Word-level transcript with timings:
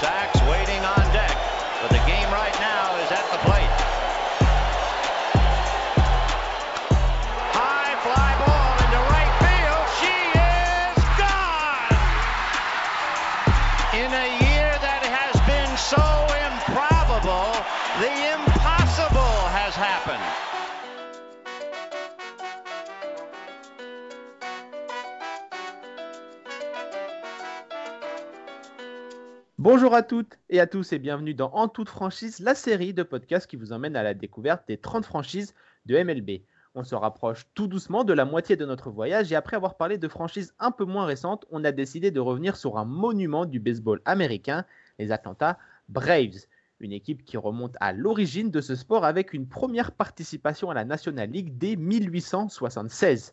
sacks. 0.00 0.40
Way 0.42 0.57
Bonjour 29.78 29.94
à 29.94 30.02
toutes 30.02 30.40
et 30.50 30.58
à 30.58 30.66
tous 30.66 30.92
et 30.92 30.98
bienvenue 30.98 31.34
dans 31.34 31.52
En 31.52 31.68
toute 31.68 31.88
franchise, 31.88 32.40
la 32.40 32.56
série 32.56 32.92
de 32.92 33.04
podcasts 33.04 33.48
qui 33.48 33.54
vous 33.54 33.72
emmène 33.72 33.94
à 33.94 34.02
la 34.02 34.12
découverte 34.12 34.66
des 34.66 34.76
30 34.76 35.06
franchises 35.06 35.54
de 35.86 35.96
MLB. 36.02 36.42
On 36.74 36.82
se 36.82 36.96
rapproche 36.96 37.46
tout 37.54 37.68
doucement 37.68 38.02
de 38.02 38.12
la 38.12 38.24
moitié 38.24 38.56
de 38.56 38.66
notre 38.66 38.90
voyage 38.90 39.30
et 39.30 39.36
après 39.36 39.54
avoir 39.54 39.76
parlé 39.76 39.96
de 39.96 40.08
franchises 40.08 40.52
un 40.58 40.72
peu 40.72 40.84
moins 40.84 41.06
récentes, 41.06 41.46
on 41.52 41.62
a 41.62 41.70
décidé 41.70 42.10
de 42.10 42.18
revenir 42.18 42.56
sur 42.56 42.76
un 42.76 42.84
monument 42.84 43.46
du 43.46 43.60
baseball 43.60 44.00
américain, 44.04 44.64
les 44.98 45.12
Atlanta 45.12 45.58
Braves. 45.88 46.46
Une 46.80 46.92
équipe 46.92 47.24
qui 47.24 47.36
remonte 47.36 47.76
à 47.78 47.92
l'origine 47.92 48.50
de 48.50 48.60
ce 48.60 48.74
sport 48.74 49.04
avec 49.04 49.32
une 49.32 49.46
première 49.46 49.92
participation 49.92 50.70
à 50.70 50.74
la 50.74 50.84
National 50.84 51.30
League 51.30 51.56
dès 51.56 51.76
1876. 51.76 53.32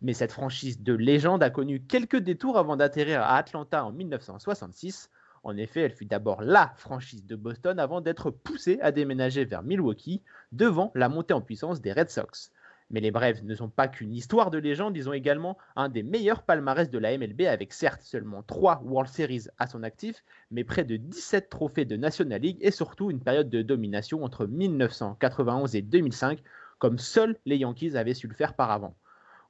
Mais 0.00 0.14
cette 0.14 0.32
franchise 0.32 0.82
de 0.82 0.94
légende 0.94 1.42
a 1.42 1.50
connu 1.50 1.82
quelques 1.82 2.20
détours 2.20 2.56
avant 2.56 2.76
d'atterrir 2.78 3.20
à 3.20 3.36
Atlanta 3.36 3.84
en 3.84 3.92
1966. 3.92 5.10
En 5.44 5.58
effet, 5.58 5.82
elle 5.82 5.92
fut 5.92 6.06
d'abord 6.06 6.40
la 6.40 6.72
franchise 6.78 7.26
de 7.26 7.36
Boston 7.36 7.78
avant 7.78 8.00
d'être 8.00 8.30
poussée 8.30 8.78
à 8.80 8.92
déménager 8.92 9.44
vers 9.44 9.62
Milwaukee 9.62 10.22
devant 10.52 10.90
la 10.94 11.10
montée 11.10 11.34
en 11.34 11.42
puissance 11.42 11.82
des 11.82 11.92
Red 11.92 12.08
Sox. 12.08 12.50
Mais 12.88 13.00
les 13.00 13.10
Braves 13.10 13.44
ne 13.44 13.54
sont 13.54 13.68
pas 13.68 13.86
qu'une 13.86 14.14
histoire 14.14 14.50
de 14.50 14.56
légende, 14.56 14.96
ils 14.96 15.06
ont 15.06 15.12
également 15.12 15.58
un 15.76 15.90
des 15.90 16.02
meilleurs 16.02 16.44
palmarès 16.44 16.88
de 16.88 16.98
la 16.98 17.16
MLB 17.16 17.42
avec 17.42 17.74
certes 17.74 18.00
seulement 18.00 18.42
3 18.42 18.82
World 18.84 19.10
Series 19.10 19.46
à 19.58 19.66
son 19.66 19.82
actif, 19.82 20.24
mais 20.50 20.64
près 20.64 20.84
de 20.84 20.96
17 20.96 21.50
trophées 21.50 21.84
de 21.84 21.96
National 21.96 22.40
League 22.40 22.58
et 22.62 22.70
surtout 22.70 23.10
une 23.10 23.22
période 23.22 23.50
de 23.50 23.60
domination 23.60 24.24
entre 24.24 24.46
1991 24.46 25.76
et 25.76 25.82
2005 25.82 26.42
comme 26.78 26.98
seuls 26.98 27.38
les 27.44 27.58
Yankees 27.58 27.96
avaient 27.96 28.14
su 28.14 28.28
le 28.28 28.34
faire 28.34 28.54
par 28.54 28.70
avant. 28.70 28.96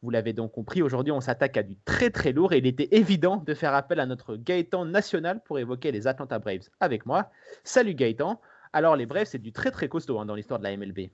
Vous 0.05 0.11
l'avez 0.11 0.35
donc 0.35 0.53
compris, 0.53 0.83
aujourd'hui 0.83 1.13
on 1.13 1.23
s'attaque 1.23 1.57
à 1.57 1.63
du 1.63 1.77
très 1.87 2.11
très 2.11 2.33
lourd 2.33 2.53
et 2.53 2.59
il 2.59 2.67
était 2.67 2.91
évident 2.93 3.39
de 3.39 3.55
faire 3.55 3.73
appel 3.73 3.99
à 4.01 4.05
notre 4.05 4.37
Gaëtan 4.37 4.85
national 4.85 5.41
pour 5.43 5.59
évoquer 5.59 5.93
les 5.93 6.07
Atlanta 6.07 6.39
Braves 6.39 6.69
avec 6.79 7.07
moi. 7.07 7.31
Salut 7.65 7.95
Gaëtan. 7.95 8.39
Alors 8.75 8.97
les 8.97 9.07
Braves 9.07 9.25
c'est 9.25 9.41
du 9.41 9.51
très 9.51 9.71
très 9.71 9.89
costaud 9.89 10.19
hein, 10.19 10.27
dans 10.27 10.35
l'histoire 10.35 10.59
de 10.61 10.65
la 10.65 10.77
MLB. 10.77 11.09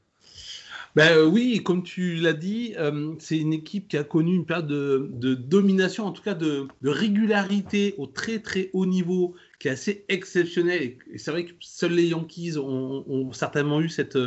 Ben 0.97 1.13
euh, 1.13 1.25
oui, 1.25 1.63
comme 1.63 1.85
tu 1.85 2.17
l'as 2.17 2.33
dit, 2.33 2.75
euh, 2.79 3.15
c'est 3.21 3.39
une 3.39 3.53
équipe 3.53 3.87
qui 3.87 3.97
a 3.97 4.03
connu 4.03 4.35
une 4.35 4.45
période 4.45 4.67
de, 4.67 5.35
domination, 5.35 6.05
en 6.05 6.11
tout 6.11 6.23
cas 6.23 6.35
de, 6.35 6.67
régularité 6.83 7.95
au 7.97 8.09
très 8.09 8.41
très 8.41 8.71
haut 8.73 8.87
niveau, 8.87 9.37
qui 9.61 9.69
est 9.69 9.71
assez 9.71 10.05
exceptionnelle. 10.09 10.97
Et, 11.13 11.19
c'est 11.19 11.31
vrai 11.31 11.45
que 11.45 11.53
seuls 11.61 11.93
les 11.93 12.09
Yankees 12.09 12.59
ont, 12.59 13.05
ont 13.07 13.33
certainement 13.33 13.81
eu 13.81 13.89
cette, 13.89 14.19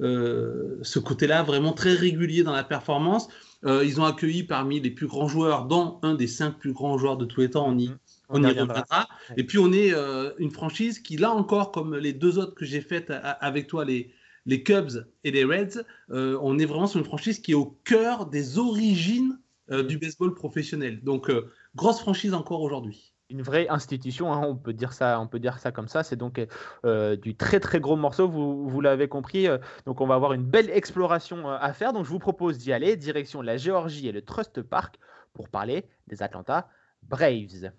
euh, 0.00 0.78
ce 0.82 1.00
côté-là 1.00 1.42
vraiment 1.42 1.72
très 1.72 1.94
régulier 1.94 2.44
dans 2.44 2.52
la 2.52 2.62
performance. 2.62 3.28
Euh, 3.64 3.84
ils 3.84 4.00
ont 4.00 4.04
accueilli 4.04 4.44
parmi 4.44 4.80
les 4.80 4.90
plus 4.90 5.06
grands 5.06 5.28
joueurs, 5.28 5.66
dont 5.66 5.98
un 6.02 6.14
des 6.14 6.28
cinq 6.28 6.58
plus 6.58 6.72
grands 6.72 6.96
joueurs 6.96 7.16
de 7.16 7.24
tous 7.24 7.40
les 7.40 7.50
temps, 7.50 7.66
on 7.68 7.78
y, 7.78 7.88
on, 8.28 8.40
on 8.40 8.44
y 8.44 8.46
reviendra. 8.46 9.08
Et 9.36 9.44
puis 9.44 9.58
on 9.58 9.72
est 9.72 9.92
euh, 9.92 10.30
une 10.38 10.50
franchise 10.50 11.00
qui, 11.00 11.16
là 11.16 11.32
encore, 11.32 11.72
comme 11.72 11.96
les 11.96 12.12
deux 12.12 12.38
autres 12.38 12.54
que 12.54 12.64
j'ai 12.64 12.80
faites 12.80 13.10
avec 13.40 13.66
toi, 13.66 13.84
les, 13.84 14.12
les 14.46 14.62
Cubs 14.62 15.06
et 15.24 15.30
les 15.30 15.44
Reds, 15.44 15.82
euh, 16.10 16.38
on 16.40 16.58
est 16.58 16.64
vraiment 16.64 16.86
sur 16.86 16.98
une 16.98 17.04
franchise 17.04 17.38
qui 17.38 17.52
est 17.52 17.54
au 17.54 17.78
cœur 17.84 18.26
des 18.26 18.58
origines 18.58 19.38
euh, 19.70 19.82
du 19.82 19.98
baseball 19.98 20.34
professionnel. 20.34 21.00
Donc, 21.02 21.28
euh, 21.28 21.52
grosse 21.74 22.00
franchise 22.00 22.32
encore 22.32 22.62
aujourd'hui 22.62 23.12
une 23.30 23.42
vraie 23.42 23.68
institution, 23.68 24.32
hein, 24.32 24.40
on, 24.46 24.56
peut 24.56 24.72
dire 24.72 24.92
ça, 24.92 25.20
on 25.20 25.26
peut 25.26 25.38
dire 25.38 25.58
ça 25.58 25.70
comme 25.70 25.88
ça. 25.88 26.02
C'est 26.02 26.16
donc 26.16 26.40
euh, 26.84 27.16
du 27.16 27.36
très 27.36 27.60
très 27.60 27.80
gros 27.80 27.96
morceau, 27.96 28.28
vous, 28.28 28.68
vous 28.68 28.80
l'avez 28.80 29.08
compris. 29.08 29.46
Euh, 29.46 29.58
donc 29.86 30.00
on 30.00 30.06
va 30.06 30.14
avoir 30.14 30.32
une 30.32 30.44
belle 30.44 30.70
exploration 30.70 31.48
euh, 31.48 31.58
à 31.60 31.72
faire. 31.72 31.92
Donc 31.92 32.04
je 32.04 32.10
vous 32.10 32.18
propose 32.18 32.58
d'y 32.58 32.72
aller, 32.72 32.96
direction 32.96 33.42
la 33.42 33.56
Géorgie 33.56 34.08
et 34.08 34.12
le 34.12 34.22
Trust 34.22 34.62
Park 34.62 34.98
pour 35.34 35.48
parler 35.48 35.84
des 36.06 36.22
Atlanta 36.22 36.68
Braves. 37.02 37.70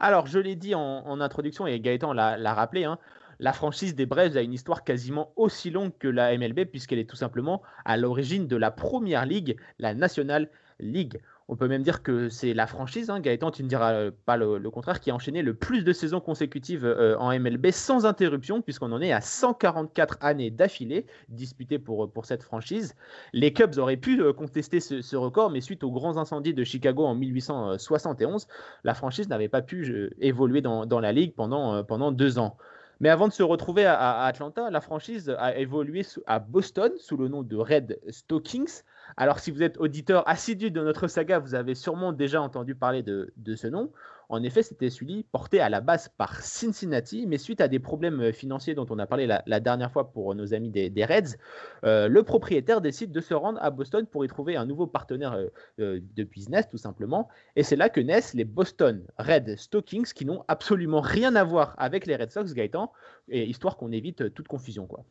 Alors, 0.00 0.28
je 0.28 0.38
l'ai 0.38 0.54
dit 0.54 0.76
en, 0.76 0.80
en, 0.80 1.20
introduction 1.20 1.66
et 1.66 1.80
Gaëtan 1.80 2.12
l'a 2.12 2.54
rappelé, 2.54 2.84
hein, 2.84 2.98
la 3.40 3.52
franchise 3.52 3.94
des 3.94 4.06
Braves 4.06 4.36
a 4.36 4.42
une 4.42 4.52
histoire 4.52 4.84
quasiment 4.84 5.32
aussi 5.36 5.70
longue 5.70 5.92
que 5.98 6.08
la 6.08 6.36
MLB 6.36 6.64
puisqu'elle 6.64 6.98
est 6.98 7.08
tout 7.08 7.16
simplement 7.16 7.62
à 7.84 7.96
l'origine 7.96 8.46
de 8.46 8.56
la 8.56 8.70
première 8.70 9.26
ligue, 9.26 9.56
la 9.78 9.94
National 9.94 10.48
League. 10.80 11.20
On 11.50 11.56
peut 11.56 11.66
même 11.66 11.82
dire 11.82 12.02
que 12.02 12.28
c'est 12.28 12.52
la 12.52 12.66
franchise, 12.66 13.08
hein, 13.08 13.20
Gaëtan, 13.20 13.50
tu 13.50 13.62
ne 13.62 13.68
diras 13.68 13.94
euh, 13.94 14.10
pas 14.26 14.36
le, 14.36 14.70
contraire, 14.70 15.00
qui 15.00 15.10
a 15.10 15.14
enchaîné 15.14 15.40
le 15.40 15.54
plus 15.54 15.82
de 15.82 15.94
saisons 15.94 16.20
consécutives 16.20 16.84
euh, 16.84 17.16
en 17.18 17.30
MLB 17.38 17.70
sans 17.70 18.04
interruption, 18.04 18.60
puisqu'on 18.60 18.92
en 18.92 19.00
est 19.00 19.12
à 19.12 19.22
144 19.22 20.18
années 20.20 20.50
d'affilée 20.50 21.06
disputées 21.30 21.78
pour, 21.78 22.12
pour 22.12 22.26
cette 22.26 22.42
franchise. 22.42 22.94
Les 23.32 23.54
Cubs 23.54 23.78
auraient 23.78 23.96
pu 23.96 24.20
euh, 24.20 24.34
contester 24.34 24.78
ce, 24.78 25.16
record, 25.16 25.50
mais 25.50 25.62
suite 25.62 25.84
aux 25.84 25.90
grands 25.90 26.18
incendies 26.18 26.52
de 26.52 26.64
Chicago 26.64 27.06
en 27.06 27.14
1871, 27.14 28.46
la 28.84 28.92
franchise 28.92 29.30
n'avait 29.30 29.48
pas 29.48 29.62
pu 29.62 30.12
évoluer 30.20 30.60
dans, 30.60 31.00
la 31.00 31.12
ligue 31.12 31.32
pendant, 31.34 31.82
pendant 31.82 32.12
deux 32.12 32.38
ans. 32.38 32.58
Mais 33.00 33.08
avant 33.08 33.28
de 33.28 33.32
se 33.32 33.42
retrouver 33.42 33.86
à, 33.86 34.24
Atlanta, 34.24 34.70
la 34.70 34.80
franchise 34.80 35.34
a 35.38 35.56
évolué 35.56 36.04
à 36.26 36.40
Boston 36.40 36.92
sous 36.98 37.16
le 37.16 37.28
nom 37.28 37.42
de 37.42 37.56
Red 37.56 38.00
Stockings. 38.08 38.82
Alors, 39.16 39.38
si 39.38 39.50
vous 39.50 39.62
êtes 39.62 39.78
auditeur 39.78 40.28
assidu 40.28 40.70
de 40.70 40.80
notre 40.82 41.06
saga, 41.06 41.38
vous 41.38 41.54
avez 41.54 41.74
sûrement 41.74 42.12
déjà 42.12 42.42
entendu 42.42 42.74
parler 42.74 43.02
de 43.02 43.54
ce 43.56 43.66
nom. 43.68 43.92
En 44.28 44.42
effet, 44.42 44.62
c'était 44.62 44.90
celui 44.90 45.22
porté 45.22 45.60
à 45.60 45.70
la 45.70 45.80
base 45.80 46.10
par 46.18 46.42
Cincinnati, 46.42 47.26
mais 47.26 47.38
suite 47.38 47.62
à 47.62 47.68
des 47.68 47.78
problèmes 47.78 48.32
financiers 48.32 48.74
dont 48.74 48.86
on 48.90 48.98
a 48.98 49.06
parlé 49.06 49.26
la, 49.26 49.42
la 49.46 49.58
dernière 49.58 49.90
fois 49.90 50.12
pour 50.12 50.34
nos 50.34 50.52
amis 50.52 50.68
des, 50.68 50.90
des 50.90 51.04
Reds, 51.04 51.36
euh, 51.84 52.08
le 52.08 52.22
propriétaire 52.22 52.82
décide 52.82 53.10
de 53.10 53.20
se 53.20 53.32
rendre 53.32 53.58
à 53.62 53.70
Boston 53.70 54.06
pour 54.06 54.24
y 54.24 54.28
trouver 54.28 54.56
un 54.56 54.66
nouveau 54.66 54.86
partenaire 54.86 55.32
euh, 55.32 55.46
euh, 55.80 56.00
de 56.14 56.24
business, 56.24 56.68
tout 56.68 56.76
simplement. 56.76 57.28
Et 57.56 57.62
c'est 57.62 57.76
là 57.76 57.88
que 57.88 58.00
naissent 58.00 58.34
les 58.34 58.44
Boston 58.44 59.02
Red 59.18 59.58
Stockings, 59.58 60.12
qui 60.14 60.26
n'ont 60.26 60.44
absolument 60.48 61.00
rien 61.00 61.34
à 61.34 61.44
voir 61.44 61.74
avec 61.78 62.06
les 62.06 62.16
Red 62.16 62.30
Sox, 62.30 62.52
Gaëtan, 62.52 62.92
et 63.30 63.46
histoire 63.46 63.78
qu'on 63.78 63.92
évite 63.92 64.34
toute 64.34 64.48
confusion, 64.48 64.86
quoi 64.86 65.04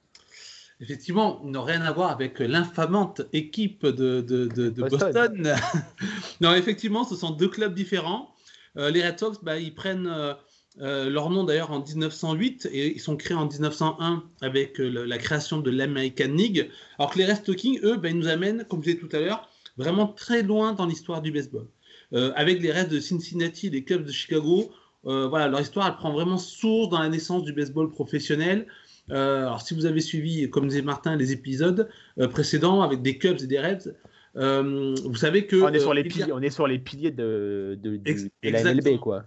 effectivement, 0.79 1.41
n'ont 1.43 1.63
rien 1.63 1.81
à 1.81 1.91
voir 1.91 2.11
avec 2.11 2.37
l'infamante 2.37 3.21
équipe 3.33 3.83
de, 3.83 4.21
de, 4.21 4.45
de, 4.45 4.69
de 4.69 4.81
Boston. 4.83 5.11
Boston. 5.11 5.55
non, 6.41 6.53
effectivement, 6.53 7.03
ce 7.03 7.15
sont 7.15 7.31
deux 7.31 7.47
clubs 7.47 7.73
différents. 7.73 8.29
Euh, 8.77 8.91
les 8.91 9.05
Red 9.05 9.19
Sox, 9.19 9.39
bah, 9.41 9.57
ils 9.57 9.73
prennent 9.73 10.07
euh, 10.07 10.33
euh, 10.81 11.09
leur 11.09 11.29
nom 11.29 11.43
d'ailleurs 11.43 11.71
en 11.71 11.83
1908 11.83 12.69
et 12.71 12.93
ils 12.93 12.99
sont 12.99 13.17
créés 13.17 13.37
en 13.37 13.47
1901 13.47 14.23
avec 14.41 14.77
la 14.77 15.17
création 15.17 15.59
de 15.59 15.71
l'American 15.71 16.29
League. 16.29 16.69
Alors 16.99 17.11
que 17.11 17.17
les 17.17 17.25
Red 17.25 17.37
Stockings, 17.37 17.79
eux, 17.83 17.97
bah, 17.97 18.09
ils 18.09 18.17
nous 18.17 18.27
amènent, 18.27 18.65
comme 18.69 18.83
je 18.83 18.91
disais 18.91 18.99
tout 18.99 19.13
à 19.15 19.19
l'heure, 19.19 19.49
vraiment 19.77 20.07
très 20.07 20.43
loin 20.43 20.73
dans 20.73 20.85
l'histoire 20.85 21.21
du 21.21 21.31
baseball. 21.31 21.67
avec 22.13 22.61
les 22.61 22.71
Reds 22.71 22.89
de 22.89 22.99
Cincinnati, 22.99 23.69
les 23.69 23.83
Cubs 23.83 24.05
de 24.05 24.11
Chicago, 24.11 24.71
voilà, 25.03 25.47
leur 25.47 25.61
histoire, 25.61 25.87
elle 25.87 25.95
prend 25.95 26.11
vraiment 26.11 26.37
source 26.37 26.89
dans 26.89 26.99
la 26.99 27.09
naissance 27.09 27.43
du 27.43 27.53
baseball 27.53 27.91
professionnel. 27.91 28.65
Alors, 29.09 29.61
si 29.61 29.75
vous 29.75 29.85
avez 29.85 30.01
suivi, 30.01 30.49
comme 30.49 30.67
disait 30.67 30.81
Martin, 30.81 31.15
les 31.15 31.31
épisodes 31.31 31.89
précédents 32.31 32.81
avec 32.81 33.01
des 33.03 33.17
Cubs 33.17 33.41
et 33.41 33.47
des 33.47 33.59
Reds, 33.59 33.91
euh, 34.37 34.95
vous 35.03 35.15
savez 35.15 35.47
que. 35.47 35.55
On 35.57 35.69
est 35.69 35.79
sur 35.79 35.93
les 35.93 36.03
piliers, 36.03 36.31
on 36.31 36.41
est 36.41 36.49
sur 36.49 36.67
les 36.67 36.79
piliers 36.79 37.11
de, 37.11 37.77
de, 37.81 37.97
de, 37.97 38.13
de 38.43 38.49
la 38.49 38.63
MLB, 38.63 38.99
quoi. 38.99 39.25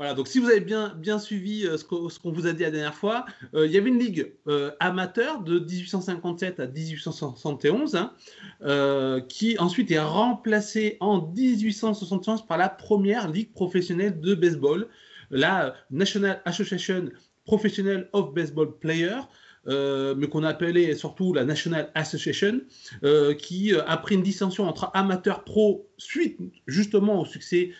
Voilà, 0.00 0.14
donc 0.14 0.28
si 0.28 0.38
vous 0.38 0.48
avez 0.48 0.60
bien, 0.60 0.94
bien 0.96 1.18
suivi 1.18 1.66
euh, 1.66 1.76
ce 1.76 1.84
qu'on 1.84 2.08
qu 2.08 2.34
vous 2.34 2.46
a 2.46 2.54
dit 2.54 2.62
la 2.62 2.70
dernière 2.70 2.94
fois, 2.94 3.26
euh, 3.54 3.66
il 3.66 3.72
y 3.72 3.76
avait 3.76 3.90
une 3.90 3.98
ligue 3.98 4.32
euh, 4.48 4.70
amateur 4.80 5.42
de 5.42 5.58
1857 5.58 6.58
à 6.58 6.66
1871 6.68 7.96
hein, 7.96 8.14
euh, 8.62 9.20
qui 9.20 9.58
ensuite 9.58 9.90
est 9.90 10.00
remplacée 10.00 10.96
en 11.00 11.20
1871 11.20 12.46
par 12.46 12.56
la 12.56 12.70
première 12.70 13.30
ligue 13.30 13.52
professionnelle 13.52 14.18
de 14.18 14.34
baseball, 14.34 14.88
la 15.30 15.74
National 15.90 16.40
Association 16.46 17.10
Professional 17.44 18.08
of 18.14 18.32
Baseball 18.32 18.78
Player. 18.78 19.18
Euh, 19.66 20.14
mais 20.16 20.26
qu'on 20.26 20.42
appelait 20.42 20.94
surtout 20.94 21.34
la 21.34 21.44
National 21.44 21.90
Association, 21.94 22.62
euh, 23.04 23.34
qui 23.34 23.74
a 23.74 23.96
pris 23.98 24.14
une 24.14 24.22
distinction 24.22 24.66
entre 24.66 24.90
amateurs 24.94 25.44
pro 25.44 25.86
suite 25.98 26.38
justement 26.66 27.20
au 27.20 27.26
succès 27.26 27.72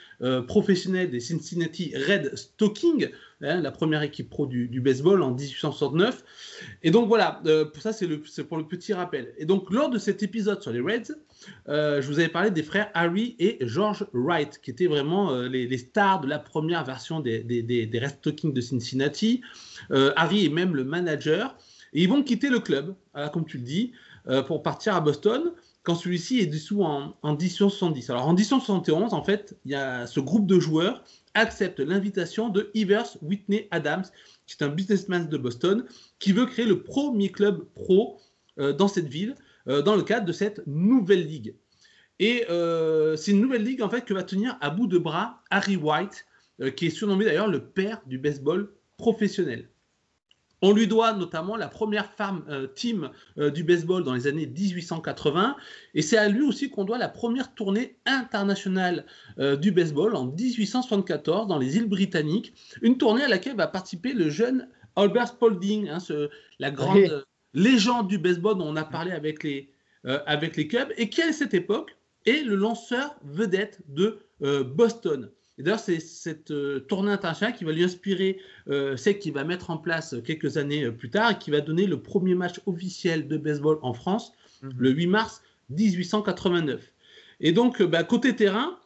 professionnel 0.47 1.11
des 1.11 1.21
Cincinnati 1.21 1.94
Red 1.97 2.37
Stocking, 2.37 3.09
hein, 3.41 3.62
la 3.62 3.71
première 3.71 4.03
équipe 4.03 4.29
pro 4.29 4.47
du, 4.47 4.81
baseball 4.82 5.23
en 5.23 5.31
1869. 5.31 6.23
Et 6.82 6.91
donc 6.91 7.09
voilà, 7.09 7.41
pour 7.73 7.82
ça 7.82 7.94
c'est 7.94 8.44
pour 8.44 8.59
le 8.59 8.69
petit 8.69 8.93
rappel. 8.93 9.32
Et 9.38 9.47
donc 9.47 9.71
lors 9.71 9.88
de 9.88 9.97
cet 9.97 10.23
épisode 10.23 10.61
sur 10.61 10.73
les 10.73 10.81
Reds, 10.81 11.15
je 11.67 12.06
vous 12.06 12.19
avais 12.19 12.29
parlé 12.29 12.50
des 12.50 12.62
frères 12.62 12.91
Harry 12.93 13.37
et 13.38 13.56
George 13.62 14.05
Wright, 14.12 14.61
qui 14.62 14.71
étaient 14.71 14.87
vraiment 14.87 15.35
les, 15.41 15.79
stars 15.79 16.21
de 16.21 16.29
la 16.29 16.38
première 16.38 16.85
version 16.85 17.21
des, 17.21 17.43
des 17.43 17.99
Red 17.99 18.19
Stocking 18.19 18.53
de 18.53 18.61
Cincinnati. 18.61 19.41
Harry 19.88 20.44
est 20.44 20.50
même 20.50 20.77
le 20.77 20.85
manager. 20.85 21.56
Et 21.92 22.02
ils 22.02 22.08
vont 22.08 22.22
quitter 22.22 22.48
le 22.48 22.60
club, 22.60 22.94
comme 23.32 23.44
tu 23.44 23.58
le 23.58 23.64
dis, 23.64 23.92
euh, 24.28 24.42
pour 24.42 24.62
partir 24.62 24.94
à 24.94 25.00
Boston 25.00 25.52
quand 25.82 25.94
celui-ci 25.94 26.40
est 26.40 26.46
dissous 26.46 26.82
en, 26.82 27.16
en 27.22 27.32
1870. 27.32 28.10
Alors 28.10 28.28
en 28.28 28.34
1871, 28.34 29.14
en 29.14 29.25
fait, 29.25 29.56
il 29.64 29.70
y 29.70 29.75
a 29.75 30.06
ce 30.06 30.20
groupe 30.20 30.46
de 30.46 30.60
joueurs 30.60 31.02
accepte 31.32 31.81
l'invitation 31.81 32.50
de 32.50 32.70
Ivers 32.75 33.16
Whitney 33.22 33.66
Adams, 33.70 34.04
qui 34.46 34.56
est 34.60 34.64
un 34.64 34.69
businessman 34.69 35.26
de 35.26 35.38
Boston, 35.38 35.87
qui 36.19 36.32
veut 36.32 36.44
créer 36.44 36.66
le 36.66 36.82
premier 36.82 37.32
club 37.32 37.64
pro 37.75 38.20
euh, 38.58 38.75
dans 38.75 38.88
cette 38.88 39.08
ville, 39.08 39.36
euh, 39.69 39.81
dans 39.81 39.96
le 39.96 40.02
cadre 40.02 40.26
de 40.26 40.32
cette 40.32 40.66
nouvelle 40.66 41.26
ligue. 41.26 41.54
Et 42.19 42.44
c'est 43.16 43.31
une 43.31 43.40
nouvelle 43.40 43.64
ligue 43.64 43.81
en 43.81 43.88
fait 43.88 44.04
que 44.04 44.12
va 44.12 44.22
tenir 44.22 44.58
à 44.60 44.69
bout 44.69 44.86
de 44.86 44.98
bras 44.98 45.43
Harry 45.48 45.76
White, 45.76 46.26
qui 46.76 46.88
est 46.88 46.90
surnommé 46.90 47.25
d'ailleurs 47.25 47.48
le 47.48 47.64
père 47.64 48.02
du 48.04 48.19
baseball 48.19 48.75
professionnel. 48.98 49.69
On 50.62 50.72
lui 50.72 50.86
doit 50.86 51.12
notamment 51.12 51.56
la 51.56 51.68
première 51.68 52.12
farm 52.12 52.44
euh, 52.48 52.66
team 52.66 53.10
euh, 53.38 53.50
du 53.50 53.64
baseball 53.64 54.04
dans 54.04 54.14
les 54.14 54.26
années 54.26 54.46
1880 54.46 55.56
et 55.94 56.02
c'est 56.02 56.18
à 56.18 56.28
lui 56.28 56.42
aussi 56.42 56.70
qu'on 56.70 56.84
doit 56.84 56.98
la 56.98 57.08
première 57.08 57.54
tournée 57.54 57.96
internationale 58.04 59.06
euh, 59.38 59.56
du 59.56 59.72
baseball 59.72 60.14
en 60.14 60.26
1874 60.26 61.46
dans 61.46 61.58
les 61.58 61.76
îles 61.76 61.88
britanniques, 61.88 62.54
une 62.82 62.98
tournée 62.98 63.24
à 63.24 63.28
laquelle 63.28 63.56
va 63.56 63.68
participer 63.68 64.12
le 64.12 64.28
jeune 64.28 64.68
Albert 64.96 65.28
Spalding, 65.28 65.88
hein, 65.88 65.98
la 66.58 66.70
grande 66.70 67.24
légende 67.54 68.08
du 68.08 68.18
baseball 68.18 68.58
dont 68.58 68.66
on 68.66 68.76
a 68.76 68.84
parlé 68.84 69.12
avec 69.12 69.42
les, 69.44 69.70
avec 70.04 70.56
les 70.56 70.66
Cubs. 70.66 70.92
Et 70.96 71.08
qui 71.08 71.22
à 71.22 71.32
cette 71.32 71.54
époque 71.54 71.96
est 72.26 72.42
le 72.42 72.56
lanceur 72.56 73.14
vedette 73.22 73.80
de 73.88 74.18
Boston. 74.40 75.30
Et 75.60 75.62
d'ailleurs, 75.62 75.78
c'est 75.78 76.00
cette 76.00 76.52
euh, 76.52 76.80
tournée 76.80 77.12
internationale 77.12 77.54
qui 77.54 77.64
va 77.64 77.72
lui 77.72 77.84
inspirer 77.84 78.40
euh, 78.70 78.96
celle 78.96 79.18
qu'il 79.18 79.34
va 79.34 79.44
mettre 79.44 79.68
en 79.68 79.76
place 79.76 80.16
quelques 80.24 80.56
années 80.56 80.84
euh, 80.84 80.90
plus 80.90 81.10
tard 81.10 81.32
et 81.32 81.38
qui 81.38 81.50
va 81.50 81.60
donner 81.60 81.86
le 81.86 82.00
premier 82.00 82.34
match 82.34 82.62
officiel 82.64 83.28
de 83.28 83.36
baseball 83.36 83.78
en 83.82 83.92
France 83.92 84.32
mhm. 84.62 84.72
le 84.78 84.90
8 84.90 85.06
mars 85.08 85.42
1889. 85.68 86.80
Et 87.40 87.52
donc, 87.52 87.82
bah, 87.82 88.04
côté 88.04 88.34
terrain, 88.34 88.78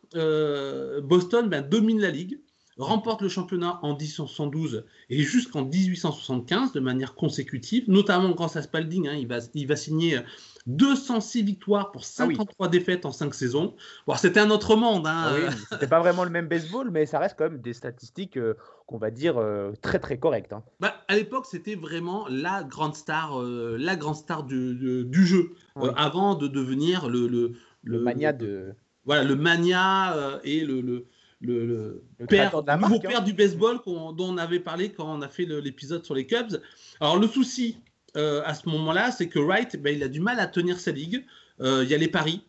Boston 1.05 1.49
bah, 1.49 1.61
domine 1.61 2.01
la 2.01 2.11
ligue, 2.11 2.41
remporte 2.79 3.23
le 3.23 3.29
championnat 3.29 3.79
en 3.83 3.97
1872 3.97 4.85
et 5.11 5.23
jusqu'en 5.23 5.65
1875 5.65 6.73
de 6.73 6.81
manière 6.81 7.15
consécutive, 7.15 7.85
notamment 7.89 8.31
grâce 8.31 8.57
à 8.57 8.63
Spalding. 8.63 9.09
Hein, 9.09 9.15
il, 9.15 9.27
va, 9.27 9.39
il 9.55 9.67
va 9.67 9.77
signer 9.77 10.21
206 10.67 11.43
victoires 11.43 11.93
pour 11.93 12.05
53 12.05 12.67
ah 12.67 12.69
défaites 12.69 13.05
en 13.05 13.13
5 13.13 13.35
saisons. 13.35 13.75
Bon, 14.07 14.15
c'était 14.15 14.41
un 14.41 14.51
autre 14.51 14.77
monde. 14.77 15.07
Hein. 15.07 15.35
Ah 15.49 15.51
c'était 15.71 15.87
pas 15.87 16.01
vraiment 16.01 16.25
le 16.25 16.31
même 16.31 16.49
baseball, 16.49 16.91
mais 16.91 17.05
ça 17.05 17.19
reste 17.19 17.37
quand 17.39 17.51
même 17.51 17.61
des 17.61 17.75
statistiques 17.75 18.39
euh, 18.39 18.55
qu'on 18.87 18.97
va 18.97 19.11
dire 19.11 19.37
euh, 19.37 19.73
très 19.83 19.99
très 19.99 20.19
correctes. 20.19 20.53
Hein. 20.53 20.63
Bah, 20.81 21.05
à 21.09 21.17
l'époque, 21.17 21.47
c'était 21.47 21.75
vraiment 21.75 22.27
la 22.29 22.65
grande 22.65 22.95
star, 22.95 23.41
euh, 23.41 23.77
la 23.79 23.97
grande 23.97 24.17
star 24.17 24.45
du, 24.45 25.05
du 25.05 25.27
jeu, 25.27 25.55
avant 25.97 26.35
de 26.35 26.49
devenir 26.49 27.09
le, 27.09 27.29
le, 27.29 27.53
le, 27.83 28.01
mania 28.01 28.33
de. 28.33 28.75
Voilà, 29.05 29.23
le 29.23 29.37
mania 29.37 30.41
et 30.45 30.65
le, 30.65 30.81
le 30.81 31.07
le, 31.41 32.05
père, 32.29 32.55
nouveau 32.79 33.01
père 33.01 33.21
hein. 33.21 33.25
du 33.25 33.33
baseball 33.33 33.79
dont 33.87 34.17
on 34.19 34.39
avait 34.39 34.61
parlé 34.61 34.91
quand 34.91 35.07
on 35.07 35.23
a 35.23 35.29
fait 35.29 35.45
l'épisode 35.45 36.05
sur 36.05 36.15
les 36.15 36.27
Cubs. 36.27 36.61
Alors 37.01 37.19
le 37.19 37.27
souci, 37.27 37.79
euh, 38.17 38.43
à 38.45 38.55
ce 38.55 38.69
moment-là, 38.69 39.11
c'est 39.11 39.29
que 39.29 39.39
Wright, 39.39 39.81
ben, 39.81 39.95
il 39.95 40.03
a 40.03 40.09
du 40.09 40.21
mal 40.21 40.39
à 40.41 40.47
tenir 40.47 40.79
sa 40.79 40.93
ligue. 40.93 41.25
Euh, 41.61 41.83
il 41.85 41.91
y 41.91 41.95
a 41.95 41.99
les 41.99 42.09
paris, 42.09 42.47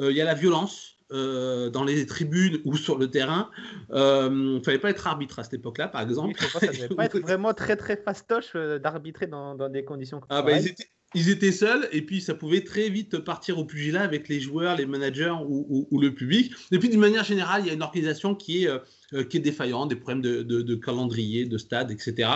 euh, 0.00 0.10
il 0.10 0.16
y 0.16 0.20
a 0.20 0.24
la 0.24 0.34
violence. 0.34 0.92
dans 1.08 1.84
les 1.84 2.04
tribunes 2.04 2.58
ou 2.64 2.76
sur 2.76 2.98
le 2.98 3.08
terrain, 3.08 3.48
il 3.90 3.94
ne 3.96 4.60
fallait 4.64 4.80
pas 4.80 4.90
être 4.90 5.06
arbitre 5.06 5.38
à 5.38 5.44
cette 5.44 5.54
époque-là, 5.54 5.86
par 5.86 6.02
exemple. 6.02 6.36
ça 6.36 6.66
ne 6.66 6.72
devait 6.72 6.88
pas 6.96 7.04
être 7.04 7.20
vraiment 7.20 7.54
très 7.54 7.76
très 7.76 7.96
fastoche 7.96 8.56
d'arbitrer 8.56 9.28
dans, 9.28 9.68
des 9.68 9.84
conditions 9.84 10.18
comme 10.18 10.28
ah, 10.30 10.42
ben, 10.42 10.58
ils, 10.58 10.68
étaient, 10.68 10.90
ils, 11.16 11.30
étaient, 11.30 11.52
seuls 11.52 11.88
et 11.92 12.02
puis 12.02 12.20
ça 12.20 12.34
pouvait 12.34 12.62
très 12.62 12.88
vite 12.88 13.18
partir 13.18 13.58
au 13.58 13.64
pugilat 13.64 14.02
avec 14.02 14.28
les 14.28 14.40
joueurs, 14.40 14.76
les 14.76 14.86
managers 14.86 15.34
ou, 15.48 16.00
le 16.00 16.14
public. 16.14 16.52
Et 16.70 16.78
puis 16.78 16.88
d'une 16.88 17.00
manière 17.00 17.24
générale, 17.24 17.62
il 17.64 17.68
y 17.68 17.70
a 17.70 17.74
une 17.74 17.82
organisation 17.82 18.34
qui 18.34 18.64
est, 18.64 18.70
est 19.12 19.38
défaillante, 19.38 19.88
des 19.88 19.96
problèmes 19.96 20.22
de, 20.22 20.42
de 20.42 20.74
calendrier, 20.74 21.46
de 21.46 21.58
stade, 21.58 21.90
etc. 21.90 22.28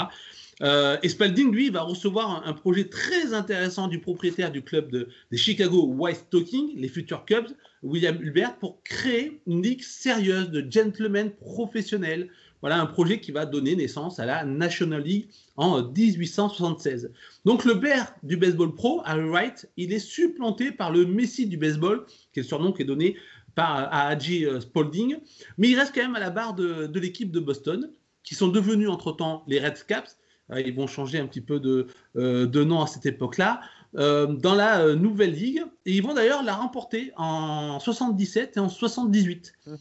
Euh, 0.63 0.99
et 1.03 1.09
Spalding, 1.09 1.53
lui, 1.53 1.71
va 1.71 1.83
recevoir 1.83 2.47
un, 2.47 2.53
projet 2.53 2.85
très 2.85 3.33
intéressant 3.33 3.89
du 3.89 3.99
propriétaire 3.99 4.53
du 4.53 4.63
club 4.63 4.91
de, 4.91 5.09
des 5.31 5.37
Chicago 5.37 5.87
White 5.87 6.27
Talking, 6.31 6.73
les 6.77 6.89
futurs 6.89 7.25
Cubs, 7.25 7.49
William 7.83 8.17
Hulbert, 8.17 8.57
pour 8.59 8.83
créer 8.83 9.41
une 9.47 9.63
ligue 9.63 9.83
sérieuse 9.83 10.51
de 10.51 10.65
gentlemen 10.71 11.31
professionnels. 11.31 12.29
Voilà 12.61 12.81
un 12.81 12.87
projet 12.87 13.21
qui 13.21 13.33
va 13.33 13.47
donner 13.47 13.75
naissance 13.75 14.19
à 14.19 14.27
la 14.27 14.45
National 14.45 15.03
League 15.03 15.29
en 15.57 15.83
1876. 15.83 17.11
Donc 17.45 17.65
le 17.65 17.81
père 17.81 18.15
du 18.23 18.37
baseball 18.37 18.75
pro, 18.75 19.01
Harry 19.05 19.29
Wright, 19.29 19.71
il 19.77 19.93
est 19.93 19.99
supplanté 19.99 20.73
par 20.73 20.93
le 20.93 21.07
Messi 21.07 21.47
du 21.47 21.57
baseball, 21.57 22.05
qui 22.33 22.41
est 22.41 22.43
le 22.43 22.49
surnom 22.49 22.73
qui 22.73 22.83
est 22.83 22.87
donné 22.87 23.17
à 23.57 24.09
Haji 24.09 24.47
euh, 24.47 24.61
Spalding, 24.61 25.19
mais 25.59 25.69
il 25.69 25.79
reste 25.79 25.95
quand 25.95 26.03
même 26.03 26.15
à 26.15 26.21
la 26.21 26.31
barre 26.31 26.55
de, 26.55 26.99
l'équipe 26.99 27.31
de 27.31 27.41
Boston, 27.41 27.91
qui 28.23 28.35
sont 28.35 28.49
devenus 28.49 28.89
entre-temps 28.89 29.45
les 29.49 29.61
Red 29.61 29.85
Caps, 29.87 30.17
euh, 30.51 30.61
ils 30.61 30.75
vont 30.75 30.87
changer 30.87 31.19
un 31.19 31.27
petit 31.27 31.41
peu 31.41 31.61
de, 31.61 31.87
euh, 32.17 32.47
de 32.47 32.65
nom 32.65 32.81
à 32.81 32.87
cette 32.87 33.07
époque-là. 33.07 33.61
Euh, 33.97 34.27
dans 34.27 34.55
la 34.55 34.95
nouvelle 34.95 35.33
ligue 35.33 35.65
et 35.85 35.93
ils 35.93 36.03
vont 36.03 36.15
d'ailleurs 36.15 36.45
la 36.45 36.55
remporter 36.55 37.13
en 37.17 37.81
77 37.81 38.57
et 38.57 38.61
en 38.61 38.69
78. 38.69 39.53
Mhm. 39.67 39.77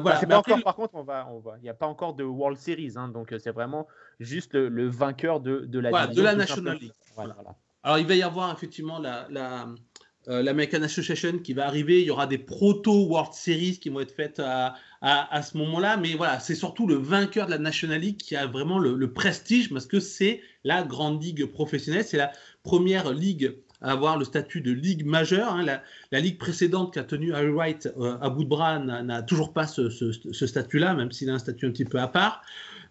pas 0.26 0.38
encore, 0.38 0.62
par 0.64 0.74
contre, 0.74 0.94
on 0.96 1.04
va, 1.04 1.28
on 1.30 1.38
va, 1.38 1.56
il 1.58 1.62
n'y 1.62 1.68
a 1.68 1.74
pas 1.74 1.86
encore 1.86 2.14
de 2.14 2.24
World 2.24 2.58
Series, 2.58 2.94
hein, 2.96 3.06
donc 3.06 3.32
c'est 3.38 3.52
vraiment 3.52 3.86
juste 4.18 4.54
le, 4.54 4.88
vainqueur 4.88 5.38
de, 5.38 5.60
de 5.60 5.78
la, 5.78 6.08
de 6.08 6.20
la 6.20 6.34
National 6.34 6.78
League. 6.78 6.92
Alors 7.84 7.98
il 7.98 8.06
va 8.06 8.16
y 8.16 8.22
avoir 8.22 8.52
effectivement 8.52 8.98
la, 8.98 9.26
la, 9.30 9.66
euh, 10.26 10.42
l'American 10.42 10.82
Association 10.82 11.38
qui 11.38 11.52
va 11.52 11.66
arriver. 11.66 12.00
Il 12.00 12.06
y 12.06 12.10
aura 12.10 12.26
des 12.26 12.38
proto 12.38 13.06
World 13.06 13.32
Series 13.32 13.78
qui 13.78 13.88
vont 13.88 14.00
être 14.00 14.14
faites 14.14 14.40
à, 14.40 14.74
à, 15.00 15.42
ce 15.42 15.56
moment-là. 15.58 15.96
Mais 15.96 16.14
voilà, 16.14 16.40
c'est 16.40 16.54
surtout 16.54 16.86
le 16.86 16.96
vainqueur 16.96 17.46
de 17.46 17.52
la 17.52 17.58
National 17.58 18.00
League 18.00 18.16
qui 18.16 18.36
a 18.36 18.46
vraiment 18.46 18.78
le, 18.78 19.12
prestige 19.12 19.70
parce 19.72 19.86
que 19.86 20.00
c'est 20.00 20.42
la 20.64 20.82
grande 20.82 21.22
ligue 21.22 21.46
professionnelle. 21.46 22.04
C'est 22.04 22.16
la 22.16 22.32
première 22.62 23.12
ligue 23.12 23.54
à 23.80 23.92
avoir 23.92 24.18
le 24.18 24.24
statut 24.24 24.60
de 24.60 24.72
ligue 24.72 25.06
majeure. 25.06 25.54
Hein. 25.54 25.64
La, 26.10 26.20
ligue 26.20 26.38
précédente 26.38 26.92
qui 26.92 26.98
a 26.98 27.04
tenu 27.04 27.32
Harry 27.32 27.50
Wright 27.50 27.88
euh, 27.98 28.18
à 28.20 28.28
bout 28.28 28.44
de 28.44 28.48
bras 28.48 28.78
n'a 28.78 29.22
toujours 29.22 29.52
pas 29.52 29.66
ce, 29.66 29.88
statut-là, 30.32 30.94
même 30.94 31.12
s'il 31.12 31.30
a 31.30 31.34
un 31.34 31.38
statut 31.38 31.66
un 31.66 31.70
petit 31.70 31.84
peu 31.84 31.98
à 31.98 32.08
part. 32.08 32.42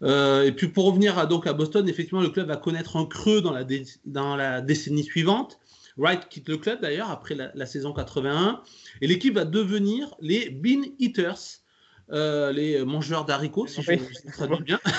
Euh, 0.03 0.43
et 0.43 0.51
puis 0.51 0.67
pour 0.67 0.85
revenir 0.85 1.17
à, 1.17 1.25
donc 1.25 1.47
à 1.47 1.53
Boston, 1.53 1.87
effectivement, 1.89 2.21
le 2.21 2.29
club 2.29 2.47
va 2.47 2.57
connaître 2.57 2.95
un 2.95 3.05
creux 3.05 3.41
dans 3.41 3.51
la, 3.51 3.65
dans 4.05 4.35
la 4.35 4.61
décennie 4.61 5.03
suivante. 5.03 5.59
Wright 5.97 6.27
quitte 6.29 6.47
le 6.49 6.57
club 6.57 6.81
d'ailleurs 6.81 7.09
après 7.09 7.35
la, 7.35 7.65
saison 7.65 7.93
81 7.93 8.61
et 9.01 9.07
l'équipe 9.07 9.33
va 9.33 9.45
devenir 9.45 10.15
les 10.21 10.49
Bean 10.49 10.83
Eaters, 10.99 11.61
euh, 12.11 12.51
les 12.51 12.83
mangeurs 12.85 13.25
d'haricots, 13.25 13.67
si 13.67 13.81
je, 13.81 14.31
traduis 14.31 14.63
bien. 14.63 14.79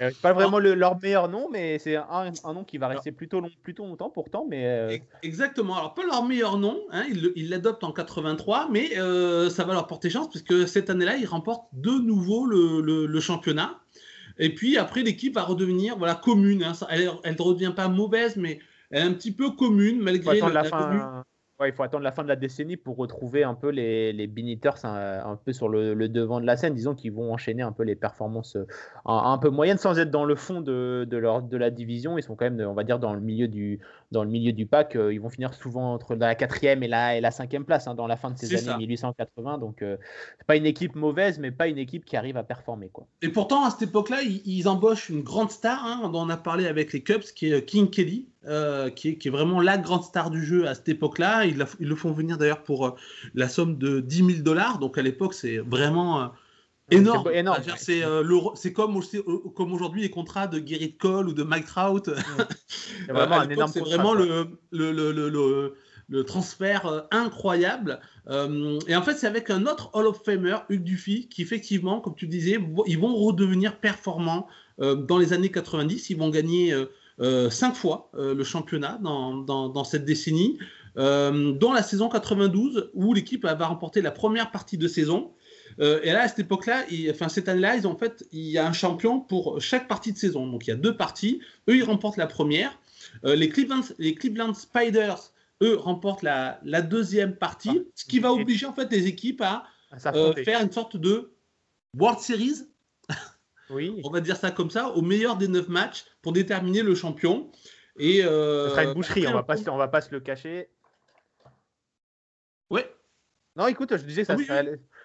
Euh, 0.00 0.10
pas 0.20 0.32
vraiment 0.32 0.58
leur 0.58 0.98
meilleur 1.00 1.28
nom, 1.28 1.48
mais 1.52 1.78
c'est 1.78 1.94
un, 1.94 2.32
nom 2.52 2.64
qui 2.64 2.76
va 2.76 2.88
rester 2.88 3.12
plutôt, 3.12 3.40
long, 3.40 3.50
plutôt 3.62 3.84
longtemps 3.86 4.10
pourtant. 4.10 4.44
Mais 4.48 4.66
euh, 4.66 4.98
Exactement. 5.22 5.76
Alors, 5.76 5.94
pas 5.94 6.04
leur 6.04 6.24
meilleur 6.24 6.58
nom, 6.58 6.80
hein, 6.90 7.04
ils 7.36 7.48
l'adoptent 7.48 7.84
en 7.84 7.92
83, 7.92 8.68
mais 8.72 8.94
ça 9.50 9.64
va 9.64 9.74
leur 9.74 9.86
porter 9.86 10.10
chance 10.10 10.28
puisque 10.28 10.66
cette 10.66 10.90
année-là, 10.90 11.18
ils 11.18 11.26
remportent 11.26 11.68
de 11.72 11.90
nouveau 11.90 12.46
le, 12.46 13.20
championnat. 13.20 13.78
Et 14.38 14.52
puis 14.52 14.76
après, 14.76 15.02
l'équipe 15.02 15.34
va 15.34 15.44
redevenir 15.44 15.96
voilà, 15.96 16.16
commune. 16.16 16.64
Hein. 16.64 16.72
Elle 16.88 17.04
ne 17.04 17.42
redevient 17.42 17.74
pas 17.76 17.86
mauvaise, 17.86 18.34
mais 18.36 18.58
est 18.92 19.00
un 19.00 19.12
petit 19.12 19.32
peu 19.32 19.50
commune 19.50 20.00
malgré 20.00 20.40
la, 20.40 20.64
fin... 20.64 21.24
il 21.66 21.72
faut 21.72 21.82
attendre 21.82 22.04
la 22.04 22.12
fin 22.12 22.22
de 22.22 22.28
la 22.28 22.36
décennie 22.36 22.76
pour 22.76 22.96
retrouver 22.96 23.44
un 23.44 23.54
peu 23.54 23.70
les, 23.70 24.12
les 24.12 24.26
Biniters 24.26 24.84
un, 24.84 25.38
peu 25.44 25.52
sur 25.52 25.68
le, 25.68 25.94
devant 26.08 26.40
de 26.40 26.46
la 26.46 26.56
scène. 26.56 26.74
Disons 26.74 26.94
qu'ils 26.94 27.12
vont 27.12 27.32
enchaîner 27.32 27.62
un 27.62 27.72
peu 27.72 27.84
les 27.84 27.94
performances 27.94 28.56
euh, 28.56 28.66
un, 29.04 29.38
peu 29.38 29.48
moyennes 29.50 29.78
sans 29.78 29.98
être 29.98 30.10
dans 30.10 30.24
le 30.24 30.34
fond 30.34 30.60
de, 30.60 31.06
de, 31.08 31.16
leur, 31.16 31.42
de 31.42 31.56
la 31.56 31.70
division. 31.70 32.18
Ils 32.18 32.22
sont 32.22 32.36
quand 32.36 32.50
même, 32.50 32.60
on 32.68 32.74
va 32.74 32.84
dire, 32.84 32.98
dans 32.98 33.14
le 33.14 33.20
milieu 33.20 33.48
du, 33.48 33.80
dans 34.10 34.24
le 34.24 34.30
milieu 34.30 34.52
du 34.52 34.66
pack. 34.66 34.96
Euh, 34.96 35.12
ils 35.12 35.20
vont 35.20 35.30
finir 35.30 35.54
souvent 35.54 35.94
entre 35.94 36.14
la 36.14 36.34
quatrième 36.34 36.82
et 36.82 36.88
la, 36.88 37.16
et 37.16 37.20
la 37.20 37.30
cinquième 37.30 37.64
place 37.64 37.86
hein, 37.86 37.94
dans 37.94 38.06
la 38.06 38.16
fin 38.16 38.30
de 38.30 38.38
ces 38.38 38.68
années 38.68 38.78
1880. 38.78 39.58
Donc, 39.58 39.82
euh, 39.82 39.96
c'est 40.38 40.46
pas 40.46 40.56
une 40.56 40.66
équipe 40.66 40.96
mauvaise, 40.96 41.38
mais 41.38 41.50
pas 41.50 41.68
une 41.68 41.78
équipe 41.78 42.04
qui 42.04 42.16
arrive 42.16 42.36
à 42.36 42.42
performer. 42.42 42.88
Quoi. 42.88 43.06
Et 43.22 43.28
pourtant, 43.28 43.64
à 43.64 43.70
cette 43.70 43.88
époque-là, 43.88 44.22
ils, 44.22 44.68
embauchent 44.68 45.08
une 45.08 45.22
grande 45.22 45.50
star 45.50 45.84
hein, 45.84 46.08
dont 46.08 46.22
on 46.22 46.28
a 46.28 46.36
parlé 46.36 46.66
avec 46.66 46.92
les 46.92 47.02
Cubs, 47.02 47.22
qui 47.22 47.52
est 47.52 47.64
King 47.64 47.90
Kelly 47.90 48.31
qui, 48.96 49.08
est, 49.08 49.30
vraiment 49.30 49.60
la 49.60 49.78
grande 49.78 50.02
star 50.02 50.30
du 50.30 50.44
jeu 50.44 50.66
à 50.66 50.74
cette 50.74 50.88
époque-là. 50.88 51.44
Ils, 51.46 51.64
le 51.80 51.96
font 51.96 52.12
venir 52.12 52.38
d'ailleurs 52.38 52.62
pour 52.62 52.96
la 53.34 53.48
somme 53.48 53.78
de 53.78 54.00
10 54.00 54.16
000 54.16 54.28
dollars. 54.40 54.78
Donc 54.78 54.98
à 54.98 55.02
l'époque, 55.02 55.34
c'est 55.34 55.58
vraiment 55.58 56.32
énorme. 56.90 57.30
C'est 57.76 58.02
C'est 58.54 58.72
comme, 58.72 59.00
comme 59.54 59.72
aujourd'hui 59.72 60.02
les 60.02 60.10
contrats 60.10 60.46
de 60.46 60.66
Gerrit 60.66 60.96
Cole 60.96 61.28
ou 61.28 61.32
de 61.32 61.42
Mike 61.42 61.66
Trout. 61.66 62.10
C'est 63.06 63.12
vraiment 63.12 63.40
un 63.40 63.48
énorme 63.48 63.70
C'est 63.72 63.80
vraiment 63.80 64.14
le, 64.14 64.48
le, 64.70 64.92
le, 64.92 65.74
le, 66.08 66.24
transfert 66.24 67.06
incroyable. 67.10 68.00
et 68.28 68.96
en 68.96 69.02
fait, 69.02 69.14
c'est 69.14 69.26
avec 69.26 69.48
un 69.50 69.66
autre 69.66 69.90
Hall 69.94 70.06
of 70.06 70.22
Famer, 70.24 70.56
Hugh 70.68 70.82
Duffy, 70.82 71.28
qui 71.28 71.42
effectivement, 71.42 72.00
comme 72.00 72.14
tu 72.14 72.26
disais, 72.26 72.58
ils 72.86 72.98
vont 72.98 73.14
redevenir 73.14 73.78
performants 73.78 74.46
dans 74.78 75.18
les 75.18 75.32
années 75.32 75.50
90. 75.50 76.10
Ils 76.10 76.18
vont 76.18 76.28
gagner 76.28 76.74
cinq 77.50 77.74
fois 77.74 78.10
le 78.14 78.42
championnat 78.44 78.98
dans, 79.02 79.36
dans, 79.36 79.68
dans 79.68 79.84
cette 79.84 80.04
décennie. 80.04 80.58
dont 80.96 81.72
la 81.72 81.82
saison 81.82 82.08
92 82.08 82.90
où 82.94 83.14
l'équipe 83.14 83.44
va 83.44 83.66
remporter 83.66 84.02
la 84.02 84.10
première 84.10 84.50
partie 84.50 84.78
de 84.78 84.88
saison 84.88 85.32
euh, 85.80 86.00
et 86.02 86.12
là, 86.12 86.22
à 86.22 86.28
cette 86.28 86.40
époque-là, 86.40 86.84
enfin 87.10 87.28
cette 87.28 87.48
année-là, 87.48 87.76
ils 87.76 87.86
ont 87.86 87.92
en 87.92 87.96
fait, 87.96 88.24
il 88.32 88.48
y 88.48 88.58
a 88.58 88.66
un 88.66 88.72
champion 88.72 89.20
pour 89.20 89.60
chaque 89.60 89.88
partie 89.88 90.12
de 90.12 90.18
saison. 90.18 90.46
Donc 90.46 90.66
il 90.66 90.70
y 90.70 90.72
a 90.72 90.76
deux 90.76 90.96
parties. 90.96 91.40
Eux, 91.68 91.76
ils 91.76 91.84
remportent 91.84 92.16
la 92.16 92.26
première. 92.26 92.78
Euh, 93.24 93.34
les, 93.34 93.48
Cleveland, 93.48 93.82
les 93.98 94.14
Cleveland 94.14 94.54
Spiders, 94.54 95.32
eux, 95.62 95.76
remportent 95.76 96.22
la, 96.22 96.60
la 96.64 96.82
deuxième 96.82 97.36
partie, 97.36 97.70
ah. 97.72 97.90
ce 97.94 98.04
qui 98.04 98.18
va 98.18 98.32
obliger 98.32 98.66
en 98.66 98.72
fait 98.72 98.90
les 98.90 99.06
équipes 99.06 99.42
à 99.42 99.64
euh, 100.06 100.34
faire 100.44 100.60
une 100.62 100.72
sorte 100.72 100.96
de 100.96 101.32
World 101.98 102.20
Series. 102.20 102.66
Oui. 103.72 104.00
On 104.04 104.10
va 104.10 104.20
dire 104.20 104.36
ça 104.36 104.50
comme 104.50 104.70
ça, 104.70 104.88
au 104.90 105.02
meilleur 105.02 105.36
des 105.36 105.48
neuf 105.48 105.68
matchs 105.68 106.04
pour 106.20 106.32
déterminer 106.32 106.82
le 106.82 106.94
champion. 106.94 107.50
Et 107.98 108.24
euh, 108.24 108.70
sera 108.70 108.84
une 108.84 108.94
boucherie, 108.94 109.26
on 109.26 109.32
va 109.32 109.42
pas, 109.42 109.56
on 109.68 109.76
va 109.76 109.88
pas 109.88 110.00
se 110.00 110.10
le 110.10 110.20
cacher. 110.20 110.70
Ouais. 112.70 112.90
Non, 113.56 113.66
écoute, 113.66 113.94
je 113.96 114.02
disais 114.04 114.24
ça, 114.24 114.34
oui, 114.34 114.46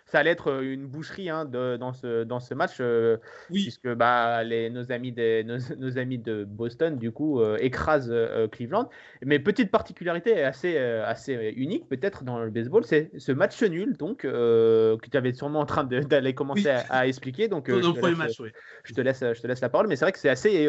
ça 0.07 0.19
allait 0.19 0.31
être 0.31 0.63
une 0.63 0.87
boucherie 0.87 1.29
hein, 1.29 1.45
de, 1.45 1.77
dans, 1.77 1.93
ce, 1.93 2.23
dans 2.23 2.39
ce 2.39 2.53
match, 2.53 2.79
oui. 2.79 3.63
puisque 3.63 3.93
bah, 3.93 4.43
les, 4.43 4.69
nos, 4.69 4.91
amis 4.91 5.11
des, 5.11 5.43
nos, 5.43 5.97
amis 5.97 6.17
de 6.17 6.43
Boston, 6.45 6.97
du 6.97 7.11
coup, 7.11 7.43
écrasent 7.59 8.13
Cleveland. 8.51 8.89
Mais 9.25 9.39
petite 9.39 9.69
particularité 9.69 10.43
assez, 10.43 10.77
assez 10.77 11.53
unique, 11.55 11.87
peut-être, 11.89 12.23
dans 12.23 12.39
le 12.39 12.49
baseball, 12.49 12.85
c'est 12.85 13.11
ce 13.17 13.31
match 13.31 13.61
nul, 13.63 13.97
donc, 13.97 14.19
que 14.19 14.97
tu 15.09 15.17
avais 15.17 15.33
sûrement 15.33 15.59
en 15.59 15.65
train 15.65 15.83
d'aller 15.83 16.33
commencer 16.33 16.69
à, 16.69 17.07
expliquer. 17.07 17.47
Donc, 17.47 17.69
je, 17.69 17.75
te 17.75 18.05
laisse, 18.05 18.17
match, 18.17 18.39
oui. 18.39 18.49
je, 18.83 18.93
te 18.93 19.01
laisse, 19.01 19.19
je 19.19 19.41
te 19.41 19.47
laisse 19.47 19.61
la 19.61 19.69
parole. 19.69 19.87
Mais 19.87 19.95
c'est 19.95 20.05
vrai 20.05 20.13
que 20.13 20.19
c'est 20.19 20.29
assez, 20.29 20.67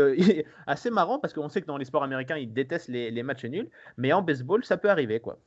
assez 0.66 0.90
marrant, 0.90 1.18
parce 1.18 1.32
qu'on 1.32 1.48
sait 1.48 1.60
que 1.60 1.66
dans 1.66 1.78
les 1.78 1.84
sports 1.84 2.02
américains, 2.02 2.36
ils 2.36 2.52
détestent 2.52 2.88
les, 2.88 3.10
les 3.10 3.22
matchs 3.22 3.44
nuls, 3.44 3.70
mais 3.96 4.12
en 4.12 4.22
baseball, 4.22 4.64
ça 4.64 4.76
peut 4.76 4.90
arriver, 4.90 5.20
quoi. 5.20 5.38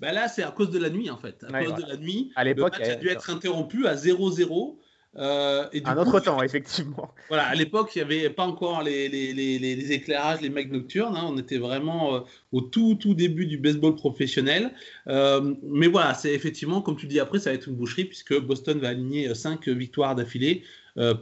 Bah 0.00 0.12
là, 0.12 0.28
c'est 0.28 0.42
à 0.42 0.50
cause 0.50 0.70
de 0.70 0.78
la 0.78 0.90
nuit, 0.90 1.10
en 1.10 1.16
fait. 1.16 1.44
À 1.52 1.64
cause 1.64 1.74
de 1.74 1.88
la 1.88 1.96
nuit, 1.96 2.32
à 2.36 2.44
le 2.44 2.54
match 2.54 2.80
a 2.80 2.94
dû 2.96 3.08
être 3.08 3.30
interrompu 3.30 3.86
à 3.86 3.94
0-0. 3.94 4.76
Euh, 5.18 5.66
un 5.84 5.96
autre 5.96 6.20
temps, 6.20 6.42
effectivement. 6.42 7.14
Voilà, 7.28 7.46
à 7.46 7.54
l'époque, 7.54 7.90
il 7.94 7.98
n'y 7.98 8.02
avait 8.02 8.30
pas 8.30 8.44
encore 8.44 8.82
les, 8.82 9.08
les, 9.08 9.32
les, 9.32 9.58
les, 9.58 9.92
éclairages, 9.92 10.42
les 10.42 10.50
mecs 10.50 10.70
nocturnes. 10.70 11.16
Hein. 11.16 11.26
on 11.28 11.38
était 11.38 11.56
vraiment 11.56 12.16
euh, 12.16 12.20
au 12.52 12.60
tout, 12.60 12.96
tout 12.96 13.14
début 13.14 13.46
du 13.46 13.56
baseball 13.56 13.94
professionnel. 13.94 14.72
Euh, 15.08 15.54
mais 15.62 15.86
voilà, 15.86 16.12
c'est 16.12 16.34
effectivement, 16.34 16.82
comme 16.82 16.96
tu 16.96 17.06
dis 17.06 17.18
après, 17.18 17.38
ça 17.38 17.50
va 17.50 17.56
être 17.56 17.68
une 17.68 17.76
boucherie 17.76 18.04
puisque 18.04 18.38
Boston 18.38 18.78
va 18.78 18.88
aligner 18.88 19.34
5 19.34 19.66
victoires 19.68 20.14
d'affilée 20.14 20.62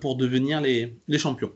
pour 0.00 0.16
devenir 0.16 0.60
les 0.60 1.18
champions. 1.18 1.52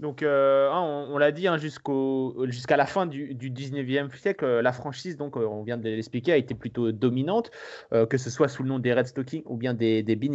Donc, 0.00 0.22
euh, 0.22 0.70
hein, 0.70 0.80
on, 1.10 1.18
l'a 1.18 1.30
dit, 1.30 1.46
hein, 1.46 1.58
jusqu'à 1.58 2.76
la 2.78 2.86
fin 2.86 3.04
du, 3.04 3.34
du, 3.34 3.50
19e 3.50 4.10
siècle, 4.16 4.46
euh, 4.46 4.62
la 4.62 4.72
franchise, 4.72 5.18
donc, 5.18 5.36
euh, 5.36 5.44
on 5.44 5.62
vient 5.62 5.76
de 5.76 5.84
l'expliquer, 5.84 6.32
a 6.32 6.36
été 6.38 6.54
plutôt 6.54 6.90
dominante, 6.90 7.50
que 8.08 8.16
ce 8.16 8.30
soit 8.30 8.48
sous 8.48 8.62
le 8.62 8.70
nom 8.70 8.78
des 8.78 8.94
Red 8.94 9.06
Stockings 9.06 9.42
ou 9.44 9.56
bien 9.56 9.74
des, 9.74 10.02
des 10.02 10.16
Bean. 10.16 10.30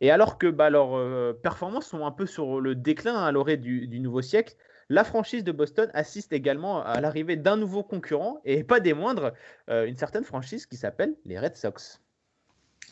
Et 0.00 0.10
alors 0.10 0.36
que 0.36 0.46
bah, 0.46 0.68
leurs 0.68 1.34
performances 1.38 1.86
sont 1.86 2.04
un 2.04 2.10
peu 2.10 2.26
sur 2.26 2.60
le 2.60 2.74
déclin 2.74 3.16
à 3.16 3.32
l'orée 3.32 3.56
du, 3.56 3.86
du, 3.88 3.98
nouveau 3.98 4.20
siècle, 4.20 4.54
la 4.90 5.04
franchise 5.04 5.42
de 5.42 5.52
Boston 5.52 5.90
assiste 5.94 6.32
également 6.32 6.84
à 6.84 7.00
l'arrivée 7.00 7.36
d'un 7.36 7.56
nouveau 7.56 7.82
concurrent, 7.82 8.40
et 8.44 8.62
pas 8.62 8.80
des 8.80 8.92
moindres, 8.92 9.32
une 9.68 9.96
certaine 9.96 10.24
franchise 10.24 10.66
qui 10.66 10.76
s'appelle 10.76 11.14
les 11.24 11.38
Red 11.38 11.56
Sox. 11.56 12.00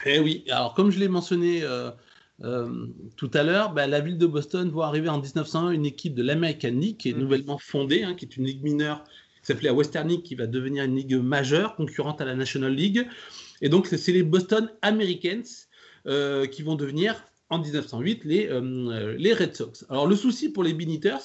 Eh 0.07 0.19
oui, 0.19 0.45
alors 0.51 0.73
comme 0.73 0.91
je 0.91 0.99
l'ai 0.99 1.09
mentionné 1.09 1.63
euh, 2.43 2.87
tout 3.17 3.31
à 3.35 3.43
l'heure, 3.43 3.73
bah, 3.73 3.87
la 3.87 4.01
ville 4.01 4.19
de 4.19 4.27
Boston 4.27 4.71
voit 4.71 4.87
arriver 4.87 5.09
en 5.09 5.21
1901 5.21 5.71
une 5.71 5.85
équipe 5.85 6.15
de 6.15 6.23
l'American 6.23 6.71
League 6.71 6.97
qui 6.97 7.11
est 7.11 7.15
mm. 7.15 7.19
nouvellement 7.19 7.59
fondée, 7.59 8.03
hein, 8.03 8.15
qui 8.15 8.25
est 8.25 8.37
une 8.37 8.47
ligue 8.47 8.63
mineure 8.63 9.05
qui 9.41 9.47
s'appelait 9.47 9.69
la 9.69 9.75
Western 9.75 10.09
League, 10.09 10.23
qui 10.23 10.35
va 10.35 10.47
devenir 10.47 10.85
une 10.85 10.97
ligue 10.97 11.17
majeure, 11.17 11.75
concurrente 11.75 12.21
à 12.21 12.25
la 12.25 12.35
National 12.35 12.75
League. 12.75 13.07
Et 13.63 13.69
donc, 13.69 13.87
c'est 13.87 14.13
les 14.13 14.23
Boston 14.23 14.71
Americans 14.83 15.43
euh, 16.07 16.47
qui 16.47 16.63
vont 16.63 16.77
devenir, 16.77 17.25
en 17.49 17.59
1908, 17.59 18.25
les, 18.25 18.49
euh, 18.49 19.17
les 19.19 19.33
Red 19.33 19.57
Sox. 19.57 19.87
Alors, 19.89 20.07
le 20.07 20.15
souci 20.15 20.51
pour 20.51 20.63
les 20.63 20.75
Bean 20.75 21.19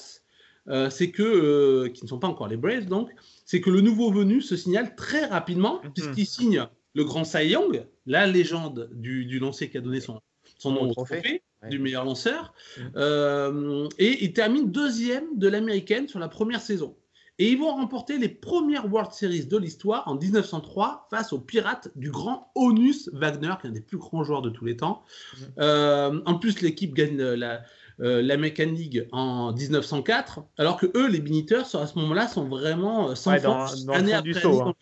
c'est 0.90 1.10
que, 1.10 1.88
qui 1.88 2.04
ne 2.04 2.08
sont 2.08 2.18
pas 2.18 2.26
encore 2.26 2.48
les 2.48 2.56
Braves, 2.56 2.86
donc, 2.86 3.10
c'est 3.44 3.60
que 3.60 3.70
le 3.70 3.80
nouveau 3.82 4.10
venu 4.10 4.40
se 4.40 4.56
signale 4.56 4.96
très 4.96 5.26
rapidement, 5.26 5.80
mm-hmm. 5.82 5.92
puisqu'il 5.92 6.26
signe 6.26 6.66
le 6.94 7.04
grand 7.04 7.24
Cy 7.24 7.48
Young, 7.48 7.86
la 8.06 8.26
légende 8.26 8.88
du, 8.94 9.26
du 9.26 9.38
lancier 9.38 9.68
qui 9.68 9.76
a 9.76 9.82
donné 9.82 10.00
son, 10.00 10.20
son 10.58 10.72
nom 10.72 10.82
au 10.88 10.92
trophée, 10.92 11.42
du 11.68 11.78
meilleur 11.78 12.04
lanceur. 12.04 12.54
Mm. 12.76 12.82
Euh, 12.96 13.88
et 13.98 14.24
il 14.24 14.32
termine 14.32 14.70
deuxième 14.70 15.36
de 15.36 15.48
l'américaine 15.48 16.08
sur 16.08 16.18
la 16.18 16.28
première 16.28 16.60
saison. 16.60 16.96
Et 17.38 17.50
ils 17.50 17.58
vont 17.58 17.74
remporter 17.74 18.16
les 18.16 18.30
premières 18.30 18.90
World 18.90 19.12
Series 19.12 19.44
de 19.44 19.58
l'histoire 19.58 20.08
en 20.08 20.14
1903 20.14 21.08
face 21.10 21.34
aux 21.34 21.38
Pirates 21.38 21.88
du 21.94 22.10
grand 22.10 22.50
Onus 22.54 23.10
Wagner, 23.12 23.52
qui 23.60 23.66
est 23.66 23.70
un 23.70 23.72
des 23.74 23.82
plus 23.82 23.98
grands 23.98 24.24
joueurs 24.24 24.40
de 24.40 24.48
tous 24.48 24.64
les 24.64 24.76
temps. 24.76 25.02
Mm. 25.34 25.44
Euh, 25.58 26.20
en 26.24 26.38
plus, 26.38 26.62
l'équipe 26.62 26.94
gagne 26.94 27.18
la, 27.18 27.62
euh, 28.00 28.22
League 28.22 29.08
en 29.12 29.52
1904, 29.52 30.44
alors 30.56 30.78
que 30.78 30.86
eux, 30.96 31.08
les 31.08 31.20
Biniters, 31.20 31.74
à 31.74 31.86
ce 31.86 31.98
moment-là, 31.98 32.28
sont 32.28 32.46
vraiment 32.46 33.14
sans 33.14 33.38
force, 33.38 33.86
année 33.88 34.14
après 34.14 34.46
hein. 34.46 34.74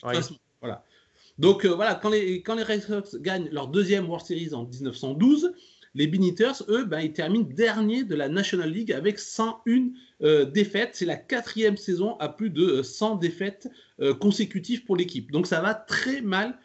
Donc 1.38 1.64
euh, 1.64 1.75
voilà, 1.75 1.95
quand 1.95 2.11
les, 2.11 2.43
quand 2.43 2.55
les 2.55 2.62
Red 2.62 2.83
Sox 2.83 3.17
gagnent 3.17 3.49
leur 3.50 3.69
deuxième 3.69 4.09
World 4.09 4.26
Series 4.26 4.55
en 4.55 4.64
1912, 4.64 5.53
les 5.97 6.07
Bean 6.07 6.25
eux, 6.69 6.85
ben, 6.85 7.00
ils 7.00 7.12
terminent 7.12 7.49
dernier 7.49 8.03
de 8.03 8.14
la 8.14 8.29
National 8.29 8.71
League 8.71 8.93
avec 8.93 9.19
101 9.19 9.91
euh, 10.23 10.45
défaites. 10.45 10.91
C'est 10.95 11.05
la 11.05 11.17
quatrième 11.17 11.76
saison 11.76 12.17
à 12.19 12.29
plus 12.29 12.50
de 12.50 12.83
100 12.83 13.17
défaites 13.17 13.69
euh, 14.00 14.12
consécutives 14.12 14.85
pour 14.85 14.97
l'équipe. 14.97 15.31
Donc 15.31 15.47
ça 15.47 15.61
va 15.61 15.75
très 15.75 16.21
mal 16.21 16.59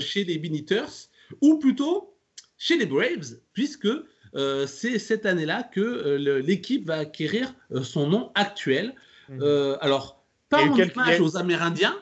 chez 0.00 0.24
les 0.24 0.38
Bean 0.38 0.56
ou 1.42 1.58
plutôt 1.58 2.14
chez 2.56 2.78
les 2.78 2.86
Braves, 2.86 3.36
puisque 3.52 3.88
c'est 4.66 4.98
cette 4.98 5.26
année-là 5.26 5.62
que 5.62 6.16
l'équipe 6.42 6.86
va 6.86 7.00
acquérir 7.00 7.54
son 7.82 8.08
nom 8.08 8.32
actuel. 8.34 8.94
Mhm. 9.28 9.76
alors, 9.82 10.24
pas 10.48 10.62
en 10.62 10.72
hommage 10.72 11.20
aux 11.20 11.36
Amérindiens. 11.36 11.94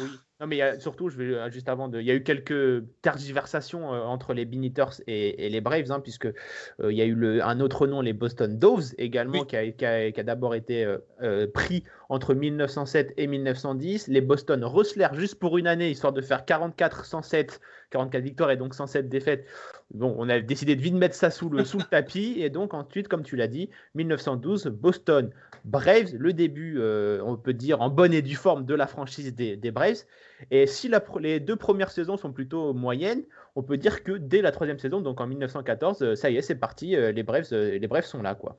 Oui. 0.00 0.08
Non, 0.38 0.46
mais 0.46 0.78
surtout, 0.80 1.08
je 1.08 1.16
vais 1.16 1.34
euh, 1.34 1.50
juste 1.50 1.68
avant 1.68 1.88
de. 1.88 1.98
Il 1.98 2.06
y 2.06 2.10
a 2.10 2.14
eu 2.14 2.22
quelques 2.22 2.84
tergiversations 3.00 3.94
euh, 3.94 4.02
entre 4.02 4.34
les 4.34 4.44
Beaniters 4.44 5.00
et, 5.06 5.46
et, 5.46 5.48
les 5.48 5.62
Braves, 5.62 5.90
hein, 5.90 6.00
puisque 6.00 6.26
euh, 6.26 6.92
il 6.92 6.96
y 6.96 7.00
a 7.00 7.06
eu 7.06 7.14
le, 7.14 7.42
un 7.42 7.58
autre 7.60 7.86
nom, 7.86 8.02
les 8.02 8.12
Boston 8.12 8.58
Doves 8.58 8.92
également, 8.98 9.46
qui 9.46 9.56
a, 9.56 9.72
qui 9.72 9.84
a, 9.86 10.22
d'abord 10.22 10.54
été 10.54 10.86
pris 11.54 11.84
entre 12.08 12.34
1907 12.34 13.14
et 13.16 13.26
1910. 13.26 14.08
Les 14.08 14.20
Boston 14.20 14.64
Rustlers, 14.64 15.08
juste 15.14 15.36
pour 15.36 15.58
une 15.58 15.66
année, 15.66 15.90
histoire 15.90 16.12
de 16.12 16.20
faire 16.20 16.44
44 16.44 17.04
107 17.04 17.60
44 17.90 18.22
victoires 18.22 18.50
et 18.50 18.56
donc 18.56 18.74
107 18.74 19.08
défaites. 19.08 19.46
Bon, 19.92 20.14
on 20.18 20.28
a 20.28 20.40
décidé 20.40 20.74
de 20.76 20.82
vite 20.82 20.94
mettre 20.94 21.14
ça 21.14 21.30
sous 21.30 21.48
le, 21.48 21.64
sous 21.64 21.78
le 21.78 21.84
tapis. 21.90 22.36
Et 22.38 22.50
donc, 22.50 22.74
ensuite, 22.74 23.08
comme 23.08 23.22
tu 23.22 23.36
l'as 23.36 23.46
dit, 23.46 23.70
1912, 23.94 24.66
Boston 24.66 25.30
Braves, 25.64 26.14
le 26.16 26.32
début, 26.32 26.76
euh, 26.78 27.20
on 27.24 27.36
peut 27.36 27.52
dire, 27.52 27.80
en 27.80 27.90
bonne 27.90 28.12
et 28.12 28.22
due 28.22 28.36
forme 28.36 28.64
de 28.64 28.74
la 28.74 28.86
franchise 28.86 29.34
des, 29.34 29.70
Braves. 29.70 30.04
Et 30.50 30.66
si 30.66 30.88
la, 30.88 31.02
les 31.20 31.40
deux 31.40 31.56
premières 31.56 31.90
saisons 31.90 32.16
sont 32.16 32.32
plutôt 32.32 32.72
moyennes, 32.72 33.22
on 33.54 33.62
peut 33.62 33.76
dire 33.76 34.02
que 34.04 34.12
dès 34.12 34.42
la 34.42 34.52
troisième 34.52 34.78
saison, 34.78 35.00
donc 35.00 35.20
en 35.20 35.26
1914, 35.26 36.02
euh, 36.02 36.14
ça 36.14 36.30
y 36.30 36.36
est, 36.36 36.42
c'est 36.42 36.56
parti, 36.56 36.96
euh, 36.96 37.12
les 37.12 37.22
Braves, 37.22 37.52
les 37.52 37.86
Braves 37.86 38.04
sont 38.04 38.22
là, 38.22 38.34
quoi. 38.34 38.58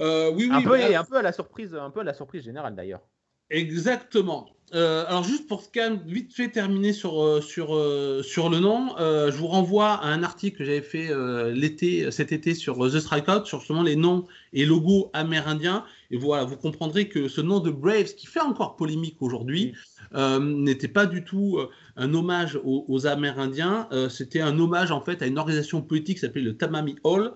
Oui, 0.00 0.48
oui, 0.48 0.50
un 0.50 0.62
peu, 0.62 0.78
et 0.78 0.94
un 0.94 1.04
peu 1.04 1.16
à 1.16 1.22
la 1.22 1.32
surprise, 1.32 1.74
un 1.74 1.90
peu 1.90 2.00
à 2.00 2.04
la 2.04 2.14
surprise 2.14 2.42
générale 2.42 2.74
d'ailleurs. 2.74 3.02
Exactement. 3.50 4.48
Euh, 4.72 5.04
alors 5.08 5.24
juste 5.24 5.48
pour 5.48 5.72
quand 5.72 5.80
même 5.80 6.00
vite 6.06 6.32
fait 6.32 6.48
terminer 6.48 6.92
sur, 6.92 7.20
euh, 7.20 7.40
sur, 7.40 7.74
euh, 7.74 8.22
sur 8.22 8.48
le 8.48 8.60
nom, 8.60 8.94
je 8.98 9.36
vous 9.36 9.48
renvoie 9.48 9.94
à 9.94 10.06
un 10.06 10.22
article 10.22 10.58
que 10.58 10.64
j'avais 10.64 10.82
fait 10.82 11.10
l'été, 11.52 12.10
cet 12.10 12.32
été 12.32 12.54
sur 12.54 12.78
The 12.78 13.00
Strikeout, 13.00 13.44
sur 13.46 13.58
justement 13.58 13.82
les 13.82 13.96
noms 13.96 14.26
et 14.52 14.64
logos 14.64 15.10
amérindiens. 15.12 15.84
Et 16.12 16.16
voilà, 16.16 16.44
vous 16.44 16.56
comprendrez 16.56 17.08
que 17.08 17.28
ce 17.28 17.40
nom 17.40 17.60
de 17.60 17.70
Braves, 17.70 18.14
qui 18.14 18.26
fait 18.26 18.40
encore 18.40 18.76
polémique 18.76 19.16
aujourd'hui, 19.20 19.74
euh, 20.14 20.40
n'était 20.40 20.88
pas 20.88 21.06
du 21.06 21.24
tout 21.24 21.58
euh, 21.58 21.70
un 21.96 22.12
hommage 22.14 22.58
aux, 22.64 23.06
Amérindiens. 23.06 23.88
Euh, 23.92 24.08
c'était 24.08 24.40
un 24.40 24.58
hommage 24.58 24.90
en 24.90 25.00
fait 25.00 25.22
à 25.22 25.26
une 25.26 25.38
organisation 25.38 25.82
politique 25.82 26.16
qui 26.16 26.20
s'appelait 26.20 26.42
le 26.42 26.56
Tamami 26.56 26.96
Hall, 27.04 27.32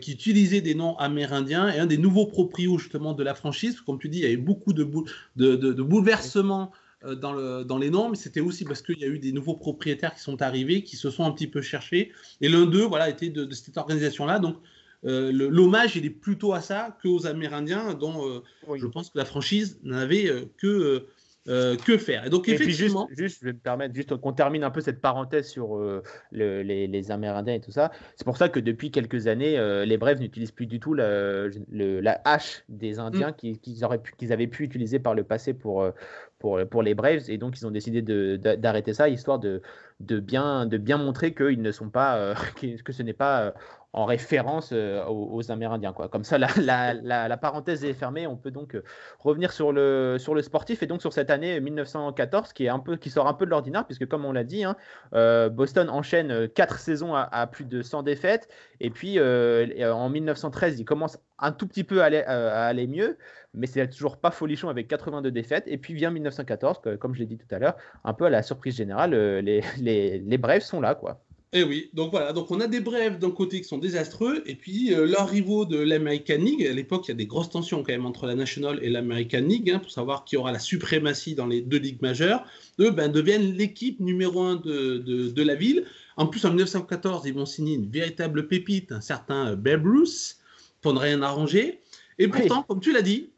qui 0.00 0.12
utilisait 0.12 0.60
des 0.60 0.74
noms 0.74 0.96
amérindiens 0.96 1.68
et 1.68 1.78
un 1.78 1.86
des 1.86 1.98
nouveaux 1.98 2.26
proprios 2.26 2.78
justement 2.78 3.12
de 3.12 3.22
la 3.22 3.34
franchise. 3.34 3.80
Comme 3.80 3.98
tu 3.98 4.08
dis, 4.08 4.18
il 4.18 4.22
y 4.22 4.26
avait 4.26 4.36
beaucoup 4.36 4.72
de, 4.72 4.88
de, 5.36 5.82
bouleversements. 5.82 6.72
Dans, 7.04 7.32
le, 7.32 7.62
dans, 7.62 7.78
les 7.78 7.90
noms, 7.90 8.08
mais 8.08 8.16
c'était 8.16 8.40
aussi 8.40 8.64
parce 8.64 8.82
qu'il 8.82 8.98
y 8.98 9.04
a 9.04 9.06
eu 9.06 9.20
des 9.20 9.30
nouveaux 9.30 9.54
propriétaires 9.54 10.16
qui 10.16 10.20
sont 10.20 10.42
arrivés, 10.42 10.82
qui 10.82 10.96
se 10.96 11.10
sont 11.10 11.24
un 11.24 11.30
petit 11.30 11.46
peu 11.46 11.62
cherchés. 11.62 12.10
Et 12.40 12.48
l'un 12.48 12.66
d'eux, 12.66 12.82
voilà, 12.82 13.08
était 13.08 13.28
de, 13.28 13.48
cette 13.54 13.78
organisation-là. 13.78 14.40
Donc, 14.40 14.56
l'hommage, 15.04 15.94
il 15.94 16.04
est 16.04 16.10
plutôt 16.10 16.54
à 16.54 16.60
ça 16.60 16.98
qu'aux 17.00 17.24
Amérindiens, 17.24 17.94
dont 17.94 18.42
je 18.74 18.86
pense 18.86 19.10
que 19.10 19.18
la 19.18 19.24
franchise 19.24 19.78
n'avait 19.84 20.48
que 20.56 21.06
euh, 21.48 21.76
que 21.76 21.96
faire? 21.96 22.26
Et 22.26 22.30
donc, 22.30 22.48
effectivement. 22.48 23.08
juste, 23.10 23.38
je 23.40 23.46
vais 23.46 23.52
me 23.52 23.58
permettre 23.58 23.94
juste 23.94 24.14
qu'on 24.16 24.32
termine 24.32 24.64
un 24.64 24.70
peu 24.70 24.80
cette 24.80 25.00
parenthèse 25.00 25.48
sur 25.48 25.76
euh, 25.76 26.02
les, 26.32 27.10
Amérindiens 27.10 27.54
et 27.54 27.60
tout 27.60 27.70
ça. 27.70 27.90
C'est 28.16 28.24
pour 28.24 28.36
ça 28.36 28.48
que 28.48 28.60
depuis 28.60 28.90
quelques 28.90 29.26
années, 29.26 29.58
euh, 29.58 29.84
les 29.84 29.96
Brèves 29.96 30.20
n'utilisent 30.20 30.52
plus 30.52 30.66
du 30.66 30.80
tout 30.80 30.94
la, 30.94 32.20
hache 32.24 32.64
des 32.68 32.98
Indiens 32.98 33.30
mm. 33.30 33.58
qu'ils 33.58 34.32
avaient 34.32 34.46
pu 34.46 34.64
utiliser 34.64 34.98
par 34.98 35.14
le 35.14 35.24
passé 35.24 35.54
pour, 35.54 35.90
pour, 36.38 36.60
pour 36.70 36.82
les 36.82 36.94
Braves. 36.94 37.28
Et 37.28 37.38
donc, 37.38 37.58
ils 37.58 37.66
ont 37.66 37.70
décidé 37.70 38.02
d'arrêter 38.38 38.92
ça, 38.92 39.08
histoire 39.08 39.38
de, 39.38 39.62
de, 40.00 40.20
bien, 40.20 40.66
de 40.66 40.76
bien 40.76 40.98
montrer 40.98 41.34
qu'ils 41.34 41.62
ne 41.62 41.72
sont 41.72 41.88
pas, 41.88 42.34
que 42.84 42.92
ce 42.92 43.02
n'est 43.02 43.12
pas 43.12 43.54
en 43.92 44.04
référence 44.04 44.70
euh, 44.72 45.04
aux, 45.06 45.50
Amérindiens. 45.50 45.92
Quoi. 45.92 46.08
Comme 46.08 46.24
ça, 46.24 46.38
la, 46.38 47.36
parenthèse 47.36 47.84
est 47.84 47.94
fermée. 47.94 48.26
On 48.26 48.36
peut 48.36 48.50
donc 48.50 48.74
euh, 48.74 48.84
revenir 49.18 49.52
sur 49.52 49.72
le, 49.72 50.18
sportif 50.42 50.82
et 50.82 50.86
donc 50.86 51.00
sur 51.00 51.12
cette 51.12 51.30
année 51.30 51.60
1914 51.60 52.52
qui, 52.52 52.66
sort 53.10 53.26
un 53.26 53.34
peu 53.34 53.46
de 53.46 53.50
l'ordinaire, 53.50 53.86
puisque 53.86 54.06
comme 54.06 54.24
on 54.24 54.32
l'a 54.32 54.44
dit, 54.44 54.64
hein, 54.64 54.76
euh, 55.14 55.48
Boston 55.48 55.88
enchaîne 55.88 56.48
quatre 56.48 56.78
saisons 56.78 57.14
à, 57.14 57.46
plus 57.46 57.64
de 57.64 57.82
100 57.82 58.02
défaites. 58.02 58.48
Et 58.80 58.90
puis 58.90 59.18
en 59.20 60.08
1913, 60.10 60.78
il 60.78 60.84
commence 60.84 61.18
un 61.38 61.52
tout 61.52 61.66
petit 61.66 61.84
peu 61.84 62.02
à 62.02 62.06
aller, 62.06 62.22
à 62.22 62.66
aller 62.66 62.86
mieux, 62.86 63.16
mais 63.54 63.66
c'est 63.66 63.88
toujours 63.88 64.18
pas 64.18 64.30
folichon 64.30 64.68
avec 64.68 64.88
82 64.88 65.30
défaites. 65.30 65.64
Et 65.66 65.78
puis 65.78 65.94
vient 65.94 66.10
1914, 66.10 66.80
comme 67.00 67.14
je 67.14 67.20
l'ai 67.20 67.26
dit 67.26 67.38
tout 67.38 67.52
à 67.54 67.58
l'heure, 67.58 67.76
un 68.04 68.12
peu 68.12 68.26
à 68.26 68.30
la 68.30 68.42
surprise 68.42 68.76
générale, 68.76 69.12
les, 69.12 69.62
les, 69.78 70.18
les 70.18 70.38
Braves 70.38 70.60
sont 70.60 70.80
là. 70.80 70.94
quoi. 70.94 71.20
Et 71.54 71.60
eh 71.60 71.62
oui, 71.62 71.88
donc 71.94 72.10
voilà, 72.10 72.34
donc 72.34 72.50
on 72.50 72.60
a 72.60 72.66
des 72.66 72.80
brèves 72.80 73.18
d'un 73.18 73.30
côté 73.30 73.62
qui 73.62 73.66
sont 73.66 73.78
désastreux, 73.78 74.42
et 74.44 74.54
puis 74.54 74.92
euh, 74.92 75.06
leurs 75.06 75.30
rivaux 75.30 75.64
de 75.64 75.78
l'American 75.78 76.36
League, 76.36 76.66
à 76.66 76.74
l'époque 76.74 77.06
il 77.06 77.12
y 77.12 77.12
a 77.12 77.16
des 77.16 77.24
grosses 77.24 77.48
tensions 77.48 77.82
quand 77.82 77.92
même 77.92 78.04
entre 78.04 78.26
la 78.26 78.34
National 78.34 78.78
et 78.82 78.90
l'American 78.90 79.40
League, 79.40 79.70
hein, 79.70 79.78
pour 79.78 79.90
savoir 79.90 80.26
qui 80.26 80.36
aura 80.36 80.52
la 80.52 80.58
suprématie 80.58 81.34
dans 81.34 81.46
les 81.46 81.62
deux 81.62 81.78
ligues 81.78 82.02
majeures, 82.02 82.44
eux 82.80 82.90
ben, 82.90 83.08
deviennent 83.10 83.54
l'équipe 83.54 83.98
numéro 83.98 84.42
un 84.42 84.56
de, 84.56 84.98
de, 84.98 85.42
la 85.42 85.54
ville. 85.54 85.86
En 86.18 86.26
plus 86.26 86.44
en 86.44 86.50
1914, 86.50 87.22
ils 87.24 87.32
vont 87.32 87.46
signer 87.46 87.76
une 87.76 87.90
véritable 87.90 88.46
pépite, 88.46 88.92
un 88.92 89.00
certain 89.00 89.56
Babe 89.56 89.86
Ruth, 89.86 90.36
pour 90.82 90.92
ne 90.92 90.98
rien 90.98 91.22
arranger. 91.22 91.80
Et 92.18 92.28
pourtant, 92.28 92.62
comme 92.62 92.80
tu 92.80 92.92
l'as 92.92 93.00
dit, 93.00 93.30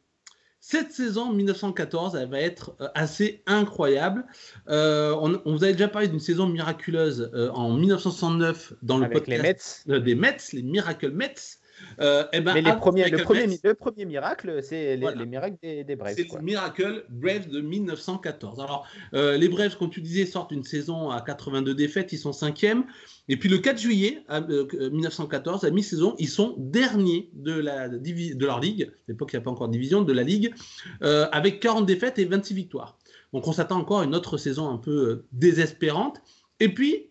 cette 0.60 0.92
saison 0.92 1.32
1914, 1.32 2.16
elle 2.16 2.28
va 2.28 2.38
être 2.38 2.76
euh, 2.80 2.88
assez 2.94 3.42
incroyable. 3.46 4.26
Euh, 4.68 5.14
on, 5.14 5.52
vous 5.52 5.64
avait 5.64 5.72
déjà 5.72 5.88
parlé 5.88 6.06
d'une 6.06 6.20
saison 6.20 6.46
miraculeuse 6.46 7.30
euh, 7.34 7.50
en 7.50 7.72
1969 7.72 8.74
dans 8.82 8.98
le 8.98 9.04
Avec 9.04 9.18
podcast 9.18 9.82
les 9.86 9.94
Mets. 9.94 10.00
des 10.00 10.14
Mets, 10.14 10.36
les 10.52 10.62
Miracle 10.62 11.10
Mets. 11.10 11.59
Euh, 12.00 12.24
eh 12.32 12.40
ben, 12.40 12.54
Mais 12.54 12.62
les 12.62 12.72
premiers, 12.72 13.08
le, 13.08 13.18
premier, 13.18 13.46
le, 13.62 13.74
premier, 13.74 14.04
miracle, 14.04 14.60
c'est 14.62 14.96
les, 14.96 15.26
miracles 15.26 15.56
des, 15.62 15.84
des 15.84 15.96
Braves. 15.96 16.14
C'est 16.16 16.32
le 16.32 16.42
Miracle 16.42 17.04
Braves 17.10 17.48
de 17.48 17.60
1914. 17.60 18.60
Alors, 18.60 18.86
euh, 19.14 19.36
les 19.36 19.48
Braves, 19.48 19.76
comme 19.76 19.90
tu 19.90 20.00
disais, 20.00 20.24
sortent 20.24 20.52
une 20.52 20.64
saison 20.64 21.10
à 21.10 21.20
82 21.20 21.74
défaites, 21.74 22.12
ils 22.12 22.18
sont 22.18 22.32
cinquièmes. 22.32 22.84
Et 23.28 23.36
puis 23.36 23.48
le 23.48 23.58
4 23.58 23.78
juillet 23.78 24.24
1914, 24.30 25.64
euh, 25.64 25.68
à 25.68 25.70
mi-saison, 25.70 26.14
ils 26.18 26.28
sont 26.28 26.54
derniers 26.58 27.30
de, 27.34 27.52
la, 27.52 27.88
de 27.88 28.44
leur 28.46 28.60
ligue. 28.60 28.84
À 28.84 28.94
l'époque, 29.08 29.30
il 29.32 29.36
n'y 29.36 29.40
a 29.40 29.44
pas 29.44 29.50
encore 29.50 29.68
de 29.68 29.72
division, 29.72 30.02
de 30.02 30.12
la 30.12 30.22
ligue, 30.22 30.54
avec 31.00 31.60
40 31.60 31.86
défaites 31.86 32.18
et 32.18 32.24
26 32.24 32.54
victoires. 32.54 32.98
Donc 33.32 33.46
on 33.46 33.52
s'attend 33.52 33.78
encore 33.78 34.00
à 34.00 34.04
une 34.04 34.14
autre 34.14 34.38
saison 34.38 34.68
un 34.70 34.78
peu 34.78 35.24
désespérante. 35.32 36.20
Et 36.58 36.68
puis, 36.68 37.09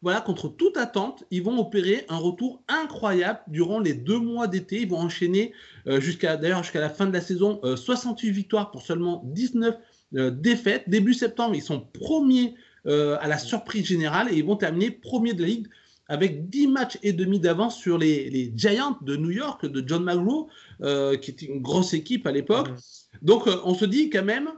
voilà, 0.00 0.20
contre 0.20 0.48
toute 0.48 0.76
attente, 0.76 1.24
ils 1.32 1.42
vont 1.42 1.58
opérer 1.58 2.04
un 2.08 2.18
retour 2.18 2.62
incroyable 2.68 3.40
durant 3.48 3.80
les 3.80 3.94
deux 3.94 4.20
mois 4.20 4.46
d'été. 4.46 4.82
Ils 4.82 4.88
vont 4.88 4.98
enchaîner 4.98 5.52
euh, 5.88 6.00
jusqu'à 6.00 6.36
d'ailleurs 6.36 6.62
jusqu'à 6.62 6.80
la 6.80 6.88
fin 6.88 7.06
de 7.06 7.12
la 7.12 7.20
saison 7.20 7.60
68 7.64 8.28
euh, 8.28 8.32
victoires 8.32 8.70
pour 8.70 8.82
seulement 8.82 9.22
19 9.26 9.74
euh, 10.14 10.30
défaites. 10.30 10.88
Début 10.88 11.14
septembre, 11.14 11.56
ils 11.56 11.62
sont 11.62 11.80
premiers 11.80 12.54
à 12.86 13.28
la 13.28 13.36
surprise 13.36 13.84
générale 13.84 14.32
et 14.32 14.38
ils 14.38 14.44
vont 14.44 14.56
terminer 14.56 14.90
premiers 14.90 15.34
de 15.34 15.42
la 15.42 15.48
ligue 15.48 15.66
avec 16.06 16.48
10 16.48 16.68
matchs 16.68 16.96
et 17.02 17.12
demi 17.12 17.38
d'avance 17.38 17.76
sur 17.76 17.98
les, 17.98 18.50
Giants 18.56 18.96
de 19.02 19.14
New 19.14 19.30
York 19.30 19.66
de 19.66 19.86
John 19.86 20.04
McGraw, 20.04 20.48
qui 21.18 21.30
était 21.30 21.44
une 21.44 21.60
grosse 21.60 21.92
équipe 21.92 22.26
à 22.26 22.32
l'époque. 22.32 22.68
Donc 23.20 23.46
on 23.46 23.74
se 23.74 23.84
dit 23.84 24.08
quand 24.08 24.24
même, 24.24 24.48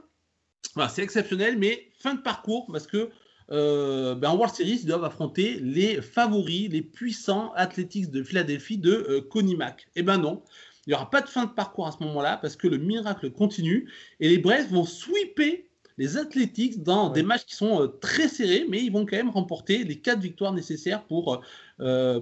voilà, 0.75 0.87
c'est 0.87 1.03
exceptionnel, 1.03 1.57
mais 1.57 1.91
fin 1.99 2.13
de 2.13 2.21
parcours 2.21 2.67
parce 2.71 2.87
que 2.87 3.09
euh, 3.51 4.15
ben, 4.15 4.29
en 4.29 4.37
World 4.37 4.55
Series, 4.55 4.79
ils 4.83 4.85
doivent 4.85 5.03
affronter 5.03 5.59
les 5.59 6.01
favoris, 6.01 6.69
les 6.69 6.81
puissants 6.81 7.51
Athletics 7.55 8.09
de 8.09 8.23
Philadelphie 8.23 8.77
de 8.77 8.91
euh, 8.91 9.21
Connie 9.21 9.55
Mack. 9.55 9.87
Eh 9.95 10.03
ben 10.03 10.17
non, 10.17 10.41
il 10.85 10.91
n'y 10.91 10.93
aura 10.93 11.09
pas 11.09 11.21
de 11.21 11.27
fin 11.27 11.45
de 11.45 11.51
parcours 11.51 11.87
à 11.87 11.91
ce 11.91 12.01
moment-là 12.03 12.37
parce 12.37 12.55
que 12.55 12.67
le 12.67 12.77
miracle 12.77 13.29
continue 13.31 13.89
et 14.19 14.29
les 14.29 14.37
Braves 14.37 14.69
vont 14.69 14.85
sweeper 14.85 15.65
les 15.97 16.17
Athletics 16.17 16.81
dans 16.81 17.09
des 17.09 17.23
matchs 17.23 17.45
qui 17.45 17.55
sont 17.55 17.83
euh, 17.83 17.87
très 17.87 18.29
serrés, 18.29 18.65
mais 18.69 18.81
ils 18.81 18.91
vont 18.91 19.05
quand 19.05 19.17
même 19.17 19.29
remporter 19.29 19.83
les 19.83 19.99
quatre 19.99 20.19
victoires 20.19 20.53
nécessaires 20.53 21.03
pour, 21.03 21.41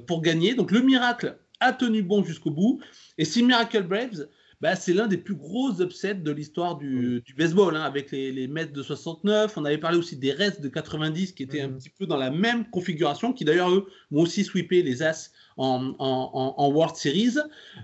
pour 0.07 0.21
gagner. 0.21 0.55
Donc 0.55 0.71
le 0.71 0.81
miracle 0.81 1.37
a 1.59 1.73
tenu 1.73 2.01
bon 2.01 2.23
jusqu'au 2.23 2.51
bout. 2.51 2.79
Et 3.17 3.25
si 3.25 3.43
Miracle 3.43 3.83
Braves 3.83 4.27
bah, 4.61 4.75
c'est 4.75 4.93
l'un 4.93 5.07
des 5.07 5.17
plus 5.17 5.35
gros 5.35 5.81
upsets 5.81 6.15
de 6.15 6.31
l'histoire 6.31 6.77
du, 6.77 7.23
baseball, 7.37 7.77
hein, 7.77 7.81
avec 7.81 8.11
les, 8.11 8.31
les, 8.31 8.47
Mets 8.47 8.65
de 8.65 8.83
69. 8.83 9.57
On 9.57 9.63
avait 9.63 9.77
parlé 9.77 9.97
aussi 9.97 10.17
des 10.17 10.33
Reds 10.33 10.59
de 10.59 10.67
90 10.67 11.31
qui 11.31 11.43
étaient 11.43 11.61
un 11.61 11.69
mhm. 11.69 11.77
petit 11.77 11.89
peu 11.89 12.05
dans 12.05 12.17
la 12.17 12.29
même 12.29 12.69
configuration, 12.69 13.31
qui 13.31 13.45
d'ailleurs, 13.45 13.71
eux, 13.71 13.87
vont 14.11 14.21
aussi 14.21 14.43
sweeper 14.43 14.83
les 14.83 15.01
As 15.01 15.31
en, 15.55 15.95
en, 15.99 16.71
World 16.71 16.95
Series. 16.95 17.35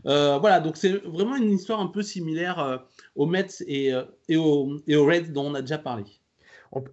Euh, 0.05 0.37
voilà, 0.37 0.59
donc 0.59 0.77
c'est 0.77 0.93
vraiment 1.05 1.35
une 1.35 1.51
histoire 1.51 1.79
un 1.79 1.87
peu 1.87 2.01
similaire 2.01 2.59
euh, 2.59 2.77
aux 3.15 3.25
Mets 3.25 3.47
et, 3.67 3.93
euh, 3.93 4.03
et, 4.27 4.37
aux, 4.37 4.77
et 4.87 4.95
aux 4.95 5.05
Reds 5.05 5.31
dont 5.31 5.45
on 5.45 5.55
a 5.55 5.61
déjà 5.61 5.77
parlé 5.77 6.03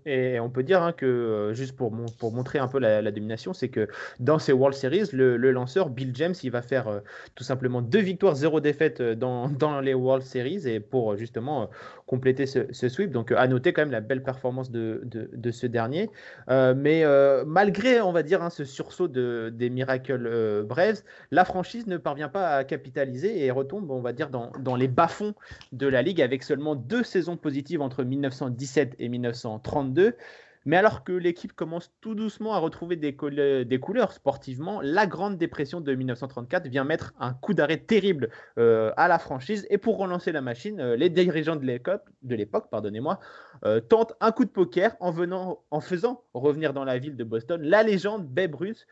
et 0.07 0.41
on 0.41 0.51
peut 0.51 0.63
dire 0.63 0.83
hein, 0.83 0.93
que, 0.93 1.07
euh, 1.07 1.55
juste 1.55 1.77
pour, 1.77 1.93
pour 2.19 2.33
montrer 2.33 2.59
un 2.59 2.69
peu 2.69 2.79
la, 2.79 3.11
domination, 3.11 3.53
c'est 3.53 3.69
que 3.69 3.89
dans 4.21 4.39
ces 4.39 4.53
World 4.53 4.77
Series, 4.77 5.09
le, 5.13 5.37
lanceur 5.53 5.91
Bill 5.91 6.13
James, 6.15 6.35
il 6.43 6.51
va 6.51 6.63
faire 6.63 6.89
euh, 6.89 7.01
tout 7.35 7.45
simplement 7.45 7.83
deux 7.83 8.01
victoires, 8.01 8.35
zéro 8.35 8.61
défaite 8.61 9.01
euh, 9.01 9.15
dans, 9.15 9.49
dans, 9.59 9.81
les 9.81 9.95
World 9.95 10.25
Series 10.25 10.69
et 10.69 10.81
pour 10.81 11.17
justement 11.17 11.71
compléter 12.07 12.47
ce, 12.47 12.89
sweep. 12.89 13.11
Donc 13.11 13.33
à 13.33 13.47
noter 13.49 13.73
quand 13.73 13.83
même 13.83 13.91
la 13.91 14.01
belle 14.01 14.23
performance 14.23 14.71
de, 14.71 15.01
de, 15.05 15.51
ce 15.51 15.67
dernier. 15.67 16.11
mais 16.49 17.05
malgré, 17.47 18.01
on 18.01 18.13
va 18.13 18.23
dire, 18.23 18.43
hein, 18.43 18.51
ce 18.51 18.65
sursaut 18.65 19.09
de, 19.09 19.51
des 19.55 19.71
Miracle 19.71 20.63
Braves, 20.65 21.03
la 21.31 21.45
franchise 21.45 21.87
ne 21.87 21.97
parvient 21.97 22.29
pas 22.29 22.57
à 22.57 22.65
capitaliser 22.65 23.45
et 23.45 23.51
retombe, 23.51 23.91
on 23.91 24.01
va 24.01 24.13
dire, 24.13 24.29
dans, 24.29 24.53
dans 24.61 24.77
les 24.77 24.89
bas-fonds 24.89 25.35
de 25.73 25.87
la 25.87 26.03
ligue 26.03 26.21
avec 26.21 26.43
seulement 26.43 26.75
deux 26.75 27.03
saisons 27.03 27.37
positives 27.37 27.81
entre 27.81 28.05
1917 28.05 28.97
et 28.99 29.09
1930 29.09 29.72
32. 29.73 30.17
Mais 30.65 30.77
alors 30.77 31.03
que 31.03 31.13
l'équipe 31.13 31.53
commence 31.55 31.91
tout 32.01 32.15
doucement 32.15 32.55
à 32.55 32.59
retrouver 32.59 32.95
des, 32.95 33.17
couleurs 33.17 34.13
sportivement, 34.13 34.81
la 34.81 35.07
Grande 35.07 35.37
Dépression 35.37 35.81
de 35.81 35.93
1934 35.93 36.69
vient 36.69 36.85
mettre 36.85 37.15
un 37.19 37.33
coup 37.33 37.53
d'arrêt 37.53 37.79
terrible 37.79 38.29
euh, 38.59 38.93
à 38.97 39.09
la 39.09 39.19
franchise. 39.19 39.67
Et 39.71 39.79
pour 39.79 39.99
relancer 39.99 40.31
la 40.31 40.41
machine, 40.41 40.79
euh, 40.79 40.95
les 40.95 41.11
dirigeants 41.11 41.57
de 41.57 41.67
l'époque 41.67 42.71
pardonnez-moi, 42.71 43.19
euh, 43.65 43.81
tentent 43.81 44.13
un 44.21 44.31
coup 44.31 44.45
de 44.45 44.51
poker 44.51 44.95
en, 45.01 45.11
venant, 45.11 45.65
en 45.73 45.81
faisant 45.81 46.23
revenir 46.33 46.73
dans 46.73 46.85
la 46.85 46.99
ville 46.99 47.17
de 47.17 47.25
Boston 47.25 47.61
la 47.61 47.83
légende 47.83 48.29
Babe 48.29 48.55
Ruth. 48.55 48.87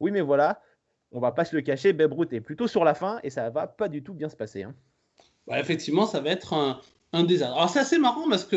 Oui, 0.00 0.10
mais 0.10 0.20
voilà, 0.20 0.60
on 1.10 1.20
va 1.20 1.32
pas 1.32 1.46
se 1.46 1.56
le 1.56 1.62
cacher, 1.62 1.94
Babe 1.94 2.12
Ruth 2.12 2.34
est 2.34 2.42
plutôt 2.42 2.66
sur 2.66 2.84
la 2.84 2.92
fin 2.92 3.20
et 3.22 3.30
ça 3.30 3.48
va 3.48 3.66
pas 3.66 3.88
du 3.88 4.02
tout 4.02 4.12
bien 4.12 4.28
se 4.28 4.36
passer. 4.36 4.64
Hein. 4.64 4.74
Bah, 5.46 5.58
effectivement, 5.58 6.06
ça 6.06 6.20
va 6.20 6.30
être 6.30 6.52
un, 6.52 6.80
un 7.14 7.24
désastre. 7.24 7.56
Alors 7.56 7.70
c'est 7.70 7.80
assez 7.80 7.98
marrant 7.98 8.28
parce 8.28 8.44
que 8.44 8.56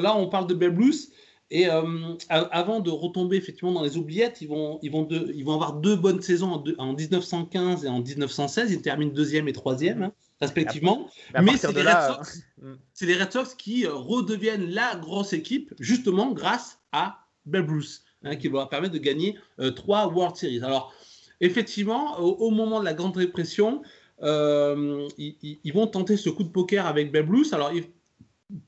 là 0.00 0.16
on 0.16 0.28
parle 0.28 0.46
de 0.46 0.54
Babe 0.54 0.78
Ruth 0.78 1.10
et 1.50 1.68
euh, 1.68 2.14
avant 2.28 2.80
de 2.80 2.90
retomber 2.90 3.36
effectivement 3.36 3.72
dans 3.72 3.82
les 3.82 3.96
oubliettes, 3.96 4.40
ils 4.40 4.48
vont, 4.48 4.78
ils 4.82 4.90
vont, 4.90 5.06
ils 5.10 5.44
vont 5.44 5.54
avoir 5.54 5.74
deux 5.74 5.94
bonnes 5.94 6.22
saisons 6.22 6.64
en, 6.78 6.92
1915 6.94 7.84
et 7.84 7.88
en 7.88 8.02
1916. 8.02 8.72
Ils 8.72 8.82
terminent 8.82 9.12
deuxième 9.12 9.46
et 9.46 9.52
troisième 9.52 10.02
hein, 10.02 10.12
respectivement. 10.40 11.08
Mais 11.40 11.56
c'est 11.56 11.72
les, 11.72 11.82
là... 11.82 12.20
Euh, 12.62 12.74
les, 13.02 13.14
Red 13.14 13.30
Sox 13.30 13.54
qui 13.56 13.86
euh, 13.86 13.92
redeviennent 13.92 14.70
la 14.70 14.96
grosse 14.96 15.32
équipe 15.32 15.74
justement 15.78 16.32
grâce 16.32 16.80
à 16.92 17.18
Babe 17.44 17.68
Ruth, 17.68 18.02
hein, 18.24 18.36
qui 18.36 18.48
leur 18.48 18.68
permettre 18.70 18.94
de 18.94 18.98
gagner 18.98 19.38
trois 19.76 20.08
World 20.08 20.36
Series. 20.36 20.64
Alors 20.64 20.94
effectivement, 21.40 22.18
au, 22.18 22.50
moment 22.50 22.80
de 22.80 22.86
la 22.86 22.94
Grande 22.94 23.16
Répression, 23.16 23.82
ils, 24.22 25.72
vont 25.74 25.86
tenter 25.86 26.16
ce 26.16 26.30
coup 26.30 26.42
de 26.42 26.48
poker 26.48 26.86
avec 26.86 27.12
Babe 27.12 27.28
Ruth. 27.28 27.52
Alors, 27.52 27.70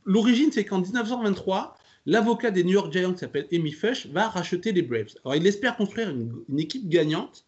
l'origine, 0.04 0.50
c'est 0.52 0.64
qu'en 0.64 0.80
1923, 0.80 1.76
l'avocat 2.06 2.50
des 2.50 2.64
New 2.64 2.72
York 2.72 2.92
Giants, 2.92 3.12
qui 3.12 3.18
s'appelle 3.18 3.46
Amy 3.52 3.72
Fush, 3.72 4.06
va 4.06 4.28
racheter 4.28 4.72
les 4.72 4.82
Braves. 4.82 5.14
Alors, 5.24 5.36
il 5.36 5.46
espère 5.46 5.76
construire 5.76 6.10
une, 6.10 6.58
équipe 6.58 6.88
gagnante, 6.88 7.44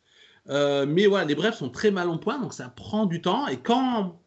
mais 0.48 1.06
voilà, 1.06 1.24
les 1.24 1.34
Braves 1.34 1.56
sont 1.56 1.70
très 1.70 1.90
mal 1.90 2.08
en 2.08 2.18
point, 2.18 2.38
donc 2.38 2.54
ça 2.54 2.68
prend 2.68 3.06
du 3.06 3.20
temps. 3.20 3.46
Et 3.48 3.58
quand 3.58 4.20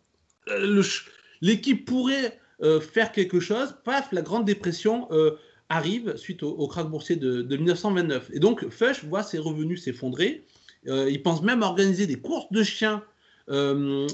l'équipe 1.42 1.86
pourrait 1.86 2.40
faire 2.82 3.12
quelque 3.12 3.40
chose, 3.40 3.76
paf, 3.84 4.12
la 4.12 4.22
Grande 4.22 4.46
Dépression 4.46 5.08
arrive 5.72 6.16
suite 6.18 6.44
au, 6.44 6.68
krach 6.68 6.88
boursier 6.88 7.16
de, 7.16 7.44
1929. 7.44 8.32
Et 8.34 8.40
donc, 8.40 8.68
Fush 8.70 9.04
voit 9.06 9.24
ses 9.24 9.40
revenus 9.40 9.84
s'effondrer. 9.84 10.46
Euh, 10.88 11.10
il 11.10 11.22
pense 11.24 11.42
même 11.42 11.62
organiser 11.62 12.08
des 12.08 12.20
courses 12.20 12.52
de 12.52 12.64
chiens 12.64 13.04
euh, 13.50 14.08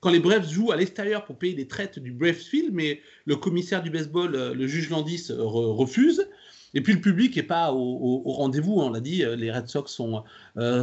quand 0.00 0.10
les 0.10 0.20
Braves 0.20 0.48
jouent 0.48 0.72
à 0.72 0.76
l'extérieur 0.76 1.24
pour 1.24 1.36
payer 1.36 1.54
les 1.54 1.66
traites 1.66 1.98
du 1.98 2.12
Braves 2.12 2.34
Field, 2.34 2.70
mais 2.72 3.00
le 3.26 3.36
commissaire 3.36 3.82
du 3.82 3.90
baseball, 3.90 4.34
euh, 4.34 4.54
le 4.54 4.66
juge 4.66 4.90
Landis, 4.90 5.28
refuse. 5.30 6.28
Et 6.74 6.80
puis 6.80 6.94
le 6.94 7.00
public 7.00 7.36
n'est 7.36 7.42
pas 7.42 7.70
au, 7.74 8.22
rendez-vous, 8.32 8.80
on 8.80 8.90
l'a 8.90 9.00
dit, 9.00 9.22
les 9.36 9.52
Red 9.52 9.68
Sox 9.68 9.92
sont, 9.92 10.24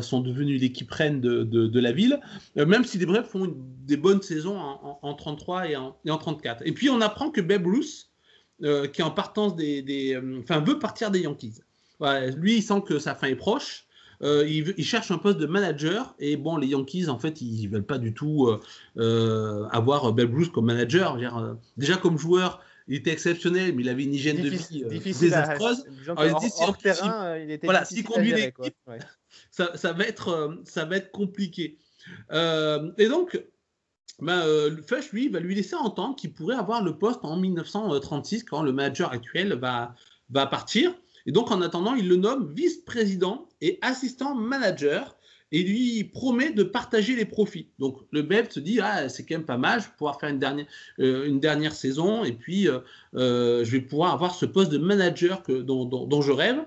sont 0.04 0.22
devenus 0.22 0.62
l'équipe 0.62 0.92
reine 0.92 1.20
de, 1.20 1.44
de, 1.44 1.80
la 1.80 1.92
ville, 1.92 2.20
même 2.56 2.86
si 2.86 3.00
les 3.00 3.08
Braves 3.08 3.28
font 3.28 3.52
des 3.88 3.98
bonnes 3.98 4.22
saisons 4.22 4.56
en, 4.56 5.00
en, 5.02 5.14
33 5.16 5.68
et 5.68 5.76
en, 5.76 5.98
et 6.06 6.12
en 6.12 6.20
34. 6.20 6.62
Et 6.68 6.74
puis 6.74 6.92
on 6.92 7.02
apprend 7.02 7.32
que 7.32 7.42
Babe 7.42 7.66
Ruth, 7.66 8.10
euh, 8.62 8.88
qui 8.88 9.02
en 9.02 9.12
partance 9.12 9.56
des, 9.56 10.14
euh, 10.16 10.42
enfin 10.42 10.60
veut 10.60 10.80
partir 10.80 11.12
des 11.12 11.22
Yankees. 11.22 11.62
lui, 12.36 12.58
il 12.58 12.62
sent 12.62 12.82
que 12.86 13.00
sa 13.00 13.16
fin 13.16 13.28
est 13.28 13.36
proche. 13.36 13.86
Euh, 14.22 14.46
il, 14.48 14.84
cherche 14.84 15.12
un 15.12 15.18
poste 15.18 15.38
de 15.38 15.46
manager 15.46 16.14
et 16.20 16.36
bon, 16.36 16.58
les 16.58 16.68
Yankees 16.68 17.08
en 17.08 17.18
fait, 17.18 17.42
ils, 17.42 17.68
veulent 17.68 17.86
pas 17.86 17.98
du 17.98 18.14
tout 18.14 18.50
avoir 18.98 20.12
Babe 20.14 20.34
Ruth 20.34 20.52
comme 20.52 20.66
manager. 20.66 21.18
déjà 21.78 21.98
comme 21.98 22.18
joueur, 22.18 22.62
il 22.88 22.96
était 22.96 23.12
exceptionnel, 23.12 23.74
mais 23.76 23.84
il 23.84 23.90
avait 23.90 24.04
une 24.04 24.14
hygiène 24.14 24.42
de 24.42 24.50
vie 24.50 25.14
désastreuse. 25.14 25.86
Alors, 26.08 26.42
il 26.44 26.50
hors, 26.60 26.78
terrain, 26.78 27.38
il 27.38 27.52
était 27.52 27.68
voilà, 27.68 27.86
s'il 27.86 28.04
conduit 28.04 28.34
l'équipe, 28.34 28.76
ça, 29.52 29.78
ça, 29.78 29.94
va 29.94 30.06
être, 30.06 30.60
ça 30.66 30.86
va 30.86 30.98
être 30.98 31.12
compliqué. 31.12 31.78
et 32.32 33.08
donc, 33.08 33.42
ben, 34.22 34.42
euh, 34.46 34.82
Fush, 34.86 35.12
lui, 35.12 35.30
va 35.30 35.40
lui 35.40 35.56
laisser 35.56 35.76
entendre 35.76 36.16
qu'il 36.16 36.34
pourrait 36.34 36.56
avoir 36.56 36.84
le 36.84 36.98
poste 36.98 37.20
en 37.24 37.38
1936 37.38 38.44
quand 38.44 38.64
le 38.64 38.74
manager 38.74 39.12
actuel 39.12 39.54
va, 39.54 39.96
va 40.30 40.46
partir. 40.46 40.94
Et 41.26 41.32
donc, 41.32 41.52
en 41.52 41.62
attendant, 41.62 41.94
il 41.94 42.08
le 42.08 42.16
nomme 42.16 42.52
vice-président 42.54 43.48
et 43.62 43.80
assistant 43.82 44.36
manager 44.36 45.16
et 45.52 45.64
lui 45.64 46.04
promet 46.04 46.52
de 46.52 46.62
partager 46.62 47.16
les 47.16 47.26
profits. 47.26 47.70
Donc, 47.80 47.98
le 48.12 48.22
BEP 48.22 48.52
se 48.52 48.60
dit, 48.60 48.80
ah, 48.82 49.10
c'est 49.10 49.26
quand 49.26 49.36
même 49.36 49.46
pas 49.46 49.58
mal, 49.58 49.80
je 49.82 49.86
vais 49.86 49.94
pouvoir 49.98 50.20
faire 50.20 50.30
une 50.30 50.38
dernière, 50.38 50.68
euh, 51.00 51.26
une 51.26 51.40
dernière 51.40 51.74
saison 51.74 52.24
et 52.24 52.34
puis 52.34 52.68
euh, 52.68 52.82
je 53.14 53.72
vais 53.72 53.82
pouvoir 53.82 54.14
avoir 54.14 54.36
ce 54.36 54.46
poste 54.46 54.72
de 54.72 54.78
manager 54.78 55.42
que, 55.42 55.54
dont, 55.54 56.22
je 56.22 56.32
rêve. 56.32 56.64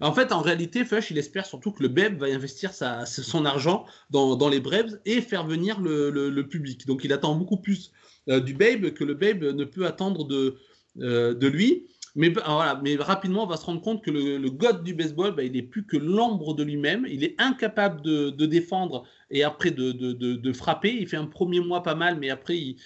En 0.00 0.12
fait, 0.12 0.30
en 0.30 0.40
réalité, 0.40 0.84
Fush, 0.84 1.10
il 1.10 1.18
espère 1.18 1.44
surtout 1.44 1.72
que 1.72 1.82
le 1.82 1.88
BEB 1.88 2.18
va 2.18 2.26
investir 2.26 2.72
son 2.72 3.44
argent 3.44 3.84
dans, 4.10 4.48
les 4.48 4.60
Braves 4.60 4.98
et 5.04 5.20
faire 5.20 5.44
venir 5.44 5.80
le, 5.80 6.42
public. 6.42 6.86
Donc, 6.86 7.04
il 7.04 7.12
attend 7.12 7.34
beaucoup 7.34 7.56
plus 7.56 7.90
euh, 8.28 8.40
du 8.40 8.54
Babe 8.54 8.90
que 8.90 9.04
le 9.04 9.14
Babe 9.14 9.42
ne 9.42 9.64
peut 9.64 9.86
attendre 9.86 10.24
de, 10.24 10.56
euh, 11.00 11.34
lui. 11.40 11.86
Mais, 12.16 12.30
voilà, 12.30 12.80
mais 12.82 12.96
rapidement, 12.96 13.44
on 13.44 13.46
va 13.46 13.56
se 13.56 13.64
rendre 13.64 13.80
compte 13.80 14.02
que 14.04 14.10
le, 14.10 14.50
god 14.50 14.82
du 14.82 14.94
baseball, 14.94 15.34
bah, 15.34 15.42
il 15.42 15.52
n'est 15.52 15.62
plus 15.62 15.86
que 15.86 15.96
l'ombre 15.96 16.54
de 16.54 16.62
lui-même. 16.62 17.06
Il 17.08 17.24
est 17.24 17.34
incapable 17.38 18.02
de, 18.02 18.46
défendre 18.46 19.04
et 19.30 19.44
après 19.44 19.70
de, 19.70 20.52
frapper. 20.52 20.96
Il 21.00 21.08
fait 21.08 21.16
un 21.16 21.26
premier 21.26 21.60
mois 21.60 21.82
pas 21.82 21.94
mal, 21.94 22.18
mais 22.18 22.30
après, 22.30 22.76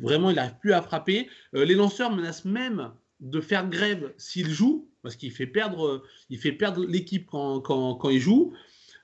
vraiment, 0.00 0.30
il 0.30 0.36
n'arrive 0.36 0.58
plus 0.60 0.72
à 0.72 0.82
frapper. 0.82 1.28
Euh, 1.54 1.64
les 1.64 1.74
lanceurs 1.74 2.10
menacent 2.10 2.44
même 2.44 2.90
de 3.20 3.40
faire 3.40 3.68
grève 3.68 4.12
s'il 4.16 4.50
joue 4.50 4.88
parce 5.02 5.16
qu'il 5.16 5.32
fait 5.32 5.46
perdre, 5.46 6.02
il 6.30 6.38
fait 6.38 6.52
perdre 6.52 6.84
l'équipe 6.84 7.28
quand, 7.30 8.10
il 8.10 8.20
joue. 8.20 8.52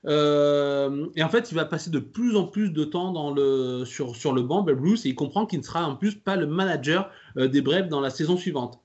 Euh, 0.06 1.08
et 1.16 1.22
en 1.22 1.28
fait, 1.28 1.50
il 1.50 1.54
va 1.54 1.64
passer 1.64 1.90
de 1.90 1.98
plus 1.98 2.36
en 2.36 2.46
plus 2.46 2.70
de 2.70 2.84
temps 2.84 3.12
sur, 3.84 4.32
le 4.32 4.42
banc, 4.42 4.62
Babe 4.62 4.80
Ruth, 4.80 5.04
et 5.04 5.10
il 5.10 5.14
comprend 5.14 5.44
qu'il 5.44 5.58
ne 5.58 5.64
sera 5.64 5.86
en 5.86 5.96
plus 5.96 6.14
pas 6.14 6.36
le 6.36 6.46
manager 6.46 7.10
euh, 7.36 7.48
des 7.48 7.60
Braves 7.60 7.88
dans 7.88 8.00
la 8.00 8.10
saison 8.10 8.36
suivante. 8.36 8.80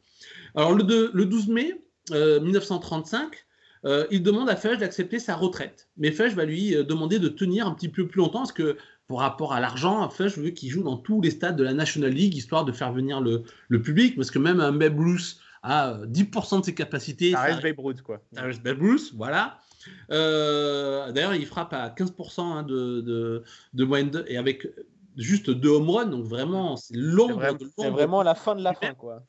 Alors, 0.56 0.74
le, 0.74 1.12
le 1.14 1.26
12 1.26 1.48
mai 1.50 1.74
1935, 2.12 3.46
euh, 3.86 4.06
il 4.12 4.24
demande 4.24 4.50
à 4.50 4.56
Fudge 4.56 4.80
d'accepter 4.80 5.20
sa 5.20 5.36
retraite. 5.36 5.90
Mais 5.98 6.12
Fudge 6.12 6.34
va 6.34 6.46
lui 6.46 6.76
demander 6.86 7.20
de 7.20 7.28
tenir 7.28 7.68
un 7.68 7.74
petit 7.74 7.90
peu 7.90 8.08
plus 8.08 8.20
longtemps, 8.20 8.40
parce 8.40 8.52
que 8.52 8.78
pour 9.08 9.20
rapport 9.20 9.54
à 9.54 9.60
l'argent, 9.60 10.10
Fudge 10.10 10.38
veut 10.38 10.52
qu'il 10.52 10.70
joue 10.70 10.84
dans 10.84 10.98
tous 10.98 11.22
les 11.22 11.32
stades 11.32 11.56
de 11.56 11.64
la 11.64 11.74
National 11.74 12.12
League, 12.12 12.36
histoire 12.36 12.66
de 12.66 12.72
faire 12.72 12.94
venir 12.94 13.22
le, 13.22 13.44
le 13.68 13.82
public, 13.82 14.16
parce 14.16 14.32
que 14.32 14.40
même 14.40 14.60
un 14.60 14.72
Babe 14.72 15.00
Ruth 15.00 15.38
à 15.64 15.98
10% 16.06 16.60
de 16.60 16.66
ses 16.66 16.76
capacités. 16.76 17.32
Ça 17.32 17.42
reste 17.42 17.64
Babe 17.64 17.80
Ruth, 17.80 18.02
quoi. 18.02 18.22
Ça 18.34 18.42
reste 18.44 18.62
Babe 18.62 18.82
Ruth, 18.82 19.14
voilà. 19.16 19.60
Euh, 20.12 21.12
d'ailleurs, 21.12 21.36
il 21.36 21.46
frappe 21.46 21.74
à 21.74 21.90
15% 21.90 22.42
hein, 22.42 22.64
de, 22.64 23.02
de, 23.02 23.44
de 23.74 23.84
moyenne 23.84 24.10
de, 24.12 24.26
et 24.28 24.38
avec 24.38 24.68
juste 25.18 25.50
deux 25.50 25.70
home 25.70 25.90
runs, 25.90 26.06
donc 26.06 26.26
vraiment, 26.26 26.76
c'est 26.76 26.96
l'ombre 26.96 27.58
C'est 27.78 27.90
vraiment 27.90 28.24
la 28.24 28.36
fin 28.36 28.56
de 28.56 28.62
la 28.62 28.74
fin, 28.74 28.94
quoi. 28.94 29.24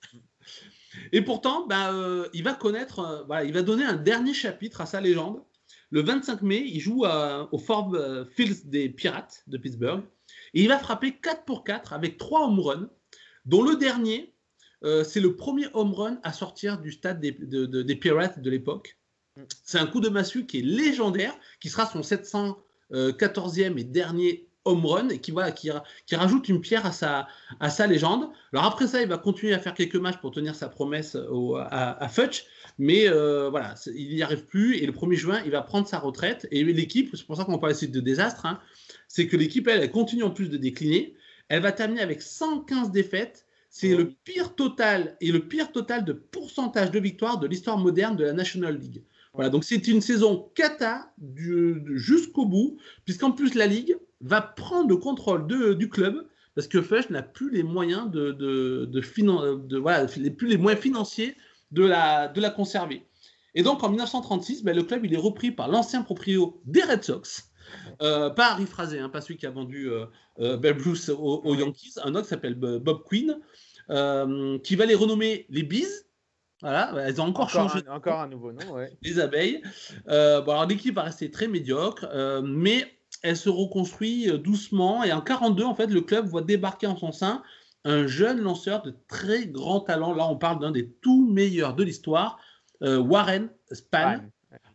Et 1.12 1.22
pourtant, 1.22 1.66
bah, 1.66 1.92
euh, 1.92 2.28
il 2.32 2.42
va 2.42 2.54
connaître, 2.54 3.26
euh, 3.30 3.44
il 3.44 3.52
va 3.52 3.62
donner 3.62 3.84
un 3.84 3.96
dernier 3.96 4.34
chapitre 4.34 4.80
à 4.80 4.86
sa 4.86 5.00
légende. 5.00 5.42
Le 5.90 6.02
25 6.02 6.42
mai, 6.42 6.64
il 6.66 6.80
joue 6.80 7.04
au 7.04 7.58
Forbes 7.58 8.26
Fields 8.34 8.66
des 8.66 8.88
Pirates 8.88 9.44
de 9.46 9.58
Pittsburgh. 9.58 10.02
Et 10.54 10.62
il 10.62 10.68
va 10.68 10.78
frapper 10.78 11.16
4 11.16 11.44
pour 11.44 11.64
4 11.64 11.92
avec 11.92 12.16
3 12.16 12.46
home 12.46 12.60
runs, 12.60 12.90
dont 13.44 13.62
le 13.62 13.76
dernier, 13.76 14.34
euh, 14.84 15.04
c'est 15.04 15.20
le 15.20 15.36
premier 15.36 15.66
home 15.72 15.92
run 15.94 16.20
à 16.22 16.32
sortir 16.32 16.80
du 16.80 16.92
stade 16.92 17.20
des, 17.20 17.32
Pirates 17.96 18.40
de 18.40 18.50
l'époque. 18.50 18.98
C'est 19.64 19.78
un 19.78 19.86
coup 19.86 20.00
de 20.00 20.08
massue 20.08 20.46
qui 20.46 20.60
est 20.60 20.62
légendaire, 20.62 21.34
qui 21.60 21.68
sera 21.68 21.86
son 21.86 22.00
714e 22.00 23.78
et 23.78 23.84
dernier 23.84 24.48
home 24.64 24.86
run 24.86 25.08
et 25.08 25.18
qui, 25.18 25.32
qui, 26.06 26.16
rajoute 26.16 26.48
une 26.48 26.60
pierre 26.60 26.86
à 26.86 26.92
sa, 26.92 27.28
à 27.60 27.70
sa 27.70 27.86
légende. 27.86 28.28
Alors 28.52 28.64
après 28.64 28.86
ça, 28.86 29.02
il 29.02 29.08
va 29.08 29.18
continuer 29.18 29.54
à 29.54 29.58
faire 29.58 29.74
quelques 29.74 29.96
matchs 29.96 30.18
pour 30.18 30.30
tenir 30.30 30.54
sa 30.54 30.68
promesse 30.68 31.16
à, 31.70 32.08
Futch, 32.08 32.46
mais 32.78 33.08
euh, 33.08 33.50
voilà, 33.50 33.74
il 33.94 34.14
n'y 34.14 34.22
arrive 34.22 34.44
plus 34.44 34.76
et 34.76 34.86
le 34.86 34.92
1er 34.92 35.16
juin, 35.16 35.42
il 35.44 35.50
va 35.50 35.62
prendre 35.62 35.86
sa 35.86 35.98
retraite 35.98 36.46
et 36.50 36.64
l'équipe, 36.64 37.14
c'est 37.14 37.26
pour 37.26 37.36
ça 37.36 37.44
qu'on 37.44 37.58
parle 37.58 37.72
ici 37.72 37.88
de 37.88 38.00
désastre, 38.00 38.46
hein, 38.46 38.60
c'est 39.08 39.26
que 39.26 39.36
l'équipe, 39.36 39.68
elle, 39.68 39.82
elle 39.82 39.90
continue 39.90 40.22
en 40.22 40.30
plus 40.30 40.48
de 40.48 40.56
décliner. 40.56 41.14
Elle 41.48 41.62
va 41.62 41.72
terminer 41.72 42.00
avec 42.00 42.22
115 42.22 42.90
défaites 42.90 43.44
c'est 43.74 43.96
le 43.96 44.12
pire 44.22 44.54
total 44.54 45.16
et 45.20 45.32
le 45.32 45.48
pire 45.48 45.72
total 45.72 46.04
de 46.04 46.12
pourcentage 46.12 46.92
de 46.92 47.00
victoires 47.00 47.40
de 47.40 47.48
l'histoire 47.48 47.76
moderne 47.76 48.14
de 48.14 48.22
la 48.22 48.32
National 48.32 48.76
League. 48.78 49.02
Voilà, 49.34 49.50
donc 49.50 49.64
c'est 49.64 49.88
une 49.88 50.00
saison 50.00 50.50
cata 50.54 51.12
jusqu'au 51.94 52.46
bout, 52.46 52.78
puisqu'en 53.04 53.32
plus 53.32 53.54
la 53.54 53.66
Ligue 53.66 53.96
va 54.20 54.40
prendre 54.40 54.88
le 54.88 54.96
contrôle 54.96 55.46
du 55.76 55.88
club 55.88 56.26
parce 56.54 56.68
que 56.68 56.80
Fush 56.80 57.10
n'a 57.10 57.22
plus 57.22 57.50
les 57.50 57.64
moyens 57.64 58.10
de, 58.10 58.30
de, 58.30 58.84
de, 58.86 59.78
voilà, 59.78 60.06
plus 60.06 60.46
les 60.46 60.56
moyens 60.56 60.80
financiers 60.80 61.36
de 61.72 61.84
la, 61.84 62.28
de 62.28 62.40
la 62.40 62.50
conserver. 62.50 63.06
Et 63.54 63.62
donc 63.62 63.82
en 63.82 63.88
1936, 63.88 64.62
ben, 64.62 64.74
le 64.74 64.82
club 64.82 65.04
il 65.04 65.14
est 65.14 65.18
repris 65.18 65.50
par 65.50 65.68
l'ancien 65.68 66.02
proprio 66.02 66.60
des 66.64 66.82
Red 66.82 67.02
Sox, 67.04 67.50
euh, 68.02 68.30
pas 68.30 68.52
Harry 68.52 68.66
Frazé, 68.66 68.98
hein, 68.98 69.08
pas 69.08 69.20
celui 69.20 69.36
qui 69.36 69.46
a 69.46 69.50
vendu 69.50 69.90
euh, 69.90 70.06
euh 70.40 70.56
Babe 70.56 70.80
Ruth 70.80 71.08
aux, 71.08 71.54
Yankees, 71.54 71.94
un 72.02 72.14
autre 72.14 72.22
qui 72.22 72.28
s'appelle 72.28 72.54
Bob 72.54 73.02
Quinn, 73.04 73.38
euh, 73.90 74.58
qui 74.60 74.76
va 74.76 74.86
les 74.86 74.94
renommer 74.94 75.46
les 75.50 75.62
Bees. 75.62 76.06
Voilà, 76.64 76.94
elles 77.06 77.20
ont 77.20 77.26
encore, 77.26 77.50
changé. 77.50 77.80
encore 77.90 78.20
un 78.20 78.28
nouveau 78.28 78.50
nom, 78.50 78.78
Les 79.02 79.20
abeilles. 79.20 79.62
Euh, 80.08 80.40
bon, 80.40 80.52
alors 80.52 80.66
l'équipe 80.66 80.94
va 80.94 81.02
rester 81.02 81.30
très 81.30 81.46
médiocre, 81.46 82.06
euh, 82.10 82.40
mais 82.42 82.90
elle 83.22 83.36
se 83.36 83.50
reconstruit 83.50 84.32
doucement. 84.38 85.04
Et 85.04 85.12
en 85.12 85.20
42, 85.20 85.62
en 85.62 85.74
fait, 85.74 85.88
le 85.88 86.00
club 86.00 86.26
voit 86.26 86.40
débarquer 86.40 86.86
en 86.86 86.96
son 86.96 87.12
sein 87.12 87.42
un 87.84 88.06
jeune 88.06 88.40
lanceur 88.40 88.80
de 88.80 88.94
très 89.08 89.46
grand 89.46 89.80
talent. 89.80 90.14
Là, 90.14 90.26
on 90.26 90.36
parle 90.36 90.58
d'un 90.58 90.70
des 90.70 90.88
tout 91.02 91.28
meilleurs 91.30 91.74
de 91.74 91.84
l'histoire, 91.84 92.38
Warren 92.80 93.50
Span. 93.70 94.20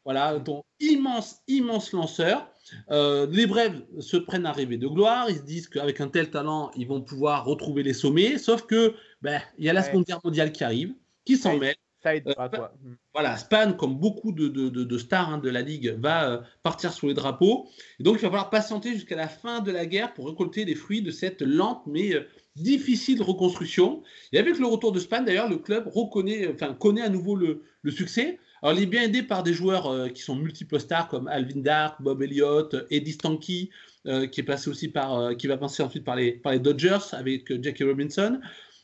Voilà, 0.06 0.40
ton 0.40 0.64
immense, 0.80 1.42
immense 1.48 1.92
lanceur. 1.92 2.48
Euh, 2.92 3.28
les 3.32 3.48
Brèves 3.48 3.82
se 4.00 4.18
prennent 4.18 4.46
à 4.46 4.52
rêver 4.52 4.78
de 4.78 4.88
gloire. 4.88 5.30
Ils 5.30 5.38
se 5.38 5.42
disent 5.44 5.68
qu'avec 5.68 6.02
un 6.02 6.08
tel 6.08 6.30
talent, 6.30 6.72
ils 6.76 6.88
vont 6.88 7.02
pouvoir 7.02 7.46
retrouver 7.46 7.84
les 7.84 7.94
sommets. 7.94 8.38
Sauf 8.38 8.64
que 8.64 8.96
ben, 9.22 9.42
il 9.58 9.66
y 9.66 9.70
a 9.70 9.74
la 9.74 9.84
Seconde 9.84 10.06
Guerre 10.06 10.22
mondiale 10.24 10.52
qui 10.52 10.64
arrive, 10.64 10.94
qui 11.26 11.38
s'en 11.38 11.58
mêle. 11.58 11.76
Ça 12.02 12.16
aide 12.16 12.34
pas, 12.34 12.48
quoi. 12.48 12.72
Euh, 12.86 12.92
voilà, 13.14 13.36
Span, 13.36 13.74
comme 13.74 14.00
beaucoup 14.00 14.32
de, 14.32 14.98
stars 14.98 15.30
hein, 15.34 15.38
de 15.38 15.50
la 15.50 15.62
Ligue, 15.62 15.98
va 16.00 16.30
euh, 16.30 16.42
partir 16.64 16.94
sous 16.94 17.08
les 17.08 17.14
drapeaux. 17.14 17.68
Et 18.00 18.04
donc, 18.04 18.16
il 18.16 18.22
va 18.22 18.30
falloir 18.30 18.50
patienter 18.50 18.94
jusqu'à 18.94 19.18
la 19.18 19.28
fin 19.28 19.60
de 19.60 19.72
la 19.72 19.86
guerre 19.86 20.14
pour 20.14 20.28
récolter 20.28 20.64
les 20.64 20.76
fruits 20.76 21.02
de 21.02 21.12
cette 21.12 21.42
lente 21.42 21.84
mais 21.88 22.12
difficile 22.56 23.22
reconstruction. 23.22 24.02
Et 24.32 24.40
avec 24.40 24.60
le 24.60 24.66
retour 24.66 24.94
de 24.94 25.00
Span, 25.00 25.24
d'ailleurs, 25.24 25.50
le 25.50 25.58
club 25.58 25.88
reconnaît, 25.94 26.50
enfin, 26.54 26.74
connaît 26.74 27.02
à 27.02 27.10
nouveau 27.10 27.36
le, 27.36 27.64
succès. 27.90 28.40
Alors, 28.62 28.78
il 28.78 28.84
est 28.84 28.88
bien 28.88 29.04
aidé 29.04 29.22
par 29.22 29.44
des 29.44 29.54
joueurs 29.54 30.12
qui 30.14 30.22
sont 30.22 30.36
multiples 30.36 30.80
stars 30.80 31.08
comme 31.10 31.28
Alvin 31.28 31.62
Dark, 31.62 32.02
Bob 32.02 32.22
Elliott, 32.22 32.76
Eddie 32.92 33.14
Stanky, 33.14 33.72
qui 34.04 34.40
est 34.40 34.46
passé 34.46 34.70
aussi 34.70 34.88
par, 34.88 35.36
qui 35.38 35.48
va 35.48 35.58
passer 35.58 35.84
ensuite 35.84 36.04
par 36.04 36.16
les, 36.16 36.34
par 36.34 36.52
les 36.54 36.60
Dodgers 36.60 37.14
avec 37.14 37.62
Jackie 37.62 37.84
Robinson. 37.84 38.40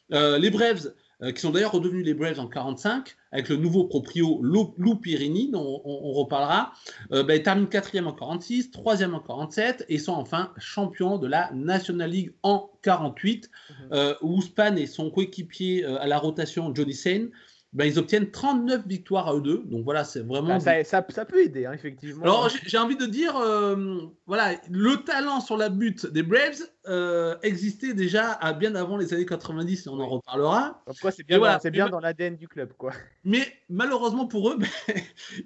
les 0.10 0.50
Braves, 0.50 0.88
euh, 0.88 0.92
qui 1.34 1.42
sont 1.42 1.52
d'ailleurs 1.52 1.72
redevenus 1.72 2.06
les 2.06 2.14
Braves 2.14 2.40
en 2.40 2.48
45, 2.48 3.16
avec 3.32 3.50
le 3.50 3.56
nouveau 3.56 3.86
proprio 3.86 4.40
Lou, 4.42 4.96
Pirini, 4.96 5.50
dont 5.50 5.82
on, 5.86 6.12
reparlera. 6.12 6.74
Euh, 7.12 7.24
ben, 7.24 7.36
ils 7.36 7.44
terminent 7.44 7.68
quatrième 7.68 8.08
en 8.08 8.14
46, 8.14 8.72
troisième 8.72 9.14
en 9.16 9.20
47, 9.20 9.86
et 9.90 9.98
sont 9.98 10.14
enfin 10.14 10.52
champions 10.58 11.18
de 11.18 11.28
la 11.28 11.52
National 11.54 12.10
League 12.10 12.34
en 12.44 12.70
48, 12.82 13.50
mhm. 13.70 13.76
euh, 13.94 14.16
où 14.22 14.42
Span 14.42 14.76
et 14.76 14.88
son 14.88 15.10
coéquipier 15.10 15.86
à 15.86 16.08
la 16.08 16.18
rotation, 16.18 16.74
Johnny 16.74 16.94
Sane, 16.94 17.30
ben, 17.76 17.84
ils 17.86 18.00
obtiennent 18.00 18.32
39 18.32 18.88
victoires 18.88 19.28
à 19.28 19.36
eux 19.36 19.42
deux. 19.42 19.62
Donc 19.66 19.84
voilà, 19.84 20.06
c'est 20.06 20.22
vraiment. 20.22 20.62
Ça, 20.62 20.84
ça, 20.86 21.02
peut 21.02 21.44
aider, 21.44 21.66
hein, 21.66 21.74
effectivement. 21.74 22.24
Alors 22.24 22.50
j'ai 22.66 22.78
envie 22.78 22.96
de 22.96 23.06
dire, 23.06 23.36
euh, 23.36 23.98
voilà, 24.28 24.54
le 24.70 24.96
talent 25.04 25.42
sur 25.42 25.58
la 25.58 25.68
butte 25.68 26.06
des 26.06 26.24
Braves 26.24 26.62
euh, 26.88 27.36
existait 27.44 27.94
déjà 27.94 28.32
à 28.32 28.54
bien 28.54 28.76
avant 28.76 28.96
les 28.96 29.14
années 29.14 29.26
90, 29.26 29.86
et 29.86 29.90
on 29.90 30.00
en 30.00 30.08
reparlera. 30.08 30.84
Pourquoi 30.86 31.12
c'est 31.12 31.24
bien, 31.24 31.38
voilà, 31.38 31.60
bien 31.70 31.90
dans 31.90 32.00
l'ADN 32.00 32.38
du 32.38 32.48
club, 32.48 32.72
quoi. 32.78 32.94
Mais 33.26 33.46
malheureusement 33.68 34.26
pour 34.26 34.52
eux, 34.52 34.58
ben, 34.88 34.96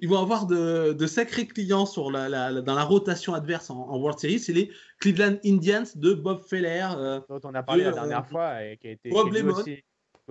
ils 0.00 0.08
vont 0.08 0.22
avoir 0.22 0.46
de, 0.46 1.06
sacrés 1.08 1.48
clients 1.48 1.86
sur 1.86 2.12
la, 2.12 2.62
dans 2.62 2.74
la 2.76 2.84
rotation 2.84 3.34
adverse 3.34 3.70
en, 3.70 3.98
World 3.98 4.20
Series. 4.20 4.38
C'est 4.38 4.52
les 4.52 4.70
Cleveland 5.00 5.38
Indians 5.44 5.82
de 5.96 6.14
Bob 6.14 6.42
Feller. 6.48 6.86
Euh, 6.96 7.20
dont 7.28 7.40
on 7.42 7.54
a 7.54 7.64
parlé 7.64 7.82
la 7.82 7.90
dernière 7.90 8.28
fois 8.28 8.62
et 8.62 8.76
qui 8.76 8.86
a 8.86 8.90
été. 8.92 9.10
Bob 9.10 9.32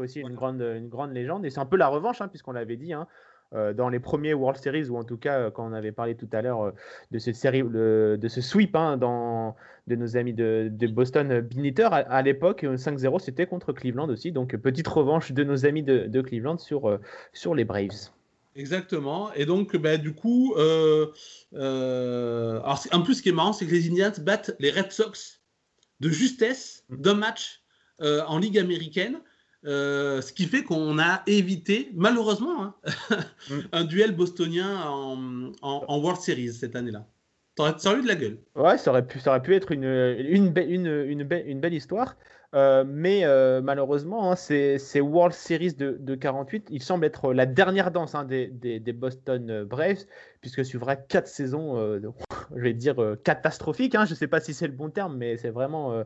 aussi 0.03 0.19
une 0.21 0.35
grande, 0.35 0.61
une 0.61 0.89
grande 0.89 1.13
légende. 1.13 1.45
Et 1.45 1.49
c'est 1.49 1.59
un 1.59 1.65
peu 1.65 1.77
la 1.77 1.87
revanche, 1.87 2.21
hein, 2.21 2.27
puisqu'on 2.27 2.53
l'avait 2.53 2.77
dit. 2.77 2.93
Hein, 2.93 3.07
euh, 3.55 3.73
dans 3.73 3.89
les 3.89 3.99
premiers 3.99 4.35
World 4.35 4.61
Series, 4.61 4.89
ou 4.89 4.97
en 4.97 5.03
tout 5.03 5.17
cas 5.17 5.39
euh, 5.39 5.49
quand 5.49 5.67
on 5.67 5.73
avait 5.73 5.91
parlé 5.91 6.13
tout 6.13 6.29
à 6.33 6.43
l'heure 6.43 6.61
euh, 6.61 6.71
de 7.09 7.17
cette 7.17 7.33
série, 7.33 7.63
de 7.63 8.27
ce 8.27 8.41
sweep 8.41 8.75
hein, 8.75 8.95
dans, 8.95 9.55
de 9.87 9.95
nos 9.95 10.17
amis 10.17 10.33
de, 10.33 10.71
Boston 10.91 11.41
Biniter, 11.41 11.87
à, 11.91 12.21
l'époque, 12.21 12.63
5-0, 12.63 13.17
c'était 13.17 13.47
contre 13.47 13.73
Cleveland 13.73 14.07
aussi. 14.09 14.31
Donc 14.31 14.55
petite 14.57 14.87
revanche 14.87 15.31
de 15.31 15.43
nos 15.43 15.65
amis 15.65 15.81
de, 15.81 16.21
Cleveland 16.21 16.59
sur, 16.59 16.99
sur 17.33 17.55
les 17.55 17.65
Braves. 17.65 18.11
Exactement. 18.55 19.33
Et 19.33 19.47
donc, 19.47 19.75
bah, 19.77 19.97
du 19.97 20.13
coup, 20.13 20.53
alors, 20.55 21.15
en 22.91 23.01
plus, 23.01 23.15
ce 23.15 23.23
qui 23.23 23.29
est 23.29 23.33
marrant, 23.33 23.53
c'est 23.53 23.65
que 23.65 23.71
les 23.71 23.89
Indians 23.89 24.11
battent 24.21 24.55
les 24.59 24.69
Red 24.69 24.91
Sox 24.91 25.41
de 26.01 26.09
justesse 26.09 26.83
d'un 26.89 27.15
match 27.15 27.63
en 27.99 28.37
Ligue 28.37 28.59
américaine. 28.59 29.21
Euh, 29.65 30.21
ce 30.21 30.31
qui 30.31 30.45
fait 30.45 30.63
qu'on 30.63 30.99
a 30.99 31.21
évité, 31.27 31.91
malheureusement, 31.93 32.63
hein, 32.63 32.75
mm. 33.49 33.59
un 33.73 33.83
duel 33.83 34.15
bostonien 34.15 34.81
en, 34.85 35.51
en, 35.61 35.99
World 35.99 36.21
Series 36.21 36.53
cette 36.53 36.75
année-là. 36.75 37.05
Ça 37.57 37.89
aurait 37.89 37.99
eu 37.99 38.03
de 38.03 38.07
la 38.07 38.15
gueule. 38.15 38.37
Ouais, 38.55 38.77
ça 38.77 38.91
aurait 38.91 39.05
pu, 39.05 39.19
ça 39.19 39.31
aurait 39.31 39.41
pu 39.41 39.53
être 39.53 39.73
une, 39.73 39.83
une, 39.83 40.53
une, 40.57 40.87
une, 40.87 41.27
une 41.45 41.59
belle 41.59 41.73
histoire. 41.73 42.15
Euh, 42.55 42.85
mais 42.87 43.25
euh, 43.25 43.61
malheureusement, 43.61 44.31
hein, 44.31 44.37
ces, 44.37 44.79
World 45.01 45.33
Series 45.33 45.73
de, 45.73 45.97
de, 45.99 46.15
48, 46.15 46.69
il 46.71 46.81
semble 46.81 47.03
être 47.03 47.33
la 47.33 47.45
dernière 47.45 47.91
danse 47.91 48.15
hein, 48.15 48.23
des, 48.23 48.47
des, 48.47 48.93
Boston 48.93 49.65
Braves, 49.65 50.05
puisque 50.39 50.63
suivra 50.63 50.95
quatre 50.95 51.27
saisons, 51.27 51.75
je 52.55 52.61
vais 52.61 52.73
dire, 52.73 52.95
catastrophiques. 53.25 53.93
je 53.93 54.09
ne 54.09 54.15
sais 54.15 54.27
pas 54.27 54.39
si 54.39 54.53
c'est 54.53 54.67
le 54.67 54.73
bon 54.73 54.89
terme, 54.89 55.17
mais 55.17 55.35
c'est 55.35 55.49
vraiment, 55.49 56.01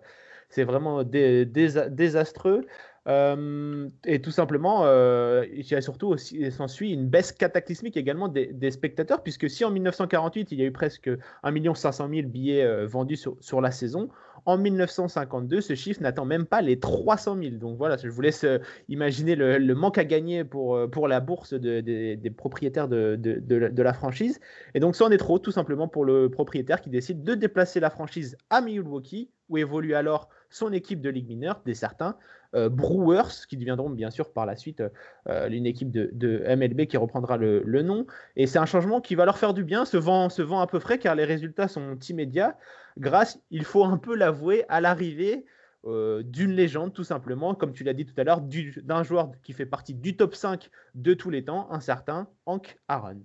c'est 0.49 0.63
vraiment 0.63 1.03
désastreux. 1.03 2.65
Euh, 3.07 3.89
et 4.05 4.21
tout 4.21 4.31
simplement, 4.31 4.83
euh, 4.85 5.45
il 5.53 5.69
y 5.69 5.75
a 5.75 5.81
surtout 5.81 6.07
aussi, 6.07 6.49
s'ensuit 6.51 6.93
une 6.93 7.07
baisse 7.07 7.33
cataclysmique 7.33 7.97
également 7.97 8.29
des, 8.29 8.71
spectateurs, 8.71 9.21
puisque 9.23 9.49
si 9.49 9.65
en 9.65 9.71
1948 9.71 10.51
il 10.51 10.59
y 10.59 10.63
a 10.63 10.65
eu 10.65 10.71
presque 10.71 11.09
1 11.43 11.73
500 11.75 12.09
000 12.09 12.27
billets 12.27 12.63
euh, 12.63 12.87
vendus 12.87 13.17
sur, 13.17 13.35
sur, 13.41 13.59
la 13.59 13.71
saison, 13.71 14.09
en 14.45 14.57
1952 14.57 15.61
ce 15.61 15.75
chiffre 15.75 16.01
n'atteint 16.01 16.25
même 16.25 16.45
pas 16.45 16.61
les 16.61 16.79
300 16.79 17.37
000. 17.41 17.55
Donc 17.57 17.77
voilà, 17.77 17.97
je 17.97 18.07
vous 18.07 18.21
laisse 18.21 18.45
imaginer 18.87 19.35
le, 19.35 19.75
manque 19.75 19.97
à 19.97 20.05
gagner 20.05 20.43
pour, 20.43 20.89
pour 20.89 21.07
la 21.07 21.19
bourse 21.19 21.53
des 21.53 22.33
propriétaires 22.35 22.87
de, 22.87 23.15
de, 23.17 23.39
de, 23.39 23.83
la 23.83 23.93
franchise. 23.93 24.39
Et 24.73 24.79
donc 24.79 24.95
ça 24.95 25.05
en 25.05 25.11
est 25.11 25.17
trop, 25.17 25.39
tout 25.39 25.51
simplement 25.51 25.87
pour 25.87 26.05
le 26.05 26.29
propriétaire 26.29 26.81
qui 26.81 26.89
décide 26.89 27.23
de 27.23 27.35
déplacer 27.35 27.79
la 27.79 27.89
franchise 27.89 28.37
à 28.49 28.61
Milwaukee, 28.61 29.29
où 29.49 29.57
évolue 29.57 29.93
alors 29.93 30.29
son 30.53 30.71
équipe 30.71 31.01
de 31.01 31.09
Ligue 31.09 31.27
mineure, 31.27 31.61
des 31.65 31.73
certains 31.73 32.15
euh, 32.55 32.69
Brewers, 32.69 33.47
qui 33.49 33.57
deviendront 33.57 33.89
bien 33.89 34.11
sûr 34.11 34.31
par 34.31 34.45
la 34.45 34.55
suite 34.55 34.83
euh, 35.27 35.49
une 35.49 35.65
équipe 35.65 35.89
de, 35.91 36.43
MLB 36.55 36.85
qui 36.85 36.95
reprendra 36.97 37.37
le, 37.37 37.81
nom. 37.81 38.05
Et 38.35 38.45
c'est 38.45 38.59
un 38.59 38.67
changement 38.67 39.01
qui 39.01 39.15
va 39.15 39.25
leur 39.25 39.39
faire 39.39 39.55
du 39.55 39.63
bien, 39.63 39.83
ce 39.83 39.97
vent, 39.97 40.29
ce 40.29 40.43
vent 40.43 40.61
un 40.61 40.67
peu 40.67 40.79
frais, 40.79 40.99
car 40.99 41.15
les 41.15 41.25
résultats 41.25 41.67
sont 41.67 41.97
immédiats, 42.07 42.55
grâce, 42.97 43.39
il 43.49 43.63
faut 43.63 43.83
un 43.83 43.97
peu 43.97 44.15
l'avouer, 44.15 44.63
à 44.69 44.79
l'arrivée 44.79 45.43
euh, 45.85 46.21
d'une 46.23 46.51
légende, 46.51 46.93
tout 46.93 47.03
simplement, 47.03 47.55
comme 47.55 47.73
tu 47.73 47.83
l'as 47.83 47.93
dit 47.93 48.05
tout 48.05 48.13
à 48.17 48.23
l'heure, 48.23 48.41
d'un 48.41 49.03
joueur 49.03 49.31
qui 49.43 49.53
fait 49.53 49.65
partie 49.65 49.95
du 49.95 50.15
top 50.15 50.35
5 50.35 50.69
de 50.93 51.15
tous 51.15 51.31
les 51.31 51.43
temps, 51.43 51.67
un 51.71 51.79
certain 51.79 52.27
Hank 52.45 52.77
Aaron. 52.87 53.21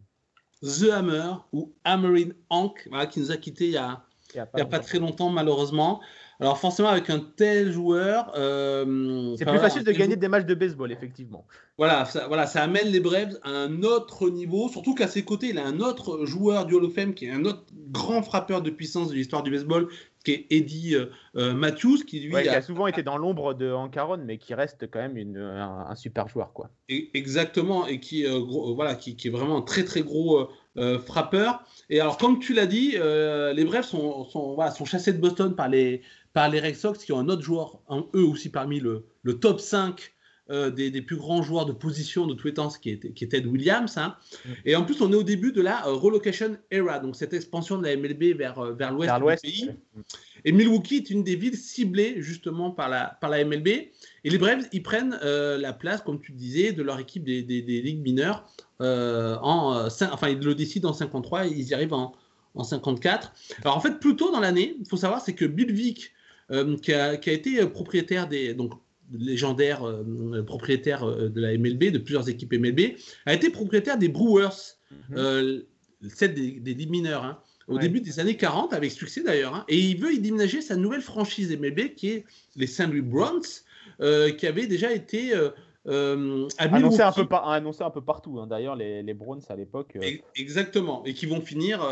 The 0.62 0.90
Hammer, 0.90 1.34
ou 1.52 1.74
Hammering 1.84 2.32
Hank, 2.48 2.88
qui 3.10 3.20
nous 3.20 3.30
a 3.30 3.36
quittés 3.36 3.66
il 3.66 3.70
n'y 3.72 3.76
a, 3.76 4.02
a, 4.54 4.64
pas 4.64 4.80
très 4.80 4.98
longtemps, 4.98 5.30
malheureusement. 5.30 6.00
Alors 6.40 6.56
forcément, 6.56 6.88
avec 6.88 7.10
un 7.10 7.18
tel 7.18 7.72
joueur, 7.72 8.32
euh, 8.36 9.34
c'est 9.36 9.44
plus 9.44 9.58
facile 9.58 9.82
de 9.82 9.90
gagner 9.90 10.14
des 10.14 10.28
matchs 10.28 10.46
de 10.46 10.54
baseball, 10.54 10.92
effectivement. 10.92 11.44
Voilà, 11.78 12.04
ça, 12.04 12.28
voilà, 12.28 12.46
ça 12.46 12.62
amène 12.62 12.88
les 12.88 13.00
Braves 13.00 13.38
à 13.42 13.50
un 13.50 13.82
autre 13.82 14.30
niveau. 14.30 14.68
Surtout 14.68 14.94
qu'à 14.94 15.08
ses 15.08 15.24
côtés, 15.24 15.48
il 15.48 15.58
a 15.58 15.66
un 15.66 15.80
autre 15.80 16.26
joueur 16.26 16.66
du 16.66 16.74
Hall 16.74 16.84
of 16.84 16.94
Fame 16.94 17.14
qui 17.14 17.26
est 17.26 17.32
un 17.32 17.44
autre 17.44 17.64
grand 17.90 18.22
frappeur 18.22 18.62
de 18.62 18.70
puissance 18.70 19.08
de 19.08 19.14
l'histoire 19.14 19.42
du 19.42 19.50
baseball, 19.50 19.88
qui 20.24 20.30
est 20.30 20.46
Eddie 20.50 20.94
euh, 20.94 21.06
euh, 21.34 21.54
Matthews, 21.54 22.04
qui 22.06 22.20
lui 22.20 22.36
a... 22.36 22.62
souvent 22.62 22.86
été 22.86 23.02
dans 23.02 23.18
l'ombre 23.18 23.54
de 23.54 23.72
Hankaron, 23.72 24.20
mais 24.24 24.38
qui 24.38 24.54
reste 24.54 24.88
quand 24.88 25.00
même 25.00 25.16
une, 25.16 25.38
un, 25.38 25.94
super 25.96 26.28
joueur, 26.28 26.52
quoi. 26.52 26.70
exactement, 26.88 27.88
et 27.88 27.98
qui, 27.98 28.24
voilà, 28.76 28.94
qui, 28.94 29.16
qui, 29.16 29.26
est 29.26 29.32
vraiment 29.32 29.58
un 29.58 29.62
très 29.62 29.84
très 29.84 30.02
gros 30.02 30.48
frappeur. 31.04 31.64
Et 31.90 32.00
alors, 32.00 32.16
comme 32.16 32.38
tu 32.38 32.54
l'as 32.54 32.66
dit, 32.66 32.92
les 32.92 33.64
Braves 33.64 33.84
sont, 33.84 34.24
sont, 34.26 34.54
voilà, 34.54 34.70
sont 34.70 34.84
chassés 34.84 35.12
de 35.12 35.18
Boston 35.18 35.56
par 35.56 35.68
les 35.68 36.02
par 36.38 36.48
les 36.48 36.60
Red 36.60 36.76
Sox 36.76 36.98
qui 37.04 37.10
ont 37.10 37.18
un 37.18 37.28
autre 37.28 37.42
joueur, 37.42 37.80
eux 38.14 38.22
aussi 38.22 38.48
parmi 38.48 38.78
le, 38.78 39.04
top 39.40 39.58
5 39.58 40.12
euh, 40.50 40.70
des, 40.70 41.02
plus 41.02 41.16
grands 41.16 41.42
joueurs 41.42 41.66
de 41.66 41.72
position 41.72 42.28
de 42.28 42.34
tous 42.34 42.46
les 42.46 42.54
temps, 42.54 42.68
qui 42.68 42.90
est, 42.90 43.12
qui 43.12 43.28
Ted 43.28 43.48
Williams. 43.48 43.98
Hein. 43.98 44.14
Et 44.64 44.76
en 44.76 44.84
plus, 44.84 45.00
on 45.00 45.12
est 45.12 45.16
au 45.16 45.24
début 45.24 45.50
de 45.50 45.60
la 45.60 45.84
euh, 45.88 45.94
relocation 45.94 46.56
era, 46.70 47.00
donc 47.00 47.16
cette 47.16 47.32
expansion 47.32 47.76
de 47.76 47.82
la 47.88 47.96
MLB 47.96 48.38
vers, 48.38 48.60
euh, 48.60 48.72
vers 48.72 48.92
l'ouest 48.92 49.12
du 49.16 49.50
pays. 49.50 49.70
Et 50.44 50.52
Milwaukee 50.52 50.98
est 50.98 51.10
une 51.10 51.24
des 51.24 51.34
villes 51.34 51.56
ciblées 51.56 52.22
justement 52.22 52.70
par 52.70 52.88
la, 52.88 53.18
par 53.20 53.30
la 53.30 53.44
MLB. 53.44 53.66
Et 53.66 53.90
les 54.22 54.38
Braves, 54.38 54.68
ils 54.72 54.84
prennent 54.84 55.18
la 55.20 55.72
place, 55.72 56.02
comme 56.02 56.20
tu 56.20 56.30
disais, 56.30 56.70
de 56.70 56.84
leur 56.84 57.00
équipe 57.00 57.24
des, 57.24 57.42
des, 57.42 57.82
ligues 57.82 58.00
mineures. 58.00 58.46
en, 58.78 59.88
enfin, 60.12 60.28
ils 60.28 60.38
le 60.38 60.54
décident 60.54 60.90
en 60.90 60.92
53 60.92 61.48
et 61.48 61.50
ils 61.50 61.66
y 61.66 61.74
arrivent 61.74 61.94
en, 61.94 62.14
en 62.54 62.62
54. 62.62 63.32
Alors 63.64 63.76
en 63.76 63.80
fait, 63.80 63.98
plus 63.98 64.14
tôt 64.14 64.30
dans 64.30 64.38
l'année, 64.38 64.76
il 64.78 64.86
faut 64.88 64.96
savoir, 64.96 65.20
c'est 65.20 65.34
que 65.34 65.44
Bill 65.44 65.72
Vick 65.72 66.12
euh, 66.50 66.76
qui 66.78 66.94
a, 66.94 67.12
été 67.12 67.64
propriétaire 67.66 68.26
des 68.26 68.54
donc 68.54 68.72
légendaire 69.12 69.84
euh, 69.84 70.42
propriétaire 70.42 71.04
euh, 71.04 71.28
de 71.28 71.40
la 71.40 71.56
MLB, 71.56 71.90
de 71.90 71.98
plusieurs 71.98 72.28
équipes 72.28 72.54
MLB, 72.54 72.96
a 73.26 73.34
été 73.34 73.50
propriétaire 73.50 73.98
des 73.98 74.08
Brewers, 74.08 74.76
mm 75.10 75.60
des, 76.20 76.60
des 76.60 76.86
mineurs, 76.86 77.24
hein, 77.24 77.40
au 77.66 77.76
début 77.76 78.00
des 78.00 78.20
années 78.20 78.36
40, 78.36 78.72
avec 78.72 78.92
succès 78.92 79.20
d'ailleurs. 79.20 79.52
Hein. 79.52 79.64
et 79.66 79.76
il 79.76 80.00
veut 80.00 80.14
y 80.14 80.20
déménager 80.20 80.60
sa 80.60 80.76
nouvelle 80.76 81.00
franchise 81.00 81.50
MLB, 81.58 81.94
qui 81.96 82.10
est 82.10 82.24
les 82.54 82.68
St. 82.68 82.86
Louis 82.86 83.00
Browns, 83.00 83.42
qui 84.38 84.46
avait 84.46 84.68
déjà 84.68 84.92
été 84.92 85.32
annoncé, 85.84 87.02
un 87.02 87.10
peu 87.10 87.26
annoncé 87.34 87.82
un 87.82 87.90
peu 87.90 88.00
partout. 88.00 88.38
Hein. 88.38 88.46
D'ailleurs, 88.46 88.76
les, 88.76 89.02
les, 89.02 89.12
Browns 89.12 89.42
à 89.48 89.56
l'époque. 89.56 89.98
Exactement, 90.36 91.04
et 91.04 91.14
qui 91.14 91.26
vont 91.26 91.40
finir, 91.40 91.84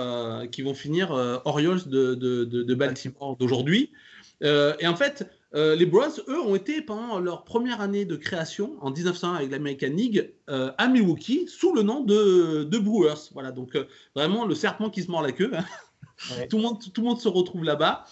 qui 0.52 0.62
vont 0.62 0.74
finir 0.74 1.10
Orioles 1.44 1.88
de, 1.88 2.14
de, 2.14 2.44
de 2.44 2.74
Baltimore 2.76 3.36
d'aujourd'hui. 3.36 3.90
Euh, 4.42 4.74
et 4.80 4.86
en 4.86 4.96
fait, 4.96 5.28
euh, 5.54 5.74
les 5.74 5.86
Browns, 5.86 6.12
eux, 6.28 6.40
ont 6.40 6.54
été 6.54 6.82
pendant 6.82 7.18
leur 7.18 7.44
première 7.44 7.80
année 7.80 8.04
de 8.04 8.16
création, 8.16 8.76
en 8.80 8.90
1901 8.90 9.34
avec 9.34 9.50
l'American 9.50 9.88
League, 9.88 10.34
euh, 10.50 10.72
à 10.78 10.88
Milwaukee, 10.88 11.46
sous 11.48 11.74
le 11.74 11.82
nom 11.82 12.02
de, 12.02 12.64
de 12.64 12.78
Brewers. 12.78 13.30
Voilà, 13.32 13.52
donc 13.52 13.78
vraiment 14.14 14.44
le 14.44 14.54
serpent 14.54 14.90
qui 14.90 15.02
se 15.02 15.10
mord 15.10 15.22
la 15.22 15.32
queue. 15.32 15.52
Hein. 15.54 15.64
tout, 16.50 16.56
le 16.56 16.62
monde, 16.62 16.78
tout 16.80 17.00
le 17.00 17.06
monde 17.08 17.20
se 17.20 17.28
retrouve 17.28 17.64
là-bas. 17.64 18.04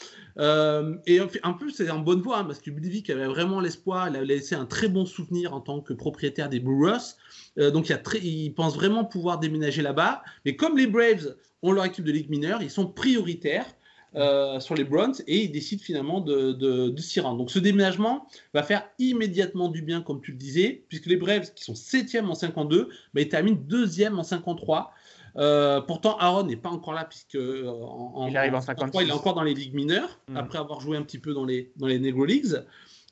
et 1.07 1.21
en 1.43 1.55
plus, 1.55 1.71
c'est 1.73 1.91
en 1.91 1.99
bonne 1.99 2.21
voie, 2.21 2.39
hein, 2.39 2.45
parce 2.45 2.61
que 2.61 2.71
Budivik 2.71 3.11
avait 3.11 3.27
vraiment 3.27 3.61
l'espoir, 3.61 4.09
il 4.09 4.17
a 4.17 4.25
laissé 4.25 4.55
un 4.55 4.67
très 4.67 4.89
bon 4.89 5.05
souvenir 5.05 5.53
en 5.55 5.61
tant 5.61 5.81
que 5.81 5.93
propriétaire 5.93 6.49
des 6.49 6.61
Brewers. 6.61 7.17
donc, 7.57 7.89
il, 7.91 8.03
très, 8.03 8.19
il, 8.21 8.55
pense 8.55 8.75
vraiment 8.75 9.05
pouvoir 9.05 9.39
déménager 9.39 9.83
là-bas. 9.83 10.23
Mais 10.45 10.57
comme 10.57 10.79
les 10.79 10.87
Braves 10.87 11.37
ont 11.63 11.73
leur 11.73 11.85
équipe 11.85 12.05
de 12.05 12.13
Ligue 12.13 12.31
mineure, 12.31 12.63
ils 12.63 12.71
sont 12.71 12.87
prioritaires. 12.87 13.67
Euh, 14.17 14.61
sur 14.61 14.77
les 14.77 14.85
Browns 14.85 15.17
et 15.27 15.43
il 15.43 15.51
décide 15.51 15.81
finalement 15.81 16.21
de, 16.21 16.53
de, 16.53 17.01
s'y 17.01 17.19
rendre. 17.19 17.39
Donc 17.39 17.51
ce 17.51 17.59
déménagement 17.59 18.29
va 18.53 18.63
faire 18.63 18.89
immédiatement 19.01 19.69
du 19.69 19.83
bien, 19.83 20.03
comme 20.03 20.21
tu 20.21 20.31
le 20.31 20.39
disais, 20.39 20.85
puisque 20.89 21.07
les 21.07 21.17
Braves, 21.17 21.53
qui 21.53 21.65
sont 21.65 21.73
7e 21.73 22.27
en 22.27 22.37
52, 22.37 22.89
bah, 23.13 23.21
ils 23.21 23.29
terminent 23.29 23.59
deuxième 23.61 24.17
en 24.17 24.23
53. 24.23 24.93
Euh, 25.37 25.81
pourtant, 25.81 26.17
Aaron 26.19 26.45
n'est 26.45 26.55
pas 26.55 26.69
encore 26.69 26.93
là, 26.93 27.05
puisque 27.05 27.35
euh, 27.35 27.69
en, 27.69 28.29
il 28.29 28.37
arrive 28.37 28.55
en 28.55 28.61
53, 28.61 29.03
il 29.03 29.09
est 29.09 29.13
encore 29.13 29.35
dans 29.35 29.43
les 29.43 29.55
ligues 29.55 29.75
mineures, 29.75 30.21
mm. 30.29 30.37
après 30.37 30.59
avoir 30.59 30.81
joué 30.81 30.97
un 30.97 31.03
petit 31.03 31.19
peu 31.19 31.35
dans 31.35 31.45
les, 31.45 31.73
dans 31.75 31.89
les 31.89 31.99
Negro 31.99 32.25
Leagues. 32.25 32.63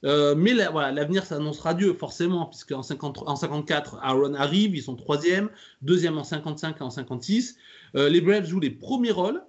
mais 0.05 0.55
voilà, 0.71 0.93
l'avenir 0.93 1.25
s'annoncera 1.25 1.75
Dieu, 1.75 1.95
forcément, 1.95 2.47
puisque 2.47 2.71
en, 2.71 2.83
54, 2.83 3.99
Aaron 4.03 4.35
arrive, 4.35 4.77
ils 4.77 4.83
sont 4.83 4.95
troisième, 4.95 5.51
deuxième 5.81 6.17
en 6.17 6.23
55 6.23 6.77
et 6.79 6.83
en 6.83 6.91
56. 6.91 7.57
les 7.95 8.21
Braves 8.21 8.47
jouent 8.47 8.61
les 8.61 8.71
premiers 8.71 9.11
rôles, 9.11 9.43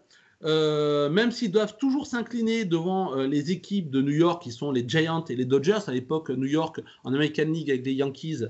euh, 0.46 1.10
même 1.10 1.32
s'ils 1.32 1.52
doivent 1.52 1.78
toujours 1.78 2.06
s'incliner 2.06 2.66
devant 2.66 3.16
euh, 3.16 3.28
les 3.28 3.52
équipes 3.52 3.90
de 3.90 4.02
New 4.02 4.12
York 4.12 4.44
qui 4.44 4.52
sont 4.52 4.72
les 4.72 4.84
Giants 4.88 5.24
et 5.26 5.36
les 5.36 5.46
Dodgers, 5.46 5.80
à 5.88 5.92
l'époque 5.92 6.30
New 6.30 6.48
York 6.48 6.82
en 7.04 7.14
American 7.14 7.46
League 7.46 7.70
avec 7.70 7.86
les 7.86 7.94
Yankees 7.94 8.44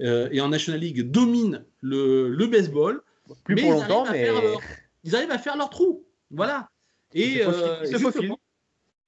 euh, 0.00 0.28
et 0.30 0.40
en 0.42 0.48
National 0.48 0.80
League 0.80 1.10
domine 1.10 1.64
le, 1.80 2.46
baseball. 2.46 3.02
Plus 3.44 3.54
mais 3.54 3.62
pour 3.62 3.72
ils 3.72 3.80
longtemps, 3.80 4.04
mais 4.10 4.30
ils 5.04 5.16
arrivent 5.16 5.30
à 5.30 5.38
faire 5.38 5.56
leur 5.56 5.70
trou. 5.70 6.04
Voilà. 6.30 6.68
Et, 7.14 7.42
justement, 7.90 8.38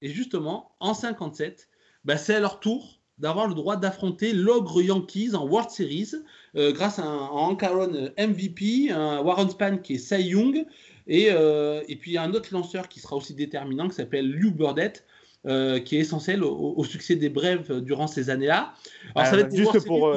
et 0.00 0.09
justement, 0.09 0.74
en 0.81 0.94
57, 0.94 1.68
bah, 2.05 2.16
c'est 2.16 2.35
à 2.35 2.40
leur 2.40 2.61
tour 2.61 3.00
d'avoir 3.18 3.48
le 3.48 3.55
droit 3.55 3.76
d'affronter 3.76 4.33
l'ogre 4.33 4.81
Yankees 4.81 5.35
en 5.35 5.46
World 5.46 5.68
Series 5.68 6.12
grâce 6.55 6.98
à 6.98 7.05
un, 7.05 7.18
un 7.18 7.29
Hank 7.29 7.62
Aaron 7.62 8.11
MVP, 8.18 8.90
un 8.90 9.20
Warren 9.20 9.50
Span 9.50 9.76
qui 9.76 9.94
est 9.94 9.98
Cy 9.98 10.22
Young, 10.22 10.64
euh, 11.11 11.83
et, 11.88 11.96
puis 11.96 12.12
il 12.12 12.14
y 12.14 12.18
a 12.18 12.23
un 12.23 12.33
autre 12.35 12.51
lanceur 12.53 12.88
qui 12.88 13.01
sera 13.01 13.16
aussi 13.16 13.35
déterminant 13.35 13.88
qui 13.88 13.96
s'appelle 13.96 14.31
Liu 14.31 14.51
Burdett. 14.51 15.05
Euh, 15.46 15.81
qui 15.81 15.96
est 15.96 16.01
essentiel 16.01 16.44
au, 16.44 16.85
succès 16.85 17.16
des 17.16 17.31
brèves 17.31 17.81
durant 17.81 18.07
ces 18.07 18.29
années-là. 18.29 18.75
Alors, 19.14 19.27
ça 19.27 19.37
va 19.37 19.42
être 19.44 19.57
juste 19.57 19.87
pour, 19.87 20.14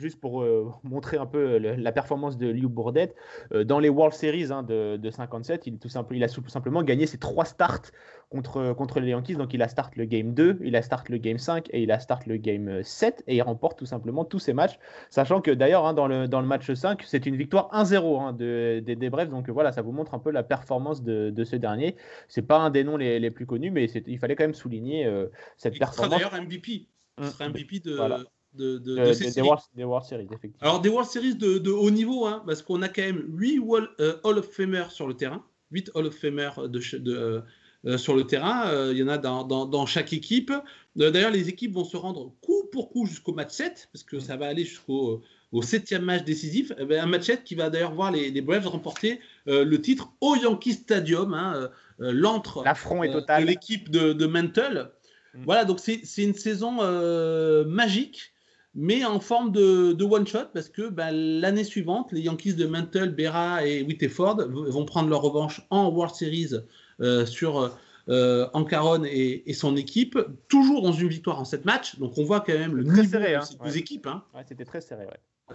juste 0.00 0.20
pour 0.20 0.42
euh, 0.42 0.72
montrer 0.82 1.16
un 1.16 1.26
peu 1.26 1.58
la 1.58 1.92
performance 1.92 2.36
de 2.36 2.48
Liu 2.48 2.68
Bourdette, 2.68 3.14
euh, 3.52 3.64
dans 3.64 3.78
les 3.78 3.88
World 3.88 4.14
Series 4.14 4.52
hein, 4.52 4.62
de, 4.62 4.96
de, 4.96 5.10
57, 5.10 5.66
il, 5.66 5.78
tout 5.78 5.88
simple, 5.88 6.16
il 6.16 6.24
a 6.24 6.28
tout 6.28 6.42
simplement 6.48 6.82
gagné 6.82 7.06
ses 7.06 7.18
trois 7.18 7.44
starts 7.44 7.92
contre, 8.30 8.72
contre 8.72 9.00
les 9.00 9.10
Yankees. 9.10 9.36
Donc 9.36 9.54
il 9.54 9.62
a 9.62 9.68
start 9.68 9.96
le 9.96 10.04
game 10.04 10.32
2, 10.34 10.60
il 10.62 10.76
a 10.76 10.82
start 10.82 11.08
le 11.08 11.18
game 11.18 11.38
5 11.38 11.68
et 11.70 11.82
il 11.82 11.92
a 11.92 11.98
start 11.98 12.26
le 12.26 12.36
game 12.36 12.82
7 12.82 13.24
et 13.26 13.36
il 13.36 13.42
remporte 13.42 13.78
tout 13.78 13.86
simplement 13.86 14.24
tous 14.24 14.38
ses 14.38 14.52
matchs. 14.52 14.78
Sachant 15.10 15.40
que 15.40 15.50
d'ailleurs, 15.50 15.86
hein, 15.86 15.94
dans, 15.94 16.06
le, 16.06 16.28
dans 16.28 16.40
le 16.40 16.46
match 16.46 16.72
5, 16.72 17.02
c'est 17.04 17.26
une 17.26 17.36
victoire 17.36 17.70
1-0 17.72 18.20
hein, 18.20 18.32
de, 18.32 18.80
des 18.80 19.10
Braves. 19.10 19.30
Donc 19.30 19.48
voilà, 19.50 19.72
ça 19.72 19.82
vous 19.82 19.92
montre 19.92 20.14
un 20.14 20.18
peu 20.18 20.30
la 20.30 20.42
performance 20.42 21.02
de, 21.02 21.30
de 21.30 21.44
ce 21.44 21.56
dernier. 21.56 21.96
C'est 22.28 22.42
pas 22.42 22.58
un 22.58 22.70
des 22.70 22.84
noms 22.84 22.96
les, 22.96 23.20
les 23.20 23.30
plus 23.30 23.46
connus, 23.46 23.70
mais 23.70 23.84
il 23.84 24.18
fallait 24.18 24.36
quand 24.36 24.44
même 24.44 24.54
souligner 24.54 25.06
euh, 25.06 25.26
cette 25.56 25.78
performance. 25.78 26.10
d'ailleurs 26.10 26.40
MVP. 26.40 26.86
Il 27.18 27.26
sera 27.26 27.48
MVP 27.48 27.80
de 27.80 27.98
de, 28.54 28.78
de, 28.78 29.12
ces 29.12 29.30
des, 29.30 29.42
World, 29.42 30.04
Series, 30.04 30.26
effectivement. 30.32 30.58
Alors, 30.60 30.80
des 30.80 30.88
World 30.88 31.08
Series 31.08 31.34
de, 31.34 31.70
haut 31.70 31.90
niveau, 31.90 32.26
hein, 32.26 32.42
parce 32.46 32.62
qu'on 32.62 32.82
a 32.82 32.88
quand 32.88 33.02
même 33.02 33.24
8 33.28 33.60
euh, 34.00 34.16
Hall 34.24 34.38
of 34.38 34.50
Famer 34.50 34.84
sur 34.90 35.06
le 35.06 35.14
terrain. 35.14 35.44
8 35.70 35.92
Hall 35.94 36.06
of 36.06 36.14
Famer 36.14 36.50
de, 36.68 36.80
euh, 37.08 37.40
euh, 37.86 37.96
sur 37.96 38.16
le 38.16 38.24
terrain. 38.24 38.90
Il 38.90 38.98
y 38.98 39.02
en 39.02 39.08
a 39.08 39.18
dans, 39.18 39.44
dans, 39.44 39.86
chaque 39.86 40.12
équipe. 40.12 40.52
D'ailleurs, 40.96 41.30
les 41.30 41.48
équipes 41.48 41.74
vont 41.74 41.84
se 41.84 41.96
rendre 41.96 42.32
coup 42.40 42.64
pour 42.72 42.90
coup 42.90 43.06
jusqu'au 43.06 43.32
match 43.32 43.52
7, 43.52 43.88
parce 43.92 44.02
que 44.02 44.18
ça 44.18 44.36
va 44.36 44.46
aller 44.46 44.64
jusqu'au 44.64 45.22
au 45.52 45.62
septième 45.62 46.02
match 46.02 46.24
décisif. 46.24 46.72
Eh 46.78 46.84
ben, 46.84 47.02
un 47.02 47.06
match 47.06 47.24
7 47.24 47.44
qui 47.44 47.54
va 47.56 47.70
d'ailleurs 47.70 47.94
voir 47.94 48.12
les, 48.12 48.30
les, 48.30 48.40
Braves 48.40 48.66
remporter 48.66 49.20
le 49.46 49.76
titre 49.76 50.12
au 50.20 50.36
Yankee 50.36 50.72
Stadium, 50.72 51.34
hein, 51.34 51.70
l'antre 51.98 52.62
de 52.62 53.44
l'équipe 53.44 53.90
de, 53.90 54.12
de 54.12 54.26
Mantle. 54.26 54.90
Mm. 55.34 55.44
Voilà, 55.44 55.64
donc 55.64 55.78
c'est 55.80 56.22
une 56.22 56.34
saison 56.34 56.82
magique 57.64 58.32
mais 58.74 59.04
en 59.04 59.20
forme 59.20 59.50
de, 59.52 60.02
one-shot 60.02 60.46
parce 60.52 60.68
que 60.68 60.88
bah, 60.88 61.10
l'année 61.10 61.64
suivante, 61.64 62.12
les 62.12 62.22
Yankees 62.22 62.54
de 62.54 62.66
Mantle, 62.66 63.10
Berra 63.10 63.66
et 63.66 63.82
Whiteford 63.82 64.48
vont 64.48 64.84
prendre 64.84 65.08
leur 65.08 65.22
revanche 65.22 65.62
en 65.70 65.88
World 65.88 66.14
Series 66.14 66.54
euh, 67.00 67.26
sur 67.26 67.72
euh, 68.08 68.48
Ancaron 68.52 69.04
et, 69.04 69.52
son 69.52 69.76
équipe, 69.76 70.18
toujours 70.48 70.82
dans 70.82 70.92
une 70.92 71.08
victoire 71.08 71.38
en 71.40 71.44
7 71.44 71.64
matchs. 71.64 71.98
Donc 71.98 72.18
on 72.18 72.24
voit 72.24 72.40
quand 72.40 72.54
même 72.54 72.74
le 72.74 72.84
niveau 72.84 73.04
serré, 73.04 73.34
hein, 73.34 73.40
de 73.40 73.44
ces 73.44 73.56
deux 73.56 73.76
équipes. 73.76 74.06
Hein. 74.06 74.22
C'était 74.48 74.64
très 74.64 74.80
serré, 74.80 75.06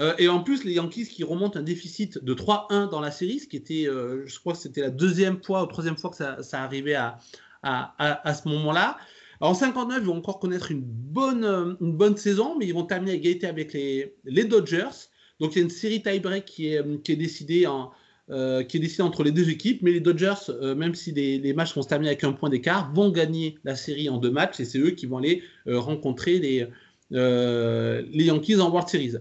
euh, 0.02 0.14
et 0.18 0.28
en 0.28 0.44
plus, 0.44 0.66
les 0.66 0.74
Yankees 0.74 1.08
qui 1.08 1.24
remontent 1.24 1.58
un 1.58 1.64
déficit 1.64 2.22
de 2.22 2.34
3-1 2.34 2.90
dans 2.90 3.00
la 3.00 3.12
série, 3.12 3.40
ce 3.40 3.48
qui 3.48 3.56
était, 3.56 3.88
euh, 3.88 4.24
je 4.26 4.40
crois 4.40 4.54
que 4.54 4.60
c'était 4.60 4.82
la 4.82 4.90
deuxième 4.90 5.42
fois 5.42 5.64
ou 5.64 5.68
troisième 5.68 5.98
fois 5.98 6.10
que 6.10 6.18
ça, 6.18 6.44
ça 6.44 6.64
arrivait 6.64 6.96
à, 6.96 7.18
à, 7.64 7.96
à, 7.98 8.28
à 8.28 8.34
ce 8.34 8.48
moment-là 8.50 8.98
en 9.46 9.54
59, 9.54 10.00
ils 10.02 10.06
vont 10.06 10.18
encore 10.18 10.40
connaître 10.40 10.72
une 10.72 10.82
bonne, 10.82 11.44
euh, 11.44 11.74
une 11.82 11.96
bonne 11.96 12.18
saison, 12.18 12.58
mais 12.58 12.66
ils 12.66 12.74
vont 12.74 12.86
terminer 12.86 13.12
à 13.12 13.16
égalité 13.16 13.48
avec 13.48 13.74
les, 13.74 14.16
les 14.26 14.44
Dodgers. 14.44 15.10
Donc 15.40 15.54
il 15.54 15.60
y 15.60 15.62
a 15.62 15.64
une 15.64 15.70
série 15.70 16.02
tie-break 16.02 16.46
qui 16.46 16.70
est, 16.70 16.80
euh, 16.80 16.98
qui 17.04 17.12
est 17.12 17.18
décidée 17.18 17.68
en, 17.68 17.92
euh, 18.30 18.64
qui 18.64 18.78
est 18.78 18.80
décidé 18.80 19.04
entre 19.04 19.24
les 19.24 19.32
deux 19.32 19.50
équipes, 19.50 19.82
mais 19.82 19.92
les 19.92 20.00
Dodgers, 20.00 20.52
même 20.76 20.96
si 20.96 21.12
les, 21.12 21.38
les, 21.38 21.54
matchs 21.54 21.76
vont 21.76 21.84
se 21.84 21.88
terminer 21.88 22.10
avec 22.10 22.24
un 22.24 22.34
point 22.34 22.50
d'écart, 22.50 22.92
vont 22.94 23.12
gagner 23.12 23.58
la 23.64 23.76
série 23.76 24.10
en 24.10 24.18
deux 24.18 24.32
matchs 24.32 24.60
et 24.60 24.66
c'est 24.66 24.80
eux 24.80 24.92
qui 24.92 25.06
vont 25.06 25.18
aller 25.18 25.44
rencontrer 25.68 26.40
les, 26.40 26.68
les 27.12 28.24
Yankees 28.26 28.60
en 28.60 28.72
World 28.72 28.90
Series. 28.90 29.14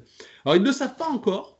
Alors 0.44 0.56
ils 0.56 0.62
ne 0.62 0.66
le 0.66 0.72
savent 0.72 0.96
pas 0.96 1.08
encore, 1.08 1.58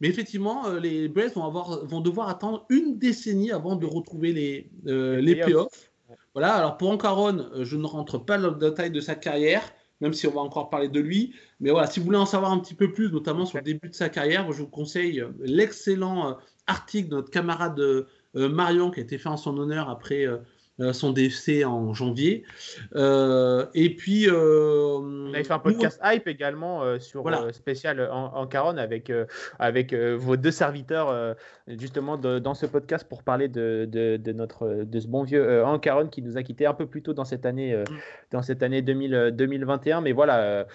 mais 0.00 0.08
effectivement, 0.08 0.68
les 0.74 1.08
Braves 1.08 1.32
vont, 1.36 1.44
avoir, 1.44 1.86
vont 1.86 2.02
devoir 2.02 2.28
attendre 2.28 2.66
une 2.68 2.98
décennie 2.98 3.50
avant 3.50 3.76
de 3.76 3.86
retrouver 3.86 4.34
les, 4.34 4.70
les 4.84 5.36
playoffs. 5.36 5.93
Voilà, 6.34 6.54
alors 6.54 6.76
pour 6.76 6.90
Ancaron, 6.90 7.38
euh, 7.54 7.64
je 7.64 7.76
ne 7.76 7.86
rentre 7.86 8.18
pas 8.18 8.38
dans 8.38 8.50
le 8.50 8.56
détail 8.56 8.90
de 8.90 9.00
sa 9.00 9.14
carrière, 9.14 9.62
même 10.00 10.12
si 10.12 10.26
on 10.26 10.32
va 10.32 10.40
encore 10.40 10.68
parler 10.68 10.88
de 10.88 10.98
lui. 10.98 11.34
Mais 11.60 11.70
voilà, 11.70 11.86
si 11.86 12.00
vous 12.00 12.06
voulez 12.06 12.18
en 12.18 12.26
savoir 12.26 12.50
un 12.50 12.58
petit 12.58 12.74
peu 12.74 12.92
plus, 12.92 13.10
notamment 13.12 13.46
sur 13.46 13.58
le 13.58 13.64
début 13.64 13.88
de 13.88 13.94
sa 13.94 14.08
carrière, 14.08 14.50
je 14.52 14.62
vous 14.62 14.68
conseille 14.68 15.20
euh, 15.20 15.28
l'excellent 15.40 16.30
euh, 16.30 16.34
article 16.66 17.08
de 17.10 17.16
notre 17.16 17.30
camarade 17.30 17.80
Marion 18.34 18.90
qui 18.90 18.98
a 18.98 19.02
été 19.04 19.16
fait 19.16 19.28
en 19.28 19.36
son 19.36 19.56
honneur 19.58 19.88
après 19.90 20.26
son 20.92 21.12
décès 21.12 21.64
en 21.64 21.94
janvier. 21.94 22.44
Euh, 22.94 23.66
et 23.74 23.94
puis. 23.94 24.28
Euh, 24.28 24.98
on 24.98 25.32
avait 25.32 25.44
fait 25.44 25.52
un 25.52 25.58
podcast 25.58 26.00
hype 26.04 26.26
également 26.28 26.98
sur 27.00 27.24
spécial 27.52 28.08
en, 28.10 28.34
en, 28.34 28.46
Caronne 28.46 28.78
avec, 28.78 29.12
avec 29.58 29.94
vos 29.94 30.36
deux 30.36 30.50
serviteurs, 30.50 31.36
justement, 31.66 32.16
dans 32.16 32.54
ce 32.54 32.66
podcast 32.66 33.06
pour 33.08 33.22
parler 33.22 33.48
de, 33.48 33.88
de, 33.90 34.32
notre, 34.32 34.84
de 34.84 35.00
ce 35.00 35.06
bon 35.06 35.22
vieux 35.22 35.64
en 35.64 35.78
Caronne 35.78 36.10
qui 36.10 36.22
nous 36.22 36.36
a 36.36 36.42
quitté 36.42 36.66
un 36.66 36.74
peu 36.74 36.86
plus 36.86 37.02
tôt 37.02 37.12
dans 37.12 37.24
cette 37.24 37.46
année, 37.46 37.76
mm. 37.76 37.84
dans 38.32 38.42
cette 38.42 38.62
année 38.62 38.82
2000, 38.82 39.32
2021. 39.34 40.00
Mais 40.00 40.12
voilà. 40.12 40.66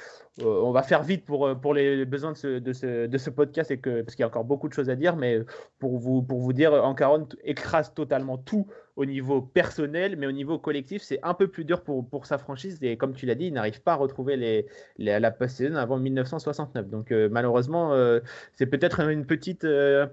on 0.43 0.71
va 0.71 0.83
faire 0.83 1.03
vite 1.03 1.25
pour, 1.25 1.59
pour 1.59 1.73
les 1.73 2.05
besoins 2.05 2.33
de 2.33 2.37
ce, 2.37 2.59
de 2.59 2.73
ce, 2.73 3.07
de 3.07 3.17
ce 3.17 3.29
podcast 3.29 3.71
et 3.71 3.79
que, 3.79 4.01
parce 4.01 4.15
qu'il 4.15 4.23
y 4.23 4.25
a 4.25 4.27
encore 4.27 4.45
beaucoup 4.45 4.67
de 4.67 4.73
choses 4.73 4.89
à 4.89 4.95
dire, 4.95 5.15
mais 5.15 5.39
pour 5.79 5.97
vous, 5.97 6.21
pour 6.21 6.39
vous 6.39 6.53
dire, 6.53 6.73
en 6.73 6.93
Caronne 6.93 7.27
écrase 7.43 7.93
totalement 7.93 8.37
tout 8.37 8.67
au 8.99 9.05
niveau 9.05 9.41
personnel, 9.41 10.17
mais 10.17 10.27
au 10.27 10.33
niveau 10.33 10.59
collectif, 10.59 11.01
c'est 11.01 11.19
un 11.23 11.33
peu 11.33 11.47
plus 11.47 11.63
dur 11.63 11.83
pour, 11.83 12.05
pour 12.05 12.25
sa 12.25 12.37
franchise. 12.37 12.79
Et 12.81 12.97
comme 12.97 13.13
tu 13.13 13.25
l'as 13.25 13.35
dit, 13.35 13.45
il 13.45 13.53
n'arrive 13.53 13.81
pas 13.81 13.93
à 13.93 13.95
retrouver 13.95 14.35
les, 14.35 14.65
la 14.97 15.31
post-saison 15.31 15.77
avant 15.77 15.97
1969. 15.97 16.89
Donc 16.89 17.13
euh, 17.13 17.29
malheureusement, 17.31 17.93
euh, 17.93 18.19
c'est 18.55 18.65
peut-être 18.65 18.99
une 18.99 19.25
petite 19.25 19.63
euh, 19.63 20.05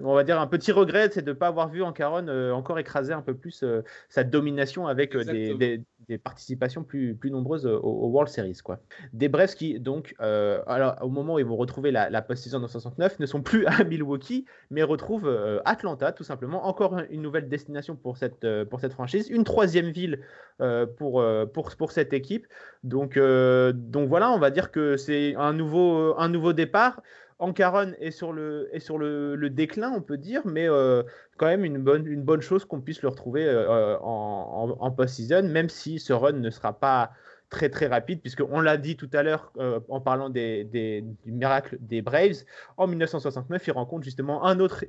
on 0.00 0.14
va 0.14 0.22
dire 0.22 0.40
un 0.40 0.46
petit 0.46 0.70
regret, 0.70 1.10
c'est 1.12 1.22
de 1.22 1.32
ne 1.32 1.36
pas 1.36 1.48
avoir 1.48 1.68
vu 1.68 1.82
en 1.82 1.92
Caron 1.92 2.28
encore 2.52 2.78
écraser 2.78 3.12
un 3.12 3.20
peu 3.20 3.34
plus 3.34 3.64
sa 4.08 4.22
domination 4.22 4.86
avec 4.86 5.16
des, 5.16 5.54
des, 5.54 5.82
participations 6.22 6.84
plus, 6.84 7.14
plus 7.14 7.30
nombreuses 7.30 7.66
au, 7.66 8.08
World 8.08 8.30
Series. 8.30 8.58
Quoi. 8.62 8.78
Des 9.12 9.28
Braves 9.28 9.54
qui, 9.54 9.78
donc, 9.80 10.14
alors, 10.18 10.96
au 11.02 11.08
moment 11.08 11.34
où 11.34 11.38
ils 11.38 11.44
vont 11.44 11.56
retrouver 11.56 11.90
la, 11.90 12.22
post-saison 12.22 12.62
en 12.62 12.68
69, 12.68 13.18
ne 13.18 13.26
sont 13.26 13.42
plus 13.42 13.66
à 13.66 13.84
Milwaukee, 13.84 14.44
mais 14.70 14.82
retrouvent 14.82 15.30
Atlanta, 15.64 16.12
tout 16.12 16.24
simplement. 16.24 16.66
Encore 16.66 16.98
une 17.10 17.22
nouvelle 17.22 17.48
destination 17.48 17.96
pour 17.96 18.16
cette, 18.16 18.46
pour 18.64 18.80
cette 18.80 18.92
franchise, 18.92 19.28
une 19.28 19.44
troisième 19.44 19.90
ville 19.90 20.20
pour, 20.96 21.24
pour, 21.52 21.76
pour 21.76 21.92
cette 21.92 22.12
équipe. 22.12 22.46
Donc, 22.82 23.18
donc 23.18 24.08
voilà, 24.08 24.30
on 24.30 24.38
va 24.38 24.50
dire 24.50 24.70
que 24.70 24.96
c'est 24.96 25.34
un 25.36 25.52
nouveau, 25.52 26.14
un 26.18 26.28
nouveau 26.28 26.52
départ. 26.52 27.00
Ancaron 27.38 27.92
est 27.98 28.10
sur 28.10 28.32
le, 28.32 28.70
sur 28.78 28.98
le, 28.98 29.48
déclin, 29.50 29.92
on 29.92 30.00
peut 30.00 30.16
dire, 30.16 30.42
mais 30.44 30.68
euh, 30.68 31.02
quand 31.36 31.46
même 31.46 31.64
une 31.64 31.78
bonne, 31.78 32.06
une 32.06 32.22
bonne 32.22 32.40
chose 32.40 32.64
qu'on 32.64 32.80
puisse 32.80 33.02
le 33.02 33.08
retrouver 33.08 33.44
euh, 33.44 33.98
en, 34.00 34.76
en, 34.78 34.90
post-season, 34.90 35.42
même 35.42 35.68
si 35.68 35.98
ce 35.98 36.12
run 36.12 36.32
ne 36.32 36.50
sera 36.50 36.72
pas 36.72 37.10
très 37.50 37.68
très 37.68 37.86
rapide, 37.86 38.20
puisqu'on 38.20 38.60
l'a 38.60 38.76
dit 38.76 38.96
tout 38.96 39.10
à 39.12 39.22
l'heure 39.22 39.52
euh, 39.58 39.80
en 39.88 40.00
parlant 40.00 40.28
du 40.28 41.04
miracle 41.26 41.76
des 41.80 42.02
Braves. 42.02 42.44
En 42.76 42.86
1969, 42.86 43.66
ils 43.66 43.70
rencontrent 43.72 44.04
justement 44.04 44.42
une 44.44 44.60
autre 44.60 44.84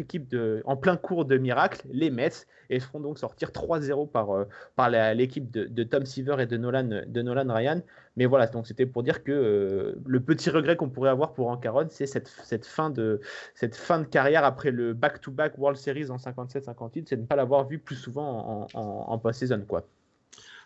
équipe 0.00 0.36
en 0.64 0.76
plein 0.76 0.96
cours 0.96 1.24
de 1.24 1.36
miracle, 1.36 1.86
les 1.90 2.10
Mets, 2.10 2.46
et 2.68 2.76
ils 2.76 2.80
feront 2.80 3.00
donc 3.00 3.18
sortir 3.18 3.50
3-0 3.50 4.08
par, 4.10 4.30
euh, 4.30 5.14
l'équipe 5.14 5.50
de, 5.50 5.82
Tom 5.82 6.06
Seaver 6.06 6.36
et 6.40 6.46
de 6.46 6.56
Nolan, 6.56 7.54
Ryan. 7.54 7.80
Mais 8.16 8.26
voilà, 8.26 8.46
donc 8.46 8.66
c'était 8.66 8.86
pour 8.86 9.02
dire 9.02 9.24
que 9.24 9.32
euh, 9.32 9.94
le 10.04 10.20
petit 10.20 10.50
regret 10.50 10.76
qu'on 10.76 10.90
pourrait 10.90 11.10
avoir 11.10 11.32
pour 11.32 11.48
Ancaron, 11.48 11.86
c'est 11.90 12.06
cette, 12.06 12.28
fin 12.66 12.90
de, 12.90 13.20
cette 13.54 13.76
fin 13.76 13.98
de 14.00 14.04
carrière 14.04 14.44
après 14.44 14.70
le 14.70 14.94
back-to-back 14.94 15.56
World 15.58 15.78
Series 15.78 16.10
en 16.10 16.16
57-58, 16.16 17.04
c'est 17.08 17.16
de 17.16 17.22
ne 17.22 17.26
pas 17.26 17.36
l'avoir 17.36 17.66
vu 17.66 17.78
plus 17.78 17.96
souvent 17.96 18.68
en, 18.74 18.78
en, 18.78 19.04
en 19.08 19.18
post-season. 19.18 19.64
quoi. 19.66 19.84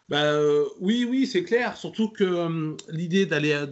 Bah, 0.09 0.23
euh, 0.23 0.65
oui, 0.81 1.07
oui, 1.09 1.27
c'est 1.27 1.45
clair. 1.45 1.77
Surtout 1.77 2.09
que 2.09 2.25
euh, 2.25 2.77
l'idée 2.89 3.27
d'aller 3.27 3.53
à, 3.53 3.65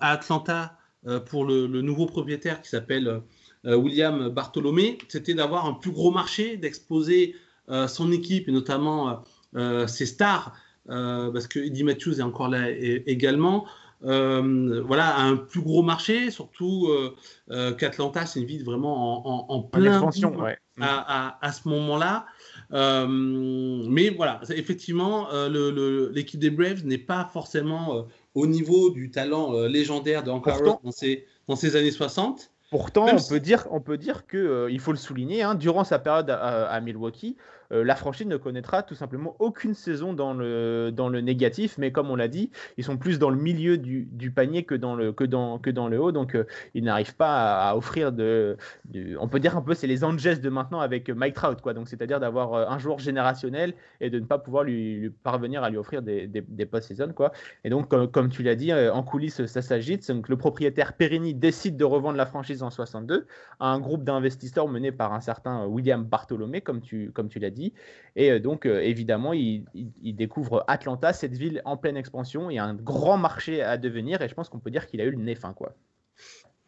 Atlanta 0.00 0.76
euh, 1.06 1.20
pour 1.20 1.44
le, 1.44 1.66
nouveau 1.66 2.06
propriétaire 2.06 2.60
qui 2.60 2.68
s'appelle 2.68 3.22
William 3.64 4.28
Bartholomé, 4.28 4.98
c'était 5.08 5.34
d'avoir 5.34 5.66
un 5.66 5.72
plus 5.72 5.90
gros 5.90 6.12
marché, 6.12 6.56
d'exposer 6.56 7.34
son 7.88 8.12
équipe 8.12 8.48
et 8.48 8.52
notamment 8.52 9.24
ses 9.88 10.06
stars, 10.06 10.52
parce 10.86 11.48
que 11.48 11.58
Eddie 11.58 11.82
Matthews 11.82 12.20
est 12.20 12.22
encore 12.22 12.48
là 12.48 12.70
également. 12.70 13.66
voilà, 14.02 15.18
un 15.18 15.34
plus 15.34 15.62
gros 15.62 15.82
marché, 15.82 16.30
surtout 16.30 16.88
qu'Atlanta, 17.48 18.24
c'est 18.24 18.38
une 18.38 18.46
ville 18.46 18.64
vraiment 18.64 19.26
en, 19.26 19.56
en, 19.56 19.62
pleine 19.62 19.86
expansion 19.86 20.32
à, 20.80 21.44
à, 21.44 21.52
ce 21.52 21.68
moment-là. 21.68 22.26
Euh, 22.72 23.06
mais 23.08 24.10
voilà, 24.10 24.40
effectivement, 24.50 25.28
euh, 25.32 26.10
l'équipe 26.12 26.40
des 26.40 26.50
Braves 26.50 26.84
n'est 26.84 26.98
pas 26.98 27.28
forcément 27.32 27.96
euh, 27.96 28.02
au 28.34 28.46
niveau 28.46 28.90
du 28.90 29.10
talent 29.10 29.52
légendaire 29.66 30.22
de 30.22 30.30
Hank 30.30 30.46
dans 30.82 30.90
ces, 30.90 31.26
dans 31.48 31.56
ces 31.56 31.76
années 31.76 31.90
60. 31.90 32.50
Pourtant, 32.70 33.06
on, 33.12 33.22
peut 33.28 33.38
dire, 33.38 33.66
on 33.70 33.80
peut 33.80 33.96
dire 33.96 34.26
que, 34.26 34.68
il 34.70 34.80
faut 34.80 34.90
le 34.90 34.98
souligner, 34.98 35.42
hein, 35.42 35.54
durant 35.54 35.84
sa 35.84 36.00
période 36.00 36.30
à 36.30 36.80
Milwaukee, 36.80 37.36
euh, 37.72 37.84
la 37.84 37.96
franchise 37.96 38.26
ne 38.26 38.36
connaîtra 38.36 38.82
tout 38.82 38.94
simplement 38.94 39.36
aucune 39.38 39.74
saison 39.74 40.12
dans 40.12 40.34
le, 40.34 40.90
dans 40.92 41.08
le 41.08 41.20
négatif, 41.20 41.78
mais 41.78 41.92
comme 41.92 42.10
on 42.10 42.16
l'a 42.16 42.28
dit, 42.28 42.50
ils 42.76 42.84
sont 42.84 42.96
plus 42.96 43.18
dans 43.18 43.30
le 43.30 43.36
milieu 43.36 43.78
du, 43.78 44.30
panier 44.30 44.64
que 44.64 44.74
dans 44.74 44.94
le, 44.94 45.12
que 45.12 45.24
dans, 45.24 45.58
que 45.58 45.70
dans 45.70 45.88
le 45.88 46.00
haut, 46.00 46.12
donc 46.12 46.34
euh, 46.34 46.44
ils 46.74 46.84
n'arrivent 46.84 47.16
pas 47.16 47.68
à, 47.68 47.76
offrir 47.76 48.12
de, 48.12 48.56
On 49.18 49.28
peut 49.28 49.40
dire 49.40 49.56
un 49.56 49.62
peu, 49.62 49.74
c'est 49.74 49.86
les 49.86 50.04
Angels 50.04 50.40
de 50.40 50.48
maintenant 50.48 50.80
avec 50.80 51.08
Mike 51.08 51.34
Trout, 51.34 51.60
quoi. 51.60 51.74
Donc 51.74 51.88
c'est-à-dire 51.88 52.20
d'avoir 52.20 52.54
euh, 52.54 52.66
un 52.68 52.78
joueur 52.78 52.98
générationnel 52.98 53.74
et 54.00 54.10
de 54.10 54.18
ne 54.18 54.24
pas 54.24 54.38
pouvoir 54.38 54.64
lui, 54.64 55.10
parvenir 55.22 55.62
à 55.62 55.70
lui 55.70 55.78
offrir 55.78 56.02
des, 56.02 56.26
des, 56.26 56.66
post-saison, 56.66 57.12
quoi. 57.14 57.32
Et 57.64 57.70
donc, 57.70 57.88
comme, 57.88 58.28
tu 58.28 58.42
l'as 58.42 58.56
dit, 58.56 58.72
en 58.72 59.02
coulisses, 59.02 59.46
ça 59.46 59.62
s'agite. 59.62 60.10
Donc 60.10 60.28
le 60.28 60.36
propriétaire 60.36 60.94
Perini 60.94 61.34
décide 61.34 61.76
de 61.76 61.84
revendre 61.84 62.16
la 62.16 62.26
franchise 62.26 62.62
en 62.62 62.70
62 62.70 63.26
à 63.60 63.68
un 63.68 63.78
groupe 63.78 64.04
d'investisseurs 64.04 64.68
mené 64.68 64.92
par 64.92 65.12
un 65.12 65.20
certain 65.20 65.66
William 65.66 66.04
Bartholomé, 66.04 66.60
comme 66.60 66.80
tu, 66.80 67.10
comme 67.12 67.28
tu 67.28 67.38
l'as 67.38 67.50
dit 67.50 67.55
et 68.16 68.32
euh, 68.32 68.40
donc, 68.40 68.66
euh, 68.66 68.80
évidemment, 68.80 69.32
il, 69.34 69.64
découvre 70.02 70.64
Atlanta, 70.66 71.12
cette 71.12 71.36
ville 71.36 71.60
en 71.64 71.76
pleine 71.76 71.96
expansion 71.96 72.50
et 72.50 72.58
un 72.58 72.74
grand 72.74 73.18
marché 73.18 73.62
à 73.62 73.76
devenir. 73.76 74.22
Et 74.22 74.28
je 74.28 74.34
pense 74.34 74.48
qu'on 74.48 74.58
peut 74.58 74.70
dire 74.70 74.86
qu'il 74.86 75.00
a 75.00 75.04
eu 75.04 75.10
le 75.10 75.18
nez 75.18 75.34
fin, 75.34 75.52
quoi. 75.52 75.76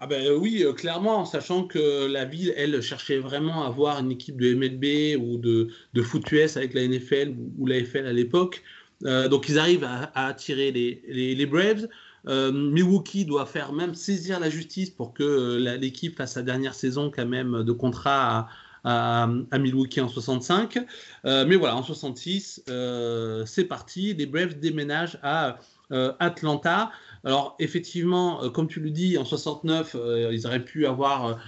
Ah 0.01 0.07
ben 0.07 0.25
euh, 0.27 0.37
oui, 0.37 0.65
clairement, 0.77 1.25
sachant 1.25 1.65
que 1.65 2.07
la 2.07 2.25
ville, 2.25 2.55
elle, 2.57 2.81
cherchait 2.83 3.19
vraiment 3.19 3.65
à 3.65 3.67
avoir 3.67 3.99
une 3.99 4.13
équipe 4.13 4.41
de 4.41 4.55
MLB 4.55 5.21
ou 5.21 5.39
de, 5.39 5.69
de 5.95 6.03
foot 6.03 6.31
US 6.31 6.57
avec 6.57 6.73
la 6.75 6.87
NFL 6.87 7.35
ou, 7.59 7.67
la 7.67 7.83
FL 7.83 8.07
à 8.07 8.13
l'époque. 8.13 8.63
donc 9.03 9.49
ils 9.49 9.59
arrivent 9.59 9.83
à, 9.83 10.13
attirer 10.15 10.71
les, 10.71 11.47
Braves. 11.47 11.89
Milwaukee 12.29 13.25
doit 13.25 13.47
faire 13.47 13.73
même 13.73 13.97
saisir 13.97 14.39
la 14.39 14.51
justice 14.51 14.91
pour 14.91 15.15
que 15.15 15.57
l'équipe 15.81 16.17
fasse 16.17 16.35
sa 16.35 16.43
dernière 16.43 16.75
saison 16.75 17.11
quand 17.11 17.27
même 17.27 17.65
de 17.65 17.73
contrat 17.73 18.49
à, 18.85 19.29
à, 19.51 19.59
Milwaukee 19.59 20.01
en 20.01 20.09
65. 20.09 20.79
Euh, 21.25 21.45
mais 21.47 21.57
voilà, 21.57 21.77
en 21.77 21.83
66, 21.83 22.65
euh, 22.69 23.45
c'est 23.47 23.65
parti. 23.65 24.15
Les 24.15 24.27
Braves 24.27 24.59
déménagent 24.59 25.19
à 25.23 25.59
euh, 25.93 26.13
Atlanta. 26.19 26.91
Alors 27.25 27.57
effectivement, 27.59 28.49
comme 28.51 28.69
tu 28.69 28.81
le 28.81 28.91
dis, 28.91 29.19
en 29.19 29.25
69, 29.25 29.97
ils 30.33 30.47
auraient 30.47 30.65
pu 30.65 30.87
avoir 30.87 31.41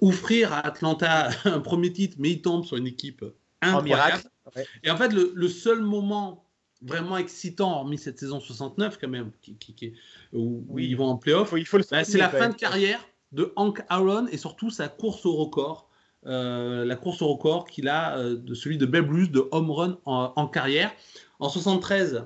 offrir 0.00 0.52
à 0.52 0.66
Atlanta 0.66 1.30
un 1.44 1.60
premier 1.60 1.92
titre, 1.92 2.16
mais 2.18 2.30
ils 2.30 2.42
tombent 2.42 2.64
sur 2.64 2.76
une 2.76 2.86
équipe 2.86 3.24
incroyable. 3.60 4.22
Et 4.82 4.90
en 4.90 4.96
fait, 4.96 5.12
le, 5.12 5.48
seul 5.48 5.82
moment 5.82 6.46
vraiment 6.82 7.18
excitant, 7.18 7.72
hormis 7.72 7.98
cette 7.98 8.18
saison 8.18 8.40
69 8.40 8.98
quand 8.98 9.08
même, 9.08 9.30
qui, 9.42 9.92
où, 10.32 10.78
ils 10.78 10.96
vont 10.96 11.08
en 11.08 11.16
playoff, 11.18 11.52
bah, 11.90 12.04
c'est 12.04 12.18
la 12.18 12.30
fin 12.30 12.48
de 12.48 12.54
carrière 12.54 13.04
de 13.32 13.52
Hank 13.56 13.82
Aaron 13.88 14.26
et 14.28 14.36
surtout 14.36 14.70
sa 14.70 14.88
course 14.88 15.24
au 15.26 15.36
record 15.36 15.89
euh, 16.26 16.84
la 16.84 16.96
course 16.96 17.22
au 17.22 17.28
record 17.28 17.64
qu'il 17.64 17.88
a 17.88 18.18
euh, 18.18 18.36
de 18.36 18.54
celui 18.54 18.76
de 18.76 18.86
Babe 18.86 19.10
Ruth 19.10 19.32
de 19.32 19.48
home 19.52 19.70
run 19.70 19.98
en, 20.04 20.46
carrière. 20.48 20.92
En 21.38 21.48
73, 21.48 22.24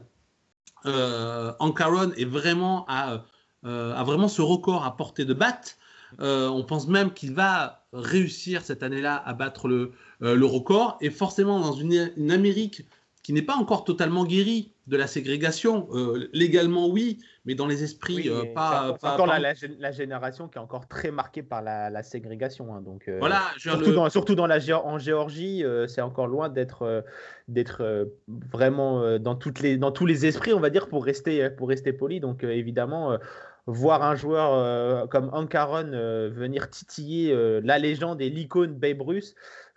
euh, 0.87 1.53
Hank 1.61 1.81
Aaron 1.81 2.11
est 2.17 2.25
vraiment 2.25 2.85
à, 2.89 3.25
euh, 3.65 3.95
vraiment 4.05 4.29
ce 4.29 4.43
record 4.43 4.85
à 4.85 4.97
portée 4.97 5.25
de 5.25 5.35
batte. 5.35 5.79
on 6.19 6.65
pense 6.67 6.89
même 6.89 7.13
qu'il 7.13 7.35
va 7.35 7.85
réussir 7.93 8.63
cette 8.63 8.83
année-là 8.83 9.23
à 9.25 9.33
battre 9.33 9.69
le, 9.69 9.93
le, 10.21 10.45
record. 10.45 10.99
Et 11.01 11.11
forcément, 11.11 11.61
dans 11.61 11.73
une, 11.73 12.13
une 12.17 12.33
Amérique 12.33 12.83
qui 13.25 13.33
n'est 13.33 13.43
pas 13.43 13.57
encore 13.57 13.85
totalement 13.85 14.25
guérie 14.25 14.73
de 14.87 14.99
la 14.99 15.07
ségrégation, 15.07 15.89
légalement 16.35 16.89
oui, 16.89 17.19
mais 17.47 17.55
dans 17.55 17.67
les 17.67 17.83
esprits, 17.83 18.29
euh, 18.29 18.45
pas. 18.55 18.97
C'est 19.01 19.07
encore 19.07 19.27
La, 19.27 19.93
génération 19.93 20.47
qui 20.47 20.59
est 20.59 20.61
encore 20.61 20.89
très 20.89 21.11
marquée 21.11 21.43
par 21.43 21.63
la, 21.63 22.03
ségrégation. 22.03 22.75
Hein, 22.75 22.83
donc, 22.83 23.09
euh, 23.09 23.17
voilà, 23.19 23.43
surtout, 23.57 23.93
dans, 23.93 24.11
surtout 24.11 24.35
dans 24.35 24.47
la, 24.47 24.59
en 24.85 24.99
Géorgie, 24.99 25.65
euh, 25.65 25.87
c'est 25.87 26.03
encore 26.03 26.27
loin 26.27 26.51
d'être 26.51 27.05
d'être 27.49 28.09
vraiment 28.29 29.19
dans, 29.19 29.35
toutes 29.35 29.61
les, 29.61 29.79
dans 29.79 29.91
tous 29.91 30.05
les 30.07 30.27
esprits, 30.27 30.53
on 30.53 30.61
va 30.61 30.69
dire, 30.69 30.89
pour 30.89 31.05
rester, 31.05 31.49
pour 31.49 31.69
rester 31.69 31.95
poli. 31.95 32.21
Donc, 32.21 32.45
évidemment 32.45 33.19
voir 33.67 34.03
un 34.03 34.15
joueur 34.15 35.09
comme 35.09 35.31
Ankaron 35.33 35.91
venir 36.31 36.69
titiller 36.69 37.35
la 37.63 37.79
légende 37.79 38.21
et 38.21 38.29
l'icône 38.29 38.75
Babe 38.75 39.01
Ruth, 39.01 39.35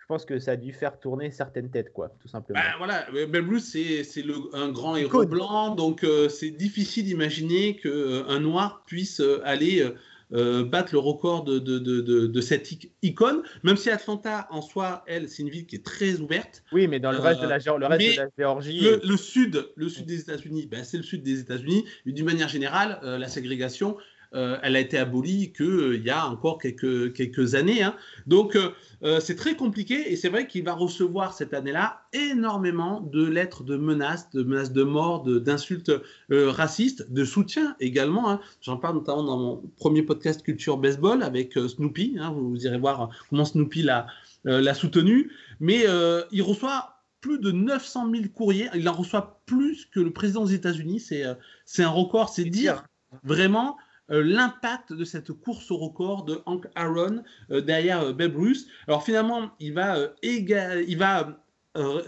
pense 0.08 0.24
que 0.24 0.38
ça 0.38 0.52
a 0.52 0.56
dû 0.56 0.72
faire 0.72 0.98
tourner 0.98 1.30
certaines 1.30 1.70
têtes, 1.70 1.92
quoi, 1.92 2.10
tout 2.20 2.28
simplement. 2.28 2.58
Ben, 2.58 2.78
voilà, 2.78 3.06
Ruth, 3.12 3.60
c'est 3.60 4.24
un 4.54 4.70
grand 4.70 4.96
héros 4.96 5.26
blanc, 5.26 5.74
donc 5.74 6.02
euh, 6.02 6.28
c'est 6.28 6.50
difficile 6.50 7.04
d'imaginer 7.04 7.76
qu'un 7.76 7.90
euh, 7.90 8.38
noir 8.40 8.82
puisse 8.86 9.20
euh, 9.20 9.40
aller 9.44 9.86
battre 10.30 10.92
le 10.92 10.98
record 10.98 11.44
de, 11.44 11.58
de, 11.58 11.78
de, 11.78 12.26
de, 12.26 12.40
cette 12.42 12.70
icône, 13.02 13.42
même 13.62 13.78
si 13.78 13.88
Atlanta, 13.88 14.46
en 14.50 14.60
soi, 14.60 15.02
elle, 15.06 15.26
c'est 15.26 15.42
une 15.42 15.48
ville 15.48 15.64
qui 15.64 15.76
est 15.76 15.84
très 15.84 16.20
ouverte. 16.20 16.62
Oui, 16.70 16.86
mais 16.86 17.00
dans 17.00 17.12
le 17.12 17.18
reste, 17.18 17.40
de, 17.40 17.46
la, 17.46 17.56
le 17.56 17.86
reste 17.86 18.16
de 18.16 18.20
la 18.20 18.28
Géorgie. 18.36 18.86
Le, 19.02 19.16
sud, 19.16 19.70
le 19.74 19.88
sud 19.88 20.04
des 20.04 20.20
États-Unis, 20.20 20.66
ben, 20.66 20.84
c'est 20.84 20.98
le 20.98 21.02
sud 21.02 21.22
des 21.22 21.40
États-Unis, 21.40 21.86
d'une 22.04 22.26
manière 22.26 22.48
générale, 22.48 22.98
la 23.02 23.28
ségrégation, 23.28 23.96
elle 24.32 24.76
a 24.76 24.80
été 24.80 24.98
abolie 24.98 25.52
qu'il 25.52 25.66
euh, 25.66 25.96
y 25.96 26.10
a 26.10 26.26
encore 26.26 26.58
quelques, 26.58 27.12
quelques 27.14 27.54
années. 27.54 27.82
Hein. 27.82 27.94
Donc, 28.26 28.56
euh, 29.02 29.20
c'est 29.20 29.36
très 29.36 29.54
compliqué 29.54 30.12
et 30.12 30.16
c'est 30.16 30.28
vrai 30.28 30.46
qu'il 30.46 30.64
va 30.64 30.74
recevoir 30.74 31.32
cette 31.32 31.54
année-là 31.54 32.02
énormément 32.12 33.00
de 33.00 33.24
lettres 33.24 33.64
de 33.64 33.76
menaces, 33.76 34.30
de 34.30 34.42
menaces 34.42 34.72
de 34.72 34.82
mort, 34.82 35.22
d'insultes 35.24 35.92
racistes, 36.30 37.10
de 37.10 37.24
soutien 37.24 37.76
également. 37.80 38.30
Hein. 38.30 38.40
J'en 38.60 38.76
parle 38.76 38.96
notamment 38.96 39.22
dans 39.22 39.38
mon 39.38 39.62
premier 39.76 40.02
podcast 40.02 40.42
Culture 40.42 40.78
Baseball 40.78 41.22
avec 41.22 41.54
Snoopy. 41.54 42.16
Hein. 42.20 42.32
Vous, 42.32 42.56
irez 42.66 42.78
voir 42.78 43.10
comment 43.30 43.44
Snoopy 43.44 43.82
l'a 43.82 44.74
soutenu. 44.74 45.30
Mais 45.60 45.84
il 46.32 46.42
reçoit 46.42 46.98
plus 47.20 47.38
de 47.38 47.50
900 47.50 48.10
000 48.10 48.24
courriers. 48.34 48.68
Il 48.74 48.88
en 48.88 48.92
reçoit 48.92 49.40
plus 49.46 49.86
que 49.86 50.00
le 50.00 50.12
président 50.12 50.44
des 50.44 50.54
États-Unis. 50.54 51.00
C'est 51.00 51.82
un 51.82 51.88
record. 51.88 52.28
C'est 52.28 52.44
dire 52.44 52.84
vraiment 53.24 53.76
euh, 54.10 54.22
l'impact 54.22 54.92
de 54.92 55.04
cette 55.04 55.32
course 55.32 55.70
au 55.70 55.76
record 55.76 56.24
de 56.24 56.40
Hank 56.46 56.66
Aaron 56.74 57.22
euh, 57.50 57.60
derrière 57.60 58.00
euh, 58.00 58.12
Babe 58.12 58.36
Ruth. 58.36 58.66
Alors 58.86 59.04
finalement, 59.04 59.50
il 59.60 59.74
va, 59.74 59.96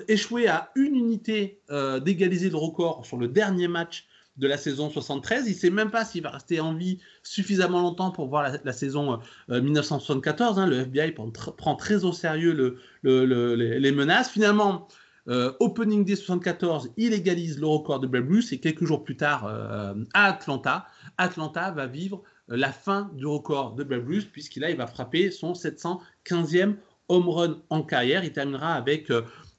échouer 0.09 0.49
à 0.49 0.73
une 0.75 0.97
unité 0.97 1.61
d'égaliser 2.03 2.51
le 2.51 2.57
record 2.57 3.07
sur 3.07 3.17
le 3.19 3.29
dernier 3.29 3.69
match 3.69 4.09
de 4.37 4.49
la 4.49 4.57
saison 4.57 4.91
73. 4.91 5.47
Il 5.47 5.51
ne 5.51 5.55
sait 5.55 5.71
même 5.71 5.93
pas 5.93 6.05
s'il 6.05 6.25
va 6.25 6.31
rester 6.31 6.59
en 6.59 6.75
vie 6.75 6.99
suffisamment 7.23 7.81
longtemps 7.81 8.11
pour 8.11 8.27
voir 8.27 8.51
la, 8.65 8.73
saison 8.73 9.21
1974. 9.49 10.59
Hein. 10.59 10.67
Le 10.67 10.81
FBI 10.81 11.13
prend, 11.13 11.77
très 11.77 12.05
au 12.05 12.13
sérieux 12.13 12.81
les 13.05 13.93
menaces. 13.93 14.31
Finalement, 14.31 14.89
Opening 15.61 16.05
Day 16.05 16.17
74, 16.17 16.91
il 16.97 17.13
égalise 17.15 17.61
le 17.61 17.67
record 17.67 18.01
de 18.01 18.09
Babe 18.09 18.29
Ruth 18.29 18.53
et 18.53 18.59
quelques 18.59 18.85
jours 18.85 19.05
plus 19.05 19.17
tard 19.17 19.47
à 20.13 20.25
Atlanta, 20.25 20.87
Atlanta 21.19 21.71
va 21.71 21.87
vivre 21.87 22.23
euh, 22.51 22.57
la 22.57 22.73
fin 22.73 23.11
du 23.15 23.27
record 23.27 23.75
de 23.75 23.85
Babe 23.85 24.07
Ruth, 24.07 24.31
puisqu'il 24.33 24.67
il 24.69 24.77
va 24.77 24.87
frapper 24.87 25.31
son 25.31 25.53
715e 25.53 26.77
home 27.09 27.29
run 27.29 27.63
en 27.71 27.83
carrière. 27.83 28.25
Il 28.25 28.33
terminera 28.33 28.75
avec 28.75 29.13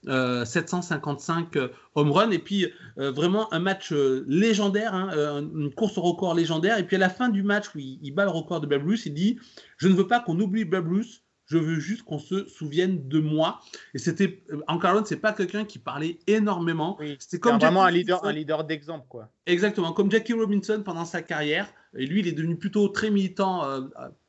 755 0.05 1.57
home 1.95 2.11
run. 2.11 2.31
Et 2.31 2.39
puis, 2.39 2.67
vraiment 2.95 3.53
un 3.53 3.59
match 3.59 3.91
légendaire, 3.91 4.95
hein, 4.95 5.09
une 5.53 5.73
course 5.73 5.97
au 5.97 6.01
record 6.01 6.33
légendaire. 6.33 6.77
Et 6.77 6.87
puis, 6.87 6.95
à 6.95 6.99
la 6.99 7.09
fin 7.09 7.27
du 7.27 7.43
match 7.43 7.75
où 7.75 7.79
il, 7.79 7.99
il 8.01 8.11
bat 8.11 8.23
le 8.23 8.31
record 8.31 8.61
de 8.61 8.67
Babe 8.67 8.85
Ruth, 8.85 9.05
il 9.05 9.13
dit 9.13 9.37
Je 9.77 9.89
ne 9.89 9.93
veux 9.93 10.07
pas 10.07 10.21
qu'on 10.21 10.39
oublie 10.39 10.63
Babe 10.63 10.87
Ruth 10.87 11.23
je 11.51 11.57
veux 11.57 11.79
juste 11.79 12.03
qu'on 12.03 12.19
se 12.19 12.45
souvienne 12.47 13.09
de 13.09 13.19
moi. 13.19 13.59
Et 13.93 13.97
c'était, 13.97 14.41
ce 14.49 15.01
c'est 15.05 15.17
pas 15.17 15.33
quelqu'un 15.33 15.65
qui 15.65 15.79
parlait 15.79 16.17
énormément. 16.25 16.97
c'était 17.19 17.39
comme 17.39 17.59
vraiment 17.59 17.83
un 17.83 17.91
leader, 17.91 18.23
un 18.23 18.31
leader 18.31 18.63
d'exemple, 18.63 19.05
quoi. 19.09 19.29
Exactement, 19.45 19.91
comme 19.91 20.09
Jackie 20.09 20.33
Robinson 20.33 20.81
pendant 20.85 21.03
sa 21.03 21.21
carrière. 21.21 21.67
Et 21.97 22.05
lui, 22.05 22.21
il 22.21 22.27
est 22.27 22.31
devenu 22.31 22.55
plutôt 22.55 22.87
très 22.87 23.11
militant 23.11 23.65
euh, 23.65 23.81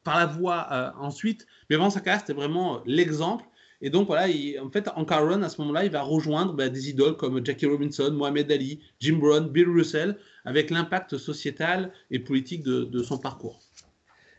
par 0.03 0.19
la 0.19 0.27
voix 0.27 0.67
euh, 0.73 0.91
ensuite. 0.99 1.47
Mais 1.71 1.77
avant 1.77 1.91
sa 1.91 2.01
carrière, 2.01 2.21
c'était 2.21 2.33
vraiment 2.33 2.77
euh, 2.77 2.81
l'exemple. 2.87 3.45
Et 3.83 3.91
donc 3.91 4.09
voilà, 4.09 4.27
en 4.61 4.71
fait, 4.71 4.89
en 4.95 5.05
à 5.05 5.49
ce 5.49 5.61
moment-là, 5.61 5.85
il 5.85 5.91
va 5.93 6.03
rejoindre 6.03 6.55
bah, 6.55 6.69
des 6.69 6.91
idoles 6.91 7.17
comme 7.17 7.45
Jackie 7.45 7.67
Robinson, 7.67 8.11
Mohamed 8.13 8.51
Ali, 8.51 8.81
Jim 8.99 9.19
Brown, 9.19 9.49
Bill 9.49 9.69
Russell, 9.69 10.19
avec 10.45 10.71
l'impact 10.71 11.19
sociétal 11.19 11.93
et 12.11 12.19
politique 12.19 12.63
de 12.63 13.03
son 13.03 13.19
parcours. 13.19 13.61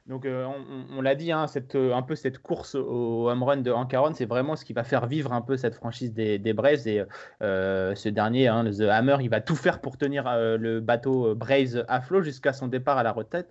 Donc, 0.07 0.25
euh, 0.25 0.45
on, 0.89 1.01
l'a 1.01 1.15
dit, 1.15 1.31
hein, 1.31 1.47
cette, 1.47 1.75
euh, 1.75 1.93
un 1.93 2.01
peu 2.01 2.15
cette 2.15 2.37
course 2.39 2.75
au 2.75 3.29
home 3.29 3.41
run 3.41 3.57
de 3.57 3.71
Hankaron, 3.71 4.13
c'est 4.13 4.25
vraiment 4.25 4.57
ce 4.57 4.65
qui 4.65 4.73
va 4.73 4.83
faire 4.83 5.07
vivre 5.07 5.31
un 5.31 5.41
peu 5.41 5.55
cette 5.55 5.75
franchise 5.75 6.13
des, 6.13 6.53
Braves. 6.53 6.85
Et 6.87 7.05
euh, 7.41 7.95
ce 7.95 8.09
dernier, 8.09 8.49
hein, 8.49 8.65
The 8.65 8.81
Hammer, 8.81 9.17
il 9.21 9.29
va 9.29 9.39
tout 9.39 9.55
faire 9.55 9.79
pour 9.79 9.97
tenir 9.97 10.25
le 10.27 10.81
bateau 10.81 11.35
Braves 11.35 11.85
à 11.87 12.01
flot 12.01 12.21
jusqu'à 12.21 12.51
son 12.51 12.67
départ 12.67 12.97
à 12.97 13.03
la 13.03 13.13
retraite. 13.13 13.47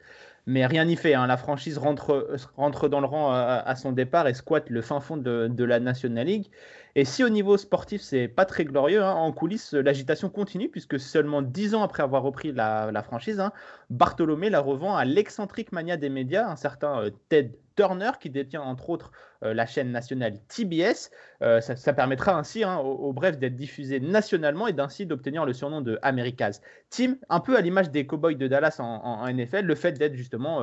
Mais 0.46 0.66
rien 0.66 0.84
n'y 0.84 0.96
fait. 0.96 1.14
Hein. 1.14 1.26
La 1.26 1.36
franchise 1.36 1.78
rentre, 1.78 2.36
rentre 2.56 2.88
dans 2.88 3.00
le 3.00 3.06
rang 3.06 3.30
à, 3.32 3.76
son 3.76 3.92
départ 3.92 4.26
et 4.26 4.34
squatte 4.34 4.70
le 4.70 4.82
fin 4.82 5.00
fond 5.00 5.16
de, 5.16 5.48
de 5.48 5.64
la 5.64 5.78
National 5.78 6.26
League. 6.26 6.50
Et 6.94 7.04
si 7.06 7.24
au 7.24 7.30
niveau 7.30 7.56
sportif, 7.56 8.02
c'est 8.02 8.28
pas 8.28 8.44
très 8.44 8.64
glorieux, 8.64 9.02
hein, 9.02 9.14
en 9.14 9.32
coulisses, 9.32 9.72
l'agitation 9.72 10.28
continue 10.28 10.68
puisque 10.68 11.00
seulement 11.00 11.40
dix 11.40 11.74
ans 11.74 11.82
après 11.82 12.02
avoir 12.02 12.22
repris 12.22 12.52
la, 12.52 13.02
franchise, 13.02 13.40
hein, 13.40 13.52
Bartholomé 13.88 14.50
la 14.50 14.60
revend 14.60 14.94
à 14.94 15.04
l'excentrique 15.06 15.72
mania 15.72 15.96
des 15.96 16.10
médias, 16.10 16.50
un 16.50 16.56
certain 16.56 17.04
euh, 17.04 17.10
Ted 17.30 17.58
Turner 17.76 18.10
qui 18.20 18.30
détient 18.30 18.62
entre 18.62 18.90
autres 18.90 19.12
euh, 19.42 19.54
la 19.54 19.66
chaîne 19.66 19.90
nationale 19.90 20.38
TBS. 20.48 21.10
Euh, 21.42 21.60
ça, 21.60 21.92
permettra 21.92 22.36
ainsi 22.36 22.64
hein, 22.64 22.78
au, 22.78 23.12
bref 23.12 23.38
d'être 23.38 23.56
diffusé 23.56 24.00
nationalement 24.00 24.66
et 24.66 24.72
d'ainsi 24.72 25.06
d'obtenir 25.06 25.44
le 25.44 25.52
surnom 25.52 25.80
de 25.80 25.98
America's 26.02 26.60
Team, 26.90 27.16
un 27.28 27.40
peu 27.40 27.56
à 27.56 27.60
l'image 27.60 27.90
des 27.90 28.06
Cowboys 28.06 28.36
de 28.36 28.46
Dallas 28.46 28.76
en, 28.78 29.26
NFL, 29.32 29.64
le 29.64 29.74
fait 29.74 29.92
d'être 29.92 30.14
justement 30.14 30.60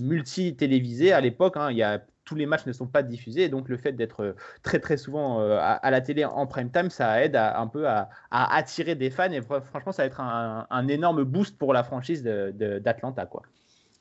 multi-télévisé 0.00 1.12
à 1.12 1.20
l'époque. 1.20 1.56
il 1.70 1.76
y 1.76 1.82
a 1.82 2.02
tous 2.24 2.34
les 2.34 2.46
matchs 2.46 2.66
ne 2.66 2.72
sont 2.72 2.86
pas 2.86 3.02
diffusés. 3.02 3.44
Et 3.44 3.48
donc, 3.48 3.68
le 3.68 3.76
fait 3.76 3.92
d'être 3.92 4.22
euh, 4.22 4.36
très, 4.62 4.78
très 4.78 4.96
souvent 4.96 5.40
euh, 5.40 5.58
à, 5.60 5.90
la 5.90 6.00
télé 6.00 6.24
en 6.24 6.46
prime 6.46 6.70
time, 6.70 6.90
ça 6.90 7.22
aide 7.22 7.36
un 7.36 7.66
peu 7.66 7.88
à, 7.88 8.08
attirer 8.30 8.94
des 8.94 9.10
fans. 9.10 9.30
Et 9.32 9.40
franchement, 9.42 9.92
ça 9.92 10.02
va 10.02 10.06
être 10.06 10.20
un, 10.20 10.88
énorme 10.88 11.24
boost 11.24 11.58
pour 11.58 11.72
la 11.72 11.84
franchise 11.84 12.22
d'Atlanta. 12.22 13.26
quoi. 13.26 13.42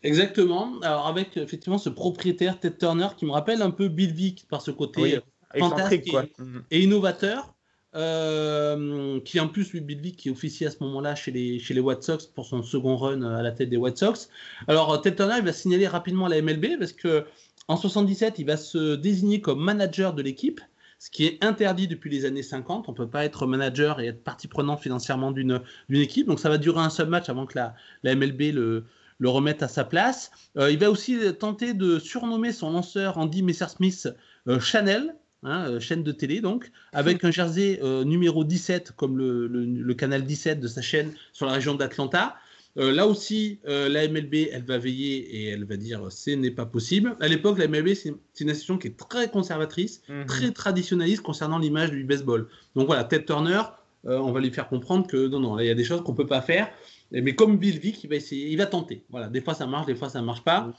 Exactement. 0.04 0.80
Alors, 0.82 1.08
avec 1.08 1.38
effectivement 1.38 1.78
ce 1.78 1.89
propriétaire, 1.89 2.60
Ted 2.60 2.78
Turner, 2.78 3.08
qui 3.18 3.26
me 3.26 3.32
rappelle 3.32 3.62
un 3.62 3.72
peu 3.72 3.88
Bill 3.88 4.14
Vick 4.14 4.47
par 4.49 4.62
ce 4.62 4.72
côté 4.72 5.16
euh, 5.16 5.60
fantastique 5.60 6.16
et, 6.72 6.82
innovateur. 6.82 7.54
qui 7.93 9.39
en 9.39 9.47
plus, 9.47 9.72
lui, 9.74 9.82
Bill 9.82 9.99
Vick, 9.99 10.18
qui 10.18 10.30
officie 10.30 10.66
à 10.66 10.72
ce 10.72 10.78
moment-là 10.82 11.16
chez 11.16 11.32
les, 11.32 11.60
chez 11.60 11.74
les 11.74 11.82
White 11.82 12.04
Sox 12.04 12.26
pour 12.34 12.45
son 12.45 12.64
second 12.64 12.97
run 12.97 13.22
à 13.22 13.41
la 13.41 13.52
tête 13.52 13.70
des 13.70 13.78
White 13.78 13.97
Sox. 13.97 14.30
Alors, 14.68 14.99
Ted 15.02 15.16
Turner, 15.16 15.36
il 15.38 15.45
va 15.45 15.54
signaler 15.54 15.88
rapidement 15.88 16.28
la 16.28 16.41
MLB 16.41 16.80
parce 16.80 16.93
que 16.93 17.26
en 17.68 17.78
77, 17.78 18.39
il 18.39 18.45
va 18.45 18.58
se 18.58 18.95
désigner 18.95 19.39
comme 19.39 19.64
manager 19.64 20.14
de 20.14 20.22
l'équipe, 20.22 20.60
ce 20.99 21.10
qui 21.10 21.26
est 21.26 21.43
interdit 21.43 21.88
depuis 21.88 22.10
les 22.10 22.26
années 22.26 22.43
50. 22.43 22.89
On 22.89 22.91
ne 22.91 22.97
peut 22.97 23.08
pas 23.08 23.24
être 23.24 23.45
manager 23.47 23.99
et 23.99 24.08
être 24.08 24.24
partie 24.24 24.47
prenante 24.47 24.82
financièrement 24.82 25.32
d'une 25.32 25.62
équipe. 25.89 26.28
Donc 26.28 26.39
ça 26.39 26.49
va 26.49 26.58
durer 26.58 26.82
un 26.82 26.89
seul 26.89 27.08
match 27.08 27.30
avant 27.30 27.45
que 27.45 27.58
la, 27.58 27.74
MLB 28.16 28.54
le, 28.54 28.86
remette 29.30 29.63
à 29.63 29.67
sa 29.67 29.84
place. 29.84 30.32
Euh, 30.57 30.72
il 30.72 30.80
va 30.80 30.89
aussi 30.89 31.17
tenter 31.39 31.74
de 31.74 31.99
surnommer 31.99 32.51
son 32.51 32.72
lanceur 32.72 33.17
Andy 33.17 33.43
Messersmith 33.43 34.09
euh, 34.47 34.59
Chanel, 34.59 35.15
hein, 35.43 35.65
euh, 35.69 35.80
chaîne 35.80 36.03
de 36.03 36.11
télé 36.11 36.41
donc, 36.41 36.72
avec 36.93 37.24
un 37.24 37.32
jersey 37.32 37.80
numéro 38.05 38.43
17 38.43 38.93
comme 38.93 39.17
le, 39.17 39.93
canal 39.93 40.26
17 40.26 40.59
de 40.59 40.67
sa 40.67 40.82
chaîne 40.82 41.13
sur 41.34 41.45
la 41.45 41.53
région 41.53 41.76
d'Atlanta. 41.76 42.36
Euh, 42.78 42.91
là 42.91 43.05
aussi, 43.05 43.59
euh, 43.67 43.89
la 43.89 44.07
MLB, 44.07 44.47
elle 44.51 44.63
va 44.63 44.78
veiller 44.78 45.17
et 45.17 45.47
elle 45.49 45.65
va 45.65 45.76
dire 45.76 46.09
ce 46.09 46.32
n'est 46.32 46.51
pas 46.51 46.65
possible. 46.65 47.17
À 47.19 47.28
l'époque, 47.28 47.57
la 47.57 47.67
MLB, 47.67 47.93
c'est 47.95 48.13
une 48.39 48.49
institution 48.49 48.78
qui 48.78 48.88
est 48.88 48.97
très 48.97 49.30
conservatrice, 49.30 50.01
mhm. 50.07 50.26
très 50.26 50.51
traditionnaliste 50.51 51.22
concernant 51.22 51.59
l'image 51.59 51.91
du 51.91 52.03
baseball. 52.03 52.47
Donc 52.76 52.88
voilà, 52.88 53.03
Ted 53.03 53.26
Turner, 53.26 53.61
on 54.03 54.32
va 54.32 54.39
lui 54.39 54.51
faire 54.51 54.67
comprendre 54.67 55.05
que 55.05 55.28
non, 55.28 55.39
non, 55.39 55.59
il 55.59 55.67
y 55.67 55.69
a 55.69 55.76
des 55.76 55.84
choses 55.84 56.01
qu'on 56.01 56.15
peut 56.15 56.26
pas 56.26 56.41
faire. 56.41 56.72
Mais 57.12 57.36
comme 57.36 57.57
Bill 57.57 57.78
Vick, 57.78 58.03
il 58.03 58.09
va 58.09 58.16
essayer, 58.16 58.49
il 58.49 58.57
va 58.57 58.66
tenter. 58.66 59.03
Voilà, 59.09 59.28
des 59.28 59.41
fois 59.41 59.53
ça 59.53 59.68
marche, 59.68 59.86
des 59.86 59.95
fois 59.95 60.09
ça 60.09 60.22
marche 60.22 60.43
pas. 60.43 60.74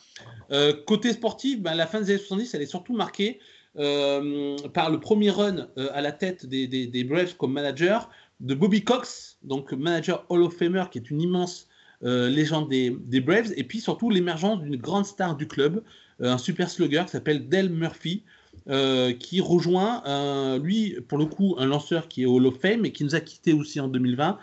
côté 0.87 1.13
sportif, 1.13 1.61
ben, 1.61 1.75
la 1.75 1.87
fin 1.87 2.01
des 2.01 2.11
années 2.11 2.19
70, 2.19 2.55
elle 2.55 2.63
est 2.63 2.67
surtout 2.67 2.95
marquée 2.95 3.39
par 3.75 4.91
le 4.91 4.99
premier 5.01 5.31
run 5.31 5.69
à 5.77 6.01
la 6.01 6.13
tête 6.13 6.47
des, 6.47 6.67
des, 6.67 7.05
Braves 7.05 7.37
comme 7.37 7.53
manager 7.53 8.11
de 8.41 8.55
Bobby 8.55 8.83
Cox, 8.83 9.39
donc 9.43 9.73
manager 9.73 10.25
Hall 10.29 10.43
of 10.43 10.55
Famer, 10.57 10.85
qui 10.91 10.99
est 10.99 11.11
une 11.11 11.21
immense 11.21 11.69
euh, 12.05 12.29
légende 12.29 12.69
des, 12.69 13.21
Braves, 13.21 13.53
et 13.57 13.63
puis 13.63 13.81
surtout 13.81 14.11
l'émergence 14.11 14.61
d'une 14.61 14.77
grande 14.77 15.07
star 15.07 15.37
du 15.37 15.47
club, 15.47 15.85
euh, 16.21 16.33
un 16.33 16.39
super 16.39 16.69
slugger 16.69 17.05
qui 17.05 17.13
s'appelle 17.13 17.49
Del 17.49 17.71
Murphy, 17.71 18.25
euh, 18.69 19.13
qui 19.13 19.41
rejoint, 19.41 20.59
lui, 20.59 20.97
pour 21.07 21.19
le 21.19 21.27
coup, 21.27 21.55
un 21.59 21.67
lanceur 21.67 22.09
qui 22.09 22.23
est 22.23 22.27
Hall 22.27 22.47
of 22.47 22.59
Fame 22.59 22.85
et 22.85 22.93
qui 22.93 23.05
nous 23.05 23.15
a 23.15 23.21
quitté 23.21 23.53
aussi 23.53 23.79
en 23.79 23.87
2020, 23.87 24.39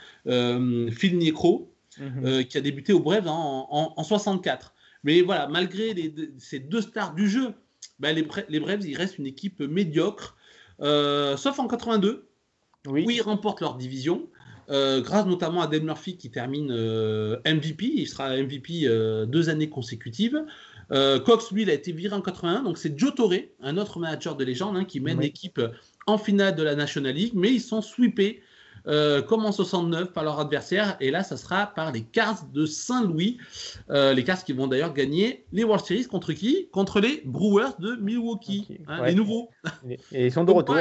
Phil 0.91 1.17
Niekro, 1.17 1.69
mhm. 1.99 2.45
qui 2.45 2.57
a 2.57 2.61
débuté 2.61 2.93
aux 2.93 2.99
Braves 2.99 3.27
en, 3.27 4.03
64. 4.03 4.73
Mais 5.03 5.21
voilà, 5.21 5.47
malgré 5.47 6.13
ces 6.37 6.59
deux 6.59 6.81
stars 6.81 7.13
du 7.13 7.29
jeu, 7.29 7.53
bah, 7.99 8.11
les, 8.11 8.27
les, 8.49 8.59
Braves, 8.59 8.85
ils 8.85 8.95
restent 8.95 9.17
une 9.17 9.27
équipe 9.27 9.59
médiocre, 9.61 10.35
sauf 10.79 11.59
en 11.59 11.67
82, 11.67 12.27
oui. 12.87 13.05
où 13.05 13.09
ils 13.11 13.21
remportent 13.21 13.61
leur 13.61 13.75
division. 13.75 14.27
Euh, 14.71 15.01
grâce 15.01 15.25
notamment 15.25 15.61
à 15.61 15.67
Dan 15.67 15.83
Murphy 15.83 16.15
qui 16.15 16.29
termine 16.29 16.71
euh, 16.71 17.37
MVP. 17.45 17.91
Il 17.95 18.07
sera 18.07 18.37
MVP 18.37 18.81
euh, 18.83 19.25
deux 19.25 19.49
années 19.49 19.69
consécutives. 19.69 20.43
Cox, 20.91 21.51
lui, 21.51 21.63
il 21.63 21.69
a 21.69 21.73
été 21.73 21.91
viré 21.91 22.15
en 22.15 22.21
81. 22.21 22.63
Donc 22.63 22.77
c'est 22.77 22.97
Joe 22.97 23.13
Torre, 23.13 23.33
un 23.61 23.77
autre 23.77 23.99
manager 23.99 24.35
de 24.35 24.43
légende, 24.43 24.75
hein, 24.75 24.85
qui 24.85 24.99
mène 24.99 25.19
l'équipe 25.19 25.61
en 26.07 26.17
finale 26.17 26.55
de 26.55 26.63
la 26.63 26.73
National 26.73 27.13
League. 27.13 27.33
Mais 27.35 27.51
ils 27.51 27.61
sont 27.61 27.81
sweepés 27.81 28.41
euh, 28.87 29.21
comme 29.21 29.45
en 29.45 29.51
69 29.51 30.11
par 30.13 30.23
leur 30.23 30.39
adversaire. 30.39 30.97
Et 30.99 31.11
là, 31.11 31.23
ça 31.23 31.37
sera 31.37 31.67
par 31.67 31.91
les 31.91 32.01
Cars 32.01 32.45
de 32.53 32.65
Saint-Louis. 32.65 33.37
Euh, 33.89 34.13
les 34.13 34.23
Cars 34.23 34.43
qui 34.43 34.53
vont 34.53 34.67
d'ailleurs 34.67 34.93
gagner 34.93 35.45
les 35.51 35.63
World 35.63 35.85
Series 35.85 36.05
contre 36.05 36.33
qui? 36.33 36.69
Contre 36.71 36.99
les 36.99 37.21
Brewers 37.25 37.73
de 37.79 37.95
Milwaukee, 37.95 38.79
hein, 38.87 39.05
les 39.05 39.15
nouveaux. 39.15 39.49
Et, 40.11 40.27
ils 40.27 40.31
sont 40.31 40.43
de 40.43 40.51
retour. 40.51 40.75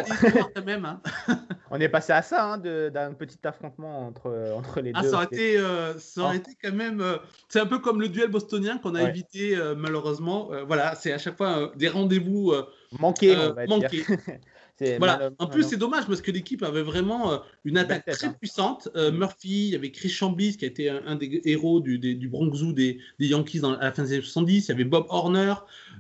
même, 0.65 0.85
hein. 0.85 1.01
On 1.71 1.81
est 1.81 1.89
passé 1.89 2.13
à 2.13 2.23
ça, 2.23 2.53
hein, 2.53 2.59
d'un 2.59 3.13
petit 3.13 3.39
affrontement 3.45 4.07
entre, 4.07 4.53
entre 4.57 4.81
les 4.81 4.93
ah, 4.95 5.03
deux. 5.03 5.11
Ça 5.11 5.17
aurait, 5.17 5.27
été, 5.27 5.59
euh, 5.59 5.99
ça 5.99 6.23
aurait 6.23 6.37
été 6.37 6.53
quand 6.63 6.73
même. 6.73 7.03
c'est 7.49 7.61
un 7.61 7.67
peu 7.67 7.79
comme 7.79 8.01
le 8.01 8.09
duel 8.09 8.31
bostonien 8.31 8.79
qu'on 8.79 8.95
a 8.95 9.03
évité 9.03 9.59
malheureusement. 9.77 10.51
voilà, 10.67 10.95
c'est 10.95 11.13
à 11.13 11.19
chaque 11.19 11.37
fois 11.37 11.73
des 11.77 11.89
rendez-vous 11.89 12.53
manqués. 12.99 13.37
On 13.37 13.53
va 13.53 13.67
manqués. 13.67 14.05
Voilà. 14.99 15.31
En 15.39 15.47
plus, 15.47 15.65
c'est 15.65 15.77
dommage 15.77 16.07
parce 16.07 16.21
que 16.21 16.31
l'équipe 16.31 16.63
avait 16.63 16.83
vraiment 16.83 17.33
euh, 17.33 17.39
une 17.65 17.79
attaque 17.79 18.07
très 18.07 18.27
hein. 18.29 18.35
puissante. 18.39 18.89
Euh, 18.97 19.11
Murphy, 19.11 19.69
il 19.69 19.71
y 19.71 19.75
avait 19.75 19.91
Chris 19.91 20.09
Chamblis 20.09 20.57
qui 20.57 20.65
a 20.65 20.69
été 20.69 20.89
un, 20.89 21.17
des 21.17 21.41
héros 21.45 21.81
du, 21.81 21.99
du 21.99 22.29
Bronx 22.29 22.55
Zoo 22.55 22.73
des, 22.73 22.99
Yankees 23.19 23.61
dans, 23.61 23.75
à 23.75 23.85
la 23.85 23.93
fin 23.93 24.05
des 24.05 24.13
années 24.13 24.23
70. 24.23 24.67
Il 24.67 24.69
y 24.69 24.73
avait 24.73 24.85
Bob 24.85 25.07
Horner. 25.09 25.55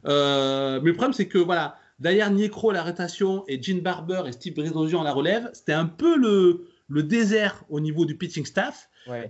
Euh, 0.07 0.81
mais 0.83 0.91
le 0.91 0.95
problème, 0.95 1.13
c'est 1.13 1.27
que 1.27 1.39
voilà, 1.39 1.77
derrière 1.99 2.31
Niekro 2.31 2.71
à 2.71 2.75
l'arrêtation 2.75 3.45
et 3.49 3.61
Gene 3.61 3.81
Barber 3.81 4.23
et 4.27 4.33
Steve 4.33 4.55
Brizosian 4.55 5.01
à 5.01 5.05
la 5.05 5.13
relève, 5.13 5.51
c'était 5.53 5.73
un 5.73 5.87
peu 5.87 6.17
le, 6.17 6.67
le 6.89 7.03
désert 7.03 7.65
au 7.69 7.81
niveau 7.81 8.05
du 8.05 8.17
pitching 8.17 8.47
staff. 8.47 8.89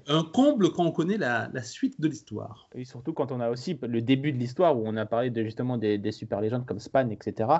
Un 0.09 0.25
comble 0.25 0.71
quand 0.73 0.85
on 0.85 0.91
connaît 0.91 1.19
la, 1.19 1.49
suite 1.63 2.01
de 2.01 2.09
l'histoire. 2.09 2.69
Et 2.75 2.85
surtout 2.85 3.13
quand 3.13 3.33
on 3.33 3.41
a 3.41 3.51
aussi 3.51 3.79
le 3.83 4.01
début 4.01 4.33
de 4.33 4.39
l'histoire 4.39 4.77
où 4.77 4.83
on 4.87 4.97
a 4.97 5.07
parlé 5.07 5.31
de, 5.31 5.43
justement 5.43 5.77
des, 5.77 6.13
super 6.13 6.41
légendes 6.41 6.67
comme 6.67 6.79
Span, 6.79 7.09
etc. 7.11 7.51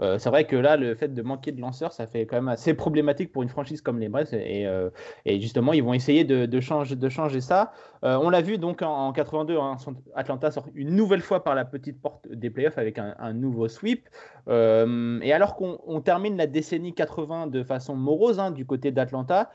Euh, 0.00 0.18
c'est 0.18 0.28
vrai 0.28 0.44
que 0.44 0.56
là, 0.56 0.76
le 0.76 0.94
fait 0.94 1.14
de 1.14 1.22
manquer 1.22 1.52
de 1.52 1.60
lanceurs, 1.60 1.92
ça 1.92 2.06
fait 2.06 2.26
quand 2.26 2.36
même 2.36 2.48
assez 2.48 2.74
problématique 2.74 3.32
pour 3.32 3.42
une 3.42 3.48
franchise 3.48 3.80
comme 3.80 3.98
les 3.98 4.08
Braves. 4.08 4.34
Et, 4.34 4.66
euh, 4.66 4.90
justement, 5.26 5.72
ils 5.72 5.82
vont 5.82 5.94
essayer 5.94 6.24
de, 6.24 6.60
changer, 6.60 6.96
de 6.96 7.08
changer 7.08 7.40
ça. 7.40 7.72
Euh, 8.04 8.18
on 8.20 8.30
l'a 8.30 8.42
vu 8.42 8.58
donc 8.58 8.82
en, 8.82 9.12
82, 9.12 9.56
hein, 9.56 9.76
Atlanta 10.14 10.50
sort 10.50 10.66
une 10.74 10.94
nouvelle 10.94 11.22
fois 11.22 11.42
par 11.42 11.54
la 11.54 11.64
petite 11.64 12.00
porte 12.00 12.28
des 12.30 12.50
playoffs 12.50 12.78
avec 12.78 12.98
un, 12.98 13.32
nouveau 13.32 13.68
sweep. 13.68 14.08
et 14.48 15.32
alors 15.32 15.56
qu'on 15.56 16.00
termine 16.00 16.36
la 16.36 16.46
décennie 16.46 16.94
80 16.94 17.48
de 17.48 17.62
façon 17.62 17.96
morose 17.96 18.38
hein, 18.38 18.50
du 18.50 18.66
côté 18.66 18.90
d'Atlanta, 18.90 19.50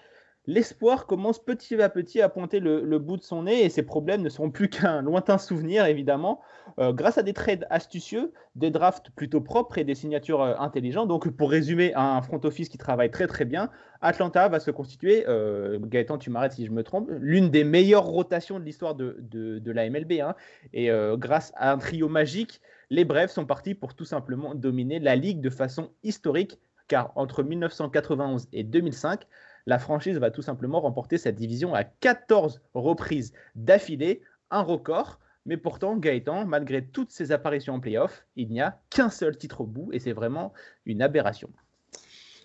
l'espoir 0.45 1.05
commence 1.05 1.43
petit 1.43 1.81
à 1.81 1.89
petit 1.89 2.21
à 2.21 2.29
pointer 2.29 2.59
le, 2.59 2.99
bout 2.99 3.17
de 3.17 3.23
son 3.23 3.43
nez 3.43 3.63
et 3.63 3.69
ses 3.69 3.83
problèmes 3.83 4.21
ne 4.21 4.29
seront 4.29 4.49
plus 4.49 4.69
qu'un 4.69 5.01
lointain 5.01 5.37
souvenir, 5.37 5.85
évidemment, 5.85 6.41
euh, 6.79 6.91
grâce 6.91 7.17
à 7.17 7.23
des 7.23 7.33
trades 7.33 7.67
astucieux, 7.69 8.33
des 8.55 8.71
drafts 8.71 9.09
plutôt 9.15 9.41
propres 9.41 9.77
et 9.77 9.83
des 9.83 9.95
signatures 9.95 10.41
euh, 10.41 10.55
intelligentes. 10.57 11.07
Donc, 11.07 11.29
pour 11.29 11.51
résumer, 11.51 11.93
un 11.95 12.21
front 12.21 12.39
office 12.43 12.69
qui 12.69 12.77
travaille 12.77 13.11
très 13.11 13.27
très 13.27 13.45
bien, 13.45 13.69
Atlanta 14.01 14.47
va 14.47 14.59
se 14.59 14.71
constituer, 14.71 15.25
euh, 15.27 15.77
Gaëtan, 15.81 16.17
tu 16.17 16.29
m'arrêtes 16.29 16.53
si 16.53 16.65
je 16.65 16.71
me 16.71 16.83
trompe, 16.83 17.09
l'une 17.19 17.49
des 17.49 17.63
meilleures 17.63 18.05
rotations 18.05 18.59
de 18.59 18.65
l'histoire 18.65 18.95
de, 18.95 19.17
de, 19.19 19.71
la 19.71 19.89
MLB. 19.89 20.13
Hein. 20.21 20.35
Et 20.73 20.89
grâce 21.13 21.51
à 21.55 21.71
un 21.71 21.77
trio 21.77 22.09
magique, 22.09 22.61
les 22.89 23.05
Braves 23.05 23.29
sont 23.29 23.45
partis 23.45 23.75
pour 23.75 23.93
tout 23.93 24.05
simplement 24.05 24.55
dominer 24.55 24.99
la 24.99 25.15
ligue 25.15 25.41
de 25.41 25.49
façon 25.49 25.91
historique, 26.03 26.59
car 26.87 27.11
entre 27.15 27.43
1991 27.43 28.47
et 28.51 28.63
2005, 28.63 29.27
la 29.70 29.78
franchise 29.78 30.17
va 30.17 30.32
tout 30.32 30.41
simplement 30.41 30.82
remporter 30.82 31.20
cette 31.20 31.36
division 31.36 31.76
à 31.76 31.84
14 31.84 32.59
reprises 32.74 33.34
d'affilée, 33.53 34.24
un 34.49 34.63
record. 34.63 35.20
Mais 35.45 35.57
pourtant, 35.57 35.95
Gaëtan, 35.95 36.45
malgré 36.45 36.88
toutes 36.88 37.11
ses 37.11 37.32
apparitions 37.32 37.76
en 37.76 37.80
playoff, 37.80 38.26
il 38.36 38.49
n'y 38.49 38.61
a 38.61 38.82
qu'un 38.89 39.11
seul 39.11 39.38
titre 39.38 39.61
au 39.61 39.67
bout 39.67 39.93
et 39.93 39.99
c'est 39.99 40.11
vraiment 40.11 40.53
une 40.88 41.03
aberration. 41.03 41.51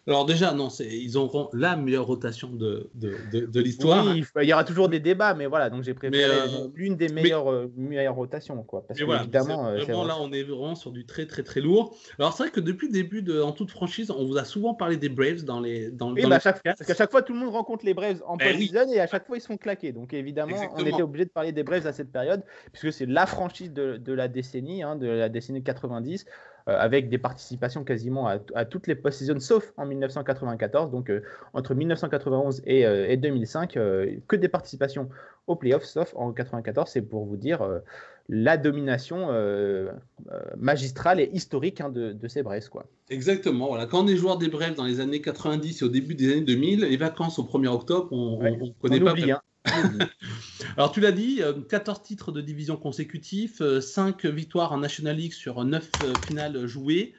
Alors 0.07 0.27
déjà, 0.27 0.53
non, 0.53 0.69
ils 0.81 1.17
auront 1.17 1.49
la 1.55 1.77
meilleure 1.77 2.07
rotation 2.07 2.51
de, 2.51 2.91
de, 2.95 3.17
de, 3.47 3.61
l'histoire. 3.61 4.05
Oui, 4.05 4.23
il 4.43 4.49
y 4.49 4.53
aura 4.53 4.65
toujours 4.65 4.91
des 4.91 5.01
débats, 5.01 5.33
mais 5.33 5.47
voilà, 5.47 5.71
donc 5.71 5.83
j'ai 5.83 5.95
préféré 5.95 6.31
euh, 6.31 6.69
l'une 6.75 6.97
des 6.97 7.09
meilleures, 7.09 7.51
euh, 7.51 7.73
meilleures 7.75 8.15
rotations. 8.15 8.63
Quoi, 8.65 8.85
parce 8.87 9.01
que 9.01 9.05
évidemment, 9.05 9.67
euh, 9.67 9.79
vraiment, 9.79 10.05
là, 10.05 10.17
on 10.21 10.31
est 10.33 10.43
vraiment 10.43 10.75
sur 10.75 10.91
du 10.91 11.07
très 11.07 11.27
très 11.27 11.43
très 11.43 11.63
lourd. 11.63 11.97
Alors 12.19 12.35
c'est 12.35 12.43
vrai 12.43 12.53
que 12.53 12.61
depuis 12.61 12.89
le 12.89 12.93
début, 12.93 13.23
de, 13.23 13.41
en 13.41 13.53
toute 13.53 13.71
franchise, 13.71 14.11
on 14.11 14.27
vous 14.27 14.37
a 14.37 14.45
souvent 14.45 14.75
parlé 14.75 14.99
des 14.99 15.09
Braves 15.09 15.45
dans 15.45 15.61
les 15.61 15.91
dans, 15.91 16.13
oui, 16.13 16.27
bah, 16.27 16.39
chaque, 16.39 16.63
Parce 16.63 16.85
qu'à 16.85 16.95
chaque 16.95 17.11
fois, 17.11 17.23
tout 17.23 17.33
le 17.33 17.39
monde 17.39 17.55
rencontre 17.55 17.87
les 17.87 17.95
Braves 17.95 18.23
en 18.27 18.37
ben 18.37 18.53
post-season 18.53 18.93
et 18.93 19.01
à 19.01 19.07
chaque 19.07 19.27
fois, 19.27 19.39
ils 19.39 19.43
sont 19.43 19.57
claqués. 19.57 19.93
Donc 19.93 20.13
évidemment, 20.13 20.57
on 20.77 20.85
était 20.85 21.03
obligé 21.03 21.25
de 21.25 21.31
parler 21.31 21.53
des 21.53 21.63
Braves 21.63 21.87
à 21.87 21.95
cette 21.95 22.13
période, 22.13 22.43
puisque 22.73 22.93
c'est 22.93 23.07
la 23.07 23.25
franchise 23.25 23.73
de, 23.73 23.97
de 23.97 24.13
la 24.13 24.29
décennie, 24.29 24.83
hein, 24.83 24.97
de 24.97 25.07
la 25.07 25.31
décennie 25.31 25.63
90. 25.63 26.27
Euh, 26.67 26.79
avec 26.79 27.11
des 27.11 27.19
participations 27.19 27.85
quasiment 27.85 28.27
à, 28.27 28.65
toutes 28.65 28.87
les 28.87 28.95
post-seasons, 28.95 29.39
sauf 29.39 29.75
en 29.77 29.85
1994. 29.85 30.91
Donc 30.91 31.11
euh, 31.11 31.21
entre 31.53 31.75
1991 31.75 32.63
et, 32.65 33.17
2005, 33.19 33.77
euh, 33.77 34.17
que 34.29 34.35
des 34.35 34.49
participations 34.49 35.11
aux 35.47 35.57
playoffs, 35.57 35.85
sauf 35.85 36.15
en 36.17 36.33
94. 36.33 36.89
C'est 36.91 37.03
pour 37.03 37.27
vous 37.27 37.37
dire 37.37 37.61
la 38.31 38.57
domination 38.57 39.29
magistrale 40.57 41.21
et 41.21 41.29
historique 41.35 41.83
hein, 41.83 41.91
de, 41.91 42.29
ces 42.29 42.43
Braves. 42.43 42.71
Quoi. 42.71 42.87
Exactement. 43.11 43.67
Voilà. 43.67 43.85
Quand 43.85 44.03
on 44.03 44.09
est 44.09 44.17
joueur 44.17 44.39
des 44.39 44.49
Braves 44.49 44.75
dans 44.75 44.87
les 44.87 45.01
années 45.01 45.21
90 45.21 45.83
et 45.83 45.85
au 45.85 45.89
début 45.91 46.15
des 46.15 46.33
années 46.33 46.41
2000, 46.41 46.81
les 46.81 46.97
vacances 46.97 47.39
au 47.39 47.43
1er 47.43 47.69
octobre, 47.69 48.09
on 48.11 48.43
ne 48.43 48.71
connaît 48.81 49.01
pas. 49.01 49.13
Oublie, 49.13 49.33
hein. 49.33 49.43
Alors 50.77 50.93
tu 50.93 51.01
l'as 51.01 51.13
dit, 51.13 51.41
14 51.69 51.99
euh, 51.99 52.03
titres 52.03 52.33
de 52.33 52.41
division 52.41 52.77
consécutifs, 52.77 53.63
5 53.81 54.25
euh, 54.25 54.31
victoires 54.31 54.73
en 54.73 54.79
National 54.79 55.17
League 55.17 55.33
sur 55.33 55.65
9 55.65 55.91
euh, 56.03 56.15
finales 56.27 56.67
jouées, 56.67 57.15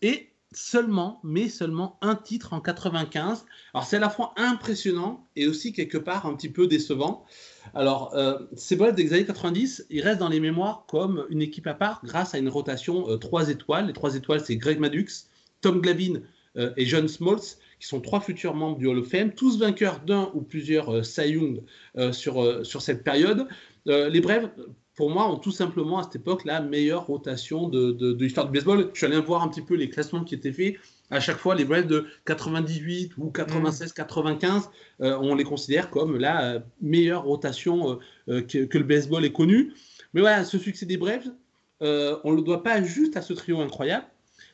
et 0.00 0.30
seulement, 0.52 1.20
mais 1.22 1.48
seulement 1.48 1.98
un 2.00 2.14
titre 2.14 2.54
en 2.54 2.60
95. 2.60 3.44
Alors 3.74 3.86
c'est 3.86 3.96
à 3.96 4.00
la 4.00 4.08
fois 4.08 4.32
impressionnant 4.36 5.28
et 5.36 5.46
aussi 5.46 5.74
quelque 5.74 5.98
part 5.98 6.24
un 6.24 6.34
petit 6.34 6.48
peu 6.48 6.66
décevant. 6.66 7.26
Alors 7.74 8.16
ces 8.56 8.76
Bulls 8.76 8.94
des 8.94 9.12
années 9.12 9.26
90, 9.26 9.86
ils 9.90 10.00
restent 10.00 10.20
dans 10.20 10.30
les 10.30 10.40
mémoires 10.40 10.86
comme 10.88 11.26
une 11.28 11.42
équipe 11.42 11.66
à 11.66 11.74
part 11.74 12.00
grâce 12.02 12.34
à 12.34 12.38
une 12.38 12.48
rotation 12.48 13.18
3 13.18 13.50
étoiles. 13.50 13.88
Les 13.88 13.92
3 13.92 14.16
étoiles, 14.16 14.40
c'est 14.40 14.56
Greg 14.56 14.80
Maddux, 14.80 15.26
Tom 15.60 15.82
Glavine 15.82 16.22
et 16.56 16.86
John 16.86 17.06
Smoltz 17.06 17.58
qui 17.80 17.86
sont 17.86 18.00
trois 18.00 18.20
futurs 18.20 18.54
membres 18.54 18.78
du 18.78 18.86
Hall 18.86 18.98
of 18.98 19.08
Fame, 19.08 19.32
tous 19.32 19.58
vainqueurs 19.58 20.00
d'un 20.00 20.30
ou 20.34 20.42
plusieurs 20.42 20.94
euh, 20.94 21.02
Cy 21.02 21.30
Young 21.30 21.62
euh, 21.96 22.12
sur, 22.12 22.42
euh, 22.42 22.62
sur 22.62 22.82
cette 22.82 23.02
période. 23.02 23.48
les 23.86 24.20
Brèves, 24.20 24.50
pour 24.94 25.10
moi, 25.10 25.32
ont 25.32 25.38
tout 25.38 25.50
simplement 25.50 25.98
à 25.98 26.02
cette 26.02 26.16
époque 26.16 26.44
la 26.44 26.60
meilleure 26.60 27.06
rotation 27.06 27.68
de, 27.68 27.92
de, 27.92 28.14
l'histoire 28.22 28.46
du 28.46 28.52
baseball. 28.52 28.90
Je 28.92 28.98
suis 28.98 29.06
allé 29.06 29.18
voir 29.18 29.42
un 29.42 29.48
petit 29.48 29.62
peu 29.62 29.74
les 29.74 29.88
classements 29.88 30.22
qui 30.22 30.34
étaient 30.34 30.52
faits. 30.52 30.76
À 31.08 31.18
chaque 31.18 31.38
fois, 31.38 31.54
les 31.54 31.64
Braves 31.64 31.86
de 31.86 32.06
98 32.26 33.16
ou 33.16 33.30
96, 33.30 33.94
95, 33.94 34.68
on 35.00 35.34
les 35.34 35.44
considère 35.44 35.88
comme 35.88 36.18
la 36.18 36.62
meilleure 36.82 37.24
rotation 37.24 37.98
que, 38.26 38.78
le 38.78 38.84
baseball 38.84 39.24
ait 39.24 39.32
connue. 39.32 39.72
Mais 40.12 40.20
voilà, 40.20 40.44
ce 40.44 40.58
succès 40.58 40.84
des 40.84 40.98
Braves, 40.98 41.32
on 41.80 42.30
ne 42.30 42.36
le 42.36 42.42
doit 42.42 42.62
pas 42.62 42.82
juste 42.82 43.16
à 43.16 43.22
ce 43.22 43.32
trio 43.32 43.60
incroyable. 43.60 44.06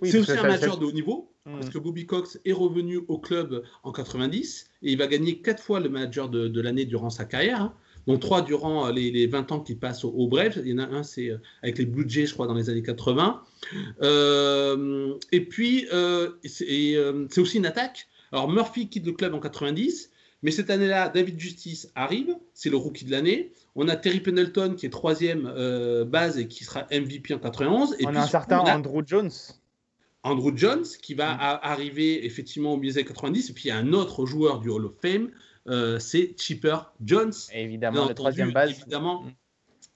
c'est 0.02 0.18
aussi 0.18 0.30
un 0.30 0.42
majeur 0.42 0.78
de 0.78 0.86
haut 0.86 0.92
niveau. 0.92 1.28
Parce 1.52 1.70
que 1.70 1.78
Bobby 1.78 2.06
Cox 2.06 2.40
est 2.44 2.52
revenu 2.52 3.00
au 3.08 3.18
club 3.18 3.62
en 3.84 3.92
90 3.92 4.68
et 4.82 4.92
il 4.92 4.98
va 4.98 5.06
gagner 5.06 5.40
quatre 5.40 5.62
fois 5.62 5.78
le 5.78 5.88
manager 5.88 6.28
de, 6.28 6.60
l'année 6.60 6.84
durant 6.84 7.10
sa 7.10 7.24
carrière. 7.24 7.60
Hein. 7.60 7.74
Donc 8.06 8.20
trois 8.20 8.42
durant 8.42 8.88
les, 8.90 9.26
20 9.26 9.52
ans 9.52 9.60
qu'il 9.60 9.78
passe 9.78 10.04
au, 10.04 10.26
Bref. 10.28 10.58
Il 10.64 10.70
y 10.70 10.74
en 10.74 10.78
a 10.78 10.86
un, 10.86 11.02
c'est 11.02 11.30
euh, 11.30 11.38
avec 11.62 11.78
les 11.78 11.86
Blue 11.86 12.04
Jays, 12.08 12.26
je 12.26 12.34
crois, 12.34 12.46
dans 12.46 12.54
les 12.54 12.70
années 12.70 12.82
80. 12.82 13.42
Euh, 14.02 15.14
et 15.32 15.44
puis, 15.44 15.86
euh, 15.92 16.30
c'est 16.44 17.38
aussi 17.38 17.58
une 17.58 17.66
attaque. 17.66 18.08
Alors 18.32 18.50
Murphy 18.50 18.88
quitte 18.88 19.06
le 19.06 19.12
club 19.12 19.34
en 19.34 19.40
90. 19.40 20.10
Mais 20.42 20.50
cette 20.50 20.70
année-là, 20.70 21.08
David 21.08 21.40
Justice 21.40 21.90
arrive, 21.94 22.36
c'est 22.54 22.70
le 22.70 22.76
rookie 22.76 23.04
de 23.04 23.10
l'année. 23.10 23.52
On 23.74 23.88
a 23.88 23.96
Terry 23.96 24.20
Pendleton 24.20 24.74
qui 24.76 24.86
est 24.86 24.90
troisième 24.90 25.52
base 26.06 26.38
et 26.38 26.46
qui 26.46 26.62
sera 26.64 26.86
MVP 26.92 27.34
en 27.34 27.38
91. 27.38 27.96
Et 27.98 28.06
on 28.06 28.14
a 28.14 28.20
un 28.20 28.26
certain 28.26 28.58
Andrew 28.58 29.02
Jones. 29.04 29.30
Andrew 30.26 30.52
Jones, 30.56 30.84
qui 31.02 31.14
va 31.14 31.34
mm. 31.34 31.60
arriver 31.62 32.26
effectivement 32.26 32.74
au 32.74 32.76
milieu 32.76 32.92
des 32.92 32.98
années 32.98 33.08
90. 33.08 33.50
Et 33.50 33.52
puis 33.52 33.64
il 33.64 33.68
y 33.68 33.70
a 33.70 33.76
un 33.76 33.92
autre 33.92 34.26
joueur 34.26 34.60
du 34.60 34.68
Hall 34.68 34.84
of 34.84 34.94
Fame, 35.00 35.30
euh, 35.68 35.98
c'est 35.98 36.34
Chipper 36.38 36.78
Jones. 37.04 37.32
Évidemment, 37.54 38.06
la 38.06 38.14
troisième 38.14 38.52
base. 38.52 38.70
Évidemment. 38.70 39.22
Mm. 39.22 39.32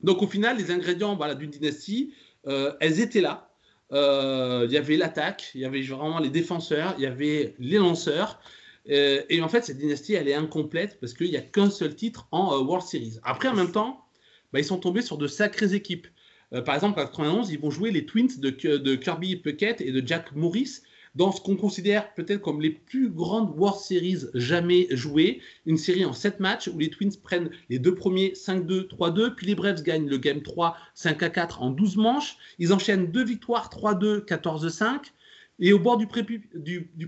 Donc 0.03 0.23
au 0.23 0.27
final, 0.27 0.57
les 0.57 0.71
ingrédients 0.71 1.17
voilà, 1.17 1.35
d'une 1.35 1.51
dynastie, 1.51 2.15
euh, 2.47 2.73
elles 2.81 3.01
étaient 3.01 3.21
là. 3.21 3.51
Euh, 3.93 4.67
il 4.67 4.73
y 4.73 4.77
avait 4.77 4.97
l'attaque, 4.97 5.51
il 5.55 5.63
y 5.63 5.65
avait 5.65 5.83
vraiment 5.83 6.21
les 6.21 6.31
défenseurs, 6.31 6.95
il 6.97 7.03
y 7.03 7.07
avait 7.07 7.57
les 7.59 7.79
lanceurs. 7.79 8.41
et 8.87 9.41
en 9.43 9.49
fait, 9.49 9.65
cette 9.65 9.79
dynastie, 9.79 10.15
elle 10.15 10.29
est 10.29 10.35
incomplète 10.35 10.99
parce 11.01 11.13
qu'il 11.13 11.29
n'y 11.29 11.37
a 11.37 11.43
qu'un 11.43 11.71
seul 11.71 11.97
titre 11.97 12.29
en 12.31 12.57
World 12.61 12.87
Series. 12.87 13.19
Après, 13.25 13.49
en 13.49 13.55
même 13.55 13.73
temps, 13.73 14.05
bah, 14.53 14.61
ils 14.61 14.65
sont 14.65 14.79
tombés 14.79 15.03
sur 15.03 15.19
de 15.19 15.27
sacrées 15.27 15.75
équipes. 15.75 16.07
Euh, 16.53 16.63
par 16.63 16.75
exemple, 16.75 16.99
en 16.99 17.05
91, 17.05 17.51
ils 17.51 17.59
vont 17.59 17.71
jouer 17.71 17.91
les 17.91 18.07
Twins 18.07 18.39
de, 18.39 18.51
Kirby 18.97 19.37
Puckett 19.37 19.81
et 19.81 19.93
de 19.93 20.07
Jack 20.07 20.35
Morris 20.35 20.81
dans 21.17 21.33
ce 21.33 21.41
qu'on 21.41 21.57
considère 21.57 22.15
peut-être 22.15 22.41
comme 22.41 22.61
les 22.61 22.71
plus 22.71 23.11
grandes 23.11 23.53
World 23.57 23.81
Series 23.81 24.27
jamais 24.35 24.87
jouées. 24.91 25.41
Une 25.67 25.77
série 25.77 26.05
en 26.05 26.13
7 26.13 26.39
matchs 26.39 26.69
où 26.69 26.79
les 26.79 26.89
Twins 26.89 27.17
prennent 27.23 27.51
les 27.69 27.79
deux 27.79 27.95
premiers 27.95 28.33
5-2, 28.35 28.89
3-2, 28.89 29.35
puis 29.35 29.47
les 29.47 29.55
Braves 29.55 29.83
gagnent 29.83 30.09
le 30.09 30.19
Game 30.19 30.43
3 30.43 30.77
5-4 30.97 31.59
en 31.59 31.71
12 31.71 31.97
manches. 31.97 32.37
Ils 32.59 32.73
enchaînent 32.73 33.11
deux 33.11 33.25
victoires 33.25 33.71
3-2, 33.71 34.25
14-5. 34.25 35.13
Et 35.63 35.75
au 35.75 35.79
bord 35.79 35.99
du, 35.99 36.07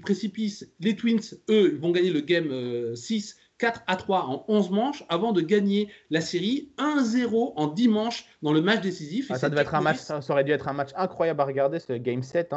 précipice, 0.00 0.68
les 0.80 0.94
Twins, 0.94 1.20
eux, 1.48 1.78
vont 1.80 1.90
gagner 1.90 2.10
le 2.10 2.20
Game 2.20 2.94
6 2.94 3.36
euh, 3.36 3.41
4 3.62 3.82
à 3.86 3.94
3 3.94 4.24
en 4.26 4.44
11 4.48 4.70
manches 4.70 5.04
avant 5.08 5.30
de 5.30 5.40
gagner 5.40 5.88
la 6.10 6.20
série 6.20 6.72
1-0 6.78 7.52
en 7.54 7.68
10 7.68 7.86
manches 7.86 8.26
dans 8.42 8.52
le 8.52 8.60
match 8.60 8.80
décisif. 8.80 9.28
Ah, 9.30 9.38
ça, 9.38 9.48
devait 9.48 9.62
être 9.62 9.76
un 9.76 9.80
match, 9.80 9.98
ça, 9.98 10.18
aurait 10.30 10.42
dû 10.42 10.50
être 10.50 10.66
un 10.66 10.72
match 10.72 10.90
incroyable 10.96 11.40
à 11.40 11.44
regarder, 11.44 11.78
ce 11.78 11.92
Game 11.92 12.24
7. 12.24 12.52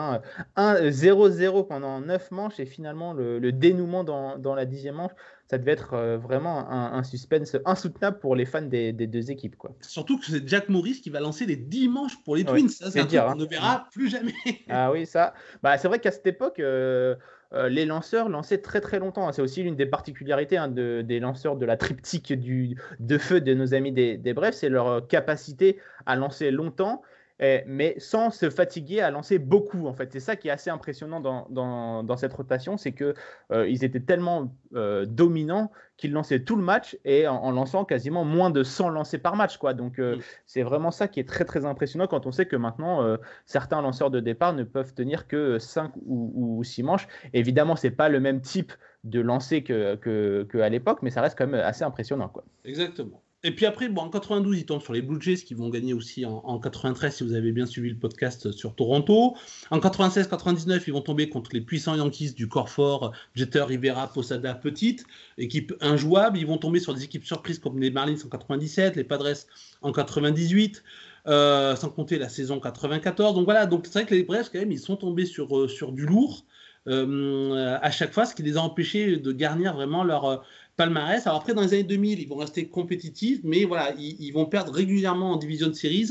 1-0-0 0.57 1.67
pendant 1.67 2.01
9 2.01 2.31
manches 2.31 2.59
et 2.59 2.65
finalement 2.65 3.13
le, 3.13 3.51
dénouement 3.51 4.03
dans, 4.03 4.39
dans, 4.39 4.55
la 4.55 4.65
dixième 4.65 4.95
manche. 4.95 5.11
Ça 5.47 5.59
devait 5.59 5.73
être 5.73 5.93
euh, 5.93 6.17
vraiment 6.17 6.67
un, 6.71 7.03
suspense 7.03 7.55
insoutenable 7.65 8.17
pour 8.17 8.35
les 8.35 8.45
fans 8.45 8.63
des, 8.63 8.91
deux 8.91 9.29
équipes. 9.29 9.57
Quoi. 9.57 9.75
Surtout 9.81 10.17
que 10.17 10.25
c'est 10.25 10.47
Jack 10.47 10.69
Morris 10.69 11.01
qui 11.01 11.11
va 11.11 11.19
lancer 11.19 11.45
les 11.45 11.55
10 11.55 11.87
manches 11.87 12.23
pour 12.23 12.35
les 12.35 12.45
Twins. 12.45 12.67
ça, 12.67 12.89
c'est 12.89 12.99
un 12.99 13.05
truc 13.05 13.19
qu'on 13.19 13.29
hein. 13.29 13.35
ne 13.35 13.45
verra 13.45 13.87
plus 13.91 14.09
jamais. 14.09 14.33
ah 14.69 14.91
oui, 14.91 15.05
ça. 15.05 15.35
Bah, 15.61 15.77
c'est 15.77 15.87
vrai 15.87 15.99
qu'à 15.99 16.11
cette 16.11 16.25
époque. 16.25 16.59
Euh, 16.59 17.15
euh, 17.53 17.69
les 17.69 17.85
lanceurs 17.85 18.29
lançaient 18.29 18.59
très 18.59 18.81
très 18.81 18.99
longtemps. 18.99 19.31
C'est 19.31 19.41
aussi 19.41 19.63
l'une 19.63 19.75
des 19.75 19.85
particularités 19.85 20.57
hein, 20.57 20.67
des 20.67 21.19
lanceurs 21.19 21.55
de 21.55 21.65
la 21.65 21.77
triptyque 21.77 22.33
de 22.33 23.17
feu 23.17 23.41
de 23.41 23.53
nos 23.53 23.73
amis 23.73 23.91
des, 23.91 24.33
Brefs, 24.33 24.55
c'est 24.55 24.69
leur 24.69 25.07
capacité 25.07 25.79
à 26.05 26.15
lancer 26.15 26.51
longtemps 26.51 27.01
mais 27.39 27.95
sans 27.99 28.29
se 28.29 28.49
fatiguer 28.49 29.01
à 29.01 29.11
lancer 29.11 29.39
beaucoup. 29.39 29.87
En 29.87 29.93
fait, 29.93 30.11
c'est 30.11 30.19
ça 30.19 30.35
qui 30.35 30.47
est 30.47 30.51
assez 30.51 30.69
impressionnant 30.69 31.19
dans, 31.19 32.17
cette 32.17 32.33
rotation, 32.33 32.77
c'est 32.77 32.93
que 32.93 33.13
euh, 33.51 33.67
ils 33.67 33.83
étaient 33.83 33.99
tellement 33.99 34.55
euh, 34.75 35.05
dominants 35.05 35.71
qu'ils 35.97 36.11
lançaient 36.11 36.41
tout 36.41 36.55
le 36.55 36.63
match 36.63 36.97
et 37.05 37.27
en, 37.27 37.51
lançant 37.51 37.85
quasiment 37.85 38.25
moins 38.25 38.49
de 38.49 38.63
100 38.63 38.89
lancés 38.89 39.17
par 39.17 39.35
match. 39.35 39.57
Quoi. 39.57 39.73
Donc, 39.73 39.99
euh, 39.99 40.17
c'est 40.45 40.63
vraiment 40.63 40.91
ça 40.91 41.07
qui 41.07 41.19
est 41.19 41.27
très 41.27 41.45
très 41.45 41.65
impressionnant 41.65 42.07
quand 42.07 42.25
on 42.25 42.31
sait 42.31 42.45
que 42.45 42.55
maintenant 42.55 43.17
certains 43.45 43.81
lanceurs 43.81 44.11
de 44.11 44.19
départ 44.19 44.53
ne 44.53 44.63
peuvent 44.63 44.93
tenir 44.93 45.27
que 45.27 45.59
5 45.59 45.91
ou, 46.05 46.63
6 46.63 46.83
manches. 46.83 47.07
Évidemment, 47.33 47.75
c'est 47.75 47.91
pas 47.91 48.09
le 48.09 48.19
même 48.19 48.41
type 48.41 48.71
de 49.03 49.19
lancer 49.19 49.63
que, 49.63 49.95
que, 49.95 50.59
à 50.59 50.69
l'époque, 50.69 50.99
mais 51.01 51.11
ça 51.11 51.21
reste 51.21 51.37
quand 51.37 51.47
même 51.47 51.61
assez 51.61 51.83
impressionnant. 51.83 52.29
Quoi. 52.29 52.43
Exactement. 52.63 53.21
Et 53.45 53.51
puis 53.51 53.67
après, 53.67 53.89
bon, 53.89 54.01
en 54.01 54.09
92, 54.09 54.57
ils 54.57 54.65
tombent 54.65 54.81
sur 54.81 54.93
les 54.93 55.03
Blue 55.03 55.21
Jays 55.21 55.35
qui 55.35 55.53
vont 55.53 55.69
gagner 55.69 55.93
aussi 55.93 56.25
en, 56.25 56.41
en 56.43 56.57
93 56.57 57.15
si 57.15 57.23
vous 57.23 57.33
avez 57.33 57.51
bien 57.51 57.67
suivi 57.67 57.91
le 57.91 57.95
podcast 57.95 58.51
sur 58.51 58.73
Toronto. 58.73 59.35
En 59.69 59.77
96-99, 59.77 60.81
ils 60.87 60.93
vont 60.93 61.01
tomber 61.01 61.29
contre 61.29 61.51
les 61.53 61.61
puissants 61.61 61.95
Yankees 61.95 62.33
du 62.33 62.47
corps 62.47 62.71
fort, 62.71 63.11
Jeter, 63.35 63.61
Rivera, 63.61 64.07
Posada, 64.11 64.55
Petite, 64.55 65.05
équipe 65.37 65.75
injouable. 65.79 66.39
Ils 66.39 66.47
vont 66.47 66.57
tomber 66.57 66.79
sur 66.79 66.95
des 66.95 67.03
équipes 67.03 67.23
surprises 67.23 67.59
comme 67.59 67.77
les 67.77 67.91
Marlins 67.91 68.17
en 68.25 68.29
97, 68.29 68.95
les 68.95 69.03
Padres 69.03 69.45
en 69.83 69.91
98. 69.91 70.83
Euh, 71.27 71.75
sans 71.75 71.89
compter 71.89 72.17
la 72.17 72.29
saison 72.29 72.59
94. 72.59 73.35
Donc 73.35 73.45
voilà, 73.45 73.67
donc 73.67 73.85
c'est 73.85 73.93
vrai 73.93 74.05
que 74.05 74.13
les 74.13 74.23
Braves, 74.23 74.49
quand 74.51 74.59
même, 74.59 74.71
ils 74.71 74.79
sont 74.79 74.95
tombés 74.95 75.25
sur, 75.25 75.57
euh, 75.57 75.67
sur 75.67 75.91
du 75.91 76.05
lourd 76.05 76.45
euh, 76.87 77.77
à 77.81 77.89
chaque 77.89 78.13
fois, 78.13 78.25
ce 78.25 78.35
qui 78.35 78.43
les 78.43 78.57
a 78.57 78.61
empêchés 78.61 79.17
de 79.17 79.31
garnir 79.31 79.73
vraiment 79.73 80.03
leur, 80.03 80.45
palmarès. 80.75 81.25
Alors 81.25 81.39
après, 81.39 81.53
dans 81.53 81.61
les 81.61 81.73
années 81.73 81.83
2000, 81.83 82.19
ils 82.19 82.27
vont 82.27 82.35
rester 82.35 82.67
compétitifs, 82.67 83.39
mais 83.43 83.65
voilà, 83.65 83.93
ils, 83.97 84.31
vont 84.31 84.45
perdre 84.45 84.73
régulièrement 84.73 85.31
en 85.31 85.37
division 85.37 85.67
de 85.67 85.73
series 85.73 86.09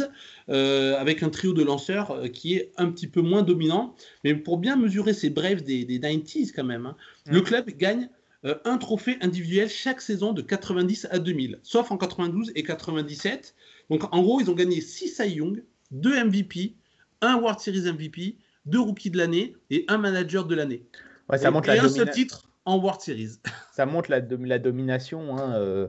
euh, 0.48 0.96
avec 0.98 1.22
un 1.22 1.30
trio 1.30 1.52
de 1.52 1.62
lanceurs 1.62 2.12
euh, 2.12 2.28
qui 2.28 2.54
est 2.54 2.72
un 2.76 2.90
petit 2.90 3.06
peu 3.06 3.20
moins 3.20 3.42
dominant. 3.42 3.94
Mais 4.24 4.34
pour 4.34 4.58
bien 4.58 4.76
mesurer 4.76 5.12
ces 5.12 5.30
brefs 5.30 5.62
des, 5.62 5.84
90s 5.84 6.52
quand 6.54 6.64
même, 6.64 6.86
hein, 6.86 6.96
le 7.26 7.40
mm. 7.40 7.44
club 7.44 7.70
gagne 7.76 8.08
euh, 8.44 8.56
un 8.64 8.78
trophée 8.78 9.16
individuel 9.20 9.68
chaque 9.68 10.00
saison 10.00 10.32
de 10.32 10.42
90 10.42 11.08
à 11.10 11.18
2000, 11.18 11.60
sauf 11.62 11.90
en 11.90 11.98
92 11.98 12.52
et 12.54 12.62
97. 12.62 13.54
Donc 13.90 14.12
en 14.14 14.22
gros, 14.22 14.40
ils 14.40 14.50
ont 14.50 14.54
gagné 14.54 14.80
6 14.80 15.08
Cy 15.08 15.30
Young, 15.36 15.62
2 15.90 16.24
MVP, 16.24 16.74
un 17.20 17.36
World 17.36 17.60
Series 17.60 17.92
MVP, 17.92 18.36
2 18.66 18.80
rookies 18.80 19.10
de 19.10 19.18
l'année 19.18 19.56
et 19.70 19.84
un 19.88 19.98
manager 19.98 20.46
de 20.46 20.54
l'année. 20.54 20.82
Ouais, 21.28 21.38
ça 21.38 21.50
et, 21.50 21.78
un 21.78 21.88
seul 21.88 22.10
titre 22.10 22.48
en 22.64 22.78
World 22.78 23.00
Series. 23.00 23.38
Ça 23.72 23.86
montre 23.86 24.10
la, 24.10 24.20
domination 24.20 25.36
hein, 25.36 25.54
euh, 25.54 25.88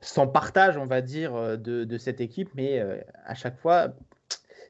sans 0.00 0.26
partage, 0.26 0.76
on 0.76 0.86
va 0.86 1.00
dire, 1.00 1.34
euh, 1.34 1.56
de, 1.56 1.98
cette 1.98 2.20
équipe, 2.20 2.50
mais 2.54 2.80
euh, 2.80 2.98
à 3.24 3.34
chaque 3.34 3.58
fois, 3.58 3.88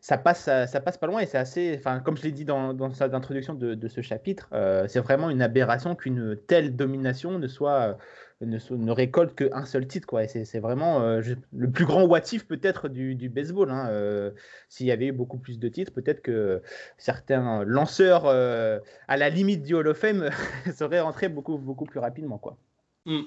ça 0.00 0.18
passe, 0.18 0.44
ça, 0.44 0.80
passe 0.80 0.98
pas 0.98 1.08
loin 1.08 1.20
et 1.20 1.26
c'est 1.26 1.38
assez, 1.38 1.80
comme 2.04 2.16
je 2.16 2.22
l'ai 2.22 2.30
dit 2.30 2.44
dans, 2.44 2.72
dans 2.72 2.88
l'introduction 3.00 3.54
de, 3.54 3.74
de, 3.74 3.88
ce 3.88 4.02
chapitre, 4.02 4.48
c'est 4.86 5.00
vraiment 5.00 5.30
une 5.30 5.42
aberration 5.42 5.96
qu'une 5.96 6.36
telle 6.46 6.76
domination 6.76 7.40
ne 7.40 7.48
soit 7.48 7.98
ne, 8.42 8.58
ne 8.76 8.92
récolte 8.92 9.34
qu'un 9.34 9.64
seul 9.64 9.86
titre. 9.86 10.06
Quoi. 10.06 10.24
Et 10.24 10.28
c'est, 10.28 10.58
vraiment 10.58 11.00
euh, 11.00 11.22
le 11.52 11.70
plus 11.70 11.86
grand 11.86 12.04
what 12.04 12.20
peut-être 12.48 12.88
du, 12.88 13.14
du, 13.14 13.28
baseball. 13.28 13.70
Hein. 13.70 13.88
Euh, 13.90 14.30
s'il 14.68 14.86
y 14.86 14.92
avait 14.92 15.06
eu 15.06 15.12
beaucoup 15.12 15.38
plus 15.38 15.58
de 15.58 15.68
titres, 15.68 15.92
peut-être 15.92 16.22
que 16.22 16.62
certains 16.98 17.64
lanceurs 17.64 18.26
euh, 18.26 18.78
à 19.08 19.16
la 19.16 19.30
limite 19.30 19.62
du 19.62 19.74
Hall 19.74 19.88
of 19.88 19.96
Fame 19.96 20.30
seraient 20.74 21.00
rentrés 21.00 21.28
beaucoup, 21.28 21.56
beaucoup 21.56 21.86
plus 21.86 22.00
rapidement. 22.00 22.38
Quoi. 22.38 22.58
Mm. 23.06 23.22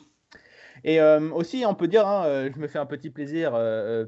Et 0.86 1.02
aussi, 1.02 1.66
on 1.68 1.76
peut 1.76 1.90
dire, 1.90 2.08
hein, 2.08 2.48
je 2.56 2.58
me 2.58 2.70
fais 2.70 2.80
un 2.80 2.86
petit 2.86 3.10
plaisir 3.10 3.52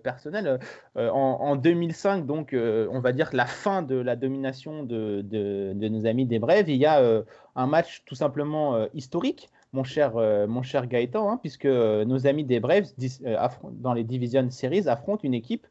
personnel. 0.04 0.58
En, 0.96 1.58
2005, 1.58 2.26
donc, 2.26 2.56
on 2.56 3.02
va 3.02 3.12
dire 3.12 3.30
la 3.34 3.46
fin 3.46 3.82
de 3.82 3.96
la 3.96 4.16
domination 4.16 4.84
de, 4.84 5.20
de, 5.22 5.74
de 5.76 5.88
nos 5.90 6.06
amis 6.06 6.26
des 6.26 6.40
Brèves, 6.40 6.70
il 6.70 6.78
y 6.78 6.86
a 6.86 7.24
un 7.58 7.68
match 7.68 8.04
tout 8.06 8.16
simplement 8.16 8.88
historique 8.94 9.50
mon 9.74 9.84
cher, 9.84 10.18
euh, 10.18 10.48
mon 10.48 10.64
cher 10.64 10.88
Gaëtan, 10.88 11.32
hein, 11.32 11.38
puisque 11.38 11.66
euh, 11.66 12.04
nos 12.06 12.28
amis 12.28 12.44
des 12.44 12.60
Braves 12.60 12.88
euh, 13.26 13.48
dans 13.72 13.94
les 13.94 14.04
Division 14.04 14.50
Series 14.50 14.88
affrontent 14.88 15.24
une 15.24 15.34
équipe 15.34 15.68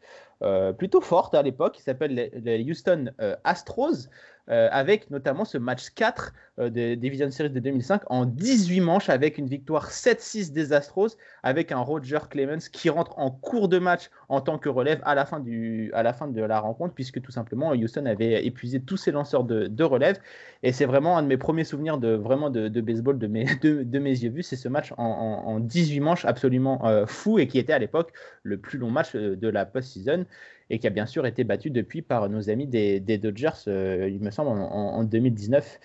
plutôt 0.79 1.03
forte 1.03 1.35
à 1.35 1.43
l'époque 1.43 1.75
qui 1.75 1.83
s'appelle 1.83 2.15
les, 2.15 2.65
Houston 2.65 3.13
Astros. 3.45 4.09
Avec 4.51 5.11
notamment 5.11 5.45
ce 5.45 5.59
match 5.59 5.91
4 5.91 6.33
des 6.71 6.97
Division 6.97 7.31
Series 7.31 7.51
de 7.51 7.61
2005 7.61 8.03
en 8.07 8.27
18 8.27 8.81
manches 8.81 9.09
avec 9.09 9.39
une 9.39 9.47
victoire 9.47 9.91
7-6 9.91 10.53
des 10.53 10.73
Astros 10.73 11.17
avec 11.43 11.73
un 11.73 11.79
Roger 11.79 12.19
Clemens 12.29 12.69
qui 12.71 12.91
rentre 12.91 13.19
en 13.19 13.31
cours 13.31 13.69
de 13.69 13.79
match 13.79 14.11
en 14.29 14.41
tant 14.41 14.59
que 14.59 14.69
relève 14.69 15.01
à 15.05 15.15
la 15.15 15.25
fin, 15.25 15.41
du, 15.41 15.91
à 15.95 16.03
la 16.03 16.13
fin 16.13 16.29
de 16.29 16.43
la 16.43 16.61
rencontre 16.61 16.95
puisque 16.95 17.21
tout 17.23 17.31
simplement 17.31 17.71
Houston 17.71 18.07
avait 18.07 18.45
épuisé 18.45 18.81
tous 18.81 18.97
ses 18.97 19.13
lanceurs 19.13 19.45
de, 19.45 19.67
de 19.67 19.85
relève. 19.85 20.19
Et 20.63 20.73
c'est 20.73 20.85
vraiment 20.85 21.17
un 21.17 21.23
de 21.23 21.29
mes 21.29 21.37
premiers 21.37 21.65
souvenirs 21.65 21.99
de 21.99 22.15
vraiment 22.15 22.51
de, 22.51 22.69
de 22.69 22.81
baseball 22.81 23.19
de 23.19 23.27
mes, 23.27 23.45
de, 23.63 23.83
de 23.83 23.99
mes 23.99 24.11
yeux 24.11 24.31
vus, 24.31 24.43
c'est 24.43 24.57
ce 24.57 24.69
match 24.69 24.93
en, 24.97 25.59
18 25.61 26.01
manches 26.01 26.25
absolument 26.25 26.87
euh, 26.87 27.07
fou 27.07 27.39
et 27.39 27.47
qui 27.47 27.59
était 27.59 27.73
à 27.73 27.79
l'époque 27.79 28.13
le 28.43 28.59
plus 28.59 28.79
long 28.79 28.91
match 28.91 29.15
euh, 29.15 29.37
de 29.37 29.49
la 29.49 29.67
post-season 29.67 30.27
et 30.71 30.79
qui 30.79 30.87
a 30.87 30.91
bien 30.91 31.07
sûr 31.07 31.27
été 31.27 31.45
battu 31.45 31.71
depuis 31.71 32.01
par 32.01 32.29
nos 32.29 32.49
amis 32.49 32.67
des, 32.67 33.01
Dodgers, 33.19 33.51
euh, 33.69 34.09
il 34.09 34.21
me 34.21 34.31
semble, 34.31 34.51
en, 34.51 35.05
2019 35.05 35.81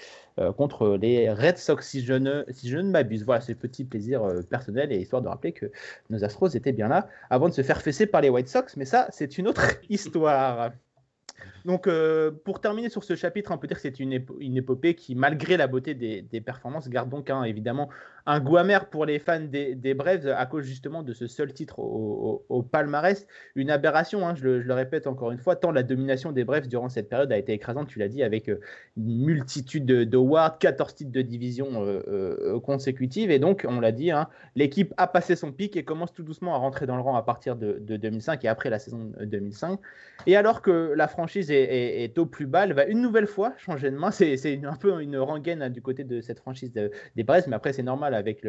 contre 0.57 0.97
les 0.97 1.31
Red 1.31 1.57
Sox, 1.57 1.87
si 1.87 2.03
je 2.03 2.11
ne, 2.11 2.43
si 2.49 2.67
je 2.67 2.77
ne 2.77 2.89
m'abuse. 2.89 3.23
Voilà, 3.23 3.39
c'est 3.39 3.55
petit 3.55 3.85
plaisir 3.85 4.21
personnel 4.49 4.91
et 4.91 4.97
histoire 4.97 5.21
de 5.21 5.29
rappeler 5.29 5.53
que 5.53 5.71
nos 6.09 6.25
Astros 6.25 6.49
étaient 6.55 6.73
bien 6.73 6.89
là 6.89 7.07
avant 7.29 7.47
de 7.47 7.53
se 7.53 7.61
faire 7.61 7.81
fesser 7.81 8.05
par 8.05 8.19
les 8.19 8.29
White 8.29 8.49
Sox, 8.49 8.75
mais 8.75 8.83
ça, 8.83 9.07
c'est 9.11 9.37
une 9.37 9.47
autre 9.47 9.63
histoire. 9.89 10.71
Donc, 11.65 11.87
euh, 11.87 12.31
pour 12.43 12.61
terminer 12.61 12.89
sur 12.89 13.03
ce 13.03 13.15
chapitre, 13.15 13.51
on 13.51 13.57
peut 13.57 13.67
dire 13.67 13.77
que 13.77 13.81
c'est 13.81 13.99
une, 13.99 14.13
épopée 14.13 14.95
qui, 14.95 15.15
malgré 15.15 15.57
la 15.57 15.67
beauté 15.67 15.93
des, 15.93 16.41
performances, 16.41 16.89
garde 16.89 17.09
donc 17.09 17.29
hein, 17.29 17.43
évidemment 17.43 17.89
un 18.25 18.39
goût 18.39 18.57
amer 18.57 18.89
pour 18.89 19.05
les 19.05 19.19
fans 19.19 19.39
des, 19.39 19.75
des 19.75 19.93
Braves 19.93 20.27
à 20.27 20.45
cause 20.45 20.65
justement 20.65 21.03
de 21.03 21.13
ce 21.13 21.27
seul 21.27 21.53
titre 21.53 21.79
au, 21.79 22.63
palmarès. 22.63 23.27
Une 23.55 23.69
aberration, 23.69 24.27
hein, 24.27 24.33
je, 24.35 24.47
le, 24.47 24.73
répète 24.73 25.05
encore 25.05 25.31
une 25.31 25.37
fois, 25.37 25.55
tant 25.55 25.71
la 25.71 25.83
domination 25.83 26.31
des 26.31 26.43
Braves 26.43 26.67
durant 26.67 26.89
cette 26.89 27.09
période 27.09 27.31
a 27.31 27.37
été 27.37 27.53
écrasante, 27.53 27.87
tu 27.87 27.99
l'as 27.99 28.07
dit, 28.07 28.23
avec 28.23 28.49
euh, 28.49 28.59
une 28.97 29.23
multitude 29.23 29.85
d'awards, 29.85 30.57
14 30.57 30.95
titres 30.95 31.11
de 31.11 31.21
division 31.21 31.69
euh, 31.75 32.59
consécutives. 32.61 33.29
Et 33.29 33.39
donc, 33.39 33.65
on 33.67 33.79
l'a 33.79 33.91
dit, 33.91 34.11
hein, 34.11 34.27
l'équipe 34.55 34.93
a 34.97 35.07
passé 35.07 35.35
son 35.35 35.51
pic 35.51 35.77
et 35.77 35.83
commence 35.83 36.13
tout 36.13 36.23
doucement 36.23 36.55
à 36.55 36.57
rentrer 36.57 36.87
dans 36.87 36.95
le 36.95 37.01
rang 37.01 37.15
à 37.15 37.21
partir 37.21 37.55
de, 37.55 37.77
de 37.79 37.97
2005 37.97 38.43
et 38.43 38.47
après 38.47 38.69
la 38.69 38.79
saison 38.79 39.11
2005. 39.21 39.79
Et 40.25 40.35
alors 40.35 40.61
que 40.61 40.93
la 40.95 41.07
franchise 41.07 41.51
est 41.51 42.17
au 42.17 42.25
plus 42.25 42.47
bas. 42.47 42.63
Elle 42.63 42.73
va 42.73 42.85
une 42.85 43.01
nouvelle 43.01 43.27
fois 43.27 43.53
changer 43.57 43.91
de 43.91 43.97
main. 43.97 44.11
C'est 44.11 44.65
un 44.65 44.75
peu 44.75 45.01
une 45.01 45.17
rengaine 45.17 45.61
hein, 45.61 45.69
du 45.69 45.81
côté 45.81 46.03
de 46.03 46.21
cette 46.21 46.39
franchise 46.39 46.71
des 46.73 47.23
Brest, 47.23 47.47
mais 47.47 47.55
après, 47.55 47.73
c'est 47.73 47.83
normal 47.83 48.14
avec 48.15 48.45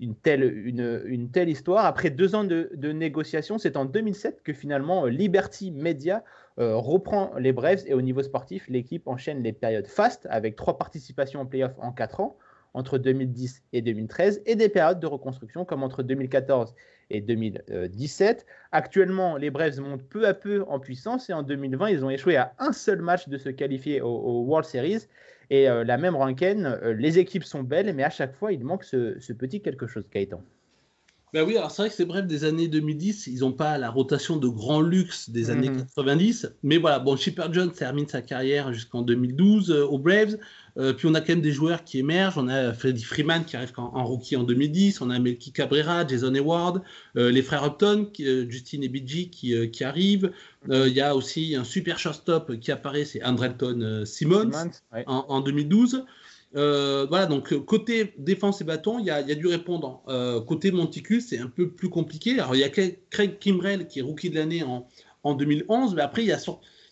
une, 0.00 0.16
telle, 0.16 1.48
histoire. 1.48 1.84
Après 1.84 2.10
deux 2.10 2.34
ans 2.34 2.44
de, 2.44 2.92
négociations, 2.92 3.58
c'est 3.58 3.76
en 3.76 3.84
2007 3.84 4.42
que 4.42 4.52
finalement 4.52 5.06
Liberty 5.06 5.70
Media 5.70 6.24
euh, 6.58 6.76
reprend 6.76 7.32
les 7.38 7.52
Braves 7.52 7.82
et 7.86 7.94
au 7.94 8.02
niveau 8.02 8.22
sportif, 8.22 8.68
l'équipe 8.68 9.06
enchaîne 9.08 9.42
les 9.42 9.52
périodes 9.52 9.86
fast 9.86 10.26
avec 10.30 10.56
trois 10.56 10.76
participations 10.76 11.40
en 11.40 11.46
playoff 11.46 11.72
en 11.78 11.92
quatre 11.92 12.20
ans 12.20 12.36
entre 12.74 12.98
2010 12.98 13.62
et 13.72 13.82
2013 13.82 14.42
et 14.46 14.56
des 14.56 14.68
périodes 14.68 15.00
de 15.00 15.06
reconstruction 15.06 15.64
comme 15.64 15.82
entre 15.82 16.02
2014 16.02 16.74
et 17.10 17.20
2017. 17.20 18.46
Actuellement, 18.72 19.36
les 19.36 19.50
Braves 19.50 19.80
montent 19.80 20.08
peu 20.08 20.26
à 20.26 20.34
peu 20.34 20.64
en 20.66 20.80
puissance 20.80 21.28
et 21.28 21.32
en 21.32 21.42
2020, 21.42 21.90
ils 21.90 22.04
ont 22.04 22.10
échoué 22.10 22.36
à 22.36 22.54
un 22.58 22.72
seul 22.72 23.02
match 23.02 23.28
de 23.28 23.36
se 23.36 23.50
qualifier 23.50 24.00
au, 24.00 24.42
World 24.42 24.66
Series. 24.66 25.06
Et 25.52 25.68
euh, 25.68 25.84
la 25.84 25.98
même 25.98 26.16
ranking, 26.16 26.64
euh, 26.64 26.94
les 26.94 27.20
équipes 27.20 27.44
sont 27.44 27.62
belles, 27.62 27.94
mais 27.94 28.02
à 28.02 28.10
chaque 28.10 28.34
fois, 28.34 28.52
il 28.52 28.64
manque 28.64 28.82
ce, 28.84 29.20
ce 29.20 29.32
petit 29.32 29.62
quelque 29.62 29.86
chose, 29.86 30.08
Gaëtan. 30.10 30.42
Ben 31.32 31.44
oui, 31.46 31.56
alors 31.56 31.70
c'est 31.70 31.80
vrai 31.80 31.88
que 31.88 31.94
c'est 31.94 32.04
bref 32.04 32.26
des 32.26 32.44
années 32.44 32.68
2010, 32.68 33.26
ils 33.26 33.40
n'ont 33.40 33.52
pas 33.52 33.78
la 33.78 33.88
rotation 33.88 34.36
de 34.36 34.48
grand 34.48 34.82
luxe 34.82 35.30
des 35.30 35.48
années 35.48 35.70
90, 35.72 36.44
mhm. 36.44 36.50
mais 36.62 36.76
voilà, 36.76 36.98
bon, 36.98 37.16
Chipper 37.16 37.46
Jones 37.50 37.72
termine 37.72 38.06
sa 38.06 38.20
carrière 38.20 38.70
jusqu'en 38.74 39.00
2012 39.00 39.70
euh, 39.70 39.86
aux 39.86 39.98
Braves, 39.98 40.36
euh, 40.76 40.92
puis 40.92 41.08
on 41.08 41.14
a 41.14 41.22
quand 41.22 41.30
même 41.30 41.40
des 41.40 41.52
joueurs 41.52 41.84
qui 41.84 41.98
émergent, 41.98 42.36
on 42.36 42.48
a 42.48 42.74
Freddie 42.74 43.02
Freeman 43.02 43.46
qui 43.46 43.56
arrive 43.56 43.72
en, 43.78 44.04
rookie 44.04 44.36
en 44.36 44.42
2010, 44.42 45.00
on 45.00 45.08
a 45.08 45.18
Melky 45.18 45.52
Cabrera, 45.52 46.06
Jason 46.06 46.34
Hayward, 46.34 46.82
euh, 47.16 47.30
les 47.30 47.42
frères 47.42 47.64
Upton, 47.64 48.10
Justin 48.14 48.82
et 48.82 48.88
Bidji 48.88 49.30
qui, 49.30 49.70
qui 49.70 49.84
arrivent, 49.84 50.32
il 50.68 50.92
y 50.92 51.00
a 51.00 51.16
aussi 51.16 51.56
un 51.56 51.64
super 51.64 51.98
shortstop 51.98 52.58
qui 52.60 52.70
apparaît, 52.70 53.06
c'est 53.06 53.24
Andrelton 53.24 54.02
Simmons, 54.04 54.50
en, 55.06 55.24
en 55.28 55.40
2012. 55.40 56.04
Euh, 56.54 57.06
voilà, 57.08 57.26
donc 57.26 57.52
euh, 57.52 57.60
côté 57.60 58.14
défense 58.18 58.60
et 58.60 58.64
bâton, 58.64 58.98
il 58.98 59.06
y 59.06 59.10
a, 59.10 59.22
du 59.22 59.46
répondant. 59.46 60.02
Euh, 60.08 60.40
côté 60.40 60.70
Monticus, 60.70 61.28
c'est 61.28 61.38
un 61.38 61.48
peu 61.48 61.70
plus 61.70 61.88
compliqué. 61.88 62.38
Alors, 62.38 62.54
il 62.54 62.60
y 62.60 62.64
a 62.64 62.68
Craig 62.68 63.38
Kimbrell 63.38 63.86
qui 63.86 64.00
est 64.00 64.02
rookie 64.02 64.30
de 64.30 64.36
l'année 64.36 64.62
en, 64.62 64.86
en 65.22 65.34
2011, 65.34 65.94
mais 65.94 66.02
après, 66.02 66.22
il 66.22 66.28
y 66.28 66.32
a, 66.32 66.38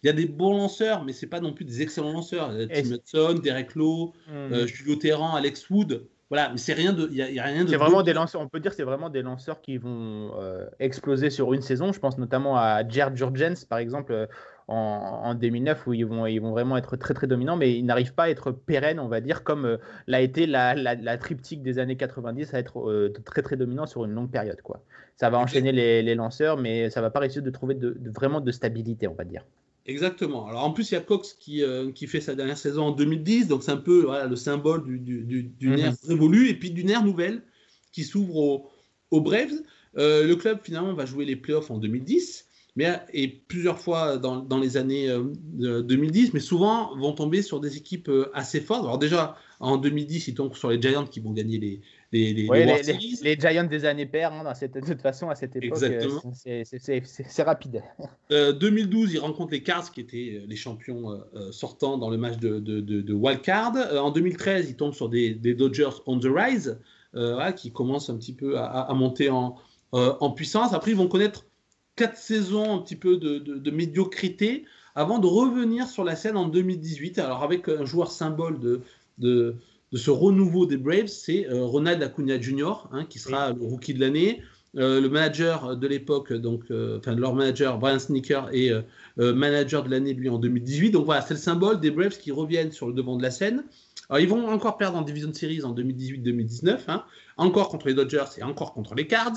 y 0.02 0.08
a 0.08 0.12
des 0.12 0.26
bons 0.26 0.56
lanceurs, 0.56 1.04
mais 1.04 1.12
c'est 1.12 1.26
pas 1.26 1.40
non 1.40 1.52
plus 1.52 1.64
des 1.64 1.82
excellents 1.82 2.12
lanceurs. 2.12 2.50
Tim 2.72 2.92
Hudson, 2.92 3.40
Derek 3.42 3.74
Lowe, 3.74 4.12
hmm. 4.28 4.66
Julio 4.66 4.96
Terran, 4.96 5.34
Alex 5.34 5.68
Wood. 5.68 6.06
Voilà, 6.30 6.48
mais 6.50 6.58
c'est 6.58 6.74
rien 6.74 6.92
de, 6.92 7.08
y, 7.11 7.40
a, 7.40 7.42
rien 7.42 7.64
de. 7.64 7.70
C'est 7.70 7.76
vraiment 7.76 8.04
des 8.04 8.12
lanceurs. 8.12 8.40
On 8.40 8.48
peut 8.48 8.61
dire 8.61 8.72
c'est 8.72 8.84
vraiment 8.84 9.11
des 9.11 9.20
lanceurs 9.20 9.61
qui 9.61 9.78
vont 9.78 10.30
exploser 10.78 11.28
sur 11.28 11.52
une 11.52 11.61
saison. 11.61 11.92
Je 11.92 11.98
pense 11.98 12.18
notamment 12.18 12.56
à 12.56 12.88
Jared 12.88 13.16
Jurgens, 13.16 13.64
par 13.68 13.80
exemple, 13.80 14.28
en, 14.71 15.35
2009 15.35 15.87
où 15.87 15.95
ils 15.95 16.07
vont, 16.07 16.27
ils 16.27 16.39
vont 16.39 16.53
vraiment 16.53 16.77
être 16.77 16.97
très 16.97 17.12
très 17.12 17.27
dominants, 17.27 17.57
mais 17.57 17.77
ils 17.77 17.85
n'arrivent 17.85 18.14
pas 18.14 18.25
à 18.25 18.31
être 18.31 18.53
pérennes, 18.53 19.01
on 19.01 19.09
va 19.09 19.21
dire, 19.21 19.43
comme 19.43 19.64
euh, 19.64 19.77
l'a 20.07 20.21
été 20.21 20.47
la, 20.47 20.75
la, 20.75 21.18
triptyque 21.18 21.62
des 21.62 21.79
années 21.79 21.97
90 21.97 22.55
à 22.55 22.59
être 22.59 22.89
euh, 22.89 23.12
très 23.25 23.43
très 23.43 23.57
dominant 23.57 23.87
sur 23.87 24.05
une 24.05 24.12
longue 24.12 24.31
période. 24.31 24.61
Quoi. 24.62 24.83
Ça 25.16 25.29
va 25.29 25.39
enchaîner 25.39 25.73
les, 25.73 26.03
les 26.03 26.14
lanceurs, 26.14 26.57
mais 26.57 26.89
ça 26.89 27.01
va 27.01 27.11
pas 27.11 27.18
réussir 27.18 27.43
de 27.43 27.51
trouver 27.51 27.75
de, 27.75 27.97
vraiment 28.14 28.41
de 28.41 28.53
stabilité, 28.53 29.09
on 29.09 29.14
va 29.14 29.25
dire. 29.25 29.45
Exactement. 29.87 30.47
Alors 30.47 30.64
en 30.64 30.71
plus, 30.71 30.91
il 30.91 30.95
y 30.95 30.99
a 30.99 31.01
Cox 31.01 31.33
qui, 31.33 31.64
euh, 31.64 31.91
qui 31.91 32.07
fait 32.07 32.21
sa 32.21 32.35
dernière 32.37 32.59
saison 32.59 32.85
en 32.85 32.93
2010, 32.93 33.49
donc 33.49 33.64
c'est 33.64 33.73
un 33.73 33.77
peu 33.77 34.03
voilà, 34.03 34.27
le 34.27 34.37
symbole 34.37 34.85
du, 34.85 34.99
du, 34.99 35.23
du, 35.23 35.43
du 35.43 35.68
mhm. 35.68 35.77
nerf 35.77 35.95
révolu 36.07 36.49
et 36.49 36.55
puis 36.55 36.71
du 36.71 36.85
nerf 36.85 37.05
nouvelle 37.05 37.43
qui 37.93 38.05
s'ouvre 38.05 38.37
aux, 38.37 38.71
aux 39.11 39.21
Braves. 39.21 39.62
le 39.95 40.35
club 40.35 40.61
finalement 40.62 40.95
va 40.95 41.07
jouer 41.07 41.25
les 41.25 41.35
playoffs 41.35 41.73
en 41.73 41.79
2010 41.79 42.47
mais, 42.77 43.01
et 43.12 43.29
plusieurs 43.29 43.79
fois 43.79 44.16
dans, 44.18 44.37
dans 44.37 44.59
les 44.59 44.77
années 44.77 45.09
2010, 45.55 46.33
mais 46.35 46.41
souvent 46.41 46.97
vont 46.97 47.12
tomber 47.12 47.43
sur 47.43 47.61
des 47.61 47.77
équipes 47.77 48.11
assez 48.35 48.61
fortes. 48.61 48.85
Alors 48.85 48.99
déjà, 48.99 49.37
en 49.61 49.77
2010, 49.77 50.29
ils 50.29 50.35
tombent 50.35 50.55
sur 50.55 50.71
les 50.71 50.81
Giants 50.81 51.05
qui 51.05 51.21
vont 51.21 51.33
gagner 51.33 51.59
les, 51.59 51.81
les, 52.12 52.33
les, 52.33 52.49
les, 53.23 53.39
Giants 53.39 53.64
des 53.64 53.85
années 53.85 54.07
paires, 54.07 54.33
hein, 54.33 54.43
de 54.45 54.81
toute 54.81 55.03
façon, 55.03 55.29
à 55.29 55.35
cette 55.35 55.55
époque, 55.55 55.79
c'est 56.35 57.43
rapide. 57.43 57.83
2012, 58.31 59.12
ils 59.12 59.18
rencontrent 59.18 59.53
les 59.53 59.62
Cards, 59.62 59.93
qui 59.93 60.01
étaient 60.01 60.43
les 60.47 60.57
champions 60.57 61.23
sortants 61.51 61.99
dans 61.99 62.11
le 62.11 62.16
match 62.16 62.39
de, 62.39 62.59
de, 62.59 62.81
de, 62.81 63.01
de 63.03 63.12
Wildcard. 63.12 63.75
en 64.03 64.11
2013, 64.11 64.71
ils 64.71 64.77
tombent 64.77 64.95
sur 64.95 65.09
des, 65.09 65.35
Dodgers 65.35 65.91
on 66.07 66.18
the 66.18 66.29
rise, 66.29 66.79
qui 67.57 67.73
commencent 67.73 68.11
un 68.11 68.16
petit 68.16 68.35
peu 68.35 68.59
à, 68.59 68.64
à 68.64 68.95
monter 68.95 69.29
en, 69.31 69.57
en 69.93 70.31
puissance. 70.31 70.73
Après, 70.73 70.93
ils 70.93 70.97
vont 70.97 71.09
connaître 71.09 71.45
quatre 72.01 72.16
saisons 72.16 72.74
un 72.74 72.78
petit 72.78 72.96
peu 72.96 73.18
de, 73.18 73.38
de, 73.38 73.70
médiocrité 73.70 74.64
avant 74.94 75.18
de 75.18 75.26
revenir 75.26 75.86
sur 75.86 76.03
la 76.03 76.16
scène 76.16 76.34
en 76.34 76.48
2018. 76.48 77.18
Alors 77.18 77.42
avec 77.42 77.68
un 77.68 77.84
joueur 77.84 78.11
symbole 78.11 78.59
de, 78.59 78.80
de, 79.18 79.55
de 79.92 79.98
ce 79.98 80.11
renouveau 80.11 80.64
des 80.64 80.78
Braves, 80.78 81.09
c'est 81.09 81.46
euh, 81.51 81.62
Ronald 81.66 82.03
Acuna 82.03 82.40
Jr., 82.40 82.88
hein, 82.92 83.05
qui 83.05 83.18
sera 83.18 83.53
le 83.53 83.62
rookie 83.62 83.92
de 83.92 84.01
l'année. 84.01 84.40
Euh, 84.78 84.98
le 84.98 85.11
manager 85.11 85.76
de 85.76 85.86
l'époque, 85.86 86.32
donc, 86.32 86.62
euh, 86.70 87.01
enfin 87.01 87.14
leur 87.14 87.34
manager 87.34 87.78
Brian 87.78 87.98
Sneaker 87.98 88.48
est 88.55 88.72
manager 89.18 89.82
de 89.82 89.90
l'année 89.90 90.14
lui 90.14 90.30
en 90.30 90.38
2018. 90.38 90.92
Donc 90.92 91.05
voilà, 91.05 91.20
c'est 91.20 91.34
le 91.34 91.40
symbole 91.40 91.80
des 91.80 91.90
Braves 91.90 92.16
qui 92.16 92.32
reviennent 92.32 92.72
sur 92.72 92.86
le 92.86 92.94
devant 92.94 93.16
de 93.16 93.22
la 93.22 93.30
scène. 93.30 93.64
Alors 94.09 94.20
ils 94.20 94.28
vont 94.28 94.48
encore 94.48 94.78
perdre 94.78 94.96
en 94.96 95.03
Division 95.03 95.34
Series 95.34 95.64
en 95.64 95.74
2018-2019, 95.74 96.78
hein, 96.88 97.05
encore 97.36 97.68
contre 97.68 97.88
les 97.88 97.94
Dodgers 97.94 98.38
et 98.38 98.42
encore 98.42 98.72
contre 98.72 98.94
les 98.94 99.07
Cards 99.07 99.36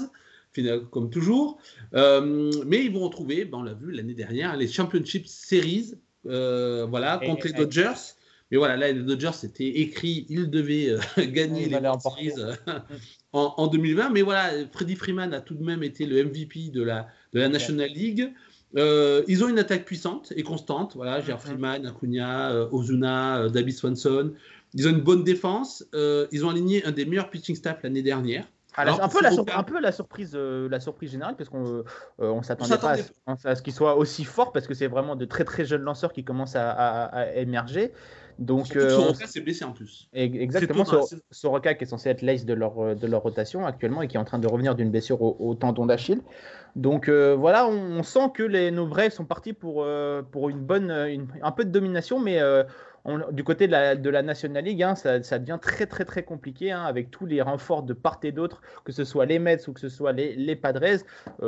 comme 0.91 1.09
toujours. 1.09 1.59
mais 1.93 2.83
ils 2.85 2.91
vont 2.91 3.01
retrouver, 3.01 3.45
ben, 3.45 3.59
on 3.59 3.63
l'a 3.63 3.73
vu 3.73 3.91
l'année 3.91 4.13
dernière, 4.13 4.55
les 4.55 4.67
Championship 4.67 5.27
Series, 5.27 5.93
voilà, 6.23 7.19
contre 7.25 7.47
les 7.47 7.53
Dodgers. 7.53 8.15
Mais 8.53 8.57
voilà, 8.57 8.77
là, 8.77 8.91
les 8.91 9.01
Dodgers, 9.01 9.31
c'était 9.33 9.67
écrit, 9.67 10.27
ils 10.29 10.47
devaient 10.47 10.89
euh, 10.89 10.99
gagner 11.25 11.65
les 11.65 11.79
Series 11.99 12.33
euh, 12.37 12.53
en, 13.33 13.65
2020. 13.65 14.11
Mais 14.11 14.21
voilà, 14.21 14.51
Freddie 14.71 14.95
Freeman 14.95 15.33
a 15.33 15.41
tout 15.41 15.55
de 15.55 15.63
même 15.63 15.81
été 15.81 16.05
le 16.05 16.23
MVP 16.23 16.69
de 16.69 16.83
la, 16.83 17.07
de 17.33 17.39
la 17.39 17.49
National 17.49 17.89
League. 17.89 18.31
Euh, 18.77 19.23
ils 19.27 19.43
ont 19.43 19.49
une 19.49 19.57
attaque 19.57 19.85
puissante 19.85 20.33
et 20.35 20.43
constante. 20.43 20.93
Voilà, 20.95 21.19
Jeff 21.19 21.43
mhm. 21.43 21.51
Freeman, 21.51 21.85
Acuna, 21.87 22.67
Ozuna, 22.71 23.49
David 23.49 23.73
Swanson. 23.73 24.33
Ils 24.75 24.87
ont 24.87 24.91
une 24.91 25.01
bonne 25.01 25.23
défense. 25.23 25.83
ils 26.31 26.45
ont 26.45 26.49
aligné 26.49 26.85
un 26.85 26.91
des 26.91 27.05
meilleurs 27.05 27.31
pitching 27.31 27.55
staff 27.55 27.81
l'année 27.81 28.03
dernière. 28.03 28.47
Ah, 28.75 28.85
un, 29.01 29.07
peu 29.07 29.21
la 29.21 29.29
un, 29.55 29.63
peu 29.63 29.79
la 29.79 29.91
surprise, 29.91 30.35
la 30.35 30.79
surprise 30.79 31.11
générale, 31.11 31.35
parce 31.35 31.49
qu'on 31.49 31.83
on 32.17 32.41
s'attendait 32.41 32.77
pas 32.77 32.95
à, 33.27 33.55
ce 33.55 33.61
qu'il 33.61 33.73
soit 33.73 33.95
aussi 33.95 34.23
fort, 34.25 34.51
parce 34.51 34.67
que 34.67 34.73
c'est 34.73 34.87
vraiment 34.87 35.15
de 35.15 35.25
très 35.25 35.43
très 35.43 35.65
jeunes 35.65 35.83
lanceurs 35.83 36.13
qui 36.13 36.23
commencent 36.23 36.55
à, 36.55 36.71
à 36.71 37.33
émerger. 37.33 37.91
Donc, 38.39 38.75
euh, 38.75 38.89
Soroka 38.89 39.27
s'est 39.27 39.41
blessé 39.41 39.63
en 39.63 39.71
plus. 39.71 40.09
Exactement, 40.13 40.85
Soroka 41.31 41.73
qui 41.75 41.83
est 41.83 41.87
censé 41.87 42.09
être 42.09 42.21
l'ace 42.21 42.45
de 42.45 42.53
leur, 42.53 42.79
euh, 42.79 42.95
de 42.95 43.07
leur 43.07 43.21
rotation 43.21 43.65
actuellement 43.65 44.01
et 44.01 44.07
qui 44.07 44.17
est 44.17 44.19
en 44.19 44.25
train 44.25 44.39
de 44.39 44.47
revenir 44.47 44.75
d'une 44.75 44.89
blessure 44.89 45.21
au, 45.21 45.55
tendon 45.55 45.85
d'Achille. 45.85 46.21
Donc 46.75 47.07
euh, 47.07 47.35
voilà, 47.35 47.67
on, 47.67 48.01
sent 48.03 48.31
que 48.33 48.43
les, 48.43 48.71
nos 48.71 48.87
Braves 48.87 49.11
sont 49.11 49.25
partis 49.25 49.53
pour, 49.53 49.85
pour 50.31 50.49
une 50.49 50.59
bonne, 50.59 50.91
un 51.41 51.51
peu 51.51 51.65
de 51.65 51.69
domination, 51.69 52.19
mais 52.19 52.39
du 53.31 53.43
côté 53.43 53.67
de 53.67 54.09
la, 54.09 54.21
National 54.21 54.63
League, 54.63 54.81
hein, 54.81 54.95
ça, 54.95 55.19
devient 55.19 55.59
très 55.61 55.85
très 55.85 56.05
très 56.05 56.23
compliqué 56.23 56.71
hein, 56.71 56.83
avec 56.83 57.11
tous 57.11 57.25
les 57.25 57.41
renforts 57.41 57.83
de 57.83 57.93
part 57.93 58.19
et 58.23 58.31
d'autre, 58.31 58.61
que 58.85 58.91
ce 58.91 59.03
soit 59.03 59.25
les 59.25 59.39
Mets 59.39 59.67
ou 59.67 59.73
que 59.73 59.79
ce 59.79 59.89
soit 59.89 60.13
les, 60.13 60.55
Padres. 60.55 61.03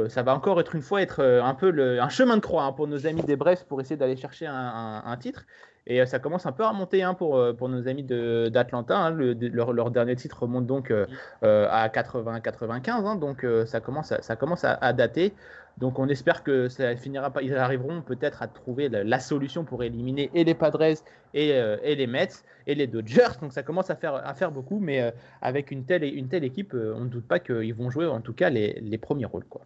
ça 0.10 0.24
va 0.24 0.36
encore 0.36 0.60
être 0.60 0.76
une 0.76 0.82
fois 0.82 1.02
être 1.02 1.24
un 1.24 1.54
peu 1.54 1.70
le, 1.70 2.02
un 2.02 2.10
chemin 2.10 2.36
de 2.36 2.42
croix 2.42 2.64
hein, 2.64 2.74
pour 2.74 2.88
nos 2.88 3.08
amis 3.08 3.24
des 3.24 3.36
Braves 3.36 3.66
pour 3.68 3.80
essayer 3.80 3.98
d'aller 3.98 4.18
chercher 4.18 4.48
un, 4.48 5.18
titre. 5.20 5.46
Et 5.88 6.02
euh, 6.02 6.06
ça 6.06 6.20
commence 6.20 6.46
un 6.46 6.52
peu 6.52 6.64
à 6.64 6.70
remonter 6.70 7.06
pour, 7.18 7.38
euh, 7.38 7.54
pour 7.54 7.70
nos 7.70 7.88
amis 7.88 8.04
d'Atlanta. 8.04 9.12
Leur, 9.12 9.92
dernier 9.92 10.16
titre 10.16 10.42
remonte 10.44 10.66
donc 10.66 10.92
euh, 10.92 11.06
à 11.42 11.88
80-95. 11.90 12.90
Hein. 12.90 13.16
donc 13.16 13.46
ça 13.66 13.80
commence, 13.80 14.14
ça 14.20 14.36
commence 14.36 14.64
à, 14.64 14.94
dater. 14.94 15.34
Donc 15.78 16.00
on 16.00 16.08
espère 16.08 16.44
que 16.44 16.70
ça 16.70 16.96
finira 16.96 17.32
pas. 17.32 17.42
Ils 17.42 17.56
arriveront 17.56 18.02
peut-être 18.02 18.42
à 18.42 18.48
trouver 18.48 18.90
la, 18.90 19.20
solution 19.20 19.64
pour 19.66 19.84
éliminer 19.84 20.30
et 20.34 20.44
les 20.44 20.54
Padres 20.54 20.96
et, 21.34 21.50
et, 21.50 21.96
les 21.96 22.08
Mets 22.08 22.30
et 22.66 22.76
les 22.76 22.88
Dodgers. 22.88 23.40
Donc 23.42 23.52
ça 23.52 23.64
commence 23.64 23.90
à 23.90 23.96
faire, 23.96 24.16
à 24.16 24.34
faire 24.34 24.52
beaucoup. 24.52 24.80
Mais 24.80 25.14
avec 25.42 25.72
une 25.72 25.84
telle, 25.84 26.04
une 26.04 26.30
telle 26.30 26.46
équipe, 26.46 26.74
on 26.74 27.02
ne 27.02 27.10
doute 27.10 27.28
pas 27.28 27.40
qu'ils 27.40 27.74
vont 27.74 27.90
jouer 27.90 28.06
en 28.06 28.22
tout 28.22 28.34
cas 28.34 28.50
les, 28.50 28.80
les 28.82 28.98
premiers 28.98 29.26
rôles. 29.26 29.46
Quoi 29.46 29.66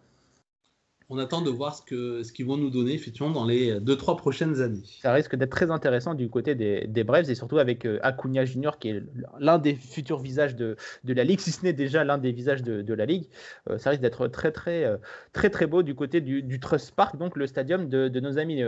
on 1.10 1.18
attend 1.18 1.42
de 1.42 1.50
voir 1.50 1.74
ce 1.74 2.32
qu'ils 2.32 2.46
vont 2.46 2.56
nous 2.56 2.70
donner 2.70 2.94
effectivement 2.94 3.30
dans 3.30 3.44
les 3.44 3.80
2-3 3.80 4.16
prochaines 4.16 4.62
années. 4.62 4.82
Ça 5.02 5.12
risque 5.12 5.34
d'être 5.34 5.50
très 5.50 5.72
intéressant 5.72 6.14
du 6.14 6.30
côté 6.30 6.54
des, 6.54 6.86
des 6.86 7.02
Braves 7.02 7.28
et 7.28 7.34
surtout 7.34 7.58
avec 7.58 7.84
euh, 7.84 7.98
Acuna 8.02 8.44
Junior 8.44 8.78
qui 8.78 8.90
est 8.90 9.02
l'un 9.40 9.58
des 9.58 9.74
futurs 9.74 10.20
visages 10.20 10.54
de, 10.54 10.76
la 11.04 11.24
ligue, 11.24 11.40
si 11.40 11.50
ce 11.50 11.64
n'est 11.64 11.72
déjà 11.72 12.04
l'un 12.04 12.16
des 12.16 12.30
visages 12.30 12.62
de, 12.62 12.94
la 12.94 13.06
ligue. 13.06 13.26
Euh, 13.68 13.78
ça 13.78 13.90
risque 13.90 14.02
d'être 14.02 14.28
très 14.28 14.52
très, 14.52 14.84
euh, 14.84 14.98
très 15.32 15.66
beau 15.66 15.82
du 15.82 15.96
côté 15.96 16.20
du, 16.20 16.42
du, 16.42 16.60
Trust 16.60 16.94
Park, 16.94 17.16
donc 17.16 17.36
le 17.36 17.48
stadium 17.48 17.88
de, 17.88 18.20
nos 18.20 18.38
amis 18.38 18.62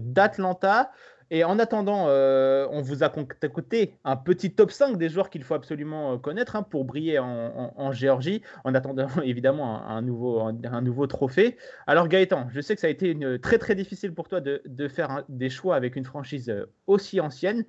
d'Atlanta. 0.00 0.92
Et 1.30 1.44
en 1.44 1.58
attendant, 1.58 2.06
euh, 2.08 2.66
on 2.70 2.80
vous 2.80 3.02
a 3.02 3.08
concocté 3.10 3.94
un 4.04 4.16
petit 4.16 4.52
top 4.52 4.70
5 4.70 4.96
des 4.96 5.08
joueurs 5.08 5.28
qu'il 5.28 5.44
faut 5.44 5.54
absolument 5.54 6.14
euh, 6.14 6.16
connaître 6.16 6.56
hein, 6.56 6.62
pour 6.62 6.84
briller 6.84 7.18
en, 7.18 7.92
Géorgie, 7.92 8.42
en 8.64 8.74
attendant 8.74 9.08
évidemment 9.22 9.86
un, 9.86 10.00
nouveau, 10.02 11.06
trophée. 11.06 11.56
Alors 11.86 12.08
Gaëtan, 12.08 12.48
je 12.50 12.60
sais 12.60 12.74
que 12.74 12.80
ça 12.80 12.86
a 12.86 12.90
été 12.90 13.16
très 13.42 13.58
très 13.58 13.74
difficile 13.74 14.14
pour 14.14 14.28
toi 14.28 14.40
de, 14.40 14.62
de 14.64 14.88
faire 14.88 15.24
des 15.28 15.50
choix 15.50 15.76
avec 15.76 15.96
une 15.96 16.04
franchise 16.04 16.48
euh, 16.48 16.66
aussi 16.86 17.20
ancienne 17.20 17.64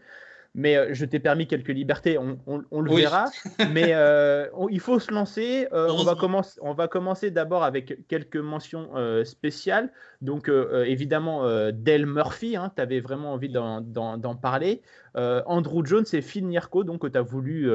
mais 0.56 0.76
euh, 0.76 0.90
je 0.92 1.06
t'ai 1.06 1.20
permis 1.20 1.48
quelques 1.48 1.70
libertés, 1.70 2.18
on, 2.18 2.82
le 2.82 2.96
verra. 2.96 3.26
mais 3.74 3.94
euh, 3.94 4.48
il 4.70 4.80
faut 4.80 5.00
se 5.00 5.12
lancer. 5.12 5.68
Euh, 5.74 5.90
on, 5.92 6.04
va 6.04 6.16
commencer, 6.16 6.60
on 6.62 6.74
va 6.74 6.88
commencer 6.88 7.32
d'abord 7.32 7.64
avec 7.64 8.08
quelques 8.08 8.38
mentions 8.38 8.90
spéciales. 9.24 9.92
Donc, 10.22 10.52
évidemment, 10.86 11.46
Del 11.72 12.06
Murphy, 12.06 12.56
hein, 12.56 12.72
tu 12.76 12.82
avais 12.82 13.00
vraiment 13.00 13.34
envie 13.34 13.50
d'en 13.50 14.36
parler. 14.42 14.82
Andrew 15.16 15.86
Jones 15.86 16.06
et 16.14 16.22
Phil 16.22 16.48
Nierko, 16.48 16.84
donc 16.84 17.02
que 17.02 17.08
tu 17.08 17.18
as 17.18 17.22
voulu, 17.22 17.70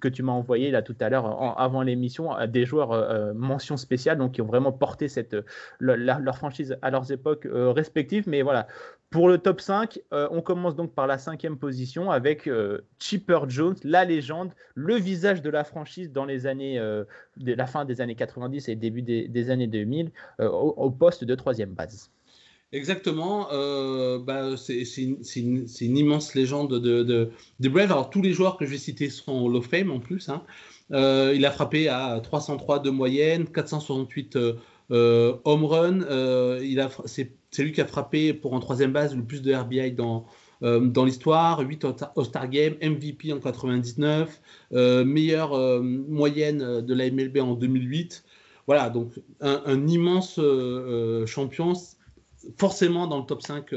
que 0.00 0.08
tu 0.08 0.22
m'as 0.22 0.32
envoyé 0.32 0.70
là 0.70 0.82
tout 0.82 0.96
à 1.00 1.08
l'heure 1.08 1.58
avant 1.58 1.82
l'émission, 1.82 2.32
des 2.46 2.66
joueurs 2.66 3.34
mentions 3.34 3.76
spéciales, 3.76 4.18
donc 4.18 4.32
qui 4.32 4.42
ont 4.42 4.46
vraiment 4.46 4.72
porté 4.72 5.08
cette, 5.08 5.36
leur 5.80 6.36
franchise 6.36 6.76
à 6.82 6.90
leurs 6.90 7.10
époques 7.12 7.48
respectives. 7.50 8.28
Mais 8.28 8.42
voilà, 8.42 8.66
pour 9.10 9.28
le 9.28 9.38
top 9.38 9.60
5, 9.60 10.00
euh, 10.12 10.28
on 10.30 10.42
commence 10.42 10.74
donc 10.74 10.92
par 10.94 11.06
la 11.06 11.16
cinquième 11.16 11.58
position 11.58 12.10
avec 12.16 12.48
euh, 12.48 12.80
Chipper 12.98 13.40
Jones, 13.46 13.76
la 13.84 14.06
légende, 14.06 14.52
le 14.74 14.94
visage 14.94 15.42
de 15.42 15.50
la 15.50 15.64
franchise 15.64 16.10
dans 16.10 16.24
les 16.24 16.46
années, 16.46 16.78
euh, 16.78 17.04
de 17.36 17.52
la 17.52 17.66
fin 17.66 17.84
des 17.84 18.00
années 18.00 18.14
90 18.14 18.70
et 18.70 18.74
début 18.74 19.02
des, 19.02 19.50
années 19.50 19.66
2000, 19.66 20.10
au, 20.38 20.90
poste 20.90 21.24
de 21.24 21.34
troisième 21.34 21.74
base. 21.74 22.10
Exactement, 22.72 23.48
bah, 24.20 24.56
c'est 24.56 24.82
une, 24.96 25.96
immense 25.96 26.34
légende 26.34 26.80
de, 26.80 27.02
de, 27.02 27.30
de, 27.60 27.68
Brave. 27.68 27.92
Alors 27.92 28.08
tous 28.08 28.22
les 28.22 28.32
joueurs 28.32 28.56
que 28.56 28.64
je 28.64 28.70
vais 28.70 28.78
citer 28.78 29.10
sont 29.10 29.44
Hall 29.44 29.56
of 29.56 29.66
Fame 29.66 29.90
en 29.90 30.00
plus. 30.00 30.30
Hein. 30.30 30.42
il 30.90 31.44
a 31.44 31.50
frappé 31.50 31.88
à 31.88 32.18
303 32.22 32.78
de 32.78 32.88
moyenne, 32.88 33.46
468 33.46 34.38
home 34.90 35.64
run. 35.64 36.00
il 36.62 36.88
c'est 37.04 37.62
lui 37.62 37.72
qui 37.72 37.82
a 37.82 37.86
frappé 37.86 38.32
pour 38.32 38.54
en 38.54 38.60
troisième 38.60 38.92
base 38.92 39.14
le 39.14 39.22
plus 39.22 39.42
de 39.42 39.54
RBI 39.54 39.92
dans, 39.92 40.26
euh, 40.62 40.80
dans 40.80 41.04
l'histoire, 41.04 41.60
8 41.60 41.84
All-Star 42.16 42.48
Game, 42.48 42.74
MVP 42.82 43.32
en 43.32 43.40
99, 43.40 44.40
euh, 44.72 45.04
meilleure 45.04 45.52
euh, 45.52 45.80
moyenne 45.80 46.80
de 46.80 46.94
la 46.94 47.10
MLB 47.10 47.38
en 47.38 47.54
2008. 47.54 48.24
Voilà, 48.66 48.90
donc 48.90 49.12
un 49.40 49.86
immense 49.86 50.40
champion, 51.26 51.74
forcément 52.58 53.06
dans 53.06 53.18
le 53.18 53.24
top 53.24 53.42
5 53.42 53.72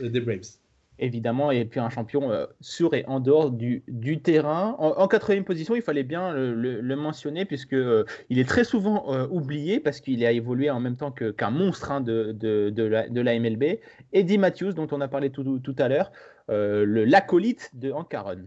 des 0.00 0.20
Braves 0.20 0.59
évidemment, 1.00 1.50
et 1.50 1.64
puis 1.64 1.80
un 1.80 1.90
champion 1.90 2.30
euh, 2.30 2.46
sur 2.60 2.94
et 2.94 3.04
en 3.06 3.18
dehors 3.20 3.50
du, 3.50 3.82
du 3.88 4.20
terrain. 4.20 4.76
En, 4.78 5.08
quatrième 5.08 5.44
position, 5.44 5.74
il 5.74 5.82
fallait 5.82 6.04
bien 6.04 6.32
le, 6.32 6.96
mentionner, 6.96 7.44
puisque 7.44 7.72
euh, 7.72 8.04
il 8.28 8.38
est 8.38 8.48
très 8.48 8.64
souvent 8.64 9.12
euh, 9.12 9.26
oublié, 9.30 9.80
parce 9.80 10.00
qu'il 10.00 10.24
a 10.24 10.32
évolué 10.32 10.70
en 10.70 10.80
même 10.80 10.96
temps 10.96 11.10
qu'un 11.10 11.50
monstre 11.50 11.90
hein, 11.90 12.00
de, 12.00 12.32
de, 12.32 12.70
de, 12.70 13.20
la, 13.20 13.38
MLB. 13.40 13.80
Eddie 14.12 14.38
Matthews, 14.38 14.74
dont 14.74 14.88
on 14.92 15.00
a 15.00 15.08
parlé 15.08 15.30
tout, 15.30 15.58
tout 15.58 15.76
à 15.78 15.88
l'heure, 15.88 16.12
l'acolyte 16.48 17.70
de 17.74 17.90
Hank 17.90 18.12
Aaron. 18.12 18.42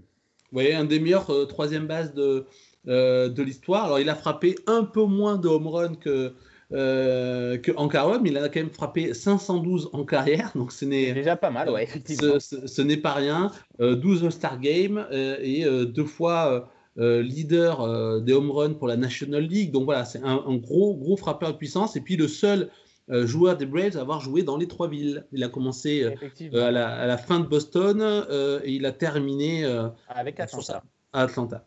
Oui, 0.52 0.72
un 0.74 0.86
des 0.86 1.00
meilleurs 1.00 1.48
troisième 1.48 1.88
bases 1.88 2.14
de, 2.14 2.46
de 2.86 3.44
l'histoire. 3.44 3.86
Alors, 3.86 4.00
il 4.00 4.10
a 4.10 4.16
frappé 4.16 4.56
un 4.68 4.84
peu 4.84 5.06
moins 5.06 5.38
de 5.38 5.48
home 5.48 5.68
run 5.68 5.96
que 5.96 6.34
euh, 6.74 7.58
en 7.76 7.88
carrière, 7.88 8.20
il 8.24 8.38
en 8.38 8.44
a 8.44 8.50
quand 8.50 8.60
même 8.60 8.72
frappé 8.72 9.14
512 9.14 9.92
en 9.94 10.04
carrière, 10.06 10.52
donc 10.56 10.72
ce 10.72 10.86
n'est 10.86 11.14
déjà 11.14 11.36
pas 11.36 11.52
mal, 11.52 11.70
ouais, 11.70 11.88
Ce, 11.88 12.82
n'est 12.82 12.98
pas 12.98 13.14
rien. 13.14 13.52
12 13.80 14.24
euh, 14.24 14.26
All-Star 14.26 14.60
Games 14.60 15.06
euh, 15.12 15.38
et 15.42 15.66
deux 15.86 16.06
fois 16.06 16.70
leader 16.96 18.22
des 18.22 18.34
home 18.34 18.52
runs 18.52 18.74
pour 18.74 18.88
la 18.88 18.98
National 18.98 19.44
League. 19.44 19.72
Donc 19.72 19.86
voilà, 19.86 20.06
c'est 20.06 20.22
un, 20.24 20.56
gros, 20.58 20.96
gros 20.96 21.18
frappeur 21.18 21.54
de 21.54 21.58
puissance. 21.58 21.96
Et 21.96 22.02
puis 22.02 22.18
le 22.18 22.28
seul 22.28 22.70
joueur 23.10 23.58
des 23.58 23.66
Braves 23.66 23.98
à 23.98 24.02
avoir 24.02 24.22
joué 24.22 24.44
dans 24.44 24.58
les 24.58 24.68
trois 24.68 24.88
villes. 24.88 25.26
Il 25.32 25.44
a 25.44 25.50
commencé 25.50 26.06
à 26.54 26.72
la, 26.72 27.18
fin 27.18 27.40
de 27.40 27.48
Boston 27.48 28.26
et 28.64 28.72
il 28.72 28.86
a 28.86 28.92
terminé 28.92 29.66
avec 30.08 30.40
Atlanta. 30.40 30.84
À 31.14 31.24
Atlanta 31.24 31.66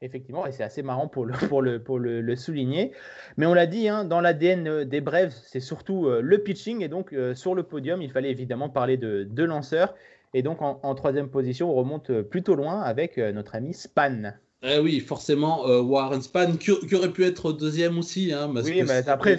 effectivement, 0.00 0.46
et 0.46 0.52
c'est 0.52 0.62
assez 0.62 0.82
marrant 0.82 1.08
pour 1.08 1.26
le, 1.26 2.36
souligner. 2.36 2.92
Mais 3.36 3.46
on 3.46 3.54
l'a 3.54 3.66
dit, 3.66 3.88
hein, 3.88 4.04
dans 4.04 4.20
l'ADN 4.20 4.68
euh, 4.68 4.84
des 4.84 5.00
Braves, 5.00 5.34
c'est 5.46 5.60
surtout 5.60 6.06
euh, 6.06 6.20
le 6.20 6.38
pitching, 6.38 6.82
et 6.82 6.88
donc 6.88 7.12
euh, 7.12 7.34
sur 7.34 7.54
le 7.54 7.62
podium, 7.62 8.02
il 8.02 8.10
fallait 8.10 8.30
évidemment 8.30 8.68
parler 8.68 8.96
de 8.96 9.24
deux 9.24 9.46
lanceurs. 9.46 9.94
Et 10.34 10.42
donc 10.42 10.60
en, 10.60 10.94
troisième 10.94 11.30
position, 11.30 11.70
on 11.70 11.74
remonte 11.74 12.12
plutôt 12.20 12.54
loin 12.54 12.82
avec 12.82 13.16
notre 13.16 13.54
ami 13.54 13.72
Span. 13.72 14.34
Eh 14.60 14.80
oui, 14.80 14.98
forcément, 14.98 15.68
euh, 15.68 15.80
Warren 15.80 16.20
Span, 16.20 16.56
qui, 16.56 16.72
aurait 16.72 17.12
pu 17.12 17.24
être 17.24 17.52
deuxième 17.52 17.96
aussi. 17.96 18.32
Hein, 18.32 18.52
oui, 18.56 18.82
mais 18.82 19.08
après, 19.08 19.38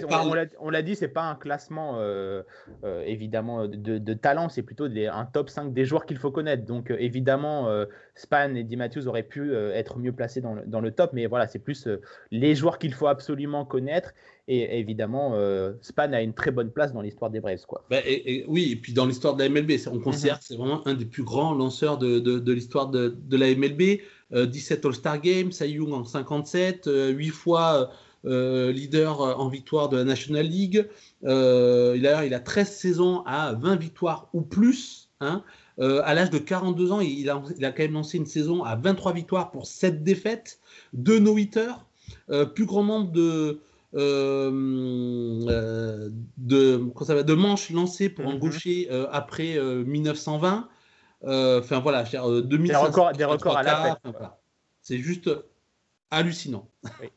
on, 0.58 0.70
l'a 0.70 0.80
dit, 0.80 0.96
c'est 0.96 1.08
pas 1.08 1.24
un 1.24 1.34
classement 1.34 1.96
euh, 1.98 2.42
euh, 2.84 3.02
évidemment 3.04 3.68
de, 3.68 4.14
talent, 4.14 4.48
c'est 4.48 4.62
plutôt 4.62 4.86
un 4.86 5.26
top 5.26 5.50
5 5.50 5.74
des 5.74 5.84
joueurs 5.84 6.06
qu'il 6.06 6.16
faut 6.16 6.30
connaître. 6.30 6.64
Donc 6.64 6.90
évidemment, 6.98 7.68
Span 8.14 8.54
et 8.54 8.64
Di 8.64 8.76
Matthews 8.76 9.06
auraient 9.08 9.22
pu 9.22 9.54
être 9.54 9.98
mieux 9.98 10.12
placés 10.12 10.40
dans 10.40 10.54
le, 10.54 10.62
dans 10.66 10.80
le, 10.80 10.90
top, 10.90 11.10
mais 11.12 11.26
voilà, 11.26 11.46
c'est 11.48 11.58
plus 11.58 11.86
les 12.30 12.54
joueurs 12.54 12.78
qu'il 12.78 12.94
faut 12.94 13.06
absolument 13.06 13.66
connaître. 13.66 14.12
Et 14.48 14.80
évidemment, 14.80 15.34
Span 15.82 16.14
a 16.14 16.22
une 16.22 16.32
très 16.32 16.50
bonne 16.50 16.70
place 16.70 16.94
dans 16.94 17.02
l'histoire 17.02 17.30
des 17.30 17.40
Braves. 17.40 17.66
Quoi. 17.68 17.84
Bah, 17.90 17.98
et, 18.06 18.46
oui, 18.48 18.72
et 18.72 18.76
puis 18.76 18.94
dans 18.94 19.04
l'histoire 19.04 19.36
de 19.36 19.42
la 19.42 19.50
MLB, 19.50 19.72
on 19.92 20.00
considère 20.00 20.36
mhm. 20.36 20.38
que 20.38 20.44
c'est 20.46 20.56
vraiment 20.56 20.88
un 20.88 20.94
des 20.94 21.04
plus 21.04 21.24
grands 21.24 21.52
lanceurs 21.52 21.98
de, 21.98 22.18
de 22.18 22.52
l'histoire 22.52 22.88
de, 22.88 23.14
la 23.30 23.54
MLB. 23.54 24.00
17 24.32 24.84
euh, 24.84 24.88
All-Star 24.88 25.20
Games, 25.20 25.52
Cy 25.52 25.70
Young 25.70 25.92
en 25.92 26.04
57, 26.04 26.86
8 26.86 26.90
euh, 26.90 27.32
fois 27.32 27.90
euh, 28.26 28.70
leader 28.72 29.20
en 29.20 29.48
victoire 29.48 29.88
de 29.88 29.96
la 29.96 30.04
National 30.04 30.46
League. 30.46 30.86
D'ailleurs, 31.22 32.24
il 32.24 32.34
a 32.34 32.40
13 32.40 32.70
saisons 32.70 33.22
à 33.26 33.54
20 33.54 33.76
victoires 33.76 34.28
ou 34.32 34.42
plus. 34.42 35.06
Hein. 35.22 35.42
à 35.78 36.14
l'âge 36.14 36.30
de 36.30 36.38
42 36.38 36.92
ans, 36.92 37.00
il 37.00 37.28
a, 37.28 37.42
il 37.58 37.64
a, 37.66 37.72
quand 37.72 37.82
même 37.82 37.92
lancé 37.92 38.16
une 38.16 38.24
saison 38.24 38.64
à 38.64 38.74
23 38.74 39.12
victoires 39.12 39.50
pour 39.50 39.66
7 39.66 40.02
défaites, 40.02 40.60
2 40.94 41.18
no-hitters, 41.18 41.84
plus 42.54 42.64
grand 42.64 42.84
nombre 42.84 43.12
de, 43.12 43.60
de, 43.92 44.50
de, 46.38 47.34
manches 47.34 47.70
lancées 47.70 48.08
pour 48.08 48.34
gaucher 48.38 48.88
après 49.12 49.60
1920. 49.60 50.70
Euh, 51.24 51.60
enfin 51.60 51.80
voilà, 51.80 52.04
faire 52.04 52.28
2000 52.28 52.70
euh, 52.70 53.12
des 53.12 53.24
records, 53.24 53.56
à 53.56 53.62
la 53.62 53.98
C'est 54.80 54.98
juste 54.98 55.30
hallucinant. 56.10 56.68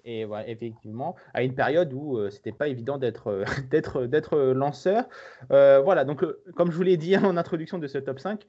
et 0.06 0.26
voilà, 0.26 0.48
effectivement, 0.50 1.16
à 1.34 1.44
une 1.44 1.56
période 1.56 1.94
où 1.94 2.18
ce 2.18 2.22
euh, 2.22 2.30
c'était 2.30 2.52
pas 2.52 2.68
évident 2.68 2.98
d'être 2.98 3.44
d'être 3.72 4.06
d'être 4.06 4.38
lanceur. 4.38 5.06
voilà, 5.50 6.06
donc 6.06 6.26
comme 6.56 6.72
je 6.72 6.76
vous 6.76 6.84
l'ai 6.84 6.98
dit 6.98 7.16
en 7.18 7.38
introduction 7.38 7.78
de 7.80 7.88
ce 7.88 7.98
top 7.98 8.20
5, 8.20 8.46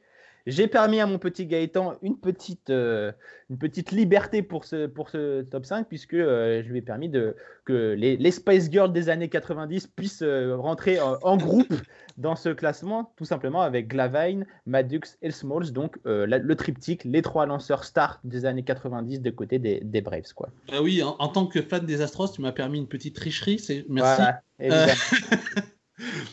j'ai 0.46 0.68
permis 0.68 1.00
à 1.00 1.06
mon 1.06 1.18
petit 1.18 1.46
Gaëtan 1.46 1.94
une 2.02 2.18
petite, 2.18 2.68
euh, 2.68 3.12
une 3.48 3.56
petite 3.56 3.92
liberté 3.92 4.42
pour 4.42 4.64
ce, 4.64 4.86
pour 4.86 5.08
ce 5.08 5.42
top 5.42 5.64
5, 5.64 5.88
puisque 5.88 6.12
euh, 6.14 6.62
je 6.62 6.68
lui 6.70 6.78
ai 6.78 6.82
permis 6.82 7.08
de, 7.08 7.34
que 7.64 7.94
les, 7.94 8.18
les, 8.18 8.30
Spice 8.30 8.70
Girls 8.70 8.92
des 8.92 9.08
années 9.08 9.30
90 9.30 9.86
puissent 9.88 10.22
euh, 10.22 10.54
rentrer 10.56 11.00
en, 11.00 11.36
groupe 11.38 11.72
dans 12.18 12.36
ce 12.36 12.50
classement, 12.50 13.14
tout 13.16 13.24
simplement 13.24 13.62
avec 13.62 13.88
Glavine, 13.88 14.44
Madux 14.66 15.16
et 15.22 15.30
Smalls, 15.30 15.72
donc 15.72 15.96
le 16.04 16.52
triptyque, 16.54 17.04
les 17.04 17.22
trois 17.22 17.46
lanceurs 17.46 17.84
stars 17.84 18.20
des 18.24 18.44
années 18.44 18.64
90 18.64 19.22
de 19.22 19.30
côté 19.30 19.58
des, 19.58 19.80
des 19.80 20.00
Braves. 20.02 20.34
Quoi. 20.34 20.50
Ah 20.70 20.82
oui, 20.82 21.02
en, 21.02 21.28
tant 21.28 21.46
que 21.46 21.62
fan 21.62 21.86
des 21.86 22.02
Astros, 22.02 22.28
tu 22.32 22.42
m'as 22.42 22.52
permis 22.52 22.78
une 22.78 22.88
petite 22.88 23.16
tricherie, 23.16 23.64
merci. 23.88 24.22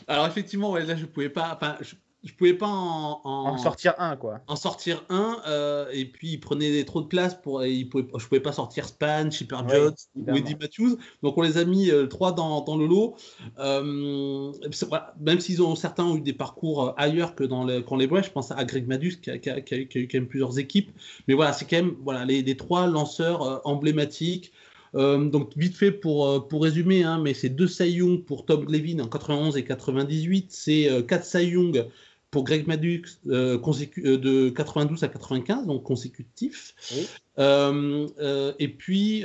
Alors 0.07 0.25
effectivement, 0.27 0.71
ouais, 0.71 0.83
là 0.83 0.95
je 0.95 1.05
pouvais 1.05 1.29
pas, 1.29 1.57
je 1.81 1.93
pouvais 2.37 2.53
pas 2.53 2.67
en, 2.67 3.21
en, 3.23 3.57
sortir 3.57 3.95
un 3.97 4.15
quoi. 4.15 4.41
En 4.47 4.55
sortir 4.55 5.03
un 5.09 5.39
euh, 5.47 5.87
et 5.91 6.05
puis 6.05 6.33
il 6.33 6.39
prenait 6.39 6.83
trop 6.83 7.01
de 7.01 7.07
place 7.07 7.33
pour 7.33 7.63
il 7.65 7.89
pouvait, 7.89 8.05
je 8.17 8.27
pouvais 8.27 8.39
pas 8.39 8.51
sortir 8.51 8.85
Span, 8.85 9.31
Chipper 9.31 9.57
Jones 9.67 9.95
ou 10.15 10.35
Eddie 10.35 10.55
Matthews 10.55 10.97
donc 11.23 11.37
on 11.37 11.41
les 11.41 11.57
a 11.57 11.65
mis 11.65 11.89
euh, 11.89 12.05
trois 12.05 12.31
dans, 12.31 12.61
dans, 12.61 12.77
le 12.77 12.85
lot. 12.85 13.15
Euh, 13.57 14.51
même 15.19 15.39
s'ils 15.39 15.63
ont 15.63 15.75
certains 15.75 16.05
ont 16.05 16.17
eu 16.17 16.21
des 16.21 16.33
parcours 16.33 16.93
ailleurs 16.97 17.33
que 17.33 17.43
dans 17.43 17.65
les, 17.65 17.83
quand 17.83 17.95
les 17.95 18.07
je 18.07 18.29
pense 18.29 18.51
à 18.51 18.63
Greg 18.65 18.87
Madus 18.87 19.17
qui 19.21 19.31
a, 19.31 19.39
qui, 19.39 19.49
a, 19.49 19.61
qui 19.61 19.73
a, 19.73 19.77
eu 19.77 19.87
quand 20.07 20.17
même 20.19 20.27
plusieurs 20.27 20.59
équipes, 20.59 20.91
mais 21.27 21.33
voilà 21.33 21.53
c'est 21.53 21.65
quand 21.65 21.77
même 21.77 21.95
voilà 22.03 22.25
les, 22.25 22.43
les 22.43 22.57
trois 22.57 22.85
lanceurs 22.85 23.65
emblématiques. 23.65 24.51
donc 24.93 25.53
vite 25.55 25.75
fait 25.75 25.91
pour, 25.91 26.47
pour 26.49 26.61
résumer, 26.61 27.03
hein, 27.03 27.19
mais 27.23 27.33
c'est 27.33 27.49
deux 27.49 27.67
Cy 27.67 27.89
Young 27.93 28.25
pour 28.25 28.45
Tom 28.45 28.65
Levin 28.69 28.99
en 28.99 29.07
91 29.07 29.57
et 29.57 29.63
98, 29.63 30.47
c'est 30.49 30.89
quatre 31.07 31.25
Cy 31.25 31.45
Young 31.45 31.87
pour 32.31 32.45
Greg 32.45 32.65
Madux 32.65 33.03
euh, 33.27 33.59
euh, 33.59 34.17
de 34.17 34.49
92 34.49 35.03
à 35.03 35.09
95, 35.09 35.67
donc 35.67 35.83
consécutif. 35.83 36.73
Euh, 37.37 38.07
et 38.57 38.69
puis 38.69 39.23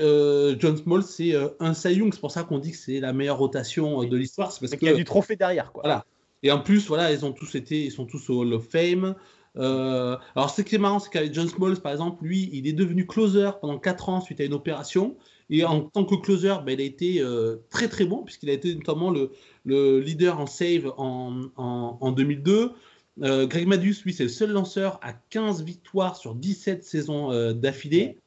John 0.59 0.77
Small, 0.77 1.03
c'est 1.05 1.35
un 1.61 1.73
Cy 1.73 1.95
Young, 1.95 2.13
c'est 2.13 2.21
pour 2.21 2.33
ça 2.33 2.43
qu'on 2.43 2.59
dit 2.59 2.73
que 2.73 2.77
c'est 2.77 3.01
la 3.01 3.13
meilleure 3.13 3.39
rotation 3.39 4.03
de 4.03 4.17
l'histoire. 4.17 4.51
C'est 4.51 4.61
parce 4.61 4.75
qu'il 4.75 4.89
y 4.89 4.91
a 4.91 4.95
du 4.95 5.05
trophée 5.05 5.37
derrière. 5.37 5.73
Quoi. 5.73 5.83
Voilà. 5.85 6.05
Et 6.43 6.51
en 6.51 6.61
plus, 6.61 6.87
voilà, 6.89 7.13
ils 7.13 7.25
ont 7.25 7.33
tous 7.33 7.55
été, 7.55 7.85
ils 7.85 7.93
sont 7.93 8.05
tous 8.05 8.29
au 8.29 8.41
Hall 8.41 8.53
of 8.53 8.67
Fame. 8.69 9.15
alors, 9.55 10.51
ce 10.51 10.63
qui 10.63 10.75
est 10.75 10.79
marrant, 10.79 10.99
c'est 10.99 11.11
qu'avec 11.11 11.33
John 11.33 11.49
Smalls, 11.49 11.81
par 11.81 11.93
exemple, 11.93 12.25
lui, 12.25 12.51
il 12.53 12.67
est 12.67 12.73
devenu 12.73 13.07
closer 13.07 13.51
pendant 13.61 13.79
4 13.79 14.09
ans 14.09 14.21
suite 14.21 14.41
à 14.41 14.45
une 14.45 14.55
opération. 14.55 15.17
Et 15.49 15.65
en 15.65 15.83
tant 15.83 16.05
que 16.05 16.17
closer, 16.17 16.57
ben, 16.67 16.73
il 16.73 16.81
a 16.81 16.85
été 16.85 17.25
très 17.71 17.87
très 17.87 18.05
bon, 18.05 18.25
puisqu'il 18.25 18.51
a 18.51 18.53
été 18.53 18.75
notamment 18.75 19.11
le, 19.11 19.31
le 19.65 20.01
leader 20.01 20.41
en 20.41 20.47
save 20.47 20.93
en, 20.97 21.51
en, 21.57 21.99
en 22.01 22.11
2002. 22.11 22.73
Euh, 23.23 23.47
Greg 23.47 23.67
Madus, 23.67 24.03
lui, 24.05 24.13
c'est 24.13 24.25
le 24.25 24.29
seul 24.29 24.51
lanceur 24.51 24.99
à 25.03 25.13
15 25.13 25.63
victoires 25.63 26.17
sur 26.17 26.35
17 26.35 26.85
saisons 26.85 27.33
euh, 27.33 27.53
d'affilée. 27.53 28.19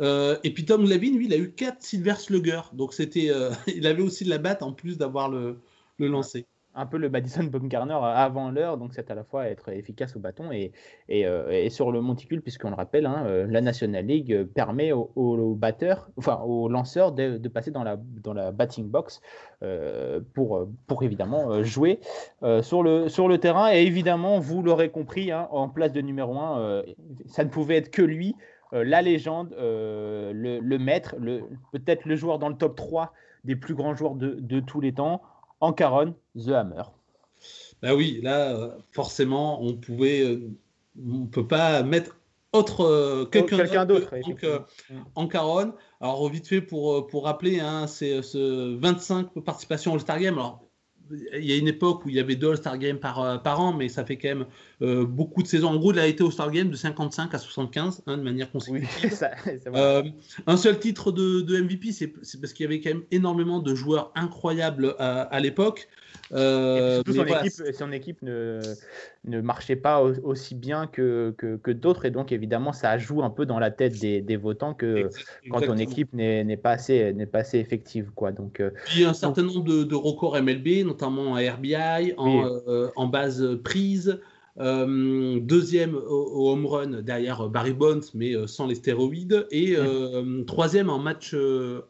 Euh, 0.00 0.38
et 0.44 0.54
puis 0.54 0.64
Tom 0.64 0.88
Levin, 0.88 1.16
lui, 1.16 1.26
il 1.26 1.32
a 1.32 1.38
eu 1.38 1.50
4 1.50 1.82
Silver 1.82 2.14
Slugger. 2.14 2.60
Donc 2.72 2.94
c'était, 2.94 3.30
il 3.66 3.86
avait 3.86 4.02
aussi 4.02 4.24
de 4.24 4.30
la 4.30 4.38
batte 4.38 4.62
en 4.62 4.72
plus 4.72 4.96
d'avoir 4.96 5.28
le, 5.28 5.58
le 5.98 6.08
lancé 6.08 6.46
un 6.78 6.86
peu 6.86 6.96
le 6.96 7.10
Madison 7.10 7.44
Bumgarner 7.52 7.98
avant 8.02 8.50
l'heure, 8.50 8.78
donc 8.78 8.94
c'est 8.94 9.10
à 9.10 9.14
la 9.14 9.24
fois 9.24 9.48
être 9.48 9.68
efficace 9.70 10.16
au 10.16 10.20
bâton 10.20 10.52
et, 10.52 10.72
et, 11.08 11.22
et 11.22 11.70
sur 11.70 11.92
le 11.92 12.00
monticule, 12.00 12.40
puisqu'on 12.40 12.70
le 12.70 12.76
rappelle, 12.76 13.06
hein, 13.06 13.46
la 13.48 13.60
National 13.60 14.06
League 14.06 14.44
permet 14.54 14.92
aux, 14.92 15.54
batteurs, 15.54 16.08
enfin 16.16 16.40
aux 16.46 16.68
lanceurs 16.68 17.12
de, 17.12 17.48
passer 17.48 17.70
dans 17.70 17.84
la, 17.84 17.96
dans 17.96 18.32
la 18.32 18.52
batting 18.52 18.88
box 18.88 19.20
euh, 19.62 20.20
pour, 20.34 20.68
pour 20.86 21.02
évidemment 21.02 21.62
jouer 21.64 22.00
euh, 22.42 22.62
sur, 22.62 22.82
le, 22.82 23.08
sur 23.08 23.28
le 23.28 23.38
terrain. 23.38 23.72
Et 23.72 23.82
évidemment, 23.82 24.38
vous 24.38 24.62
l'aurez 24.62 24.90
compris, 24.90 25.32
hein, 25.32 25.48
en 25.50 25.68
place 25.68 25.92
de 25.92 26.00
numéro 26.00 26.38
1, 26.38 26.60
euh, 26.60 26.82
ça 27.26 27.44
ne 27.44 27.48
pouvait 27.48 27.76
être 27.76 27.90
que 27.90 28.02
lui, 28.02 28.36
la 28.70 29.00
légende, 29.00 29.56
le, 29.58 30.60
le, 30.60 30.78
maître, 30.78 31.16
le, 31.18 31.40
peut-être 31.72 32.04
le 32.04 32.16
joueur 32.16 32.38
dans 32.38 32.50
le 32.50 32.54
top 32.54 32.76
3 32.76 33.14
des 33.44 33.56
plus 33.56 33.74
grands 33.74 33.94
joueurs 33.94 34.14
de, 34.14 34.36
de 34.38 34.60
tous 34.60 34.82
les 34.82 34.92
temps 34.92 35.22
en 35.60 35.72
Caron, 35.72 36.14
The 36.36 36.48
Hammer. 36.48 36.82
Bah 37.82 37.94
oui, 37.94 38.20
là, 38.22 38.56
euh, 38.56 38.70
forcément, 38.92 39.62
on 39.62 39.74
pouvait, 39.74 40.22
euh, 40.22 40.50
on 41.00 41.26
peut 41.26 41.46
pas 41.46 41.82
mettre 41.82 42.16
autre 42.52 42.80
euh, 42.84 43.24
quelqu'un 43.26 43.84
d'autre. 43.84 44.14
donc 44.26 44.46
en 45.14 45.28
Caron. 45.28 45.74
Alors 46.00 46.28
vite 46.28 46.48
fait 46.48 46.60
pour 46.60 47.06
pour 47.06 47.24
rappeler, 47.24 47.60
hein, 47.60 47.86
c'est 47.86 48.22
ce 48.22 48.76
25 48.78 49.38
participations 49.44 49.92
au 49.92 49.98
Star 49.98 50.18
Game. 50.18 50.38
Alors 50.38 50.67
il 51.10 51.44
y 51.44 51.52
a 51.52 51.56
une 51.56 51.68
époque 51.68 52.04
où 52.04 52.08
il 52.08 52.14
y 52.14 52.20
avait 52.20 52.36
deux 52.36 52.50
All-Star 52.50 52.78
Games 52.78 52.98
par, 52.98 53.20
euh, 53.20 53.38
par 53.38 53.60
an, 53.60 53.72
mais 53.72 53.88
ça 53.88 54.04
fait 54.04 54.16
quand 54.16 54.28
même 54.28 54.46
euh, 54.82 55.04
beaucoup 55.04 55.42
de 55.42 55.48
saisons. 55.48 55.68
En 55.68 55.76
gros, 55.76 55.92
il 55.92 55.98
a 55.98 56.06
été 56.06 56.24
All-Star 56.24 56.50
Game 56.50 56.70
de 56.70 56.76
55 56.76 57.34
à 57.34 57.38
75, 57.38 58.02
hein, 58.06 58.18
de 58.18 58.22
manière 58.22 58.50
consécutive. 58.50 58.88
Euh, 59.74 60.02
un 60.46 60.56
seul 60.56 60.78
titre 60.78 61.12
de, 61.12 61.40
de 61.40 61.60
MVP, 61.60 61.92
c'est 61.92 62.08
parce 62.40 62.52
qu'il 62.52 62.64
y 62.64 62.66
avait 62.66 62.80
quand 62.80 62.90
même 62.90 63.04
énormément 63.10 63.60
de 63.60 63.74
joueurs 63.74 64.12
incroyables 64.14 64.94
à 64.98 65.40
l'époque. 65.40 65.88
Euh, 66.32 67.02
son, 67.06 67.24
équipe, 67.24 67.52
son, 67.72 67.92
équipe, 67.92 68.22
ne, 68.22 68.60
ne 69.24 69.40
marchait 69.40 69.76
pas 69.76 70.02
aussi 70.02 70.54
bien 70.54 70.86
que, 70.86 71.34
que, 71.36 71.70
d'autres, 71.72 72.04
et 72.04 72.10
donc 72.10 72.32
évidemment, 72.32 72.72
ça 72.72 72.98
joue 72.98 73.22
un 73.22 73.30
peu 73.30 73.46
dans 73.46 73.58
la 73.58 73.70
tête 73.70 73.98
des, 73.98 74.20
des 74.20 74.36
votants 74.36 74.74
que 74.74 75.08
quand 75.50 75.60
ton 75.60 75.76
équipe 75.76 76.12
n'est 76.12 76.56
pas, 76.56 76.72
assez, 76.72 77.14
pas 77.32 77.38
assez 77.38 77.58
effective. 77.58 78.10
Quoi. 78.14 78.32
Donc, 78.32 78.60
euh, 78.60 78.70
Il 78.94 79.02
y 79.02 79.04
a 79.04 79.10
un 79.10 79.14
certain 79.14 79.42
nombre 79.42 79.64
de, 79.64 79.84
de, 79.84 79.94
records 79.94 80.40
MLB, 80.40 80.84
notamment 80.84 81.32
en 81.32 81.34
RBI, 81.34 82.14
en, 82.16 82.44
euh, 82.68 82.88
en 82.96 83.06
base 83.06 83.58
prise. 83.64 84.20
deuxième 84.56 85.94
au, 85.94 86.52
home 86.52 86.66
run 86.66 87.02
derrière 87.02 87.48
Barry 87.48 87.72
Bonds, 87.72 88.00
mais 88.14 88.34
sans 88.46 88.66
les 88.66 88.74
stéroïdes, 88.74 89.46
et 89.50 89.76
troisième 90.46 90.90
en 90.90 90.98
match, 90.98 91.34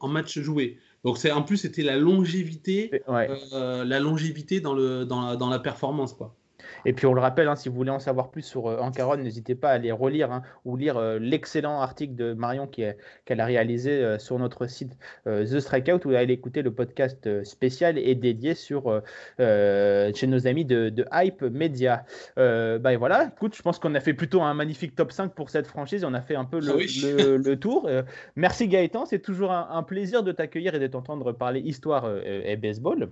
en 0.01 0.09
match 0.09 0.39
joué. 0.39 0.79
Donc 1.05 1.19
c'est 1.19 1.31
en 1.31 1.43
plus 1.43 1.59
c'était 1.59 1.83
la 1.83 1.97
longévité, 1.97 2.91
euh, 3.09 3.85
la 3.85 4.01
longévité 4.01 4.61
dans 4.61 4.75
le 4.75 5.05
dans 5.05 5.23
la, 5.23 5.37
dans 5.37 5.49
la 5.49 5.59
performance 5.59 6.15
quoi. 6.15 6.38
Et 6.85 6.93
puis 6.93 7.07
on 7.07 7.15
le 7.15 7.21
rappelle, 7.21 7.49
hein, 7.49 7.57
si 7.57 7.69
vous 7.69 7.75
voulez 7.75 7.91
en 7.91 7.99
savoir 7.99 8.31
plus 8.31 8.43
sur 8.43 8.67
euh, 8.67 8.79
Ancaron, 8.79 9.17
n'hésitez 9.17 9.55
pas 9.55 9.71
à 9.71 9.73
aller 9.73 9.93
relire 9.93 10.33
hein, 10.33 10.43
ou 10.65 10.77
lire 10.77 10.97
euh, 10.97 11.19
l'excellent 11.19 11.81
article 11.81 12.15
de 12.15 12.33
Marion 12.33 12.67
qu'elle 12.67 13.41
a 13.41 13.45
réalisé 13.45 13.91
euh, 13.91 14.19
sur 14.19 14.39
notre 14.39 14.67
site 14.67 14.97
The 15.27 15.61
Strikeout 15.61 16.07
ou 16.07 16.11
aller 16.15 16.35
écouter 16.35 16.63
le 16.63 16.73
podcast 16.73 17.45
spécial 17.45 17.99
et 17.99 18.15
dédié 18.15 18.55
sur, 18.55 19.03
chez 19.39 20.27
nos 20.27 20.47
amis 20.47 20.65
de, 20.65 21.05
Hype 21.13 21.43
Media. 21.43 22.05
bah, 22.37 22.93
et 22.93 22.97
voilà, 22.97 23.31
écoute, 23.35 23.55
je 23.57 23.63
pense 23.63 23.79
qu'on 23.79 23.95
a 23.95 24.01
fait 24.01 24.15
plutôt 24.15 24.43
un 24.43 24.55
magnifique 24.55 24.95
top 24.95 25.13
5 25.13 25.35
pour 25.35 25.51
cette 25.51 25.67
franchise. 25.67 26.05
On 26.05 26.15
a 26.15 26.21
fait 26.21 26.37
un 26.37 26.45
peu 26.45 26.61
le, 26.61 27.53
ah 27.53 27.57
tour. 27.57 27.89
merci 28.37 28.69
Gaëtan, 28.69 29.07
c'est 29.07 29.21
toujours 29.21 29.53
un, 29.53 29.69
un, 29.71 29.83
plaisir 29.83 30.23
de 30.23 30.33
t'accueillir 30.33 30.75
et 30.75 30.79
de 30.79 30.87
t'entendre 30.87 31.33
parler 31.33 31.61
histoire 31.61 32.11
et 32.25 32.57
baseball. 32.57 33.11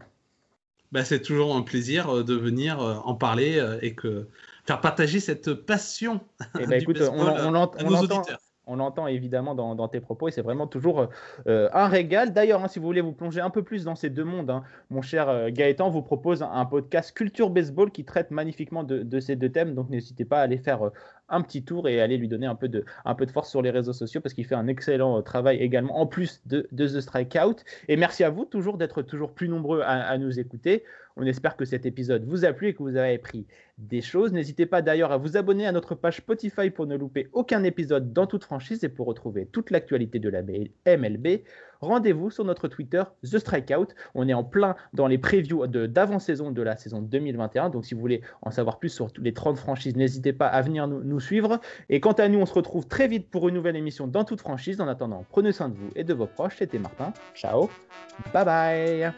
Bah, 0.93 1.05
c'est 1.05 1.21
toujours 1.21 1.57
un 1.57 1.63
plaisir 1.63 2.09
euh, 2.09 2.25
de 2.25 2.35
venir 2.35 2.81
euh, 2.81 2.95
en 3.05 3.15
parler 3.15 3.59
euh, 3.59 3.79
et 3.83 3.95
que 3.95 4.29
faire 4.67 4.81
partager 4.81 5.21
cette 5.21 5.53
passion. 5.55 6.21
Eh 6.59 6.67
ben, 6.67 6.73
écoute, 6.81 7.01
on, 7.01 7.27
on, 7.27 7.55
on, 7.55 7.71
on 7.81 7.91
l'entend 8.75 9.07
évidemment 9.07 9.55
dans, 9.55 9.89
tes 9.89 10.01
propos 10.01 10.29
et 10.29 10.33
c'est 10.33 10.43
vraiment 10.43 10.67
toujours 10.67 11.09
euh, 11.47 11.69
un 11.73 11.87
régal. 11.87 12.33
D'ailleurs, 12.33 12.65
hein, 12.65 12.69
si 12.69 12.81
vous 12.81 12.87
voulez 12.87 13.01
vous 13.01 13.13
plonger 13.13 13.41
un 13.41 13.51
peu 13.51 13.63
plus 13.63 13.85
dans 13.85 13.95
ces 13.95 14.11
deux 14.11 14.25
mondes, 14.25 14.51
hein, 14.51 14.65
mon 14.91 15.03
cher 15.03 15.29
euh, 15.29 15.51
Gaëtan 15.51 15.89
vous 15.91 16.03
propose 16.03 16.43
un, 16.43 16.65
podcast 16.65 17.13
Culture 17.13 17.51
Baseball 17.51 17.93
qui 17.93 18.05
traite 18.05 18.33
magnifiquement 18.33 18.83
de, 18.83 19.21
ces 19.21 19.37
deux 19.37 19.51
thèmes. 19.51 19.75
Donc 19.75 19.89
n'hésitez 19.89 20.25
pas 20.25 20.41
à 20.41 20.43
aller 20.43 20.59
faire 20.59 20.87
euh, 20.87 20.91
un 21.29 21.43
petit 21.43 21.63
tour 21.63 21.89
et 21.89 22.01
aller 22.01 22.17
lui 22.17 22.29
donner 22.29 22.47
un 22.47 22.57
peu 22.57 22.69
de, 22.69 22.85
force 23.33 23.51
sur 23.51 23.63
les 23.63 23.71
réseaux 23.71 23.93
sociaux 23.93 24.21
parce 24.21 24.35
qu'il 24.35 24.47
fait 24.47 24.55
un 24.57 24.67
excellent 24.67 25.23
travail 25.23 25.59
également 25.59 25.99
en 26.01 26.07
plus 26.07 26.43
de 26.47 26.69
The 26.73 27.01
Strikeout. 27.01 27.65
Et 27.89 27.97
merci 27.97 28.25
à 28.25 28.31
vous 28.31 28.45
toujours 28.45 28.79
d'être 28.79 29.03
toujours 29.03 29.33
plus 29.33 29.49
nombreux 29.49 29.83
à 29.85 30.17
nous 30.19 30.41
écouter. 30.41 30.85
On 31.17 31.25
espère 31.25 31.57
que 31.57 31.65
cet 31.65 31.87
épisode 31.87 32.25
vous 32.27 32.45
a 32.45 32.53
plu 32.53 32.69
et 32.69 32.75
que 32.75 32.83
vous 32.83 32.97
avez 32.97 33.15
appris 33.15 33.47
des 33.79 34.03
choses. 34.03 34.33
N'hésitez 34.33 34.67
pas 34.67 34.83
d'ailleurs 34.83 35.13
à 35.13 35.17
vous 35.17 35.37
abonner 35.37 35.67
à 35.67 35.73
notre 35.73 35.95
page 35.95 36.19
Spotify 36.19 36.71
pour 36.71 36.87
ne 36.87 36.97
louper 36.97 37.29
aucun 37.33 37.65
épisode 37.65 38.13
dans 38.13 38.27
toute 38.27 38.45
franchise 38.45 38.85
et 38.85 38.89
pour 38.89 39.07
retrouver 39.07 39.47
toute 39.47 39.71
l'actualité 39.71 40.19
de 40.19 40.29
la 40.29 40.43
MLB. 40.43 41.43
Rendez-vous 41.81 42.31
sur 42.31 42.45
notre 42.45 42.69
Twitter 42.69 43.03
The 43.23 43.39
Strikeout. 43.39 43.89
On 44.15 44.29
est 44.29 44.35
en 44.35 44.45
plein 44.45 44.77
dans 44.93 45.07
les 45.07 45.19
previews 45.19 45.67
d'avant-saison 45.67 46.51
de 46.51 46.63
la 46.63 46.77
saison 46.77 47.01
2021. 47.01 47.71
Donc 47.71 47.85
si 47.85 47.95
vous 47.95 48.01
voulez 48.01 48.23
en 48.43 48.51
savoir 48.51 48.79
plus 48.79 48.91
sur 48.91 49.09
les 49.19 49.33
30 49.33 49.57
franchises, 49.57 49.97
n'hésitez 49.97 50.33
pas 50.33 50.47
à 50.47 50.63
venir 50.63 50.87
nous, 50.87 51.03
nous 51.03 51.21
suivre. 51.21 51.61
Et 51.89 52.01
quant 52.01 52.13
à 52.13 52.29
nous, 52.29 52.39
on 52.39 52.47
se 52.47 52.55
retrouve 52.55 52.87
très 52.87 53.09
vite 53.09 53.31
pour 53.31 53.49
une 53.49 53.55
nouvelle 53.55 53.77
émission 53.77 54.07
dans 54.07 54.25
toute 54.25 54.41
franchise. 54.41 54.81
En 54.81 54.89
attendant, 54.89 55.25
prenez 55.31 55.53
soin 55.53 55.69
de 55.69 55.77
vous 55.77 55.91
et 55.95 56.05
de 56.05 56.15
vos 56.15 56.27
proches. 56.27 56.57
C'était 56.59 56.79
Martin. 56.79 57.13
Ciao. 57.35 57.69
Bye 58.33 58.45
bye. 58.45 59.13